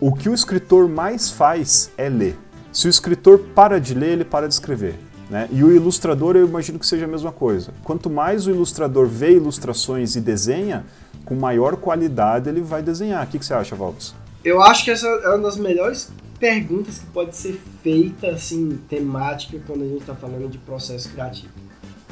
O 0.00 0.10
que 0.10 0.30
o 0.30 0.32
escritor 0.32 0.88
mais 0.88 1.30
faz 1.30 1.90
é 1.98 2.08
ler. 2.08 2.43
Se 2.74 2.88
o 2.88 2.90
escritor 2.90 3.38
para 3.38 3.78
de 3.78 3.94
ler, 3.94 4.10
ele 4.10 4.24
para 4.24 4.48
de 4.48 4.54
escrever. 4.54 4.96
Né? 5.30 5.48
E 5.52 5.62
o 5.62 5.72
ilustrador, 5.72 6.34
eu 6.34 6.44
imagino 6.44 6.76
que 6.76 6.86
seja 6.86 7.04
a 7.04 7.08
mesma 7.08 7.30
coisa. 7.30 7.72
Quanto 7.84 8.10
mais 8.10 8.48
o 8.48 8.50
ilustrador 8.50 9.06
vê 9.06 9.36
ilustrações 9.36 10.16
e 10.16 10.20
desenha, 10.20 10.84
com 11.24 11.36
maior 11.36 11.76
qualidade 11.76 12.48
ele 12.48 12.60
vai 12.60 12.82
desenhar. 12.82 13.24
O 13.24 13.28
que, 13.28 13.38
que 13.38 13.46
você 13.46 13.54
acha, 13.54 13.76
Valdes? 13.76 14.12
Eu 14.44 14.60
acho 14.60 14.84
que 14.84 14.90
essa 14.90 15.06
é 15.06 15.28
uma 15.28 15.38
das 15.38 15.56
melhores 15.56 16.10
perguntas 16.40 16.98
que 16.98 17.06
pode 17.06 17.36
ser 17.36 17.62
feita, 17.80 18.30
assim, 18.30 18.76
temática, 18.88 19.56
quando 19.64 19.84
a 19.84 19.86
gente 19.86 20.00
está 20.00 20.14
falando 20.16 20.50
de 20.50 20.58
processo 20.58 21.08
criativo. 21.10 21.52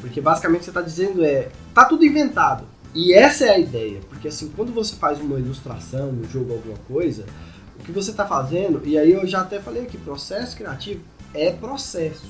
Porque 0.01 0.21
basicamente 0.21 0.65
você 0.65 0.71
está 0.71 0.81
dizendo 0.81 1.25
é, 1.25 1.49
tá 1.75 1.87
tudo 1.87 2.05
inventado. 2.05 2.65
E 2.95 3.13
essa 3.13 3.47
é 3.47 3.51
a 3.51 3.59
ideia, 3.59 4.01
porque 4.09 4.29
assim, 4.29 4.53
quando 4.55 4.73
você 4.73 4.95
faz 4.95 5.19
uma 5.19 5.41
ilustração, 5.41 6.11
um 6.11 6.25
jogo, 6.31 6.53
alguma 6.53 6.77
coisa, 6.87 7.25
o 7.83 7.85
que 7.85 7.93
você 7.93 8.13
está 8.13 8.25
fazendo, 8.25 8.81
e 8.85 8.97
aí 8.97 9.11
eu 9.11 9.27
já 9.27 9.41
até 9.41 9.59
falei 9.59 9.83
aqui, 9.83 9.99
processo 9.99 10.57
criativo 10.57 11.01
é 11.35 11.51
processo. 11.51 12.27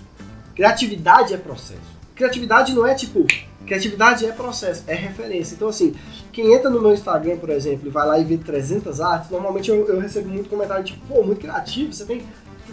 Criatividade 0.54 1.34
é 1.34 1.36
processo. 1.36 1.80
Criatividade 2.14 2.72
não 2.72 2.86
é 2.86 2.94
tipo, 2.94 3.26
criatividade 3.66 4.24
é 4.24 4.32
processo, 4.32 4.82
é 4.86 4.94
referência. 4.94 5.54
Então 5.54 5.68
assim, 5.68 5.94
quem 6.32 6.54
entra 6.54 6.70
no 6.70 6.80
meu 6.80 6.94
Instagram, 6.94 7.36
por 7.36 7.50
exemplo, 7.50 7.86
e 7.86 7.90
vai 7.90 8.06
lá 8.06 8.18
e 8.18 8.24
vê 8.24 8.38
300 8.38 9.00
artes, 9.00 9.30
normalmente 9.30 9.70
eu, 9.70 9.86
eu 9.86 10.00
recebo 10.00 10.28
muito 10.28 10.48
comentário 10.48 10.84
tipo, 10.84 11.06
pô, 11.06 11.22
muito 11.22 11.40
criativo, 11.40 11.92
você 11.92 12.06
tem 12.06 12.22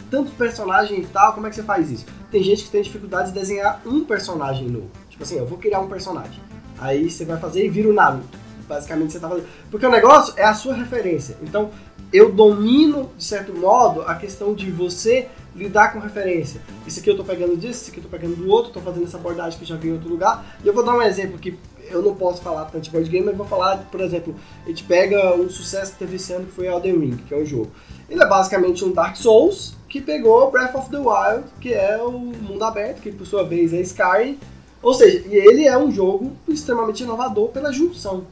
tantos 0.09 0.33
personagens 0.33 1.05
e 1.05 1.07
tal, 1.07 1.33
como 1.33 1.47
é 1.47 1.49
que 1.49 1.57
você 1.57 1.63
faz 1.63 1.91
isso? 1.91 2.05
Tem 2.31 2.41
gente 2.41 2.63
que 2.63 2.69
tem 2.69 2.81
dificuldade 2.81 3.29
de 3.29 3.39
desenhar 3.39 3.81
um 3.85 4.05
personagem 4.05 4.69
novo. 4.69 4.89
Tipo 5.09 5.23
assim, 5.23 5.37
eu 5.37 5.45
vou 5.45 5.57
criar 5.57 5.81
um 5.81 5.89
personagem. 5.89 6.39
Aí 6.79 7.09
você 7.09 7.25
vai 7.25 7.37
fazer 7.37 7.65
e 7.65 7.69
vira 7.69 7.89
o 7.89 7.93
Naruto. 7.93 8.37
Basicamente 8.69 9.11
você 9.11 9.19
tá 9.19 9.27
fazendo. 9.27 9.47
Porque 9.71 9.85
o 9.85 9.91
negócio 9.91 10.35
é 10.37 10.45
a 10.45 10.53
sua 10.53 10.75
referência. 10.75 11.35
Então, 11.41 11.71
eu 12.13 12.31
domino, 12.31 13.09
de 13.17 13.23
certo 13.23 13.53
modo, 13.53 14.03
a 14.03 14.13
questão 14.13 14.53
de 14.53 14.69
você 14.69 15.27
lidar 15.55 15.91
com 15.91 15.99
referência. 15.99 16.61
Isso 16.85 16.99
aqui 16.99 17.09
eu 17.09 17.17
tô 17.17 17.23
pegando 17.23 17.57
disso, 17.57 17.81
isso 17.81 17.91
aqui 17.91 17.99
eu 17.99 18.03
tô 18.03 18.09
pegando 18.09 18.35
do 18.35 18.49
outro, 18.49 18.71
tô 18.71 18.79
fazendo 18.79 19.05
essa 19.05 19.17
abordagem 19.17 19.57
que 19.57 19.63
eu 19.63 19.67
já 19.67 19.75
vi 19.75 19.89
em 19.89 19.93
outro 19.93 20.07
lugar. 20.07 20.57
E 20.63 20.67
eu 20.67 20.73
vou 20.73 20.85
dar 20.85 20.95
um 20.95 21.01
exemplo 21.01 21.39
que 21.39 21.57
eu 21.89 22.03
não 22.03 22.13
posso 22.13 22.41
falar 22.41 22.65
tanto 22.65 22.83
de 22.83 22.91
board 22.91 23.09
game, 23.09 23.25
mas 23.25 23.35
vou 23.35 23.47
falar, 23.47 23.77
por 23.91 23.99
exemplo, 24.01 24.35
a 24.63 24.69
gente 24.69 24.83
pega 24.83 25.35
um 25.35 25.49
sucesso 25.49 25.93
que 25.93 25.97
teve 25.97 26.17
esse 26.17 26.31
ano 26.31 26.45
que 26.45 26.51
foi 26.51 26.67
Elden 26.67 26.99
Ring, 26.99 27.17
que 27.27 27.33
é 27.33 27.37
um 27.37 27.45
jogo. 27.45 27.71
Ele 28.07 28.21
é 28.21 28.27
basicamente 28.27 28.85
um 28.85 28.91
Dark 28.91 29.15
Souls 29.15 29.75
que 29.87 29.99
pegou 29.99 30.51
Breath 30.51 30.75
of 30.75 30.89
the 30.91 30.97
Wild, 30.97 31.45
que 31.59 31.73
é 31.73 31.97
o 31.97 32.11
mundo 32.11 32.63
aberto, 32.63 33.01
que 33.01 33.11
por 33.11 33.25
sua 33.25 33.43
vez 33.43 33.73
é 33.73 33.81
Skyrim. 33.81 34.39
Ou 34.81 34.93
seja, 34.93 35.23
ele 35.27 35.65
é 35.65 35.77
um 35.77 35.91
jogo 35.91 36.31
extremamente 36.47 37.03
inovador 37.03 37.49
pela 37.49 37.73
junção. 37.73 38.25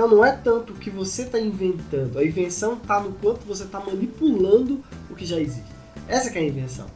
Então 0.00 0.08
não 0.08 0.24
é 0.24 0.32
tanto 0.32 0.72
o 0.72 0.76
que 0.76 0.88
você 0.88 1.24
está 1.24 1.38
inventando, 1.38 2.18
a 2.18 2.24
invenção 2.24 2.72
está 2.72 2.98
no 3.00 3.12
quanto 3.12 3.44
você 3.44 3.64
está 3.64 3.78
manipulando 3.80 4.82
o 5.10 5.14
que 5.14 5.26
já 5.26 5.38
existe. 5.38 5.68
Essa 6.08 6.30
que 6.30 6.38
é 6.38 6.40
a 6.40 6.44
invenção. 6.46 6.86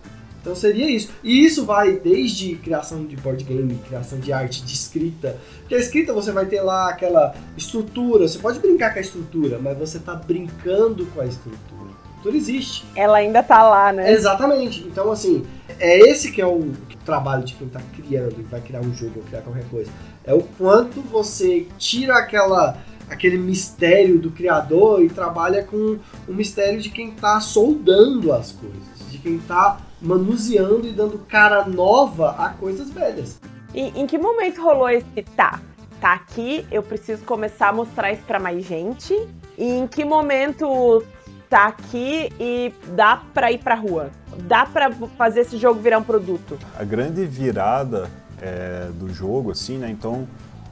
Então 0.41 0.55
seria 0.55 0.89
isso. 0.91 1.13
E 1.23 1.45
isso 1.45 1.67
vai 1.67 1.99
desde 1.99 2.55
criação 2.57 3.05
de 3.05 3.15
board 3.17 3.45
game, 3.45 3.79
criação 3.87 4.19
de 4.19 4.33
arte, 4.33 4.65
de 4.65 4.73
escrita. 4.73 5.37
Porque 5.59 5.75
a 5.75 5.79
escrita 5.79 6.15
você 6.15 6.33
vai 6.33 6.47
ter 6.47 6.63
lá 6.63 6.89
aquela 6.89 7.35
estrutura, 7.59 8.27
você 8.27 8.39
pode 8.39 8.59
brincar 8.59 8.95
com 8.95 8.99
a 8.99 9.03
estrutura, 9.03 9.59
mas 9.59 9.77
você 9.77 9.99
está 9.99 10.15
brincando 10.15 11.05
com 11.09 11.21
a 11.21 11.27
estrutura. 11.27 11.91
A 11.91 12.09
estrutura 12.09 12.37
existe. 12.39 12.87
Ela 12.97 13.19
ainda 13.19 13.43
tá 13.43 13.63
lá, 13.69 13.93
né? 13.93 14.11
Exatamente. 14.11 14.83
Então, 14.83 15.13
assim, 15.13 15.45
é 15.79 15.99
esse 16.09 16.33
que 16.33 16.41
é 16.41 16.47
o 16.47 16.73
trabalho 17.05 17.45
de 17.45 17.53
quem 17.53 17.67
está 17.67 17.83
criando, 17.95 18.43
vai 18.51 18.63
criar 18.63 18.81
um 18.81 18.95
jogo 18.95 19.13
ou 19.17 19.23
criar 19.25 19.43
qualquer 19.43 19.69
coisa. 19.69 19.91
É 20.25 20.33
o 20.33 20.41
quanto 20.41 21.03
você 21.03 21.67
tira 21.77 22.17
aquela 22.17 22.79
aquele 23.09 23.39
mistério 23.39 24.19
do 24.19 24.31
criador 24.31 25.03
e 25.03 25.09
trabalha 25.09 25.63
com 25.63 25.99
o 26.27 26.33
mistério 26.33 26.81
de 26.81 26.91
quem 26.91 27.11
está 27.11 27.41
soldando 27.41 28.33
as 28.33 28.53
coisas, 28.53 29.11
de 29.11 29.19
quem 29.19 29.37
está 29.37 29.79
manuseando 30.01 30.87
e 30.87 30.93
dando 30.93 31.19
cara 31.19 31.67
nova 31.67 32.31
a 32.39 32.51
coisas 32.51 32.91
velhas. 32.91 33.39
E 33.75 33.89
em 34.01 34.07
que 34.07 34.19
momento 34.19 34.63
rolou 34.63 34.89
esse 34.89 35.23
tá? 35.37 35.61
Tá 36.01 36.13
aqui, 36.13 36.67
eu 36.71 36.83
preciso 36.83 37.25
começar 37.25 37.69
a 37.69 37.73
mostrar 37.73 38.13
isso 38.13 38.23
para 38.27 38.39
mais 38.39 38.65
gente. 38.65 39.15
E 39.57 39.65
em 39.65 39.87
que 39.87 40.05
momento 40.05 41.03
tá 41.49 41.67
aqui 41.67 42.31
e 42.39 42.73
dá 42.95 43.23
para 43.33 43.51
ir 43.51 43.59
pra 43.59 43.75
rua? 43.75 44.11
Dá 44.41 44.67
para 44.67 44.91
fazer 45.17 45.41
esse 45.41 45.57
jogo 45.57 45.81
virar 45.81 45.99
um 45.99 46.03
produto? 46.03 46.59
A 46.77 46.85
grande 46.85 47.25
virada 47.25 48.11
é, 48.41 48.89
do 48.93 49.13
jogo, 49.13 49.53
assim, 49.53 49.79
né? 49.79 49.91
Então, 49.91 50.29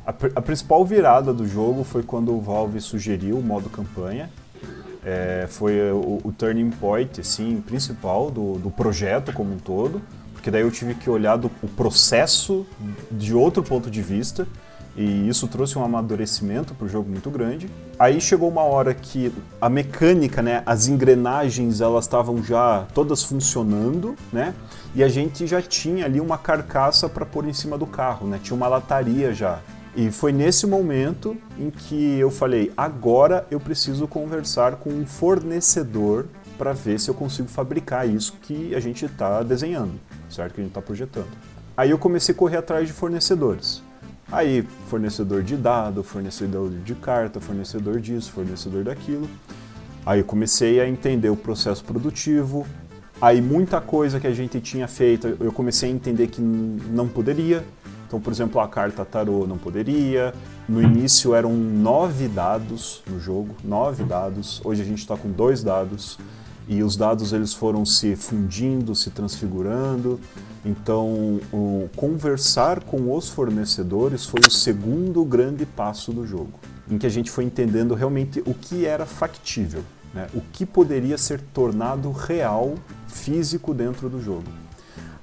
a, 0.07 0.11
a, 0.11 0.43
principal 0.43 0.85
virada 0.85 1.33
do 1.33 1.47
jogo 1.47 1.85
foi 1.85 2.03
quando 2.03 2.35
o 2.35 2.41
Valve 2.41 2.81
sugeriu 2.81 3.39
o 3.39 3.43
modo 3.43 3.69
campanha. 3.69 4.31
É, 5.05 5.47
foi 5.49 5.91
o, 5.91 6.21
o, 6.23 6.33
turning 6.33 6.71
point, 6.71 7.21
assim, 7.21 7.61
principal 7.61 8.31
do, 8.31 8.55
do 8.55 8.71
projeto 8.71 9.33
como 9.33 9.53
um 9.53 9.59
todo 9.59 10.01
porque 10.43 10.51
daí 10.51 10.63
eu 10.63 10.73
tive 10.73 10.97
que 10.97 11.09
olhar 11.09 11.37
do, 11.37 11.49
o 11.63 11.69
processo 11.69 12.67
de 13.13 13.33
outro 13.33 13.63
ponto 13.63 13.89
de 13.89 14.03
vista 14.03 14.45
e 14.97 15.29
isso 15.29 15.47
trouxe 15.47 15.79
um 15.79 15.85
amadurecimento 15.85 16.75
para 16.75 16.85
o 16.85 16.89
jogo 16.89 17.09
muito 17.09 17.31
grande. 17.31 17.71
Aí 17.97 18.21
chegou 18.21 18.49
uma 18.49 18.63
hora 18.63 18.93
que 18.93 19.33
a 19.61 19.69
mecânica, 19.69 20.43
né, 20.43 20.65
as 20.67 20.89
engrenagens, 20.89 21.81
elas 21.81 22.07
estavam 22.07 22.43
já 22.43 22.89
todas 22.93 23.23
funcionando, 23.23 24.17
né? 24.33 24.53
E 24.97 25.05
a 25.05 25.09
gente 25.09 25.47
já 25.47 25.63
tinha 25.63 26.07
ali 26.07 26.21
uma 26.21 26.37
carcaça 26.37 27.09
para 27.09 27.25
pôr 27.25 27.47
em 27.47 27.53
cima 27.53 27.79
do 27.79 27.87
carro, 27.87 28.27
né? 28.27 28.41
Tinha 28.43 28.57
uma 28.57 28.67
lataria 28.67 29.33
já. 29.33 29.61
E 29.95 30.11
foi 30.11 30.33
nesse 30.33 30.67
momento 30.67 31.37
em 31.59 31.71
que 31.71 32.19
eu 32.19 32.31
falei: 32.31 32.73
agora 32.77 33.47
eu 33.51 33.61
preciso 33.61 34.09
conversar 34.09 34.77
com 34.77 34.91
um 34.91 35.07
fornecedor 35.07 36.27
para 36.57 36.73
ver 36.73 36.99
se 36.99 37.11
eu 37.11 37.15
consigo 37.15 37.49
fabricar 37.49 38.09
isso 38.09 38.35
que 38.43 38.75
a 38.75 38.81
gente 38.81 39.05
está 39.05 39.43
desenhando 39.43 39.99
certo? 40.33 40.55
Que 40.55 40.61
a 40.61 40.65
gente 40.65 40.71
está 40.71 40.83
projetando. 40.83 41.29
Aí 41.77 41.91
eu 41.91 41.99
comecei 41.99 42.35
a 42.35 42.39
correr 42.39 42.57
atrás 42.57 42.87
de 42.87 42.93
fornecedores. 42.93 43.83
Aí, 44.31 44.67
fornecedor 44.89 45.43
de 45.43 45.57
dado, 45.57 46.03
fornecedor 46.03 46.71
de 46.71 46.95
carta, 46.95 47.39
fornecedor 47.41 48.01
disso, 48.01 48.33
fornecedor 48.33 48.85
daquilo. 48.85 49.29
Aí 50.07 50.21
eu 50.21 50.25
comecei 50.25 50.81
a 50.81 50.89
entender 50.89 51.29
o 51.29 51.37
processo 51.37 51.85
produtivo. 51.85 52.67
Aí 53.21 53.41
muita 53.41 53.81
coisa 53.81 54.19
que 54.19 54.27
a 54.27 54.33
gente 54.33 54.61
tinha 54.61 54.89
feito, 54.89 55.37
eu 55.39 55.53
comecei 55.53 55.91
a 55.91 55.93
entender 55.93 56.29
que 56.29 56.41
não 56.41 57.07
poderia. 57.09 57.63
Então, 58.13 58.21
por 58.21 58.31
exemplo, 58.31 58.61
a 58.61 58.69
carta 58.69 59.07
tarô 59.07 59.47
não 59.47 59.57
poderia. 59.57 60.35
No 60.69 60.83
início 60.83 61.35
eram 61.35 61.57
nove 61.57 62.29
dados 62.29 63.03
no 63.11 63.19
jogo, 63.19 63.57
nove 63.65 64.05
dados. 64.05 64.61
Hoje 64.63 64.83
a 64.83 64.85
gente 64.85 64.99
está 64.99 65.17
com 65.17 65.31
dois 65.31 65.65
dados 65.65 66.19
e 66.69 66.83
os 66.83 66.95
dados 66.95 67.33
eles 67.33 67.55
foram 67.55 67.87
se 67.87 68.15
fundindo, 68.15 68.95
se 68.95 69.09
transfigurando. 69.09 70.21
Então, 70.63 71.41
conversar 71.97 72.85
com 72.85 73.17
os 73.17 73.31
fornecedores 73.31 74.27
foi 74.27 74.43
o 74.47 74.51
segundo 74.51 75.25
grande 75.25 75.65
passo 75.65 76.13
do 76.13 76.27
jogo, 76.27 76.61
em 76.91 76.99
que 76.99 77.07
a 77.07 77.11
gente 77.11 77.31
foi 77.31 77.45
entendendo 77.45 77.95
realmente 77.95 78.43
o 78.45 78.53
que 78.53 78.85
era 78.85 79.07
factível, 79.07 79.83
né? 80.13 80.27
o 80.35 80.43
que 80.53 80.67
poderia 80.67 81.17
ser 81.17 81.41
tornado 81.55 82.13
real, 82.13 82.75
físico 83.07 83.73
dentro 83.73 84.11
do 84.11 84.21
jogo. 84.21 84.62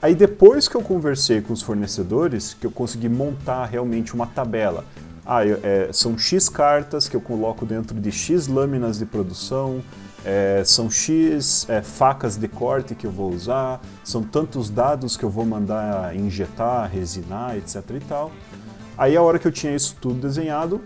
Aí 0.02 0.16
depois 0.16 0.68
que 0.68 0.76
eu 0.76 0.82
conversei 0.82 1.42
com 1.42 1.52
os 1.52 1.62
fornecedores, 1.62 2.54
que 2.54 2.66
eu 2.66 2.72
consegui 2.72 3.10
montar 3.10 3.66
realmente 3.66 4.14
uma 4.14 4.26
tabela. 4.26 4.86
Ah, 5.26 5.46
é, 5.46 5.90
são 5.92 6.18
X 6.18 6.48
cartas 6.48 7.10
que 7.10 7.16
eu 7.16 7.22
coloco 7.22 7.66
dentro 7.66 8.00
de 8.00 8.12
X 8.12 8.48
lâminas 8.48 8.98
de 8.98 9.06
produção, 9.06 9.84
é, 10.24 10.64
são 10.66 10.90
X 10.90 11.70
é, 11.70 11.82
facas 11.82 12.38
de 12.38 12.48
corte 12.48 12.96
que 12.96 13.06
eu 13.06 13.12
vou 13.12 13.32
usar, 13.32 13.82
são 14.04 14.24
tantos 14.24 14.70
dados 14.70 15.18
que 15.18 15.24
eu 15.24 15.30
vou 15.30 15.46
mandar 15.46 16.16
injetar, 16.16 16.90
resinar, 16.90 17.58
etc 17.58 17.84
e 17.90 18.00
tal. 18.00 18.32
Aí 18.98 19.16
a 19.16 19.22
hora 19.22 19.38
que 19.38 19.48
eu 19.48 19.52
tinha 19.52 19.76
isso 19.76 19.98
tudo 20.02 20.20
desenhado, 20.20 20.82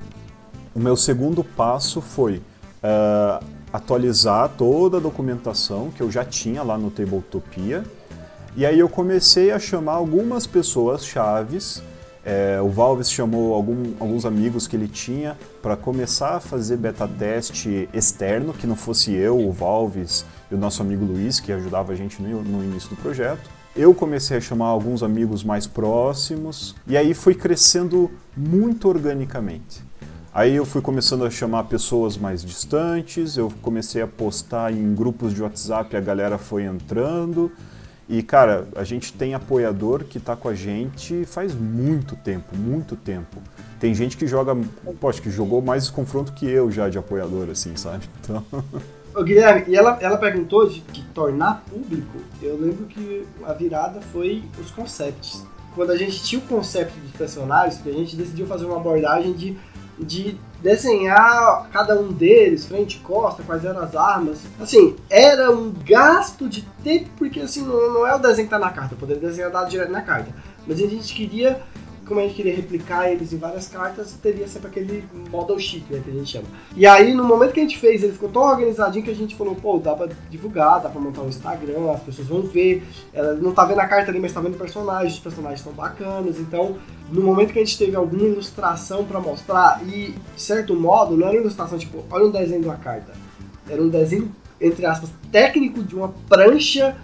o 0.73 0.79
meu 0.79 0.97
segundo 0.97 1.43
passo 1.43 2.01
foi 2.01 2.37
uh, 2.37 3.43
atualizar 3.71 4.49
toda 4.49 4.97
a 4.97 4.99
documentação 4.99 5.89
que 5.89 6.01
eu 6.01 6.11
já 6.11 6.25
tinha 6.25 6.61
lá 6.63 6.77
no 6.77 6.91
Tabletopia, 6.91 7.83
e 8.55 8.65
aí 8.65 8.79
eu 8.79 8.89
comecei 8.89 9.51
a 9.51 9.59
chamar 9.59 9.93
algumas 9.93 10.45
pessoas 10.47 11.05
chaves 11.05 11.81
é, 12.25 12.61
o 12.61 12.69
Valves 12.69 13.11
chamou 13.11 13.53
algum, 13.53 13.93
alguns 13.99 14.25
amigos 14.25 14.65
que 14.65 14.77
ele 14.77 14.87
tinha 14.87 15.37
para 15.61 15.75
começar 15.75 16.35
a 16.35 16.39
fazer 16.39 16.77
beta 16.77 17.05
teste 17.05 17.89
externo, 17.93 18.53
que 18.53 18.65
não 18.65 18.77
fosse 18.77 19.11
eu, 19.11 19.37
o 19.37 19.51
Valves 19.51 20.25
e 20.49 20.55
o 20.55 20.57
nosso 20.57 20.81
amigo 20.81 21.03
Luiz, 21.03 21.41
que 21.41 21.51
ajudava 21.51 21.91
a 21.91 21.95
gente 21.95 22.21
no, 22.21 22.41
no 22.41 22.63
início 22.63 22.89
do 22.89 22.95
projeto. 22.95 23.49
Eu 23.75 23.93
comecei 23.93 24.37
a 24.37 24.41
chamar 24.41 24.67
alguns 24.67 25.03
amigos 25.03 25.43
mais 25.43 25.67
próximos 25.67 26.75
e 26.87 26.95
aí 26.95 27.13
foi 27.13 27.35
crescendo 27.35 28.09
muito 28.37 28.87
organicamente. 28.87 29.83
Aí 30.33 30.55
eu 30.55 30.65
fui 30.65 30.81
começando 30.81 31.25
a 31.25 31.29
chamar 31.29 31.65
pessoas 31.65 32.17
mais 32.17 32.43
distantes, 32.43 33.35
eu 33.35 33.51
comecei 33.61 34.01
a 34.01 34.07
postar 34.07 34.71
em 34.71 34.95
grupos 34.95 35.33
de 35.33 35.43
WhatsApp, 35.43 35.95
a 35.95 35.99
galera 35.99 36.37
foi 36.37 36.63
entrando. 36.63 37.51
E, 38.07 38.21
cara, 38.21 38.67
a 38.75 38.83
gente 38.83 39.13
tem 39.13 39.33
apoiador 39.33 40.03
que 40.03 40.17
está 40.17 40.35
com 40.35 40.49
a 40.49 40.55
gente 40.55 41.25
faz 41.25 41.55
muito 41.55 42.15
tempo, 42.15 42.55
muito 42.55 42.95
tempo. 42.95 43.41
Tem 43.79 43.93
gente 43.93 44.17
que 44.17 44.27
joga, 44.27 44.55
poxa, 44.99 45.21
que 45.21 45.29
jogou 45.29 45.61
mais 45.61 45.89
confronto 45.89 46.33
que 46.33 46.45
eu 46.45 46.71
já 46.71 46.89
de 46.89 46.97
apoiador, 46.97 47.49
assim, 47.49 47.75
sabe? 47.75 48.05
Então. 48.23 48.45
Ô, 49.15 49.23
Guilherme, 49.23 49.65
e 49.67 49.75
ela, 49.75 49.97
ela 50.01 50.17
perguntou 50.17 50.67
de, 50.67 50.79
de 50.79 51.03
tornar 51.13 51.63
público. 51.69 52.17
Eu 52.41 52.57
lembro 52.57 52.85
que 52.85 53.27
a 53.45 53.53
virada 53.53 54.01
foi 54.01 54.43
os 54.59 54.71
concepts. 54.71 55.45
Quando 55.75 55.91
a 55.91 55.97
gente 55.97 56.23
tinha 56.23 56.39
o 56.39 56.45
conceito 56.45 56.93
dos 56.99 57.11
personagens, 57.11 57.79
a 57.85 57.91
gente 57.91 58.15
decidiu 58.15 58.47
fazer 58.47 58.65
uma 58.65 58.77
abordagem 58.77 59.33
de 59.33 59.55
de 59.99 60.37
desenhar 60.61 61.67
cada 61.71 61.99
um 61.99 62.11
deles, 62.11 62.65
frente 62.65 62.97
e 62.97 62.99
costa, 62.99 63.43
quais 63.43 63.65
eram 63.65 63.81
as 63.81 63.95
armas. 63.95 64.39
Assim, 64.59 64.95
era 65.09 65.51
um 65.51 65.71
gasto 65.85 66.47
de 66.47 66.61
tempo, 66.83 67.09
porque 67.17 67.41
assim, 67.41 67.63
não, 67.63 67.93
não 67.93 68.07
é 68.07 68.15
o 68.15 68.19
desenho 68.19 68.47
que 68.47 68.53
tá 68.53 68.59
na 68.59 68.71
carta, 68.71 68.93
eu 68.93 68.97
poderia 68.97 69.21
desenhar 69.21 69.51
dado 69.51 69.69
direto 69.69 69.91
na 69.91 70.01
carta. 70.01 70.33
Mas 70.65 70.79
a 70.79 70.87
gente 70.87 71.13
queria 71.13 71.61
como 72.05 72.19
a 72.19 72.23
gente 72.23 72.35
queria 72.35 72.55
replicar 72.55 73.09
eles 73.09 73.31
em 73.31 73.37
várias 73.37 73.67
cartas, 73.67 74.13
teria 74.21 74.47
sempre 74.47 74.67
aquele 74.67 75.03
model 75.29 75.57
sheet, 75.57 75.85
né, 75.89 76.01
que 76.03 76.11
a 76.11 76.13
gente 76.13 76.29
chama. 76.29 76.47
E 76.75 76.85
aí, 76.85 77.13
no 77.13 77.23
momento 77.23 77.53
que 77.53 77.59
a 77.59 77.63
gente 77.63 77.77
fez, 77.77 78.03
ele 78.03 78.13
ficou 78.13 78.29
tão 78.29 78.41
organizadinho 78.41 79.03
que 79.03 79.11
a 79.11 79.15
gente 79.15 79.35
falou, 79.35 79.55
pô, 79.55 79.77
dá 79.77 79.95
pra 79.95 80.09
divulgar, 80.29 80.81
dá 80.81 80.89
pra 80.89 80.99
montar 80.99 81.21
um 81.21 81.29
Instagram, 81.29 81.91
as 81.91 82.01
pessoas 82.01 82.27
vão 82.27 82.41
ver. 82.41 82.83
Ela 83.13 83.35
não 83.35 83.53
tá 83.53 83.65
vendo 83.65 83.79
a 83.79 83.87
carta 83.87 84.11
ali, 84.11 84.19
mas 84.19 84.33
tá 84.33 84.41
vendo 84.41 84.57
personagens, 84.57 85.13
os 85.13 85.19
personagens 85.19 85.59
estão 85.59 85.73
bacanas. 85.73 86.39
Então, 86.39 86.77
no 87.09 87.21
momento 87.21 87.53
que 87.53 87.59
a 87.59 87.63
gente 87.63 87.77
teve 87.77 87.95
alguma 87.95 88.23
ilustração 88.23 89.05
para 89.05 89.19
mostrar, 89.19 89.81
e 89.83 90.13
de 90.35 90.41
certo 90.41 90.75
modo, 90.75 91.15
não 91.15 91.27
era 91.27 91.37
ilustração 91.37 91.77
tipo, 91.77 92.03
olha 92.11 92.25
um 92.25 92.31
desenho 92.31 92.61
de 92.61 92.67
uma 92.67 92.77
carta. 92.77 93.13
Era 93.69 93.81
um 93.81 93.89
desenho, 93.89 94.29
entre 94.59 94.85
aspas, 94.85 95.09
técnico 95.31 95.81
de 95.81 95.95
uma 95.95 96.13
prancha 96.27 96.97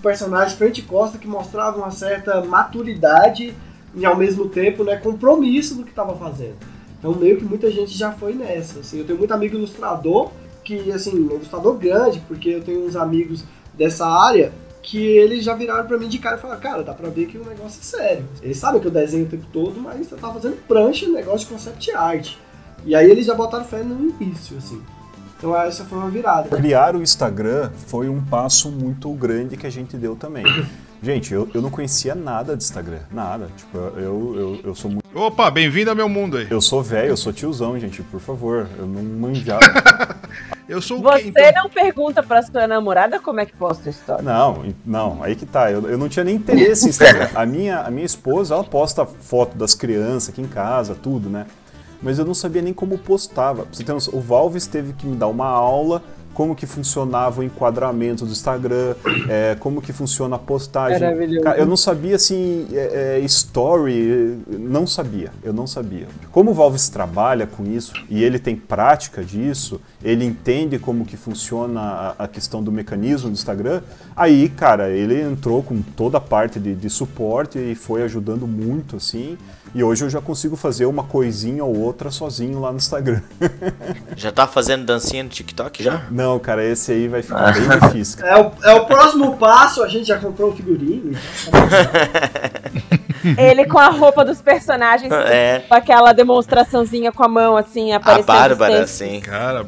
personagem 0.00 0.56
frente 0.56 0.80
e 0.80 0.82
costa 0.82 1.16
que 1.16 1.26
mostrava 1.26 1.78
uma 1.78 1.90
certa 1.90 2.44
maturidade 2.44 3.54
e 3.94 4.04
ao 4.04 4.16
mesmo 4.16 4.48
tempo 4.48 4.84
né, 4.84 4.96
compromisso 4.96 5.74
do 5.74 5.84
que 5.84 5.90
estava 5.90 6.14
fazendo. 6.16 6.56
Então 6.98 7.14
meio 7.14 7.36
que 7.36 7.44
muita 7.44 7.70
gente 7.70 7.96
já 7.96 8.12
foi 8.12 8.34
nessa. 8.34 8.80
Assim, 8.80 8.98
eu 8.98 9.04
tenho 9.04 9.18
muito 9.18 9.32
amigo 9.32 9.56
ilustrador 9.56 10.30
que 10.62 10.90
assim, 10.90 11.14
um 11.14 11.34
ilustrador 11.34 11.74
grande, 11.74 12.22
porque 12.26 12.48
eu 12.48 12.62
tenho 12.62 12.86
uns 12.86 12.96
amigos 12.96 13.44
dessa 13.74 14.06
área 14.06 14.52
que 14.82 14.98
eles 14.98 15.44
já 15.44 15.54
viraram 15.54 15.86
para 15.86 15.96
mim 15.96 16.08
de 16.08 16.18
cara 16.18 16.36
e 16.36 16.40
falaram, 16.40 16.60
cara, 16.60 16.82
dá 16.82 16.92
pra 16.92 17.08
ver 17.08 17.26
que 17.26 17.38
o 17.38 17.44
negócio 17.44 17.80
é 17.80 17.84
sério. 17.84 18.24
Eles 18.42 18.58
sabem 18.58 18.80
que 18.80 18.86
eu 18.86 18.90
desenho 18.90 19.24
o 19.24 19.28
tempo 19.28 19.46
todo, 19.52 19.80
mas 19.80 20.06
você 20.06 20.16
tá 20.16 20.32
fazendo 20.32 20.56
prancha, 20.68 21.08
negócio 21.08 21.40
de 21.40 21.46
concept 21.46 21.90
art. 21.92 22.34
E 22.84 22.94
aí 22.94 23.10
eles 23.10 23.24
já 23.24 23.34
botaram 23.34 23.64
fé 23.64 23.82
no 23.82 24.14
início, 24.20 24.58
assim. 24.58 24.80
Então 25.38 25.56
essa 25.58 25.84
foi 25.84 25.98
uma 25.98 26.10
virada. 26.10 26.54
Criar 26.54 26.94
o 26.94 27.02
Instagram 27.02 27.70
foi 27.86 28.08
um 28.08 28.22
passo 28.22 28.70
muito 28.70 29.10
grande 29.12 29.56
que 29.56 29.66
a 29.66 29.70
gente 29.70 29.96
deu 29.96 30.16
também. 30.16 30.44
Gente, 31.04 31.34
eu, 31.34 31.46
eu 31.52 31.60
não 31.60 31.68
conhecia 31.68 32.14
nada 32.14 32.56
de 32.56 32.64
Instagram, 32.64 33.00
nada. 33.10 33.48
Tipo, 33.54 33.76
eu, 33.76 34.34
eu, 34.34 34.60
eu 34.64 34.74
sou 34.74 34.90
muito. 34.90 35.04
Opa, 35.14 35.50
bem-vindo 35.50 35.90
ao 35.90 35.94
meu 35.94 36.08
mundo 36.08 36.38
aí. 36.38 36.46
Eu 36.48 36.62
sou 36.62 36.82
velho, 36.82 37.08
eu 37.08 37.16
sou 37.16 37.30
tiozão, 37.30 37.78
gente, 37.78 38.02
por 38.04 38.20
favor. 38.20 38.66
Eu 38.78 38.86
não 38.86 39.02
manjava. 39.02 39.60
eu 40.66 40.80
sou 40.80 41.00
o 41.00 41.02
Você 41.02 41.24
quê, 41.24 41.32
então? 41.36 41.64
não 41.64 41.68
pergunta 41.68 42.22
pra 42.22 42.42
sua 42.42 42.66
namorada 42.66 43.20
como 43.20 43.38
é 43.38 43.44
que 43.44 43.54
posta 43.54 43.86
a 43.86 43.92
história? 43.92 44.22
Não, 44.22 44.64
não, 44.82 45.22
aí 45.22 45.36
que 45.36 45.44
tá. 45.44 45.70
Eu, 45.70 45.86
eu 45.90 45.98
não 45.98 46.08
tinha 46.08 46.24
nem 46.24 46.36
interesse 46.36 46.86
em 46.86 46.88
Instagram. 46.88 47.28
A 47.34 47.44
minha, 47.44 47.80
a 47.80 47.90
minha 47.90 48.06
esposa, 48.06 48.54
ela 48.54 48.64
posta 48.64 49.04
foto 49.04 49.58
das 49.58 49.74
crianças 49.74 50.30
aqui 50.30 50.40
em 50.40 50.48
casa, 50.48 50.94
tudo, 50.94 51.28
né? 51.28 51.44
Mas 52.00 52.18
eu 52.18 52.24
não 52.24 52.32
sabia 52.32 52.62
nem 52.62 52.72
como 52.72 52.96
postava. 52.96 53.66
Você 53.70 53.84
tem 53.84 53.94
o 53.94 54.20
Valves 54.20 54.66
teve 54.66 54.94
que 54.94 55.06
me 55.06 55.16
dar 55.16 55.28
uma 55.28 55.48
aula 55.48 56.02
como 56.34 56.54
que 56.54 56.66
funcionava 56.66 57.40
o 57.40 57.44
enquadramento 57.44 58.26
do 58.26 58.32
Instagram, 58.32 58.94
é, 59.28 59.56
como 59.60 59.80
que 59.80 59.92
funciona 59.92 60.36
a 60.36 60.38
postagem. 60.38 61.00
Maravilhoso. 61.00 61.44
Cara, 61.44 61.58
eu 61.58 61.64
não 61.64 61.76
sabia 61.76 62.16
assim, 62.16 62.66
é, 62.72 63.18
é, 63.18 63.24
story, 63.24 64.38
não 64.48 64.86
sabia, 64.86 65.30
eu 65.42 65.52
não 65.52 65.66
sabia. 65.66 66.08
Como 66.32 66.50
o 66.50 66.54
Valves 66.54 66.88
trabalha 66.88 67.46
com 67.46 67.64
isso 67.64 67.92
e 68.10 68.22
ele 68.22 68.38
tem 68.38 68.56
prática 68.56 69.24
disso, 69.24 69.80
ele 70.02 70.24
entende 70.24 70.78
como 70.78 71.04
que 71.04 71.16
funciona 71.16 71.80
a, 71.80 72.24
a 72.24 72.28
questão 72.28 72.62
do 72.62 72.72
mecanismo 72.72 73.30
do 73.30 73.34
Instagram, 73.34 73.80
aí, 74.16 74.48
cara, 74.48 74.90
ele 74.90 75.20
entrou 75.22 75.62
com 75.62 75.80
toda 75.80 76.18
a 76.18 76.20
parte 76.20 76.58
de, 76.58 76.74
de 76.74 76.90
suporte 76.90 77.58
e 77.58 77.74
foi 77.74 78.02
ajudando 78.02 78.46
muito, 78.46 78.96
assim. 78.96 79.38
E 79.74 79.82
hoje 79.82 80.04
eu 80.04 80.10
já 80.10 80.20
consigo 80.20 80.54
fazer 80.54 80.86
uma 80.86 81.02
coisinha 81.02 81.64
ou 81.64 81.76
outra 81.76 82.08
sozinho 82.10 82.60
lá 82.60 82.70
no 82.70 82.76
Instagram. 82.76 83.20
Já 84.16 84.30
tá 84.30 84.46
fazendo 84.46 84.84
dancinha 84.84 85.24
no 85.24 85.28
TikTok 85.28 85.82
já? 85.82 86.02
Não, 86.12 86.38
cara, 86.38 86.64
esse 86.64 86.92
aí 86.92 87.08
vai 87.08 87.22
ficar 87.22 87.52
bem 87.52 87.68
difícil. 87.80 88.24
É 88.24 88.40
o, 88.40 88.52
é 88.62 88.72
o 88.74 88.86
próximo 88.86 89.36
passo, 89.36 89.82
a 89.82 89.88
gente 89.88 90.06
já 90.06 90.16
comprou 90.18 90.50
o 90.52 90.56
figurino. 90.56 91.18
Ele 93.36 93.64
com 93.66 93.78
a 93.78 93.88
roupa 93.88 94.24
dos 94.24 94.40
personagens, 94.40 95.10
É. 95.10 95.64
com 95.68 95.74
aquela 95.74 96.12
demonstraçãozinha 96.12 97.10
com 97.10 97.24
a 97.24 97.28
mão, 97.28 97.56
assim, 97.56 97.92
A 97.92 97.96
aparecendo. 97.96 98.26
Bárbara, 98.26 98.86
sempre. 98.86 99.16
assim. 99.16 99.20
Cara, 99.20 99.66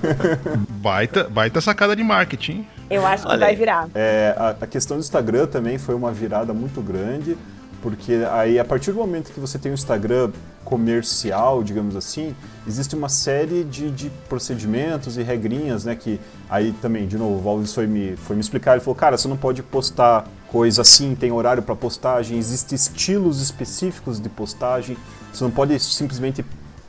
baita, 0.70 1.24
baita 1.24 1.60
sacada 1.60 1.94
de 1.96 2.02
marketing. 2.02 2.66
Eu 2.88 3.04
acho 3.06 3.24
que 3.24 3.28
Olha 3.30 3.40
vai 3.40 3.50
aí. 3.50 3.56
virar. 3.56 3.88
É, 3.94 4.34
a, 4.38 4.54
a 4.60 4.66
questão 4.66 4.96
do 4.96 5.00
Instagram 5.00 5.46
também 5.46 5.76
foi 5.76 5.94
uma 5.94 6.12
virada 6.12 6.54
muito 6.54 6.80
grande, 6.80 7.36
porque 7.82 8.24
aí 8.30 8.58
a 8.58 8.64
partir 8.64 8.92
do 8.92 8.98
momento 8.98 9.32
que 9.32 9.40
você 9.40 9.58
tem 9.58 9.72
um 9.72 9.74
Instagram 9.74 10.30
comercial, 10.64 11.62
digamos 11.62 11.96
assim, 11.96 12.34
existe 12.66 12.94
uma 12.94 13.08
série 13.08 13.64
de, 13.64 13.90
de 13.90 14.10
procedimentos 14.28 15.18
e 15.18 15.22
regrinhas, 15.22 15.84
né? 15.84 15.94
Que 15.96 16.20
aí 16.48 16.72
também, 16.80 17.06
de 17.06 17.18
novo, 17.18 17.34
o 17.34 17.40
Valdes 17.40 17.74
foi 17.74 17.86
me, 17.86 18.16
foi 18.16 18.36
me 18.36 18.40
explicar, 18.40 18.72
ele 18.72 18.80
falou, 18.80 18.94
cara, 18.94 19.18
você 19.18 19.26
não 19.28 19.36
pode 19.36 19.62
postar 19.62 20.26
coisa 20.48 20.82
assim, 20.82 21.14
tem 21.14 21.32
horário 21.32 21.62
para 21.62 21.74
postagem, 21.74 22.38
existem 22.38 22.76
estilos 22.76 23.42
específicos 23.42 24.20
de 24.20 24.28
postagem, 24.28 24.96
você 25.32 25.42
não 25.42 25.50
pode 25.50 25.78
simplesmente 25.80 26.44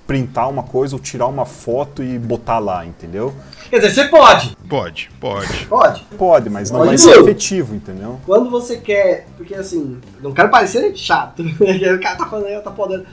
printar 0.05 0.49
uma 0.49 0.63
coisa 0.63 0.95
ou 0.95 1.01
tirar 1.01 1.27
uma 1.27 1.45
foto 1.45 2.03
e 2.03 2.19
botar 2.19 2.59
lá, 2.59 2.85
entendeu? 2.85 3.33
Quer 3.73 3.79
dizer, 3.79 4.03
você 4.03 4.07
pode. 4.07 4.55
Pode, 4.69 5.09
pode. 5.19 5.65
Pode. 5.65 6.03
Pode, 6.15 6.47
mas 6.47 6.69
não 6.69 6.81
Pode 6.81 6.89
vai 6.89 6.97
ser 6.99 7.19
efetivo, 7.19 7.73
entendeu? 7.73 8.21
Quando 8.23 8.47
você 8.51 8.77
quer. 8.77 9.25
Porque 9.35 9.55
assim, 9.55 9.99
não 10.21 10.31
quero 10.31 10.51
parecer 10.51 10.95
chato. 10.95 11.41
o 11.59 11.99
cara 11.99 12.15
tá 12.15 12.27
falando 12.27 12.45
aí, 12.45 12.61
tá 12.61 12.69
podendo. 12.69 13.03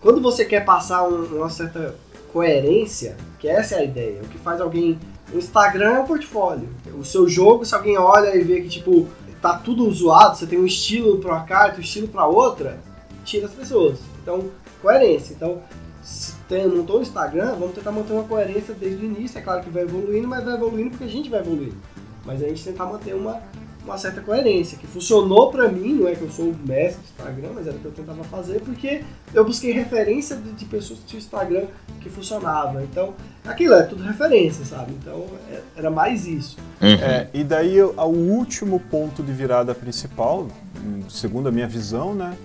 Quando 0.00 0.22
você 0.22 0.46
quer 0.46 0.64
passar 0.64 1.06
um- 1.06 1.36
uma 1.36 1.50
certa 1.50 1.94
coerência, 2.32 3.18
que 3.38 3.46
essa 3.46 3.74
é 3.74 3.80
a 3.80 3.84
ideia. 3.84 4.22
O 4.22 4.28
que 4.28 4.38
faz 4.38 4.62
alguém. 4.62 4.98
O 5.30 5.36
Instagram 5.36 5.96
é 5.96 6.00
um 6.00 6.06
portfólio. 6.06 6.70
O 6.98 7.04
seu 7.04 7.28
jogo, 7.28 7.66
se 7.66 7.74
alguém 7.74 7.98
olha 7.98 8.34
e 8.34 8.42
vê 8.42 8.62
que, 8.62 8.68
tipo, 8.70 9.06
tá 9.42 9.58
tudo 9.58 9.92
zoado, 9.92 10.38
você 10.38 10.46
tem 10.46 10.58
um 10.58 10.64
estilo 10.64 11.18
pra 11.18 11.32
uma 11.34 11.44
carta, 11.44 11.76
um 11.76 11.82
estilo 11.82 12.08
pra 12.08 12.26
outra, 12.26 12.78
tira 13.26 13.44
as 13.44 13.52
pessoas. 13.52 13.98
Então, 14.22 14.46
coerência. 14.80 15.34
Então, 15.34 15.58
se 16.02 16.32
tem, 16.48 16.66
montou 16.66 16.98
o 16.98 17.02
Instagram, 17.02 17.54
vamos 17.58 17.74
tentar 17.74 17.92
manter 17.92 18.12
uma 18.12 18.24
coerência 18.24 18.74
desde 18.74 19.04
o 19.04 19.06
início. 19.06 19.38
É 19.38 19.42
claro 19.42 19.62
que 19.62 19.70
vai 19.70 19.82
evoluindo, 19.82 20.26
mas 20.26 20.44
vai 20.44 20.54
evoluindo 20.54 20.90
porque 20.90 21.04
a 21.04 21.08
gente 21.08 21.28
vai 21.28 21.40
evoluindo. 21.40 21.76
Mas 22.24 22.42
a 22.42 22.48
gente 22.48 22.64
tentar 22.64 22.86
manter 22.86 23.14
uma, 23.14 23.40
uma 23.84 23.96
certa 23.98 24.20
coerência, 24.20 24.76
que 24.78 24.86
funcionou 24.86 25.50
pra 25.50 25.68
mim, 25.68 25.94
não 25.94 26.08
é 26.08 26.14
que 26.14 26.22
eu 26.22 26.30
sou 26.30 26.46
o 26.46 26.56
mestre 26.66 27.02
do 27.02 27.08
Instagram, 27.10 27.48
mas 27.54 27.66
era 27.66 27.76
o 27.76 27.80
que 27.80 27.86
eu 27.86 27.92
tentava 27.92 28.24
fazer, 28.24 28.60
porque 28.60 29.02
eu 29.32 29.44
busquei 29.44 29.72
referência 29.72 30.36
de, 30.36 30.52
de 30.52 30.64
pessoas 30.64 31.00
que 31.00 31.06
tinham 31.06 31.20
Instagram 31.20 31.64
que 32.00 32.08
funcionava. 32.08 32.82
Então, 32.82 33.14
aquilo 33.44 33.74
é 33.74 33.82
tudo 33.82 34.02
referência, 34.02 34.64
sabe? 34.64 34.92
Então, 35.00 35.26
é- 35.50 35.60
era 35.76 35.90
mais 35.90 36.26
isso. 36.26 36.56
É, 36.80 37.28
e 37.32 37.42
daí 37.44 37.80
o 37.82 37.94
o 37.98 38.06
último 38.08 38.80
ponto 38.80 39.22
de 39.22 39.32
virada 39.32 39.74
principal, 39.74 40.48
hum, 40.82 41.02
segundo 41.10 41.48
a 41.48 41.52
minha 41.52 41.66
visão, 41.66 42.14
né, 42.14 42.36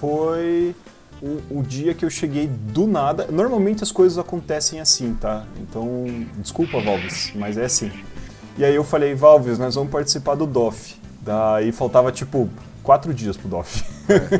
foi 0.00 0.74
o, 1.22 1.58
o 1.58 1.62
dia 1.62 1.94
que 1.94 2.04
eu 2.04 2.10
cheguei 2.10 2.46
do 2.46 2.86
nada. 2.86 3.26
Normalmente 3.30 3.82
as 3.82 3.92
coisas 3.92 4.18
acontecem 4.18 4.80
assim, 4.80 5.14
tá? 5.14 5.44
Então, 5.60 6.04
desculpa, 6.38 6.80
Valves, 6.80 7.32
mas 7.34 7.56
é 7.56 7.64
assim. 7.64 7.90
E 8.58 8.64
aí 8.64 8.74
eu 8.74 8.84
falei, 8.84 9.14
Valves, 9.14 9.58
nós 9.58 9.74
vamos 9.74 9.90
participar 9.90 10.34
do 10.34 10.46
DOF. 10.46 10.96
Daí 11.20 11.72
faltava 11.72 12.12
tipo 12.12 12.48
quatro 12.82 13.12
dias 13.12 13.36
pro 13.36 13.48
DOF. 13.48 13.84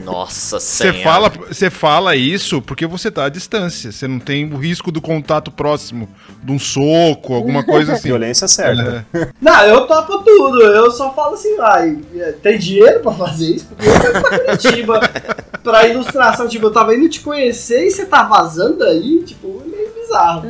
Nossa 0.04 0.60
Você 0.60 0.92
senhora. 0.92 1.02
fala, 1.02 1.28
você 1.48 1.70
fala 1.70 2.16
isso 2.16 2.62
porque 2.62 2.86
você 2.86 3.10
tá 3.10 3.24
à 3.24 3.28
distância. 3.28 3.90
Você 3.92 4.06
não 4.06 4.18
tem 4.18 4.52
o 4.52 4.56
risco 4.56 4.92
do 4.92 5.00
contato 5.00 5.50
próximo, 5.50 6.08
de 6.42 6.52
um 6.52 6.58
soco, 6.58 7.34
alguma 7.34 7.64
coisa 7.64 7.94
assim. 7.94 8.08
Violência 8.16 8.46
certa. 8.48 9.06
É. 9.12 9.28
Não, 9.40 9.62
eu 9.64 9.86
topo 9.86 10.18
tudo, 10.18 10.62
eu 10.62 10.90
só 10.90 11.12
falo 11.14 11.34
assim, 11.34 11.56
vai, 11.56 11.98
é, 12.16 12.32
tem 12.32 12.58
dinheiro 12.58 13.00
pra 13.00 13.12
fazer 13.12 13.56
isso? 13.56 13.66
Porque 13.66 13.88
eu 13.88 14.00
quero 14.00 14.20
pra 14.20 14.38
Curitiba, 14.38 15.00
pra 15.62 15.88
ilustração, 15.88 16.48
tipo, 16.48 16.66
eu 16.66 16.72
tava 16.72 16.94
indo 16.94 17.08
te 17.08 17.20
conhecer 17.20 17.86
e 17.86 17.90
você 17.90 18.06
tá 18.06 18.22
vazando 18.22 18.84
aí, 18.84 19.22
tipo, 19.24 19.62
é 19.64 19.68
meio 19.68 19.90
bizarro. 19.94 20.44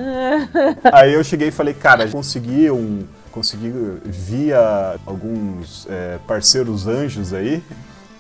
Aí 0.93 1.15
eu 1.15 1.25
cheguei 1.25 1.49
e 1.49 1.51
falei, 1.53 1.75
cara, 1.75 2.07
consegui 2.09 2.71
um. 2.71 3.05
Consegui 3.31 3.73
via 4.05 4.97
alguns 5.05 5.87
é, 5.91 6.19
parceiros 6.27 6.87
anjos 6.87 7.35
aí, 7.35 7.63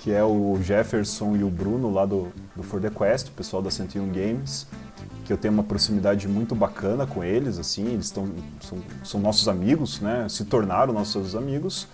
que 0.06 0.12
é 0.12 0.22
o 0.22 0.56
Jefferson 0.62 1.34
e 1.34 1.42
o 1.42 1.50
Bruno 1.50 1.92
lá 1.92 2.06
do, 2.06 2.28
do 2.54 2.62
For 2.62 2.80
The 2.80 2.90
Quest, 2.90 3.26
o 3.26 3.32
pessoal 3.32 3.60
da 3.60 3.72
101 3.72 4.06
Games, 4.12 4.64
que 5.24 5.32
eu 5.32 5.36
tenho 5.36 5.52
uma 5.52 5.64
proximidade 5.64 6.28
muito 6.28 6.54
bacana 6.54 7.04
com 7.08 7.24
eles, 7.24 7.58
assim, 7.58 7.88
eles 7.88 8.12
tão, 8.12 8.28
são, 8.60 8.78
são 9.02 9.20
nossos 9.20 9.48
amigos, 9.48 10.00
né? 10.00 10.28
Se 10.28 10.44
tornaram 10.44 10.92
nossos 10.92 11.34
amigos. 11.34 11.88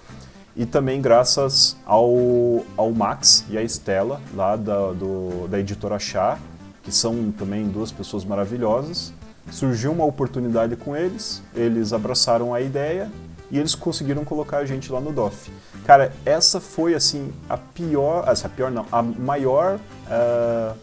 E 0.55 0.67
também 0.67 1.01
graças 1.01 1.75
ao, 1.87 2.63
ao 2.77 2.93
Max 2.93 3.47
e 3.49 3.57
à 3.57 3.63
Estela, 3.63 4.21
lá 4.35 4.57
da, 4.57 4.93
do, 4.93 5.49
da 5.49 5.59
editora 5.59 5.99
Chá, 5.99 6.39
que 6.83 6.93
são 6.93 7.33
também 7.33 7.67
duas 7.67 7.91
pessoas 7.91 8.27
maravilhosas. 8.27 9.11
Surgiu 9.51 9.91
uma 9.91 10.05
oportunidade 10.05 10.77
com 10.77 10.95
eles, 10.95 11.43
eles 11.55 11.95
abraçaram 11.95 12.53
a 12.53 12.61
ideia 12.61 13.11
e 13.53 13.59
eles 13.59 13.75
conseguiram 13.75 14.25
colocar 14.25 14.59
a 14.59 14.65
gente 14.65 14.91
lá 14.91 14.99
no 14.99 15.13
DOF. 15.13 15.53
Cara, 15.85 16.11
essa 16.25 16.59
foi 16.59 16.95
assim 16.95 17.31
a 17.47 17.59
pior, 17.59 18.25
essa 18.27 18.49
pior 18.49 18.71
não, 18.71 18.87
a 18.91 19.03
maior, 19.03 19.79
ah, 20.09 20.75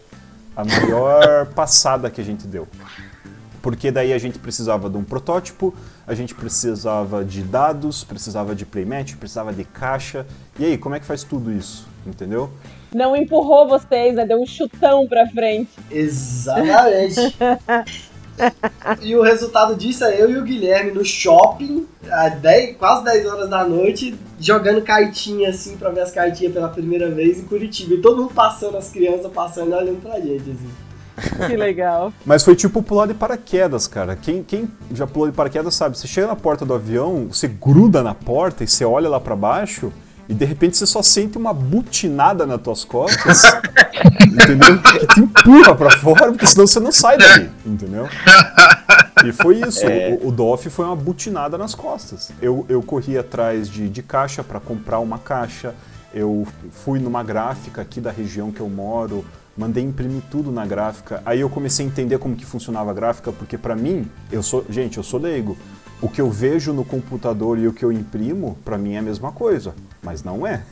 a 0.56 0.64
maior 0.64 1.48
passada 1.56 2.12
que 2.12 2.22
a 2.22 2.24
gente 2.24 2.46
deu. 2.46 2.68
Porque 3.60 3.92
daí 3.92 4.14
a 4.14 4.18
gente 4.20 4.38
precisava 4.38 4.88
de 4.88 4.98
um 4.98 5.04
protótipo, 5.04 5.74
a 6.06 6.14
gente 6.14 6.36
precisava 6.36 7.26
de 7.26 7.42
dados, 7.42 8.04
precisava 8.04 8.56
de 8.56 8.66
playmatch, 8.66 9.16
precisava 9.16 9.52
de 9.52 9.64
caixa. 9.64 10.26
E 10.58 10.66
aí, 10.66 10.78
como 10.78 10.96
é 10.96 11.00
que 11.00 11.06
faz 11.06 11.24
tudo 11.24 11.52
isso? 11.52 11.88
Entendeu? 12.06 12.50
Não 12.94 13.16
empurrou 13.16 13.68
vocês, 13.68 14.16
né? 14.16 14.26
Deu 14.26 14.42
um 14.42 14.46
chutão 14.46 15.08
pra 15.08 15.28
frente. 15.28 15.72
Exatamente. 15.92 17.36
e 19.02 19.16
o 19.16 19.22
resultado 19.22 19.76
disso 19.76 20.04
é 20.04 20.22
eu 20.22 20.30
e 20.30 20.38
o 20.38 20.44
Guilherme 20.44 20.92
no 20.92 21.04
shopping, 21.04 21.88
às 22.10 22.40
10, 22.40 22.78
quase 22.78 23.04
10 23.04 23.26
horas 23.26 23.50
da 23.50 23.64
noite, 23.64 24.16
jogando 24.40 24.82
cartinha 24.82 25.50
assim 25.50 25.78
pra 25.78 25.90
ver 25.90 26.02
as 26.02 26.12
cartinhas 26.12 26.54
pela 26.54 26.70
primeira 26.70 27.10
vez 27.10 27.40
em 27.40 27.44
Curitiba. 27.44 27.96
E 27.96 28.02
todo 28.02 28.22
mundo 28.22 28.34
passando, 28.34 28.78
as 28.78 28.90
crianças 28.90 29.32
passando 29.32 29.72
e 29.72 29.76
olhando 29.76 30.02
pra 30.02 30.20
gente, 30.20 30.52
assim. 30.52 31.48
Que 31.48 31.58
legal. 31.58 32.14
Mas 32.26 32.44
foi 32.44 32.56
tipo 32.56 32.82
pular 32.82 33.06
de 33.06 33.14
paraquedas, 33.14 33.88
cara. 33.88 34.16
Quem, 34.16 34.42
quem 34.44 34.70
já 34.94 35.06
pulou 35.06 35.30
de 35.30 35.36
paraquedas 35.36 35.76
sabe, 35.76 35.98
você 35.98 36.08
chega 36.08 36.28
na 36.28 36.36
porta 36.36 36.66
do 36.66 36.74
avião, 36.74 37.28
você 37.28 37.48
gruda 37.48 38.02
na 38.02 38.16
porta 38.16 38.64
e 38.64 38.68
você 38.68 38.86
olha 38.86 39.10
lá 39.10 39.20
pra 39.20 39.36
baixo 39.36 39.92
e 40.30 40.34
de 40.34 40.46
repente 40.46 40.78
você 40.78 40.86
só 40.86 41.02
sente 41.02 41.40
uma 41.40 41.52
butinada 41.52 42.46
nas 42.46 42.62
tuas 42.62 42.86
costas, 42.86 43.42
entendeu? 44.22 44.80
Que 44.80 45.08
te 45.08 45.20
empurra 45.22 45.74
pra 45.74 45.90
fora, 45.90 46.28
porque 46.28 46.46
senão 46.46 46.68
você 46.68 46.80
não 46.80 46.92
sai 46.92 47.18
dali, 47.18 47.50
entendeu? 47.66 48.08
E 49.26 49.32
foi 49.32 49.60
isso, 49.60 49.86
o, 50.22 50.28
o 50.28 50.32
DOF 50.32 50.70
foi 50.70 50.86
uma 50.86 50.96
butinada 50.96 51.58
nas 51.58 51.74
costas. 51.74 52.32
Eu, 52.40 52.64
eu 52.70 52.84
corri 52.84 53.18
atrás 53.18 53.68
de, 53.68 53.90
de 53.90 54.04
caixa 54.04 54.44
pra 54.44 54.60
comprar 54.60 55.00
uma 55.00 55.18
caixa, 55.18 55.74
eu 56.14 56.48
fui 56.72 57.00
numa 57.00 57.24
gráfica 57.24 57.82
aqui 57.82 58.00
da 58.00 58.12
região 58.12 58.52
que 58.52 58.62
eu 58.62 58.70
moro, 58.70 59.26
mandei 59.58 59.84
imprimir 59.84 60.22
tudo 60.30 60.52
na 60.52 60.66
gráfica. 60.66 61.24
Aí 61.26 61.40
eu 61.40 61.50
comecei 61.50 61.86
a 61.86 61.90
entender 61.90 62.20
como 62.20 62.36
que 62.36 62.46
funcionava 62.46 62.92
a 62.92 62.94
gráfica, 62.94 63.32
porque 63.32 63.58
pra 63.58 63.76
mim, 63.76 64.10
eu 64.32 64.44
sou, 64.44 64.64
gente, 64.70 64.98
eu 64.98 65.04
sou 65.04 65.20
leigo. 65.20 65.58
O 66.02 66.08
que 66.08 66.22
eu 66.22 66.30
vejo 66.30 66.72
no 66.72 66.86
computador 66.86 67.60
e 67.60 67.68
o 67.68 67.74
que 67.74 67.84
eu 67.84 67.92
imprimo, 67.92 68.58
pra 68.64 68.78
mim 68.78 68.94
é 68.94 69.00
a 69.00 69.02
mesma 69.02 69.34
coisa, 69.34 69.76
mas 70.02 70.24
não 70.24 70.48
é. 70.48 70.64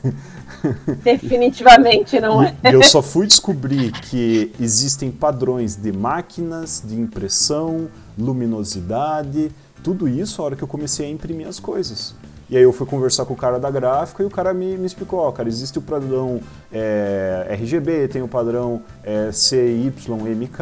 Definitivamente 1.04 2.18
não 2.18 2.42
é. 2.42 2.54
Eu 2.64 2.82
só 2.82 3.02
fui 3.02 3.26
descobrir 3.26 3.92
que 3.92 4.50
existem 4.58 5.10
padrões 5.10 5.76
de 5.76 5.92
máquinas, 5.92 6.82
de 6.82 6.98
impressão, 6.98 7.88
luminosidade, 8.18 9.50
tudo 9.84 10.08
isso 10.08 10.40
a 10.40 10.46
hora 10.46 10.56
que 10.56 10.64
eu 10.64 10.68
comecei 10.68 11.06
a 11.06 11.10
imprimir 11.10 11.46
as 11.46 11.60
coisas. 11.60 12.14
E 12.50 12.56
aí 12.56 12.62
eu 12.62 12.72
fui 12.72 12.86
conversar 12.86 13.26
com 13.26 13.34
o 13.34 13.36
cara 13.36 13.58
da 13.58 13.70
gráfica 13.70 14.22
e 14.22 14.26
o 14.26 14.30
cara 14.30 14.54
me, 14.54 14.78
me 14.78 14.86
explicou, 14.86 15.18
ó, 15.18 15.30
cara, 15.30 15.48
existe 15.48 15.78
o 15.78 15.82
padrão 15.82 16.40
é, 16.72 17.46
RGB, 17.50 18.08
tem 18.08 18.22
o 18.22 18.28
padrão 18.28 18.80
é, 19.04 19.30
CYMK, 19.30 20.58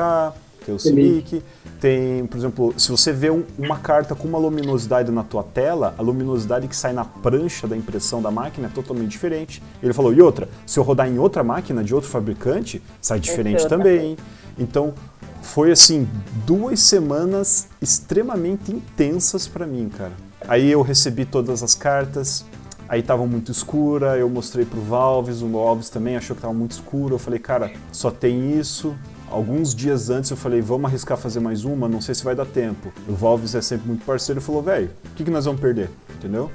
que 0.66 0.72
é 0.72 0.74
o 0.74 0.78
Simic. 0.78 1.42
Tem, 1.80 2.26
por 2.26 2.36
exemplo, 2.36 2.74
se 2.76 2.90
você 2.90 3.12
vê 3.12 3.30
um, 3.30 3.44
uma 3.56 3.78
carta 3.78 4.14
com 4.14 4.26
uma 4.26 4.38
luminosidade 4.38 5.12
na 5.12 5.22
tua 5.22 5.44
tela, 5.44 5.94
a 5.96 6.02
luminosidade 6.02 6.66
que 6.66 6.74
sai 6.74 6.92
na 6.92 7.04
prancha 7.04 7.68
da 7.68 7.76
impressão 7.76 8.20
da 8.20 8.30
máquina 8.30 8.66
é 8.66 8.70
totalmente 8.70 9.10
diferente. 9.10 9.62
Ele 9.80 9.92
falou, 9.92 10.12
e 10.12 10.20
outra, 10.20 10.48
se 10.66 10.78
eu 10.78 10.82
rodar 10.82 11.08
em 11.08 11.18
outra 11.18 11.44
máquina 11.44 11.84
de 11.84 11.94
outro 11.94 12.10
fabricante, 12.10 12.82
sai 13.00 13.20
diferente 13.20 13.66
também. 13.68 14.16
Então, 14.58 14.92
foi 15.40 15.70
assim, 15.70 16.08
duas 16.44 16.80
semanas 16.80 17.68
extremamente 17.80 18.72
intensas 18.72 19.46
para 19.46 19.66
mim, 19.66 19.88
cara. 19.88 20.12
Aí 20.48 20.70
eu 20.70 20.82
recebi 20.82 21.24
todas 21.24 21.62
as 21.62 21.74
cartas, 21.74 22.44
aí 22.88 23.02
tava 23.02 23.24
muito 23.26 23.52
escura, 23.52 24.16
eu 24.16 24.28
mostrei 24.28 24.64
pro 24.64 24.80
Valves, 24.80 25.42
o 25.42 25.48
Valves 25.48 25.88
também 25.88 26.16
achou 26.16 26.34
que 26.34 26.42
tava 26.42 26.54
muito 26.54 26.72
escuro, 26.72 27.14
eu 27.14 27.18
falei, 27.18 27.38
cara, 27.38 27.70
só 27.92 28.10
tem 28.10 28.58
isso. 28.58 28.96
Alguns 29.30 29.74
dias 29.74 30.08
antes 30.08 30.30
eu 30.30 30.36
falei, 30.36 30.60
vamos 30.60 30.86
arriscar 30.86 31.18
fazer 31.18 31.40
mais 31.40 31.64
uma, 31.64 31.88
não 31.88 32.00
sei 32.00 32.14
se 32.14 32.24
vai 32.24 32.34
dar 32.34 32.46
tempo. 32.46 32.92
O 33.08 33.12
Valves 33.12 33.54
é 33.54 33.60
sempre 33.60 33.88
muito 33.88 34.04
parceiro 34.04 34.40
e 34.40 34.42
falou, 34.42 34.62
velho, 34.62 34.90
o 35.04 35.14
que, 35.16 35.24
que 35.24 35.30
nós 35.30 35.44
vamos 35.44 35.60
perder? 35.60 35.90
Entendeu? 36.14 36.50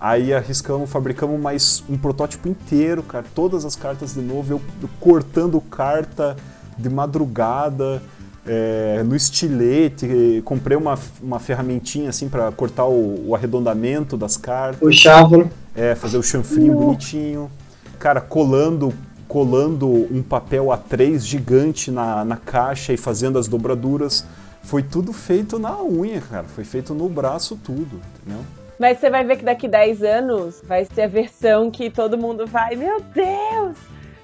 Aí 0.00 0.34
arriscamos, 0.34 0.90
fabricamos 0.90 1.40
mais 1.40 1.84
um 1.88 1.96
protótipo 1.96 2.48
inteiro, 2.48 3.02
cara, 3.02 3.24
todas 3.34 3.64
as 3.64 3.76
cartas 3.76 4.14
de 4.14 4.20
novo, 4.20 4.54
eu, 4.54 4.60
eu 4.82 4.88
cortando 5.00 5.60
carta 5.60 6.36
de 6.76 6.88
madrugada, 6.88 8.02
é, 8.46 9.02
no 9.02 9.16
estilete, 9.16 10.42
comprei 10.44 10.76
uma, 10.76 10.98
uma 11.22 11.38
ferramentinha 11.38 12.10
assim 12.10 12.28
para 12.28 12.50
cortar 12.52 12.84
o, 12.84 13.28
o, 13.28 13.34
arredondamento 13.34 14.16
das 14.16 14.36
cartas. 14.36 14.82
O 14.82 14.92
chávaro. 14.92 15.50
É, 15.74 15.94
fazer 15.94 16.18
o 16.18 16.22
chanfrinho 16.22 16.74
bonitinho. 16.74 17.50
Cara, 17.98 18.20
colando 18.20 18.92
colando 19.28 19.88
um 19.88 20.22
papel 20.22 20.66
A3 20.66 21.18
gigante 21.20 21.90
na, 21.90 22.24
na 22.24 22.36
caixa 22.36 22.92
e 22.92 22.96
fazendo 22.96 23.38
as 23.38 23.48
dobraduras. 23.48 24.24
Foi 24.62 24.82
tudo 24.82 25.12
feito 25.12 25.58
na 25.58 25.82
unha, 25.82 26.20
cara. 26.20 26.44
Foi 26.44 26.64
feito 26.64 26.94
no 26.94 27.08
braço 27.08 27.58
tudo, 27.62 28.00
entendeu? 28.22 28.44
Mas 28.78 28.98
você 28.98 29.08
vai 29.08 29.24
ver 29.24 29.36
que 29.36 29.44
daqui 29.44 29.68
10 29.68 30.02
anos 30.02 30.62
vai 30.66 30.84
ser 30.84 31.02
a 31.02 31.06
versão 31.06 31.70
que 31.70 31.90
todo 31.90 32.18
mundo 32.18 32.46
vai, 32.46 32.74
meu 32.74 33.00
Deus, 33.00 33.76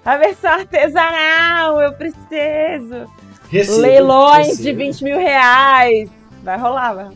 a 0.04 0.16
versão 0.16 0.50
artesanal, 0.50 1.80
eu 1.80 1.92
preciso. 1.92 3.06
Recibo, 3.48 3.78
Leilões 3.78 4.46
recibo. 4.48 4.62
de 4.62 4.72
20 4.72 5.04
mil 5.04 5.18
reais. 5.18 6.10
Vai 6.42 6.58
rolar, 6.58 6.92
vai. 6.94 7.08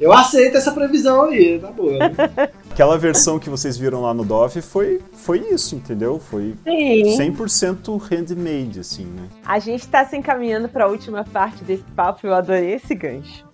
Eu 0.00 0.12
aceito 0.12 0.56
essa 0.56 0.72
previsão 0.72 1.24
aí, 1.24 1.58
tá 1.58 1.70
boa. 1.70 1.98
Né? 1.98 2.10
Aquela 2.78 2.96
versão 2.96 3.40
que 3.40 3.50
vocês 3.50 3.76
viram 3.76 4.02
lá 4.02 4.14
no 4.14 4.24
DOF 4.24 4.62
foi, 4.62 5.00
foi 5.12 5.40
isso, 5.40 5.74
entendeu? 5.74 6.20
Foi 6.20 6.54
Sim. 6.62 7.34
100% 7.34 8.00
handmade, 8.00 8.78
assim, 8.78 9.04
né? 9.04 9.26
A 9.44 9.58
gente 9.58 9.88
tá 9.88 10.04
se 10.04 10.16
encaminhando 10.16 10.68
para 10.68 10.84
a 10.84 10.86
última 10.86 11.24
parte 11.24 11.64
desse 11.64 11.82
papo, 11.96 12.24
eu 12.24 12.32
adorei 12.32 12.74
esse 12.74 12.94
gancho. 12.94 13.44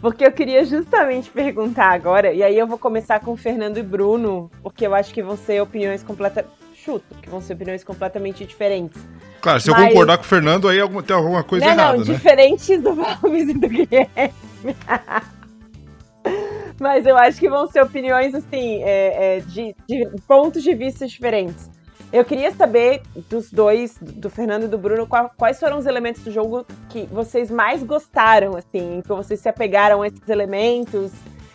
Porque 0.00 0.26
eu 0.26 0.32
queria 0.32 0.64
justamente 0.64 1.30
perguntar 1.30 1.92
agora, 1.92 2.32
e 2.32 2.42
aí 2.42 2.58
eu 2.58 2.66
vou 2.66 2.76
começar 2.76 3.20
com 3.20 3.34
o 3.34 3.36
Fernando 3.36 3.78
e 3.78 3.82
Bruno, 3.84 4.50
porque 4.60 4.84
eu 4.84 4.92
acho 4.92 5.14
que 5.14 5.22
vão 5.22 5.36
ser 5.36 5.62
opiniões 5.62 6.02
completamente. 6.02 6.52
Chuto, 6.74 7.14
que 7.22 7.30
vão 7.30 7.40
ser 7.40 7.52
opiniões 7.52 7.84
completamente 7.84 8.44
diferentes. 8.44 9.00
Claro, 9.40 9.60
se 9.60 9.70
Mas... 9.70 9.82
eu 9.82 9.86
concordar 9.86 10.18
com 10.18 10.24
o 10.24 10.26
Fernando, 10.26 10.68
aí 10.68 10.78
tem 11.06 11.16
alguma 11.16 11.44
coisa 11.44 11.64
não, 11.64 11.72
errada, 11.72 11.98
não, 11.98 12.04
né? 12.04 12.12
diferentes 12.12 12.82
do 12.82 12.92
Valves 12.92 13.48
e 13.48 13.54
do 13.54 13.68
Guilherme. 13.68 14.34
Mas 16.84 17.06
eu 17.06 17.16
acho 17.16 17.40
que 17.40 17.48
vão 17.48 17.66
ser 17.66 17.80
opiniões, 17.80 18.34
assim, 18.34 18.82
é, 18.82 19.38
é, 19.38 19.40
de, 19.40 19.74
de, 19.88 20.06
pontos 20.28 20.62
de 20.62 20.74
vista 20.74 21.06
diferentes. 21.06 21.70
Eu 22.12 22.26
queria 22.26 22.50
saber 22.50 23.00
dos 23.30 23.50
dois, 23.50 23.96
do 24.02 24.28
Fernando 24.28 24.64
e 24.64 24.68
do 24.68 24.76
Bruno, 24.76 25.08
quais 25.34 25.58
foram 25.58 25.78
os 25.78 25.86
elementos 25.86 26.22
do 26.22 26.30
jogo 26.30 26.66
que 26.90 27.06
vocês 27.06 27.50
mais 27.50 27.82
gostaram, 27.82 28.54
assim, 28.54 29.00
que 29.00 29.08
vocês 29.08 29.40
se 29.40 29.48
apegaram 29.48 30.02
a 30.02 30.08
esses 30.08 30.28
elementos 30.28 31.10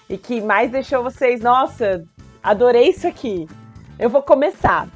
e 0.10 0.18
que 0.18 0.42
mais 0.42 0.72
deixou 0.72 1.04
vocês, 1.04 1.42
nossa, 1.42 2.04
adorei 2.42 2.90
isso 2.90 3.08
aqui. 3.08 3.48
Eu 4.00 4.10
vou 4.10 4.24
começar, 4.24 4.88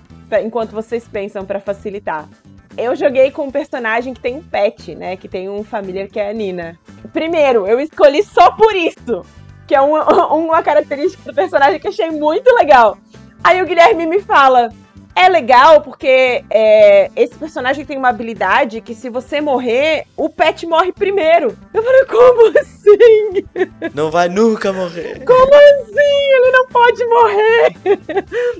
enquanto 0.44 0.72
vocês 0.72 1.08
pensam 1.08 1.46
para 1.46 1.60
facilitar. 1.60 2.28
Eu 2.76 2.96
joguei 2.96 3.30
com 3.30 3.44
um 3.44 3.52
personagem 3.52 4.16
que 4.16 4.20
tem 4.20 4.38
um 4.38 4.42
pet, 4.42 4.96
né? 4.96 5.16
Que 5.16 5.28
tem 5.28 5.48
um 5.48 5.64
família 5.64 6.08
que 6.08 6.20
é 6.20 6.32
a 6.32 6.34
Nina. 6.34 6.80
Primeiro, 7.14 7.68
eu 7.68 7.80
escolhi 7.80 8.24
só 8.24 8.50
por 8.50 8.76
isso 8.76 9.24
que 9.68 9.76
é 9.76 9.82
um, 9.82 9.96
uma 10.46 10.62
característica 10.62 11.32
do 11.32 11.36
personagem 11.36 11.80
que 11.80 11.88
achei 11.88 12.10
muito 12.10 12.54
legal. 12.56 12.98
Aí 13.44 13.62
o 13.62 13.66
Guilherme 13.66 14.06
me 14.06 14.22
fala: 14.22 14.70
é 15.16 15.30
legal 15.30 15.82
porque 15.82 16.44
é, 16.50 17.12
esse 17.16 17.36
personagem 17.36 17.86
tem 17.86 17.98
uma 17.98 18.10
habilidade 18.10 18.82
que 18.82 18.96
se 18.96 19.10
você 19.10 19.40
morrer, 19.40 20.06
o 20.18 20.28
pet 20.30 20.66
morre 20.66 20.92
primeiro. 20.92 21.56
Eu 21.74 21.84
falei, 21.84 22.06
como 22.06 22.58
assim? 22.58 23.46
Não 23.94 24.10
vai 24.10 24.28
nunca 24.28 24.74
morrer. 24.74 25.24
Como 25.24 25.54
assim? 25.54 26.34
Ele 26.34 26.52
não 26.52 26.68
pode 26.68 27.06
morrer. 27.06 27.76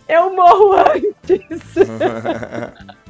Eu 0.08 0.34
morro 0.34 0.74
antes. 0.74 1.40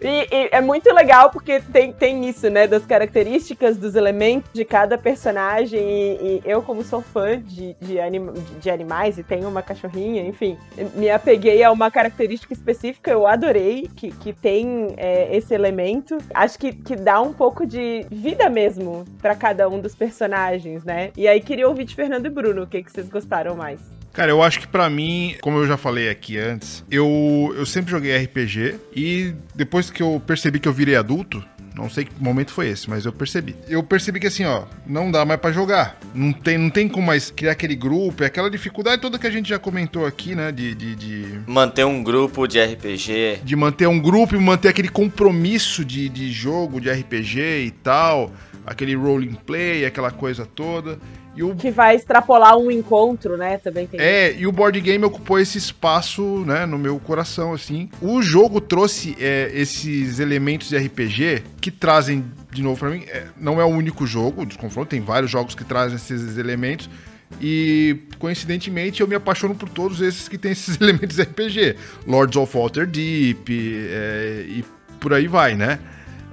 E, 0.00 0.28
e, 0.30 0.48
é 0.52 0.60
muito 0.60 0.92
legal 0.92 1.30
porque 1.30 1.60
tem, 1.60 1.92
tem 1.92 2.28
isso, 2.28 2.48
né? 2.50 2.66
Das 2.66 2.84
características, 2.84 3.76
dos 3.76 3.94
elementos 3.94 4.50
de 4.52 4.64
cada 4.64 4.98
personagem. 4.98 5.80
E, 5.80 6.14
e 6.38 6.42
eu, 6.44 6.62
como 6.62 6.82
sou 6.82 7.00
fã 7.00 7.40
de, 7.40 7.74
de, 7.80 8.00
anima, 8.00 8.32
de, 8.32 8.70
animais 8.70 9.18
e 9.18 9.22
tenho 9.22 9.48
uma 9.48 9.62
cachorrinha, 9.62 10.22
enfim, 10.22 10.58
me 10.94 11.10
apeguei 11.10 11.62
a 11.62 11.70
uma 11.70 11.90
característica 11.90 12.52
específica. 12.52 13.10
Eu 13.10 13.26
adorei 13.26 13.88
que, 13.94 14.10
que 14.12 14.32
tem 14.32 14.94
é, 14.96 15.34
esse 15.36 15.54
elemento. 15.54 16.18
Acho 16.34 16.58
que, 16.58 16.72
que 16.72 16.96
dá 16.96 17.20
um 17.20 17.32
pouco 17.32 17.66
de 17.66 18.06
vida 18.10 18.48
mesmo 18.48 19.04
para 19.20 19.34
cada 19.34 19.68
um 19.68 19.80
dos 19.80 19.94
personagens, 19.94 20.84
né? 20.84 21.10
E 21.16 21.26
aí 21.26 21.40
queria 21.40 21.68
ouvir 21.68 21.84
de 21.84 21.94
Fernando 21.94 22.26
e 22.26 22.30
Bruno 22.30 22.62
o 22.62 22.66
que, 22.66 22.82
que 22.82 22.92
vocês 22.92 23.08
gostaram 23.08 23.56
mais. 23.56 23.95
Cara, 24.16 24.30
eu 24.30 24.42
acho 24.42 24.60
que 24.60 24.66
para 24.66 24.88
mim, 24.88 25.36
como 25.42 25.58
eu 25.58 25.66
já 25.66 25.76
falei 25.76 26.08
aqui 26.08 26.38
antes, 26.38 26.82
eu, 26.90 27.54
eu 27.54 27.66
sempre 27.66 27.90
joguei 27.90 28.16
RPG 28.16 28.76
e 28.96 29.34
depois 29.54 29.90
que 29.90 30.02
eu 30.02 30.22
percebi 30.26 30.58
que 30.58 30.66
eu 30.66 30.72
virei 30.72 30.96
adulto, 30.96 31.44
não 31.76 31.90
sei 31.90 32.06
que 32.06 32.12
momento 32.18 32.50
foi 32.50 32.68
esse, 32.68 32.88
mas 32.88 33.04
eu 33.04 33.12
percebi. 33.12 33.54
Eu 33.68 33.82
percebi 33.82 34.18
que 34.18 34.26
assim, 34.26 34.46
ó, 34.46 34.64
não 34.86 35.10
dá 35.10 35.26
mais 35.26 35.38
para 35.38 35.52
jogar. 35.52 35.98
Não 36.14 36.32
tem, 36.32 36.56
não 36.56 36.70
tem 36.70 36.88
como 36.88 37.08
mais 37.08 37.30
criar 37.30 37.52
aquele 37.52 37.76
grupo, 37.76 38.22
é 38.22 38.26
aquela 38.26 38.50
dificuldade 38.50 39.02
toda 39.02 39.18
que 39.18 39.26
a 39.26 39.30
gente 39.30 39.50
já 39.50 39.58
comentou 39.58 40.06
aqui, 40.06 40.34
né? 40.34 40.50
De, 40.50 40.74
de, 40.74 40.96
de... 40.96 41.40
Manter 41.46 41.84
um 41.84 42.02
grupo 42.02 42.46
de 42.46 42.58
RPG. 42.58 43.40
De 43.44 43.54
manter 43.54 43.86
um 43.86 44.00
grupo 44.00 44.34
e 44.34 44.38
manter 44.38 44.68
aquele 44.68 44.88
compromisso 44.88 45.84
de, 45.84 46.08
de 46.08 46.32
jogo, 46.32 46.80
de 46.80 46.90
RPG 46.90 47.66
e 47.66 47.70
tal. 47.70 48.32
Aquele 48.66 48.94
roleplay, 48.94 49.38
play, 49.44 49.84
aquela 49.84 50.10
coisa 50.10 50.46
toda. 50.46 50.98
O... 51.42 51.54
Que 51.54 51.70
vai 51.70 51.96
extrapolar 51.96 52.56
um 52.56 52.70
encontro, 52.70 53.36
né? 53.36 53.58
Também 53.58 53.86
tem. 53.86 54.00
É, 54.00 54.34
e 54.34 54.46
o 54.46 54.52
board 54.52 54.80
game 54.80 55.04
ocupou 55.04 55.38
esse 55.38 55.58
espaço, 55.58 56.44
né, 56.46 56.66
no 56.66 56.78
meu 56.78 56.98
coração, 56.98 57.52
assim. 57.52 57.88
O 58.00 58.22
jogo 58.22 58.60
trouxe 58.60 59.16
é, 59.20 59.50
esses 59.54 60.18
elementos 60.18 60.68
de 60.68 60.76
RPG 60.76 61.42
que 61.60 61.70
trazem, 61.70 62.24
de 62.50 62.62
novo 62.62 62.78
para 62.78 62.90
mim, 62.90 63.04
é, 63.08 63.24
não 63.38 63.60
é 63.60 63.64
o 63.64 63.68
único 63.68 64.06
jogo 64.06 64.46
de 64.46 64.56
confronto, 64.56 64.88
tem 64.88 65.00
vários 65.00 65.30
jogos 65.30 65.54
que 65.54 65.64
trazem 65.64 65.96
esses 65.96 66.38
elementos. 66.38 66.88
E 67.40 67.98
coincidentemente 68.18 69.00
eu 69.00 69.08
me 69.08 69.14
apaixono 69.14 69.54
por 69.54 69.68
todos 69.68 70.00
esses 70.00 70.28
que 70.28 70.38
têm 70.38 70.52
esses 70.52 70.80
elementos 70.80 71.16
de 71.16 71.22
RPG. 71.22 71.76
Lords 72.06 72.36
of 72.36 72.56
Waterdeep 72.56 73.50
é, 73.50 74.44
e 74.48 74.64
por 75.00 75.12
aí 75.12 75.26
vai, 75.26 75.54
né? 75.54 75.78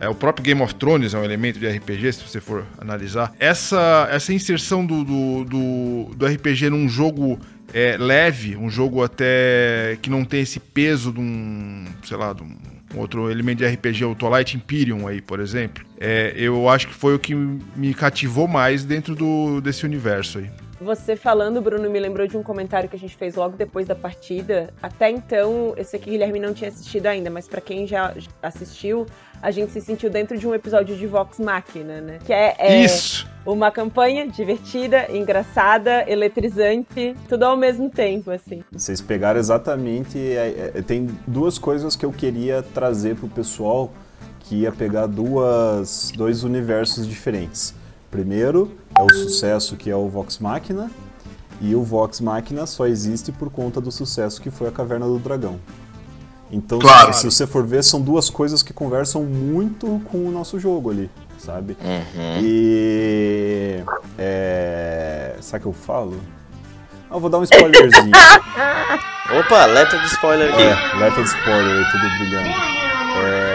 É, 0.04 0.10
o 0.10 0.14
próprio 0.14 0.44
Game 0.44 0.62
of 0.62 0.76
Thrones 0.76 1.14
é 1.14 1.18
um 1.18 1.24
elemento 1.24 1.58
de 1.58 1.66
RPG, 1.66 2.12
se 2.12 2.28
você 2.28 2.42
for 2.42 2.66
analisar. 2.78 3.34
Essa, 3.40 4.10
essa 4.12 4.34
inserção 4.34 4.86
do, 4.86 5.02
do, 5.06 5.46
do, 5.46 6.16
do 6.16 6.26
RPG 6.26 6.70
num 6.70 6.90
jogo 6.90 7.40
é, 7.74 7.96
leve, 7.98 8.58
um 8.58 8.70
jogo 8.70 9.02
até 9.02 9.98
que 10.02 10.10
não 10.10 10.26
tem 10.26 10.42
esse 10.42 10.60
peso 10.60 11.14
de 11.14 11.22
um, 11.22 11.86
sei 12.04 12.18
lá, 12.18 12.34
de 12.34 12.44
um 12.44 12.54
outro 12.96 13.32
elemento 13.32 13.60
de 13.60 13.66
RPG, 13.66 14.04
o 14.04 14.14
Twilight 14.14 14.58
Imperium 14.58 15.08
aí, 15.08 15.22
por 15.22 15.40
exemplo. 15.40 15.86
É, 15.98 16.34
eu 16.36 16.68
acho 16.68 16.90
que 16.90 16.94
foi 16.94 17.16
o 17.16 17.20
que 17.20 17.34
me 17.34 17.94
cativou 17.94 18.46
mais 18.48 18.84
dentro 18.84 19.16
do, 19.16 19.62
desse 19.62 19.86
universo 19.86 20.40
aí. 20.40 20.50
Você 20.84 21.16
falando, 21.16 21.62
Bruno, 21.62 21.90
me 21.90 21.98
lembrou 21.98 22.28
de 22.28 22.36
um 22.36 22.44
comentário 22.44 22.90
que 22.90 22.96
a 22.96 23.00
gente 23.00 23.16
fez 23.16 23.36
logo 23.36 23.56
depois 23.56 23.88
da 23.88 23.96
partida. 23.96 24.70
Até 24.82 25.10
então, 25.10 25.74
esse 25.78 25.96
aqui 25.96 26.10
Guilherme 26.10 26.40
não 26.40 26.54
tinha 26.54 26.70
assistido 26.70 27.08
ainda, 27.08 27.30
mas 27.30 27.48
para 27.48 27.62
quem 27.62 27.88
já 27.88 28.14
assistiu, 28.42 29.06
a 29.42 29.50
gente 29.50 29.72
se 29.72 29.80
sentiu 29.80 30.10
dentro 30.10 30.38
de 30.38 30.46
um 30.46 30.54
episódio 30.54 30.96
de 30.98 31.08
Vox 31.08 31.40
Machina, 31.40 32.02
né? 32.02 32.20
Que 32.26 32.34
é, 32.34 32.56
é 32.60 32.84
Isso. 32.84 33.26
uma 33.46 33.72
campanha 33.72 34.28
divertida, 34.28 35.08
engraçada, 35.10 36.04
eletrizante, 36.06 37.16
tudo 37.30 37.44
ao 37.44 37.56
mesmo 37.56 37.90
tempo, 37.90 38.30
assim. 38.30 38.62
Vocês 38.72 39.00
pegaram 39.00 39.40
exatamente. 39.40 40.20
É, 40.20 40.72
é, 40.76 40.82
tem 40.82 41.08
duas 41.26 41.58
coisas 41.58 41.96
que 41.96 42.06
eu 42.06 42.12
queria 42.12 42.62
trazer 42.62 43.16
pro 43.16 43.30
pessoal 43.30 43.90
que 44.42 44.62
ia 44.64 44.72
pegar 44.72 45.08
duas, 45.08 46.12
dois 46.14 46.44
universos 46.44 47.08
diferentes. 47.08 47.74
Primeiro 48.14 48.72
é 48.96 49.02
o 49.02 49.12
sucesso 49.12 49.76
que 49.76 49.90
é 49.90 49.96
o 49.96 50.08
Vox 50.08 50.38
Machina, 50.38 50.92
e 51.60 51.74
o 51.74 51.82
Vox 51.82 52.22
Machina 52.22 52.68
só 52.68 52.86
existe 52.86 53.32
por 53.32 53.50
conta 53.50 53.82
do 53.82 53.92
sucesso 53.92 54.40
que 54.40 54.52
foi 54.52 54.68
a 54.68 54.72
Caverna 54.72 55.08
do 55.08 55.18
Dragão. 55.18 55.60
Então, 56.52 56.78
Claro. 56.78 57.12
se, 57.12 57.22
se 57.22 57.26
você 57.32 57.48
for 57.48 57.66
ver, 57.66 57.84
são 57.84 58.00
duas 58.00 58.30
coisas 58.30 58.62
que 58.62 58.72
conversam 58.72 59.24
muito 59.24 60.00
com 60.12 60.28
o 60.28 60.32
nosso 60.32 60.60
jogo 60.60 60.92
ali, 60.92 61.10
sabe? 61.40 61.76
Uhum. 61.82 62.40
E. 62.44 63.84
É. 64.20 65.36
Sabe 65.42 65.62
o 65.62 65.62
que 65.64 65.68
eu 65.70 65.74
falo? 65.74 66.16
Ah, 67.10 67.16
eu 67.16 67.20
vou 67.20 67.32
dar 67.32 67.40
um 67.40 67.44
spoilerzinho. 67.44 68.12
Opa, 69.40 69.66
letra 69.66 69.98
de 69.98 70.06
spoiler 70.06 70.54
aqui. 70.54 70.62
é, 70.62 70.96
letra 71.00 71.24
de 71.24 71.30
spoiler 71.30 71.78
aí, 71.80 71.92
tudo 71.92 72.08
brilhando. 72.20 72.50
É, 73.26 73.53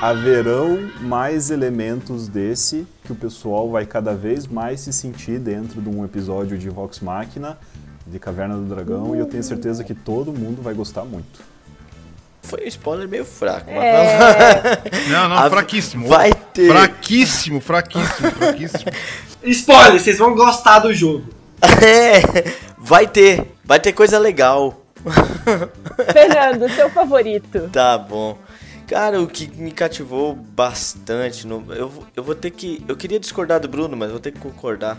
haverão 0.00 0.90
mais 1.00 1.50
elementos 1.50 2.28
desse 2.28 2.86
que 3.04 3.12
o 3.12 3.14
pessoal 3.16 3.70
vai 3.70 3.84
cada 3.86 4.14
vez 4.14 4.46
mais 4.46 4.80
se 4.80 4.92
sentir 4.92 5.38
dentro 5.38 5.80
de 5.80 5.88
um 5.88 6.04
episódio 6.04 6.56
de 6.56 6.68
Vox 6.68 7.00
Machina, 7.00 7.58
de 8.06 8.18
Caverna 8.18 8.54
do 8.56 8.62
Dragão, 8.64 9.14
e 9.14 9.18
eu 9.18 9.26
tenho 9.26 9.42
certeza 9.42 9.82
que 9.84 9.94
todo 9.94 10.32
mundo 10.32 10.62
vai 10.62 10.72
gostar 10.74 11.04
muito. 11.04 11.40
Foi 12.42 12.64
um 12.64 12.68
spoiler 12.68 13.08
meio 13.08 13.24
fraco, 13.24 13.70
mas 13.70 13.84
É, 13.84 14.82
Não, 15.10 15.28
não, 15.28 15.36
A- 15.36 15.50
fraquíssimo. 15.50 16.08
vai 16.08 16.32
ter. 16.32 16.70
Fraquíssimo, 16.70 17.60
fraquíssimo, 17.60 18.30
fraquíssimo. 18.30 18.84
Spoiler, 19.44 20.00
vocês 20.00 20.18
vão 20.18 20.34
gostar 20.34 20.78
do 20.80 20.92
jogo. 20.94 21.24
É, 21.84 22.54
vai 22.78 23.06
ter. 23.06 23.52
Vai 23.64 23.80
ter 23.80 23.92
coisa 23.92 24.16
legal. 24.18 24.80
Fernando, 26.12 26.68
seu 26.72 26.88
favorito. 26.90 27.68
Tá 27.72 27.98
bom. 27.98 28.38
Cara, 28.88 29.20
o 29.20 29.26
que 29.26 29.46
me 29.60 29.70
cativou 29.70 30.34
bastante, 30.34 31.46
no, 31.46 31.62
eu, 31.74 31.88
vou- 31.88 32.06
eu 32.16 32.22
vou 32.24 32.34
ter 32.34 32.50
que. 32.50 32.82
Eu 32.88 32.96
queria 32.96 33.20
discordar 33.20 33.60
do 33.60 33.68
Bruno, 33.68 33.96
mas 33.96 34.10
vou 34.10 34.18
ter 34.20 34.32
que 34.32 34.38
concordar. 34.40 34.98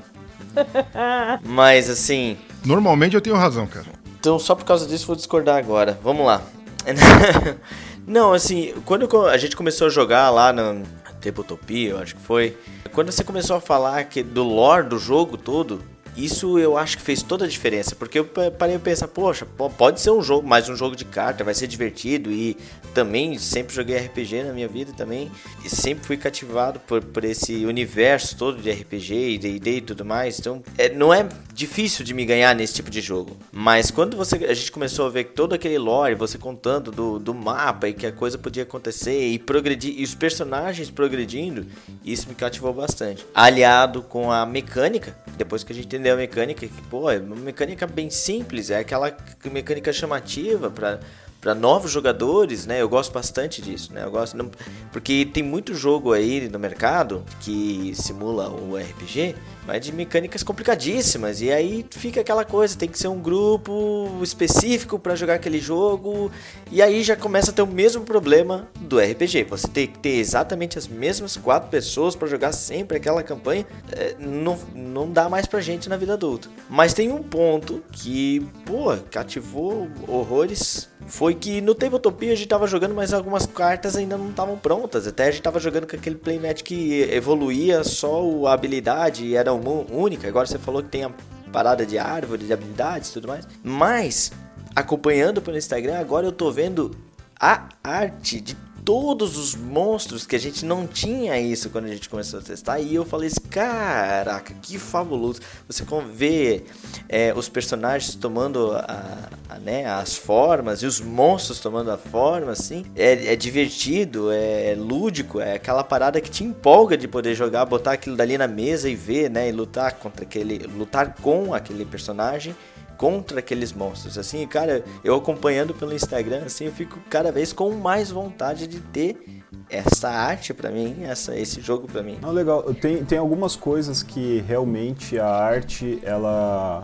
Mas 1.44 1.90
assim, 1.90 2.38
Normalmente 2.66 3.14
eu 3.16 3.22
tenho 3.22 3.36
razão, 3.36 3.68
cara. 3.68 3.86
então 4.20 4.40
só 4.40 4.56
por 4.56 4.64
causa 4.66 4.88
disso 4.88 5.06
vou 5.07 5.16
discordar 5.16 5.57
agora. 5.57 5.99
Vamos 6.03 6.26
lá. 6.26 6.41
Não, 8.07 8.34
assim, 8.34 8.74
quando 8.86 9.28
a 9.28 9.38
gente 9.38 9.56
começou 9.56 9.88
a 9.88 9.90
jogar 9.90 10.30
lá 10.32 10.52
na 10.53 10.82
Tabletopia, 11.22 11.90
eu 11.91 11.99
acho 11.99 12.16
que 12.16 12.22
foi. 12.22 12.57
Quando 12.94 13.11
você 13.11 13.24
começou 13.24 13.56
a 13.57 13.61
falar 13.61 14.03
que 14.06 14.24
do 14.24 14.44
lore 14.44 14.88
do 14.88 14.98
jogo 14.98 15.38
todo, 15.38 15.82
isso 16.26 16.58
eu 16.60 16.78
acho 16.78 16.98
que 16.98 17.04
fez 17.04 17.22
toda 17.22 17.46
a 17.46 17.48
diferença. 17.48 17.96
Porque 17.96 18.20
eu 18.20 18.26
pa- 18.26 18.52
parei 18.52 18.76
a 18.76 18.80
pensar, 18.80 19.08
poxa, 19.08 19.46
po- 19.46 19.70
pode 19.70 20.02
ser 20.02 20.12
um 20.12 20.22
jogo, 20.22 20.48
mais 20.48 20.68
um 20.70 20.76
jogo 20.76 20.96
de 20.96 21.06
carta, 21.06 21.44
vai 21.44 21.54
ser 21.54 21.68
divertido. 21.68 22.32
E 22.32 22.58
também 22.94 23.38
sempre 23.38 23.74
joguei 23.76 23.98
RPG 23.98 24.44
na 24.44 24.54
minha 24.54 24.68
vida 24.68 24.91
também. 24.96 25.32
E 25.64 25.70
sempre 25.70 26.06
fui 26.06 26.18
cativado 26.18 26.80
por, 26.82 27.04
por 27.04 27.24
esse 27.24 27.66
universo 27.66 28.36
todo 28.38 28.62
de 28.62 28.72
RPG 28.72 29.14
e 29.32 29.38
D&D 29.38 29.78
e 29.78 29.82
tudo 29.82 30.04
mais. 30.06 30.40
Então, 30.40 30.64
é, 30.78 30.90
não 30.90 31.14
é 31.14 31.28
difícil 31.54 32.04
de 32.06 32.14
me 32.14 32.26
ganhar 32.26 32.56
nesse 32.56 32.74
tipo 32.76 32.90
de 32.90 33.02
jogo. 33.02 33.38
Mas 33.52 33.91
quando 33.91 34.16
você, 34.18 34.36
a 34.46 34.54
gente 34.54 34.72
começou 34.72 35.06
a 35.06 35.10
ver 35.10 35.26
todo 35.26 35.54
aquele 35.54 35.78
lore, 35.78 36.16
você 36.16 36.38
contando 36.38 36.91
do, 36.91 37.20
do 37.20 37.34
mapa 37.34 37.88
e 37.90 37.94
que 37.94 38.06
a 38.06 38.12
coisa 38.12 38.38
podia 38.38 38.64
acontecer 38.64 39.28
e 39.28 39.38
progredir, 39.40 39.94
e 39.98 40.04
os 40.04 40.16
personagens 40.16 40.90
progredindo, 40.90 41.66
isso 42.04 42.28
me 42.28 42.36
cativou 42.36 42.74
bastante. 42.74 43.26
Aliado 43.34 44.02
com 44.02 44.32
a 44.32 44.46
mecânica, 44.46 45.16
depois 45.38 45.64
que 45.64 45.72
a 45.72 45.76
gente 45.76 45.86
entendeu 45.86 46.09
a 46.10 46.15
mecânica, 46.15 46.68
que, 46.68 46.81
pô, 46.90 47.10
é 47.10 47.18
uma 47.19 47.36
mecânica 47.36 47.86
bem 47.88 48.10
simples, 48.10 48.69
é 48.69 48.80
aquela 48.80 49.15
mecânica 49.52 49.91
chamativa 49.94 50.69
para 50.69 50.99
para 51.41 51.56
novos 51.56 51.90
jogadores, 51.90 52.65
né? 52.65 52.81
Eu 52.81 52.90
gosto 52.90 53.14
bastante 53.14 53.61
disso, 53.61 53.94
né? 53.94 54.03
Eu 54.03 54.11
gosto 54.11 54.36
não- 54.36 54.52
porque 54.91 55.26
tem 55.26 55.41
muito 55.41 55.73
jogo 55.73 56.11
aí 56.11 56.49
no 56.49 56.60
mercado 56.60 57.23
que 57.40 57.94
simula 57.95 58.49
o 58.49 58.76
RPG, 58.77 59.38
mas 59.70 59.86
de 59.86 59.94
mecânicas 59.94 60.41
complicadíssimas 60.41 61.41
e 61.41 61.52
aí 61.52 61.86
fica 61.91 62.22
aquela 62.22 62.44
coisa, 62.44 62.76
tem 62.76 62.90
que 62.90 62.98
ser 62.98 63.08
um 63.08 63.20
grupo 63.20 64.10
específico 64.24 64.98
para 64.98 65.16
jogar 65.16 65.36
aquele 65.36 65.60
jogo 65.60 66.32
e 66.72 66.82
aí 66.82 67.04
já 67.04 67.16
começa 67.16 67.52
a 67.52 67.54
ter 67.54 67.62
o 67.62 67.68
mesmo 67.68 68.02
problema 68.04 68.68
do 68.82 69.00
RPG. 69.00 69.44
Você 69.44 69.68
tem 69.68 69.86
que 69.86 70.00
ter 70.00 70.16
exatamente 70.16 70.80
as 70.80 70.88
mesmas 70.88 71.38
quatro 71.38 71.70
pessoas 71.70 72.16
para 72.16 72.28
jogar 72.28 72.52
sempre 72.52 72.98
aquela 72.98 73.22
campanha, 73.22 73.64
é, 73.91 74.16
não, 74.18 74.58
não 74.74 75.12
dá 75.12 75.30
mais 75.30 75.46
pra 75.46 75.62
gente 75.62 75.88
na 75.88 75.98
vida 75.98 76.14
adulta. 76.14 76.50
Mas 76.68 76.96
tem 76.96 77.12
um 77.12 77.22
ponto 77.22 77.84
que, 77.91 78.40
pô, 78.66 78.98
cativou 79.12 79.88
horrores 80.08 80.90
foi 81.10 81.34
que 81.34 81.60
no 81.60 81.74
Tabletopia 81.74 82.34
a 82.34 82.36
gente 82.36 82.48
tava 82.48 82.68
jogando, 82.68 82.94
mas 82.94 83.14
algumas 83.14 83.46
cartas 83.46 83.96
ainda 83.96 84.16
não 84.18 84.30
estavam 84.30 84.58
prontas. 84.58 85.08
Até 85.08 85.28
a 85.28 85.32
gente 85.32 85.41
tava 85.41 85.60
jogando 85.60 85.88
com 85.88 85.96
aquele 85.96 86.16
playmat 86.16 86.62
que 86.62 87.02
evoluía 87.12 87.84
só 87.84 88.46
a 88.46 88.54
habilidade 88.54 89.26
e 89.26 89.36
era 89.36 89.52
única. 89.60 90.27
Agora 90.27 90.45
você 90.45 90.57
falou 90.57 90.81
que 90.81 90.90
tem 90.90 91.03
a 91.03 91.11
parada 91.52 91.86
de 91.86 91.98
árvore, 91.98 92.45
de 92.45 92.53
habilidades 92.53 93.10
e 93.10 93.14
tudo 93.14 93.27
mais. 93.27 93.48
Mas, 93.64 94.31
acompanhando 94.76 95.41
pelo 95.41 95.57
Instagram, 95.57 95.99
agora 95.99 96.26
eu 96.26 96.31
tô 96.31 96.52
vendo 96.52 96.95
a 97.40 97.69
arte 97.84 98.41
de 98.41 98.56
todos 98.85 99.38
os 99.38 99.56
monstros 99.56 100.26
que 100.26 100.35
a 100.35 100.39
gente 100.39 100.65
não 100.65 100.88
tinha 100.88 101.39
isso 101.39 101.69
quando 101.69 101.85
a 101.85 101.89
gente 101.89 102.10
começou 102.10 102.39
a 102.39 102.43
testar. 102.43 102.80
E 102.80 102.95
eu 102.95 103.06
falei 103.06 103.27
assim, 103.27 103.41
caraca, 103.49 104.53
que 104.61 104.77
fabuloso. 104.77 105.39
Você 105.68 105.84
vê 106.11 106.64
é, 107.07 107.34
os 107.35 107.49
personagens 107.49 108.15
tomando 108.15 108.72
a, 108.72 109.30
a, 109.49 109.60
né, 109.60 109.85
as 109.85 110.15
formas 110.15 110.81
e 110.81 110.85
os 110.85 110.99
monstros 110.99 111.60
tomando 111.60 111.91
a 111.91 111.97
forma, 111.97 112.51
assim. 112.51 112.85
É, 112.95 113.34
é 113.34 113.35
divertido, 113.35 114.31
é, 114.31 114.76
lúdico, 114.77 115.39
é 115.39 115.53
aquela 115.53 115.84
parada 115.84 116.19
que 116.22 116.30
te 116.30 116.43
empolga 116.43 116.97
de 116.97 117.07
poder 117.07 117.35
jogar, 117.35 117.65
botar 117.65 117.93
aquilo 117.93 118.15
dali 118.15 118.38
na 118.38 118.47
mesa 118.47 118.89
e 118.89 118.95
ver, 118.95 119.30
né? 119.30 119.49
E 119.49 119.51
lutar 119.51 119.93
contra 119.93 120.23
aquele. 120.23 120.60
lutar 120.60 121.15
com 121.15 121.53
aquele 121.53 121.85
personagem 121.85 122.56
contra 122.99 123.39
aqueles 123.39 123.71
monstros, 123.71 124.17
assim, 124.17 124.45
cara, 124.45 124.84
eu 125.05 125.15
acompanhando 125.15 125.73
pelo 125.73 125.93
Instagram, 125.93 126.43
assim, 126.45 126.65
eu 126.65 126.71
fico 126.73 126.99
cada 127.09 127.31
vez 127.31 127.53
com 127.53 127.71
mais 127.71 128.11
vontade 128.11 128.67
de 128.67 128.81
ter 128.81 129.41
essa 129.69 130.09
arte 130.09 130.53
pra 130.53 130.69
mim, 130.69 130.97
essa, 131.03 131.34
esse 131.39 131.61
jogo 131.61 131.88
pra 131.88 132.03
mim. 132.03 132.19
Não, 132.21 132.34
legal. 132.34 132.61
Tem, 132.73 133.05
tem 133.05 133.17
algumas 133.17 133.55
coisas 133.55 134.03
que 134.03 134.43
realmente 134.45 135.17
a 135.17 135.30
arte 135.30 135.97
ela, 136.03 136.84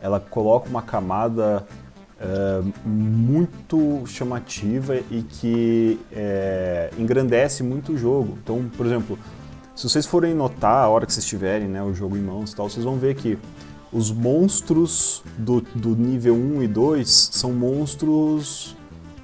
ela 0.00 0.20
coloca 0.20 0.68
uma 0.68 0.82
camada 0.82 1.66
é, 2.20 2.62
muito 2.84 4.04
chamativa 4.06 4.98
e 5.10 5.22
que 5.28 5.98
é, 6.12 6.90
engrandece 6.96 7.64
muito 7.64 7.94
o 7.94 7.98
jogo. 7.98 8.38
Então, 8.40 8.70
por 8.76 8.86
exemplo, 8.86 9.18
se 9.74 9.88
vocês 9.88 10.06
forem 10.06 10.32
notar 10.32 10.84
a 10.84 10.88
hora 10.88 11.06
que 11.06 11.12
vocês 11.12 11.26
tiverem 11.26 11.66
né, 11.66 11.82
o 11.82 11.92
jogo 11.92 12.16
em 12.16 12.20
mãos 12.20 12.52
e 12.52 12.54
tal, 12.54 12.70
vocês 12.70 12.84
vão 12.84 12.98
ver 12.98 13.16
que 13.16 13.36
os 13.92 14.10
monstros 14.10 15.22
do, 15.36 15.60
do 15.74 15.96
nível 15.96 16.34
1 16.34 16.62
e 16.62 16.68
2 16.68 17.30
são 17.32 17.52
monstros 17.52 18.76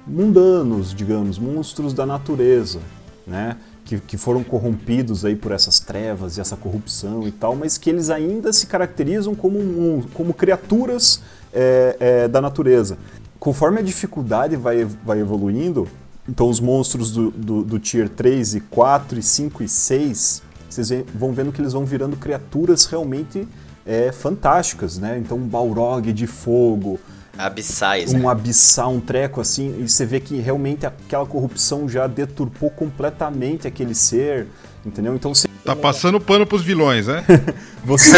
mundanos, 0.05 0.93
digamos, 0.93 1.37
monstros 1.37 1.93
da 1.93 2.05
natureza, 2.05 2.79
né? 3.25 3.57
Que, 3.85 3.99
que 4.01 4.17
foram 4.17 4.43
corrompidos 4.43 5.23
aí 5.23 5.35
por 5.35 5.53
essas 5.53 5.79
trevas 5.79 6.37
e 6.37 6.41
essa 6.41 6.57
corrupção 6.57 7.25
e 7.25 7.31
tal, 7.31 7.55
mas 7.55 7.77
que 7.77 7.89
eles 7.89 8.09
ainda 8.09 8.51
se 8.51 8.67
caracterizam 8.67 9.33
como, 9.33 10.05
como 10.13 10.33
criaturas 10.33 11.21
é, 11.53 11.95
é, 11.99 12.27
da 12.27 12.41
natureza. 12.41 12.97
Conforme 13.39 13.79
a 13.79 13.81
dificuldade 13.81 14.57
vai, 14.57 14.83
vai 14.83 15.21
evoluindo, 15.21 15.87
então 16.27 16.49
os 16.49 16.59
monstros 16.59 17.11
do, 17.11 17.31
do, 17.31 17.63
do 17.63 17.79
Tier 17.79 18.09
3 18.09 18.55
e 18.55 18.59
4 18.59 19.19
e 19.19 19.23
5 19.23 19.63
e 19.63 19.69
6, 19.69 20.41
vocês 20.69 21.05
vão 21.15 21.31
vendo 21.31 21.53
que 21.53 21.61
eles 21.61 21.71
vão 21.71 21.85
virando 21.85 22.17
criaturas 22.17 22.83
realmente 22.85 23.47
é, 23.87 24.11
fantásticas, 24.11 24.97
né? 24.97 25.17
Então 25.17 25.37
um 25.37 25.47
Balrog 25.47 26.11
de 26.11 26.27
fogo, 26.27 26.99
Abissais, 27.37 28.13
né? 28.13 28.19
um 28.19 28.27
abissal, 28.27 28.91
um 28.91 28.99
treco 28.99 29.39
assim, 29.39 29.75
e 29.79 29.87
você 29.87 30.05
vê 30.05 30.19
que 30.19 30.37
realmente 30.37 30.85
aquela 30.85 31.25
corrupção 31.25 31.87
já 31.87 32.07
deturpou 32.07 32.71
completamente 32.71 33.67
aquele 33.67 33.93
ser, 33.93 34.47
entendeu? 34.85 35.15
Então 35.15 35.33
você, 35.33 35.47
Tá 35.63 35.75
passando 35.75 36.19
pano 36.19 36.47
pros 36.47 36.63
vilões, 36.63 37.07
né? 37.07 37.23
você, 37.85 38.15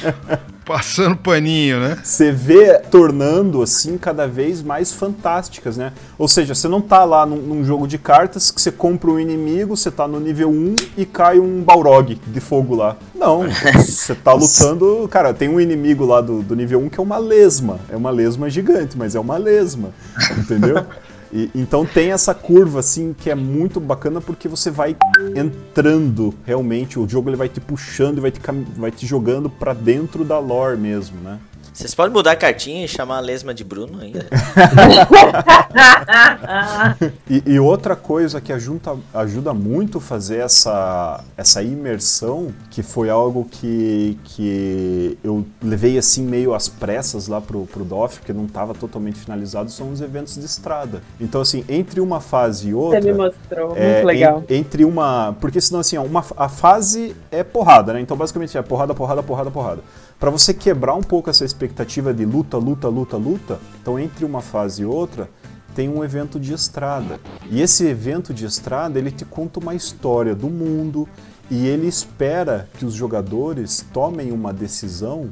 Passando 0.66 1.16
paninho, 1.16 1.78
né? 1.78 1.96
você 2.02 2.32
vê 2.32 2.76
tornando 2.80 3.62
assim 3.62 3.96
cada 3.96 4.26
vez 4.26 4.62
mais 4.62 4.92
fantásticas, 4.92 5.76
né? 5.76 5.92
Ou 6.18 6.26
seja, 6.26 6.56
você 6.56 6.66
não 6.66 6.80
tá 6.80 7.04
lá 7.04 7.24
num, 7.24 7.36
num 7.36 7.64
jogo 7.64 7.86
de 7.86 7.96
cartas 7.98 8.50
que 8.50 8.60
você 8.60 8.72
compra 8.72 9.08
um 9.08 9.20
inimigo, 9.20 9.76
você 9.76 9.92
tá 9.92 10.08
no 10.08 10.18
nível 10.18 10.50
1 10.50 10.74
e 10.96 11.06
cai 11.06 11.38
um 11.38 11.62
Balrog 11.62 12.20
de 12.26 12.40
fogo 12.40 12.74
lá. 12.74 12.96
Não, 13.14 13.44
você 13.78 14.12
tá 14.16 14.32
lutando. 14.32 15.06
Cara, 15.08 15.32
tem 15.32 15.48
um 15.48 15.60
inimigo 15.60 16.04
lá 16.04 16.20
do, 16.20 16.42
do 16.42 16.56
nível 16.56 16.80
1 16.80 16.88
que 16.88 16.98
é 16.98 17.02
uma 17.02 17.18
lesma. 17.18 17.78
É 17.88 17.96
uma 17.96 18.10
lesma 18.10 18.50
gigante, 18.50 18.98
mas 18.98 19.14
é 19.14 19.20
uma 19.20 19.36
lesma. 19.36 19.90
Entendeu? 20.36 20.84
E- 21.32 21.50
então 21.54 21.84
tem 21.84 22.12
essa 22.12 22.34
curva 22.34 22.80
assim 22.80 23.14
que 23.18 23.30
é 23.30 23.34
muito 23.34 23.80
bacana 23.80 24.20
porque 24.20 24.48
você 24.48 24.70
vai 24.70 24.96
entrando 25.34 26.34
realmente, 26.44 26.98
o 26.98 27.08
jogo 27.08 27.28
ele 27.28 27.36
vai 27.36 27.48
te 27.48 27.60
puxando 27.60 28.18
e 28.18 28.20
vai 28.20 28.30
te, 28.30 28.40
vai 28.76 28.90
te 28.90 29.06
jogando 29.06 29.48
pra 29.50 29.72
dentro 29.72 30.24
da 30.24 30.38
lore 30.38 30.76
mesmo, 30.78 31.16
né? 31.20 31.38
Vocês 31.76 31.94
podem 31.94 32.10
mudar 32.10 32.32
a 32.32 32.36
cartinha 32.36 32.86
e 32.86 32.88
chamar 32.88 33.18
a 33.18 33.20
lesma 33.20 33.52
de 33.52 33.62
Bruno 33.62 34.00
ainda. 34.00 34.24
e, 37.28 37.42
e, 37.44 37.60
outra 37.60 37.94
coisa 37.94 38.40
que 38.40 38.50
ajuda, 38.50 38.96
ajuda 39.12 39.52
muito 39.52 40.00
fazer 40.00 40.38
essa, 40.38 41.22
essa 41.36 41.62
imersão, 41.62 42.48
que 42.70 42.82
foi 42.82 43.10
algo 43.10 43.44
que, 43.44 44.18
que 44.24 45.18
eu 45.22 45.44
levei 45.62 45.98
assim 45.98 46.24
meio 46.24 46.54
às 46.54 46.66
pressas 46.66 47.28
lá 47.28 47.42
pro, 47.42 47.66
pro 47.66 47.84
DOF, 47.84 48.20
porque 48.20 48.32
não 48.32 48.46
estava 48.46 48.72
totalmente 48.72 49.18
finalizado, 49.18 49.70
são 49.70 49.92
os 49.92 50.00
eventos 50.00 50.36
de 50.36 50.46
estrada. 50.46 51.02
Então, 51.20 51.42
assim, 51.42 51.62
entre 51.68 52.00
uma 52.00 52.22
fase 52.22 52.70
e 52.70 52.74
outra. 52.74 53.02
Você 53.02 53.12
me 53.12 53.18
mostrou, 53.18 53.76
é, 53.76 53.96
muito 53.96 54.06
legal. 54.06 54.42
En, 54.48 54.56
entre 54.56 54.82
uma. 54.82 55.36
Porque 55.42 55.60
senão, 55.60 55.80
assim, 55.80 55.98
uma, 55.98 56.24
a 56.38 56.48
fase 56.48 57.14
é 57.30 57.44
porrada, 57.44 57.92
né? 57.92 58.00
Então, 58.00 58.16
basicamente 58.16 58.56
é 58.56 58.62
porrada, 58.62 58.94
porrada, 58.94 59.22
porrada, 59.22 59.50
porrada. 59.50 59.82
Para 60.18 60.30
você 60.30 60.54
quebrar 60.54 60.94
um 60.94 61.02
pouco 61.02 61.28
essa 61.28 61.44
expectativa 61.44 62.12
de 62.12 62.24
luta, 62.24 62.56
luta, 62.56 62.88
luta, 62.88 63.16
luta, 63.16 63.60
então 63.80 63.98
entre 63.98 64.24
uma 64.24 64.40
fase 64.40 64.82
e 64.82 64.86
outra 64.86 65.28
tem 65.74 65.90
um 65.90 66.02
evento 66.02 66.40
de 66.40 66.54
estrada. 66.54 67.20
E 67.50 67.60
esse 67.60 67.84
evento 67.84 68.32
de 68.32 68.46
estrada, 68.46 68.98
ele 68.98 69.10
te 69.10 69.26
conta 69.26 69.60
uma 69.60 69.74
história 69.74 70.34
do 70.34 70.48
mundo 70.48 71.06
e 71.50 71.66
ele 71.66 71.86
espera 71.86 72.66
que 72.78 72.84
os 72.86 72.94
jogadores 72.94 73.84
tomem 73.92 74.32
uma 74.32 74.54
decisão 74.54 75.30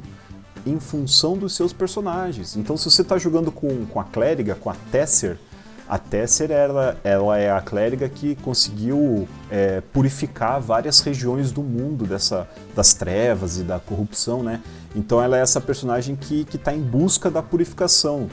em 0.67 0.79
função 0.79 1.35
dos 1.35 1.55
seus 1.55 1.73
personagens. 1.73 2.55
Então, 2.55 2.77
se 2.77 2.89
você 2.89 3.01
está 3.01 3.17
jogando 3.17 3.51
com, 3.51 3.87
com 3.87 3.99
a 3.99 4.03
clériga, 4.03 4.53
com 4.53 4.69
a 4.69 4.75
Tesser, 4.91 5.39
a 5.87 5.99
Tesser 5.99 6.51
ela, 6.51 6.97
ela 7.03 7.37
é 7.37 7.51
a 7.51 7.61
clériga 7.61 8.09
que 8.09 8.35
conseguiu 8.35 9.27
é, 9.51 9.81
purificar 9.93 10.59
várias 10.59 10.99
regiões 10.99 11.51
do 11.51 11.61
mundo 11.61 12.05
dessa, 12.05 12.47
das 12.75 12.93
trevas 12.93 13.59
e 13.59 13.63
da 13.63 13.79
corrupção, 13.79 14.41
né? 14.41 14.61
Então 14.95 15.21
ela 15.21 15.37
é 15.37 15.41
essa 15.41 15.61
personagem 15.61 16.15
que 16.15 16.47
está 16.53 16.73
em 16.73 16.81
busca 16.81 17.29
da 17.29 17.43
purificação. 17.43 18.29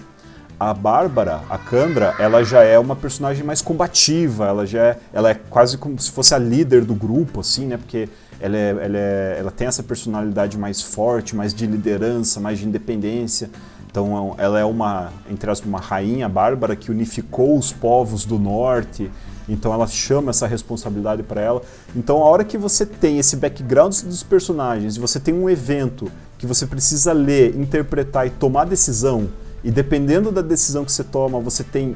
A 0.58 0.72
Bárbara, 0.72 1.42
a 1.50 1.58
Candra, 1.58 2.14
ela 2.18 2.44
já 2.44 2.62
é 2.62 2.78
uma 2.78 2.94
personagem 2.94 3.44
mais 3.44 3.60
combativa, 3.60 4.46
ela 4.46 4.64
já 4.64 4.80
é, 4.80 4.98
ela 5.12 5.30
é 5.30 5.34
quase 5.34 5.76
como 5.76 5.98
se 5.98 6.10
fosse 6.10 6.34
a 6.34 6.38
líder 6.38 6.84
do 6.84 6.94
grupo, 6.94 7.40
assim, 7.40 7.66
né? 7.66 7.76
Porque 7.76 8.08
ela, 8.40 8.56
é, 8.56 8.70
ela, 8.70 8.98
é, 8.98 9.36
ela 9.40 9.50
tem 9.50 9.66
essa 9.66 9.82
personalidade 9.82 10.56
mais 10.56 10.80
forte, 10.80 11.34
mais 11.34 11.52
de 11.52 11.66
liderança, 11.66 12.40
mais 12.40 12.58
de 12.58 12.66
independência. 12.66 13.50
Então 13.92 14.34
ela 14.38 14.58
é 14.58 14.64
uma, 14.64 15.12
entre 15.30 15.50
aspas, 15.50 15.68
uma 15.68 15.78
rainha 15.78 16.26
bárbara 16.26 16.74
que 16.74 16.90
unificou 16.90 17.58
os 17.58 17.70
povos 17.70 18.24
do 18.24 18.38
norte. 18.38 19.10
Então 19.46 19.70
ela 19.70 19.86
chama 19.86 20.30
essa 20.30 20.46
responsabilidade 20.46 21.22
para 21.22 21.42
ela. 21.42 21.62
Então 21.94 22.22
a 22.22 22.24
hora 22.24 22.42
que 22.42 22.56
você 22.56 22.86
tem 22.86 23.18
esse 23.18 23.36
background 23.36 23.94
dos 24.04 24.22
personagens, 24.22 24.96
você 24.96 25.20
tem 25.20 25.34
um 25.34 25.48
evento 25.48 26.10
que 26.38 26.46
você 26.46 26.66
precisa 26.66 27.12
ler, 27.12 27.54
interpretar 27.54 28.26
e 28.26 28.30
tomar 28.30 28.64
decisão, 28.64 29.28
e 29.62 29.70
dependendo 29.70 30.32
da 30.32 30.40
decisão 30.40 30.84
que 30.84 30.90
você 30.90 31.04
toma, 31.04 31.38
você 31.38 31.62
tem 31.62 31.94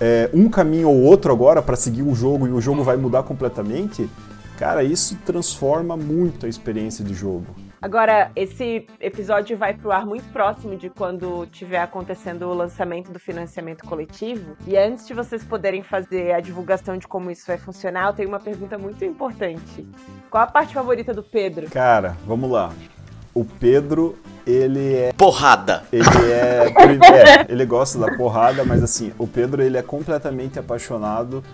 é, 0.00 0.30
um 0.32 0.48
caminho 0.48 0.88
ou 0.88 1.02
outro 1.02 1.32
agora 1.32 1.60
para 1.60 1.74
seguir 1.74 2.02
o 2.02 2.14
jogo 2.14 2.46
e 2.46 2.50
o 2.50 2.60
jogo 2.60 2.84
vai 2.84 2.96
mudar 2.96 3.24
completamente, 3.24 4.08
cara, 4.56 4.84
isso 4.84 5.18
transforma 5.26 5.96
muito 5.96 6.46
a 6.46 6.48
experiência 6.48 7.04
de 7.04 7.12
jogo. 7.12 7.63
Agora, 7.84 8.30
esse 8.34 8.86
episódio 8.98 9.58
vai 9.58 9.74
pro 9.74 9.92
ar 9.92 10.06
muito 10.06 10.24
próximo 10.32 10.74
de 10.74 10.88
quando 10.88 11.46
tiver 11.52 11.82
acontecendo 11.82 12.46
o 12.46 12.54
lançamento 12.54 13.12
do 13.12 13.18
financiamento 13.18 13.84
coletivo. 13.84 14.56
E 14.66 14.74
antes 14.74 15.06
de 15.06 15.12
vocês 15.12 15.44
poderem 15.44 15.82
fazer 15.82 16.32
a 16.32 16.40
divulgação 16.40 16.96
de 16.96 17.06
como 17.06 17.30
isso 17.30 17.46
vai 17.46 17.58
funcionar, 17.58 18.06
eu 18.06 18.14
tenho 18.14 18.30
uma 18.30 18.40
pergunta 18.40 18.78
muito 18.78 19.04
importante. 19.04 19.86
Qual 20.30 20.42
a 20.42 20.46
parte 20.46 20.72
favorita 20.72 21.12
do 21.12 21.22
Pedro? 21.22 21.68
Cara, 21.68 22.16
vamos 22.26 22.50
lá. 22.50 22.72
O 23.34 23.44
Pedro, 23.44 24.16
ele 24.46 24.94
é. 24.94 25.12
Porrada! 25.12 25.84
Ele 25.92 26.08
é, 26.32 26.72
é. 27.44 27.52
Ele 27.52 27.66
gosta 27.66 27.98
da 27.98 28.16
porrada, 28.16 28.64
mas 28.64 28.82
assim, 28.82 29.12
o 29.18 29.26
Pedro 29.26 29.62
ele 29.62 29.76
é 29.76 29.82
completamente 29.82 30.58
apaixonado 30.58 31.44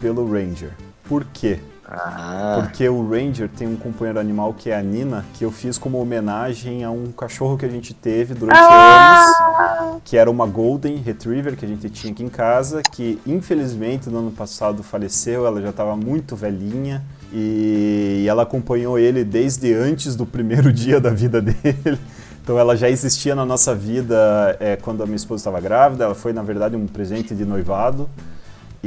pelo 0.00 0.26
Ranger. 0.26 0.70
Por 1.04 1.22
quê? 1.26 1.60
Ah. 1.88 2.60
Porque 2.60 2.88
o 2.88 3.08
Ranger 3.08 3.48
tem 3.48 3.68
um 3.68 3.76
companheiro 3.76 4.18
animal 4.18 4.52
que 4.52 4.70
é 4.70 4.76
a 4.76 4.82
Nina, 4.82 5.24
que 5.34 5.44
eu 5.44 5.52
fiz 5.52 5.78
como 5.78 6.00
homenagem 6.00 6.82
a 6.82 6.90
um 6.90 7.12
cachorro 7.12 7.56
que 7.56 7.64
a 7.64 7.68
gente 7.68 7.94
teve 7.94 8.34
durante 8.34 8.58
ah. 8.58 9.78
anos, 9.80 10.02
que 10.04 10.16
era 10.16 10.30
uma 10.30 10.46
Golden 10.46 10.96
Retriever 10.96 11.56
que 11.56 11.64
a 11.64 11.68
gente 11.68 11.88
tinha 11.90 12.12
aqui 12.12 12.24
em 12.24 12.28
casa, 12.28 12.82
que 12.82 13.20
infelizmente 13.26 14.10
no 14.10 14.18
ano 14.18 14.30
passado 14.32 14.82
faleceu, 14.82 15.46
ela 15.46 15.60
já 15.60 15.70
estava 15.70 15.96
muito 15.96 16.34
velhinha. 16.34 17.04
E 17.32 18.24
ela 18.28 18.44
acompanhou 18.44 18.98
ele 18.98 19.24
desde 19.24 19.74
antes 19.74 20.14
do 20.14 20.24
primeiro 20.24 20.72
dia 20.72 21.00
da 21.00 21.10
vida 21.10 21.42
dele. 21.42 21.98
Então 22.42 22.58
ela 22.58 22.76
já 22.76 22.88
existia 22.88 23.34
na 23.34 23.44
nossa 23.44 23.74
vida 23.74 24.56
é, 24.60 24.76
quando 24.76 25.02
a 25.02 25.06
minha 25.06 25.16
esposa 25.16 25.40
estava 25.40 25.60
grávida. 25.60 26.04
Ela 26.04 26.14
foi, 26.14 26.32
na 26.32 26.42
verdade, 26.42 26.76
um 26.76 26.86
presente 26.86 27.34
de 27.34 27.44
noivado. 27.44 28.08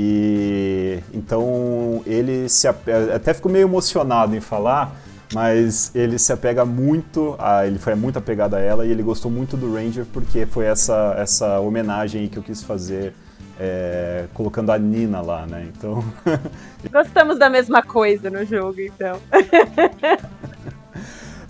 E 0.01 0.99
então 1.13 2.01
ele 2.05 2.47
se 2.47 2.69
até 2.69 3.33
ficou 3.33 3.51
meio 3.51 3.67
emocionado 3.67 4.33
em 4.33 4.39
falar, 4.39 4.95
mas 5.33 5.93
ele 5.93 6.17
se 6.17 6.31
apega 6.31 6.63
muito, 6.63 7.35
a, 7.37 7.67
ele 7.67 7.77
foi 7.77 7.95
muito 7.95 8.17
apegado 8.17 8.53
a 8.53 8.61
ela 8.61 8.85
e 8.85 8.91
ele 8.91 9.03
gostou 9.03 9.29
muito 9.29 9.57
do 9.57 9.73
Ranger 9.73 10.05
porque 10.05 10.45
foi 10.45 10.67
essa 10.67 11.15
essa 11.17 11.59
homenagem 11.59 12.29
que 12.29 12.37
eu 12.37 12.43
quis 12.43 12.63
fazer 12.63 13.13
é, 13.59 14.23
colocando 14.33 14.71
a 14.71 14.79
Nina 14.79 15.19
lá, 15.19 15.45
né? 15.45 15.67
Então 15.67 16.01
gostamos 16.89 17.37
da 17.37 17.49
mesma 17.49 17.83
coisa 17.83 18.29
no 18.29 18.45
jogo, 18.45 18.79
então. 18.79 19.19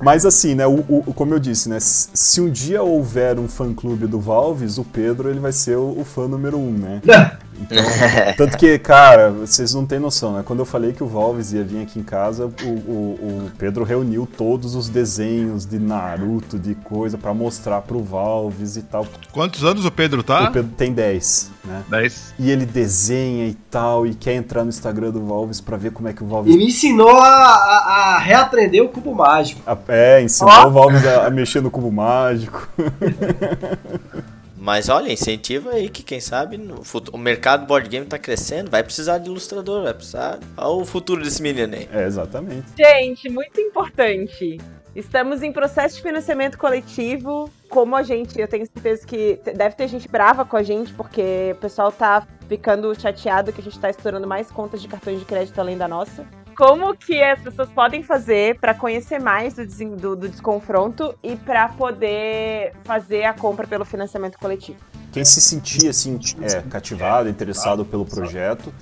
Mas 0.01 0.25
assim, 0.25 0.55
né, 0.55 0.65
o, 0.65 0.79
o, 0.87 1.13
como 1.13 1.35
eu 1.35 1.39
disse, 1.39 1.69
né, 1.69 1.77
se 1.81 2.39
um 2.39 2.49
dia 2.49 2.81
houver 2.81 3.37
um 3.37 3.49
fã-clube 3.49 4.07
do 4.07 4.17
Valves, 4.17 4.77
o 4.77 4.85
Pedro 4.85 5.29
ele 5.29 5.41
vai 5.41 5.51
ser 5.51 5.75
o, 5.75 5.99
o 5.99 6.05
fã 6.05 6.25
número 6.25 6.57
um, 6.57 6.71
né? 6.71 7.01
Então, 7.59 7.77
tanto 8.37 8.57
que, 8.57 8.79
cara, 8.79 9.31
vocês 9.31 9.73
não 9.73 9.85
têm 9.85 9.99
noção, 9.99 10.33
né? 10.33 10.43
Quando 10.45 10.59
eu 10.59 10.65
falei 10.65 10.93
que 10.93 11.03
o 11.03 11.07
Valves 11.07 11.51
ia 11.51 11.63
vir 11.63 11.81
aqui 11.81 11.99
em 11.99 12.03
casa, 12.03 12.45
o, 12.45 12.67
o, 12.67 13.45
o 13.47 13.51
Pedro 13.57 13.83
reuniu 13.83 14.25
todos 14.25 14.75
os 14.75 14.87
desenhos 14.87 15.65
de 15.65 15.77
Naruto, 15.77 16.57
de 16.57 16.75
coisa, 16.75 17.17
para 17.17 17.33
mostrar 17.33 17.81
pro 17.81 18.01
Valves 18.01 18.77
e 18.77 18.81
tal. 18.83 19.05
Quantos 19.31 19.63
anos 19.63 19.85
o 19.85 19.91
Pedro 19.91 20.23
tá? 20.23 20.49
O 20.49 20.51
Pedro 20.51 20.71
tem 20.77 20.93
10, 20.93 21.51
né? 21.65 21.83
10. 21.89 22.33
E 22.39 22.49
ele 22.49 22.65
desenha 22.65 23.47
e 23.47 23.53
tal, 23.69 24.07
e 24.07 24.13
quer 24.13 24.35
entrar 24.35 24.63
no 24.63 24.69
Instagram 24.69 25.11
do 25.11 25.25
Valves 25.25 25.59
para 25.59 25.77
ver 25.77 25.91
como 25.91 26.07
é 26.07 26.13
que 26.13 26.23
o 26.23 26.27
Valves. 26.27 26.53
E 26.53 26.57
me 26.57 26.67
ensinou 26.67 27.17
a, 27.17 27.27
a, 27.27 28.15
a 28.15 28.19
reaprender 28.19 28.83
o 28.83 28.89
cubo 28.89 29.13
mágico. 29.13 29.61
é, 29.87 30.21
ensinou 30.21 30.53
oh. 30.63 30.67
o 30.67 30.71
Valves 30.71 31.05
a, 31.05 31.27
a 31.27 31.29
mexer 31.29 31.61
no 31.61 31.69
cubo 31.69 31.91
mágico. 31.91 32.67
Mas 34.69 34.87
olha, 34.87 35.11
incentiva 35.11 35.71
aí 35.71 35.89
que 35.89 36.03
quem 36.03 36.19
sabe 36.19 36.55
no 36.55 36.83
futuro, 36.83 37.17
o 37.17 37.19
mercado 37.19 37.65
board 37.65 37.89
game 37.89 38.05
tá 38.05 38.19
crescendo, 38.19 38.69
vai 38.69 38.83
precisar 38.83 39.17
de 39.17 39.27
ilustrador, 39.27 39.81
vai 39.81 39.95
precisar. 39.95 40.37
Olha 40.55 40.69
o 40.69 40.85
futuro 40.85 41.23
desse 41.23 41.41
menino 41.41 41.73
aí. 41.73 41.89
É, 41.91 42.05
exatamente. 42.05 42.67
Gente, 42.77 43.27
muito 43.29 43.59
importante. 43.59 44.59
Estamos 44.95 45.41
em 45.41 45.51
processo 45.51 45.95
de 45.95 46.03
financiamento 46.03 46.55
coletivo. 46.55 47.49
Como 47.67 47.95
a 47.95 48.03
gente, 48.03 48.39
eu 48.39 48.47
tenho 48.47 48.67
certeza 48.67 49.07
que 49.07 49.39
deve 49.55 49.75
ter 49.75 49.87
gente 49.87 50.07
brava 50.07 50.45
com 50.45 50.55
a 50.55 50.61
gente, 50.61 50.93
porque 50.93 51.55
o 51.57 51.59
pessoal 51.59 51.91
tá 51.91 52.27
ficando 52.47 52.93
chateado 52.93 53.51
que 53.51 53.61
a 53.61 53.63
gente 53.63 53.79
tá 53.79 53.89
estourando 53.89 54.27
mais 54.27 54.51
contas 54.51 54.83
de 54.83 54.87
cartões 54.87 55.17
de 55.17 55.25
crédito 55.25 55.57
além 55.57 55.79
da 55.79 55.87
nossa 55.87 56.23
como 56.59 56.93
que 56.93 57.23
as 57.23 57.39
pessoas 57.39 57.69
podem 57.69 58.03
fazer 58.03 58.59
para 58.59 58.73
conhecer 58.73 59.17
mais 59.17 59.53
do, 59.53 59.65
do, 59.65 60.17
do 60.17 60.27
desconfronto 60.27 61.15
e 61.23 61.37
para 61.37 61.69
poder 61.69 62.73
fazer 62.83 63.23
a 63.23 63.33
compra 63.33 63.65
pelo 63.65 63.85
financiamento 63.85 64.37
coletivo. 64.37 64.77
Quem 65.09 65.23
se 65.23 65.39
sentir 65.39 65.87
assim 65.87 66.19
é, 66.41 66.61
cativado, 66.63 67.29
interessado 67.29 67.85
pelo 67.85 68.05
projeto, 68.05 68.73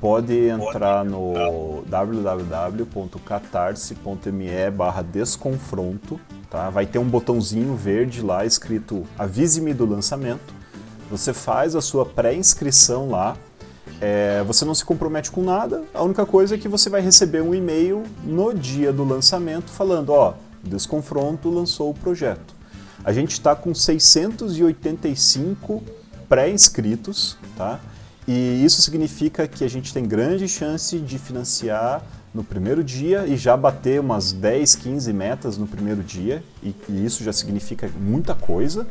pode 0.00 0.46
entrar 0.46 1.04
no 1.04 1.82
www.catarse.me 1.88 4.70
barra 4.70 5.02
desconfronto, 5.02 6.20
tá? 6.48 6.70
Vai 6.70 6.86
ter 6.86 7.00
um 7.00 7.08
botãozinho 7.08 7.74
verde 7.74 8.22
lá 8.22 8.46
escrito 8.46 9.04
avise-me 9.18 9.74
do 9.74 9.84
lançamento. 9.84 10.54
Você 11.10 11.32
faz 11.32 11.74
a 11.74 11.80
sua 11.80 12.06
pré-inscrição 12.06 13.10
lá 13.10 13.36
é, 14.00 14.42
você 14.44 14.64
não 14.64 14.74
se 14.74 14.84
compromete 14.84 15.30
com 15.30 15.42
nada, 15.42 15.84
a 15.94 16.02
única 16.02 16.26
coisa 16.26 16.54
é 16.54 16.58
que 16.58 16.68
você 16.68 16.90
vai 16.90 17.00
receber 17.00 17.42
um 17.42 17.54
e-mail 17.54 18.02
no 18.24 18.52
dia 18.52 18.92
do 18.92 19.04
lançamento 19.04 19.70
falando: 19.70 20.10
ó, 20.10 20.34
Desconfronto 20.62 21.48
lançou 21.48 21.90
o 21.90 21.94
projeto. 21.94 22.54
A 23.04 23.12
gente 23.12 23.32
está 23.32 23.54
com 23.54 23.74
685 23.74 25.82
pré-inscritos, 26.28 27.36
tá? 27.56 27.80
E 28.26 28.64
isso 28.64 28.82
significa 28.82 29.46
que 29.46 29.62
a 29.62 29.68
gente 29.68 29.94
tem 29.94 30.04
grande 30.04 30.48
chance 30.48 30.98
de 30.98 31.18
financiar 31.18 32.02
no 32.34 32.42
primeiro 32.42 32.82
dia 32.82 33.24
e 33.26 33.36
já 33.36 33.56
bater 33.56 34.00
umas 34.00 34.32
10, 34.32 34.74
15 34.74 35.12
metas 35.12 35.56
no 35.56 35.66
primeiro 35.66 36.02
dia, 36.02 36.42
e, 36.62 36.74
e 36.88 37.04
isso 37.04 37.22
já 37.22 37.32
significa 37.32 37.88
muita 37.98 38.34
coisa. 38.34 38.86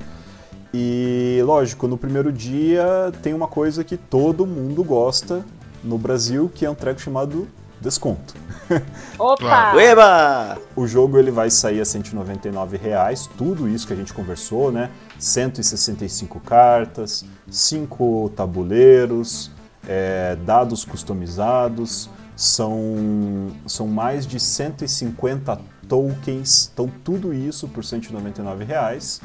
E 0.78 1.42
lógico, 1.46 1.88
no 1.88 1.98
primeiro 1.98 2.34
dia 2.34 2.86
tem 3.24 3.34
uma 3.34 3.48
coisa 3.48 3.82
que 3.82 3.96
todo 3.96 4.46
mundo 4.46 4.84
gosta 4.84 5.46
no 5.82 5.98
Brasil, 5.98 6.52
que 6.54 6.66
é 6.66 6.70
um 6.70 6.76
treco 6.76 7.00
chamado 7.00 7.48
desconto. 7.80 8.34
Opa! 9.18 9.82
Eba! 9.82 10.58
O 10.76 10.86
jogo 10.86 11.18
ele 11.18 11.32
vai 11.32 11.50
sair 11.50 11.80
a 11.80 11.86
199 11.86 12.76
reais, 12.76 13.26
tudo 13.38 13.70
isso 13.70 13.88
que 13.88 13.94
a 13.94 13.96
gente 13.96 14.14
conversou, 14.14 14.70
né? 14.70 14.92
165 15.18 16.42
cartas, 16.42 17.24
5 17.50 18.34
tabuleiros, 18.36 19.52
é, 19.88 20.36
dados 20.44 20.84
customizados, 20.84 22.10
são, 22.36 23.48
são 23.66 23.88
mais 23.88 24.28
de 24.28 24.42
150 24.42 25.58
tokens, 25.88 26.70
então 26.74 26.92
tudo 27.02 27.34
isso 27.34 27.66
por 27.70 27.86
199 27.86 28.66
reais. 28.66 29.22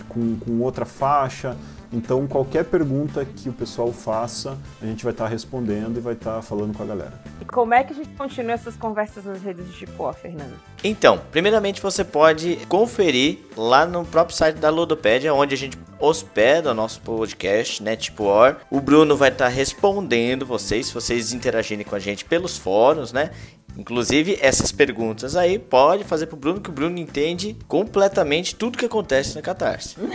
com, 0.07 0.37
com 0.37 0.61
outra 0.61 0.85
faixa. 0.85 1.57
Então, 1.93 2.25
qualquer 2.25 2.65
pergunta 2.65 3.23
que 3.23 3.47
o 3.47 3.53
pessoal 3.53 3.93
faça, 3.93 4.57
a 4.81 4.85
gente 4.85 5.03
vai 5.03 5.13
estar 5.13 5.25
tá 5.25 5.29
respondendo 5.29 5.97
e 5.97 5.99
vai 6.01 6.13
estar 6.13 6.37
tá 6.37 6.41
falando 6.41 6.75
com 6.75 6.81
a 6.81 6.85
galera. 6.87 7.13
E 7.39 7.45
como 7.45 7.73
é 7.73 7.83
que 7.83 7.93
a 7.93 7.95
gente 7.95 8.09
continua 8.15 8.53
essas 8.53 8.75
conversas 8.75 9.23
nas 9.25 9.41
redes 9.43 9.67
de 9.67 9.73
Tipo, 9.73 10.11
Fernando? 10.13 10.53
Então, 10.83 11.21
primeiramente 11.31 11.81
você 11.81 12.03
pode 12.03 12.57
conferir 12.67 13.39
lá 13.55 13.85
no 13.85 14.03
próprio 14.03 14.35
site 14.35 14.55
da 14.55 14.69
Ludopédia, 14.69 15.33
onde 15.33 15.53
a 15.53 15.57
gente 15.57 15.77
hospeda 15.99 16.71
o 16.71 16.73
nosso 16.73 16.99
podcast, 17.01 17.81
né, 17.83 17.95
Tipo 17.95 18.23
Or. 18.23 18.57
O 18.71 18.81
Bruno 18.81 19.15
vai 19.15 19.29
estar 19.29 19.45
tá 19.45 19.51
respondendo 19.51 20.45
vocês, 20.45 20.87
se 20.87 20.93
vocês 20.93 21.31
interagirem 21.31 21.85
com 21.85 21.95
a 21.95 21.99
gente 21.99 22.25
pelos 22.25 22.57
fóruns, 22.57 23.13
né? 23.13 23.29
Inclusive, 23.77 24.37
essas 24.41 24.71
perguntas 24.71 25.35
aí 25.35 25.57
pode 25.57 26.03
fazer 26.03 26.27
pro 26.27 26.37
Bruno, 26.37 26.61
que 26.61 26.69
o 26.69 26.73
Bruno 26.73 26.97
entende 26.97 27.55
completamente 27.67 28.55
tudo 28.55 28.77
que 28.77 28.85
acontece 28.85 29.35
na 29.35 29.41
Catarse. 29.41 29.95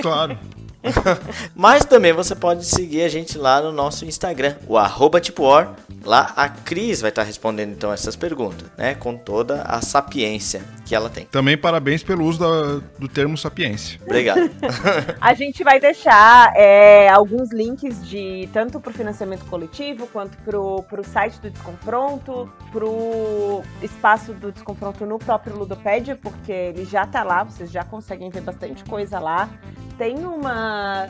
Claro. 0.00 0.38
Mas 1.54 1.84
também 1.84 2.12
você 2.12 2.34
pode 2.34 2.64
seguir 2.64 3.02
a 3.02 3.08
gente 3.08 3.38
lá 3.38 3.60
no 3.60 3.72
nosso 3.72 4.04
Instagram, 4.04 4.56
o 4.66 4.76
arroba 4.76 5.20
tipoor. 5.20 5.68
Lá 6.04 6.32
a 6.36 6.48
Cris 6.48 7.00
vai 7.00 7.08
estar 7.08 7.22
respondendo 7.22 7.72
então 7.72 7.90
essas 7.90 8.14
perguntas, 8.14 8.68
né? 8.76 8.94
Com 8.94 9.16
toda 9.16 9.62
a 9.62 9.80
sapiência 9.80 10.62
que 10.84 10.94
ela 10.94 11.08
tem. 11.08 11.24
Também 11.24 11.56
parabéns 11.56 12.02
pelo 12.02 12.24
uso 12.24 12.40
da, 12.40 12.86
do 12.98 13.08
termo 13.08 13.38
sapiência. 13.38 13.98
Obrigado. 14.04 14.50
a 15.18 15.32
gente 15.32 15.64
vai 15.64 15.80
deixar 15.80 16.52
é, 16.54 17.08
alguns 17.08 17.50
links 17.50 18.06
de 18.06 18.48
tanto 18.52 18.78
para 18.78 18.90
o 18.90 18.94
financiamento 18.94 19.46
coletivo 19.46 20.06
quanto 20.08 20.36
para 20.36 20.60
o 20.60 21.04
site 21.04 21.40
do 21.40 21.48
Desconfronto, 21.48 22.52
para 22.72 22.84
o 22.84 23.62
espaço 23.82 24.32
do 24.32 24.50
Desconfronto 24.50 25.06
no 25.06 25.18
próprio 25.18 25.56
Ludopédia, 25.56 26.16
porque 26.16 26.52
ele 26.52 26.84
já 26.84 27.04
está 27.04 27.22
lá, 27.22 27.44
vocês 27.44 27.70
já 27.70 27.84
conseguem 27.84 28.30
ver 28.30 28.40
bastante 28.40 28.84
coisa 28.84 29.18
lá 29.18 29.48
tem 29.96 30.24
uma. 30.24 31.08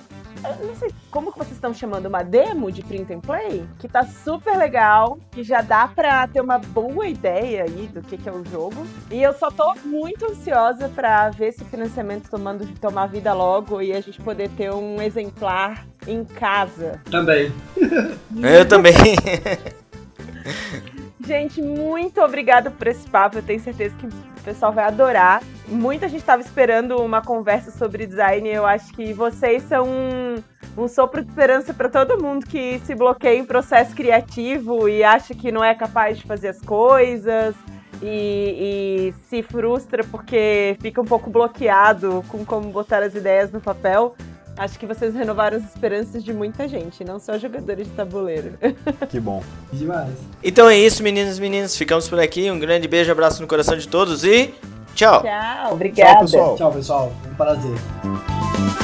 Eu 0.61 0.67
não 0.67 0.75
sei 0.75 0.91
como 1.11 1.33
que 1.33 1.39
vocês 1.39 1.53
estão 1.53 1.73
chamando, 1.73 2.07
uma 2.07 2.23
demo 2.23 2.71
de 2.71 2.83
print 2.83 3.13
and 3.13 3.21
play, 3.21 3.67
que 3.79 3.89
tá 3.89 4.05
super 4.05 4.57
legal, 4.57 5.19
que 5.31 5.43
já 5.43 5.63
dá 5.63 5.89
pra 5.89 6.27
ter 6.27 6.41
uma 6.41 6.59
boa 6.59 7.07
ideia 7.07 7.65
aí 7.65 7.89
do 7.93 8.03
que, 8.03 8.19
que 8.19 8.29
é 8.29 8.33
o 8.33 8.45
jogo. 8.45 8.87
E 9.11 9.23
eu 9.23 9.33
só 9.33 9.51
tô 9.51 9.75
muito 9.85 10.27
ansiosa 10.27 10.89
pra 10.89 11.31
ver 11.31 11.49
esse 11.49 11.65
financiamento 11.65 12.29
tomando 12.29 12.67
tomar 12.79 13.07
vida 13.07 13.33
logo 13.33 13.81
e 13.81 13.93
a 13.93 14.01
gente 14.01 14.21
poder 14.21 14.51
ter 14.51 14.73
um 14.73 15.01
exemplar 15.01 15.87
em 16.07 16.25
casa. 16.25 17.01
Também. 17.11 17.53
eu 18.43 18.69
também. 18.69 18.95
Gente, 21.27 21.63
muito 21.63 22.21
obrigada 22.21 22.71
por 22.71 22.87
esse 22.87 23.09
papo. 23.09 23.39
Eu 23.39 23.43
tenho 23.43 23.61
certeza 23.61 23.95
que 23.97 24.07
o 24.07 24.11
pessoal 24.45 24.73
vai 24.73 24.85
adorar. 24.85 25.43
Muita 25.67 26.07
gente 26.07 26.21
estava 26.21 26.43
esperando 26.43 26.97
uma 26.99 27.23
conversa 27.23 27.71
sobre 27.71 28.07
design. 28.07 28.47
Eu 28.49 28.67
acho 28.67 28.93
que 28.93 29.15
vocês 29.15 29.63
são 29.63 29.87
um, 29.89 30.35
um 30.77 30.87
sopro 30.87 31.23
de 31.23 31.31
esperança 31.31 31.73
para 31.73 31.89
todo 31.89 32.23
mundo 32.23 32.45
que 32.45 32.79
se 32.81 32.95
bloqueia 32.95 33.39
em 33.39 33.45
processo 33.45 33.95
criativo 33.95 34.87
e 34.87 35.03
acha 35.03 35.35
que 35.35 35.51
não 35.51 35.65
é 35.65 35.75
capaz 35.75 36.19
de 36.19 36.27
fazer 36.27 36.49
as 36.49 36.61
coisas. 36.61 37.55
E, 38.03 39.13
e 39.13 39.15
se 39.31 39.43
frustra 39.43 40.05
porque 40.05 40.77
fica 40.81 41.01
um 41.01 41.07
pouco 41.07 41.31
bloqueado 41.31 42.23
com 42.29 42.45
como 42.45 42.69
botar 42.71 43.03
as 43.03 43.15
ideias 43.15 43.51
no 43.51 43.63
papel. 43.63 44.15
Acho 44.57 44.79
que 44.79 44.87
vocês 44.87 45.15
renovaram 45.15 45.57
as 45.57 45.65
esperanças 45.65 46.23
de 46.23 46.33
muita 46.33 46.69
gente, 46.69 47.05
não 47.05 47.19
só 47.19 47.37
jogadores 47.39 47.87
de 47.87 47.93
tabuleiro. 47.93 48.55
Que 49.09 49.21
bom. 49.21 49.43
Demais. 49.73 50.11
Então 50.43 50.69
é 50.69 50.77
isso, 50.77 51.03
meninos 51.03 51.39
e 51.39 51.41
meninas. 51.41 51.77
Ficamos 51.77 52.09
por 52.09 52.19
aqui. 52.19 52.51
Um 52.51 52.59
grande 52.59 52.89
beijo, 52.89 53.11
abraço 53.13 53.41
no 53.41 53.49
coração 53.49 53.77
de 53.77 53.87
todos 53.87 54.25
e 54.25 54.53
tchau. 54.95 55.23
Tchau, 55.23 55.73
obrigada. 55.73 56.13
Tchau, 56.13 56.21
pessoal. 56.21 56.57
Tchau, 56.57 56.73
pessoal. 56.73 57.13
Um 57.31 57.35
prazer. 57.35 58.84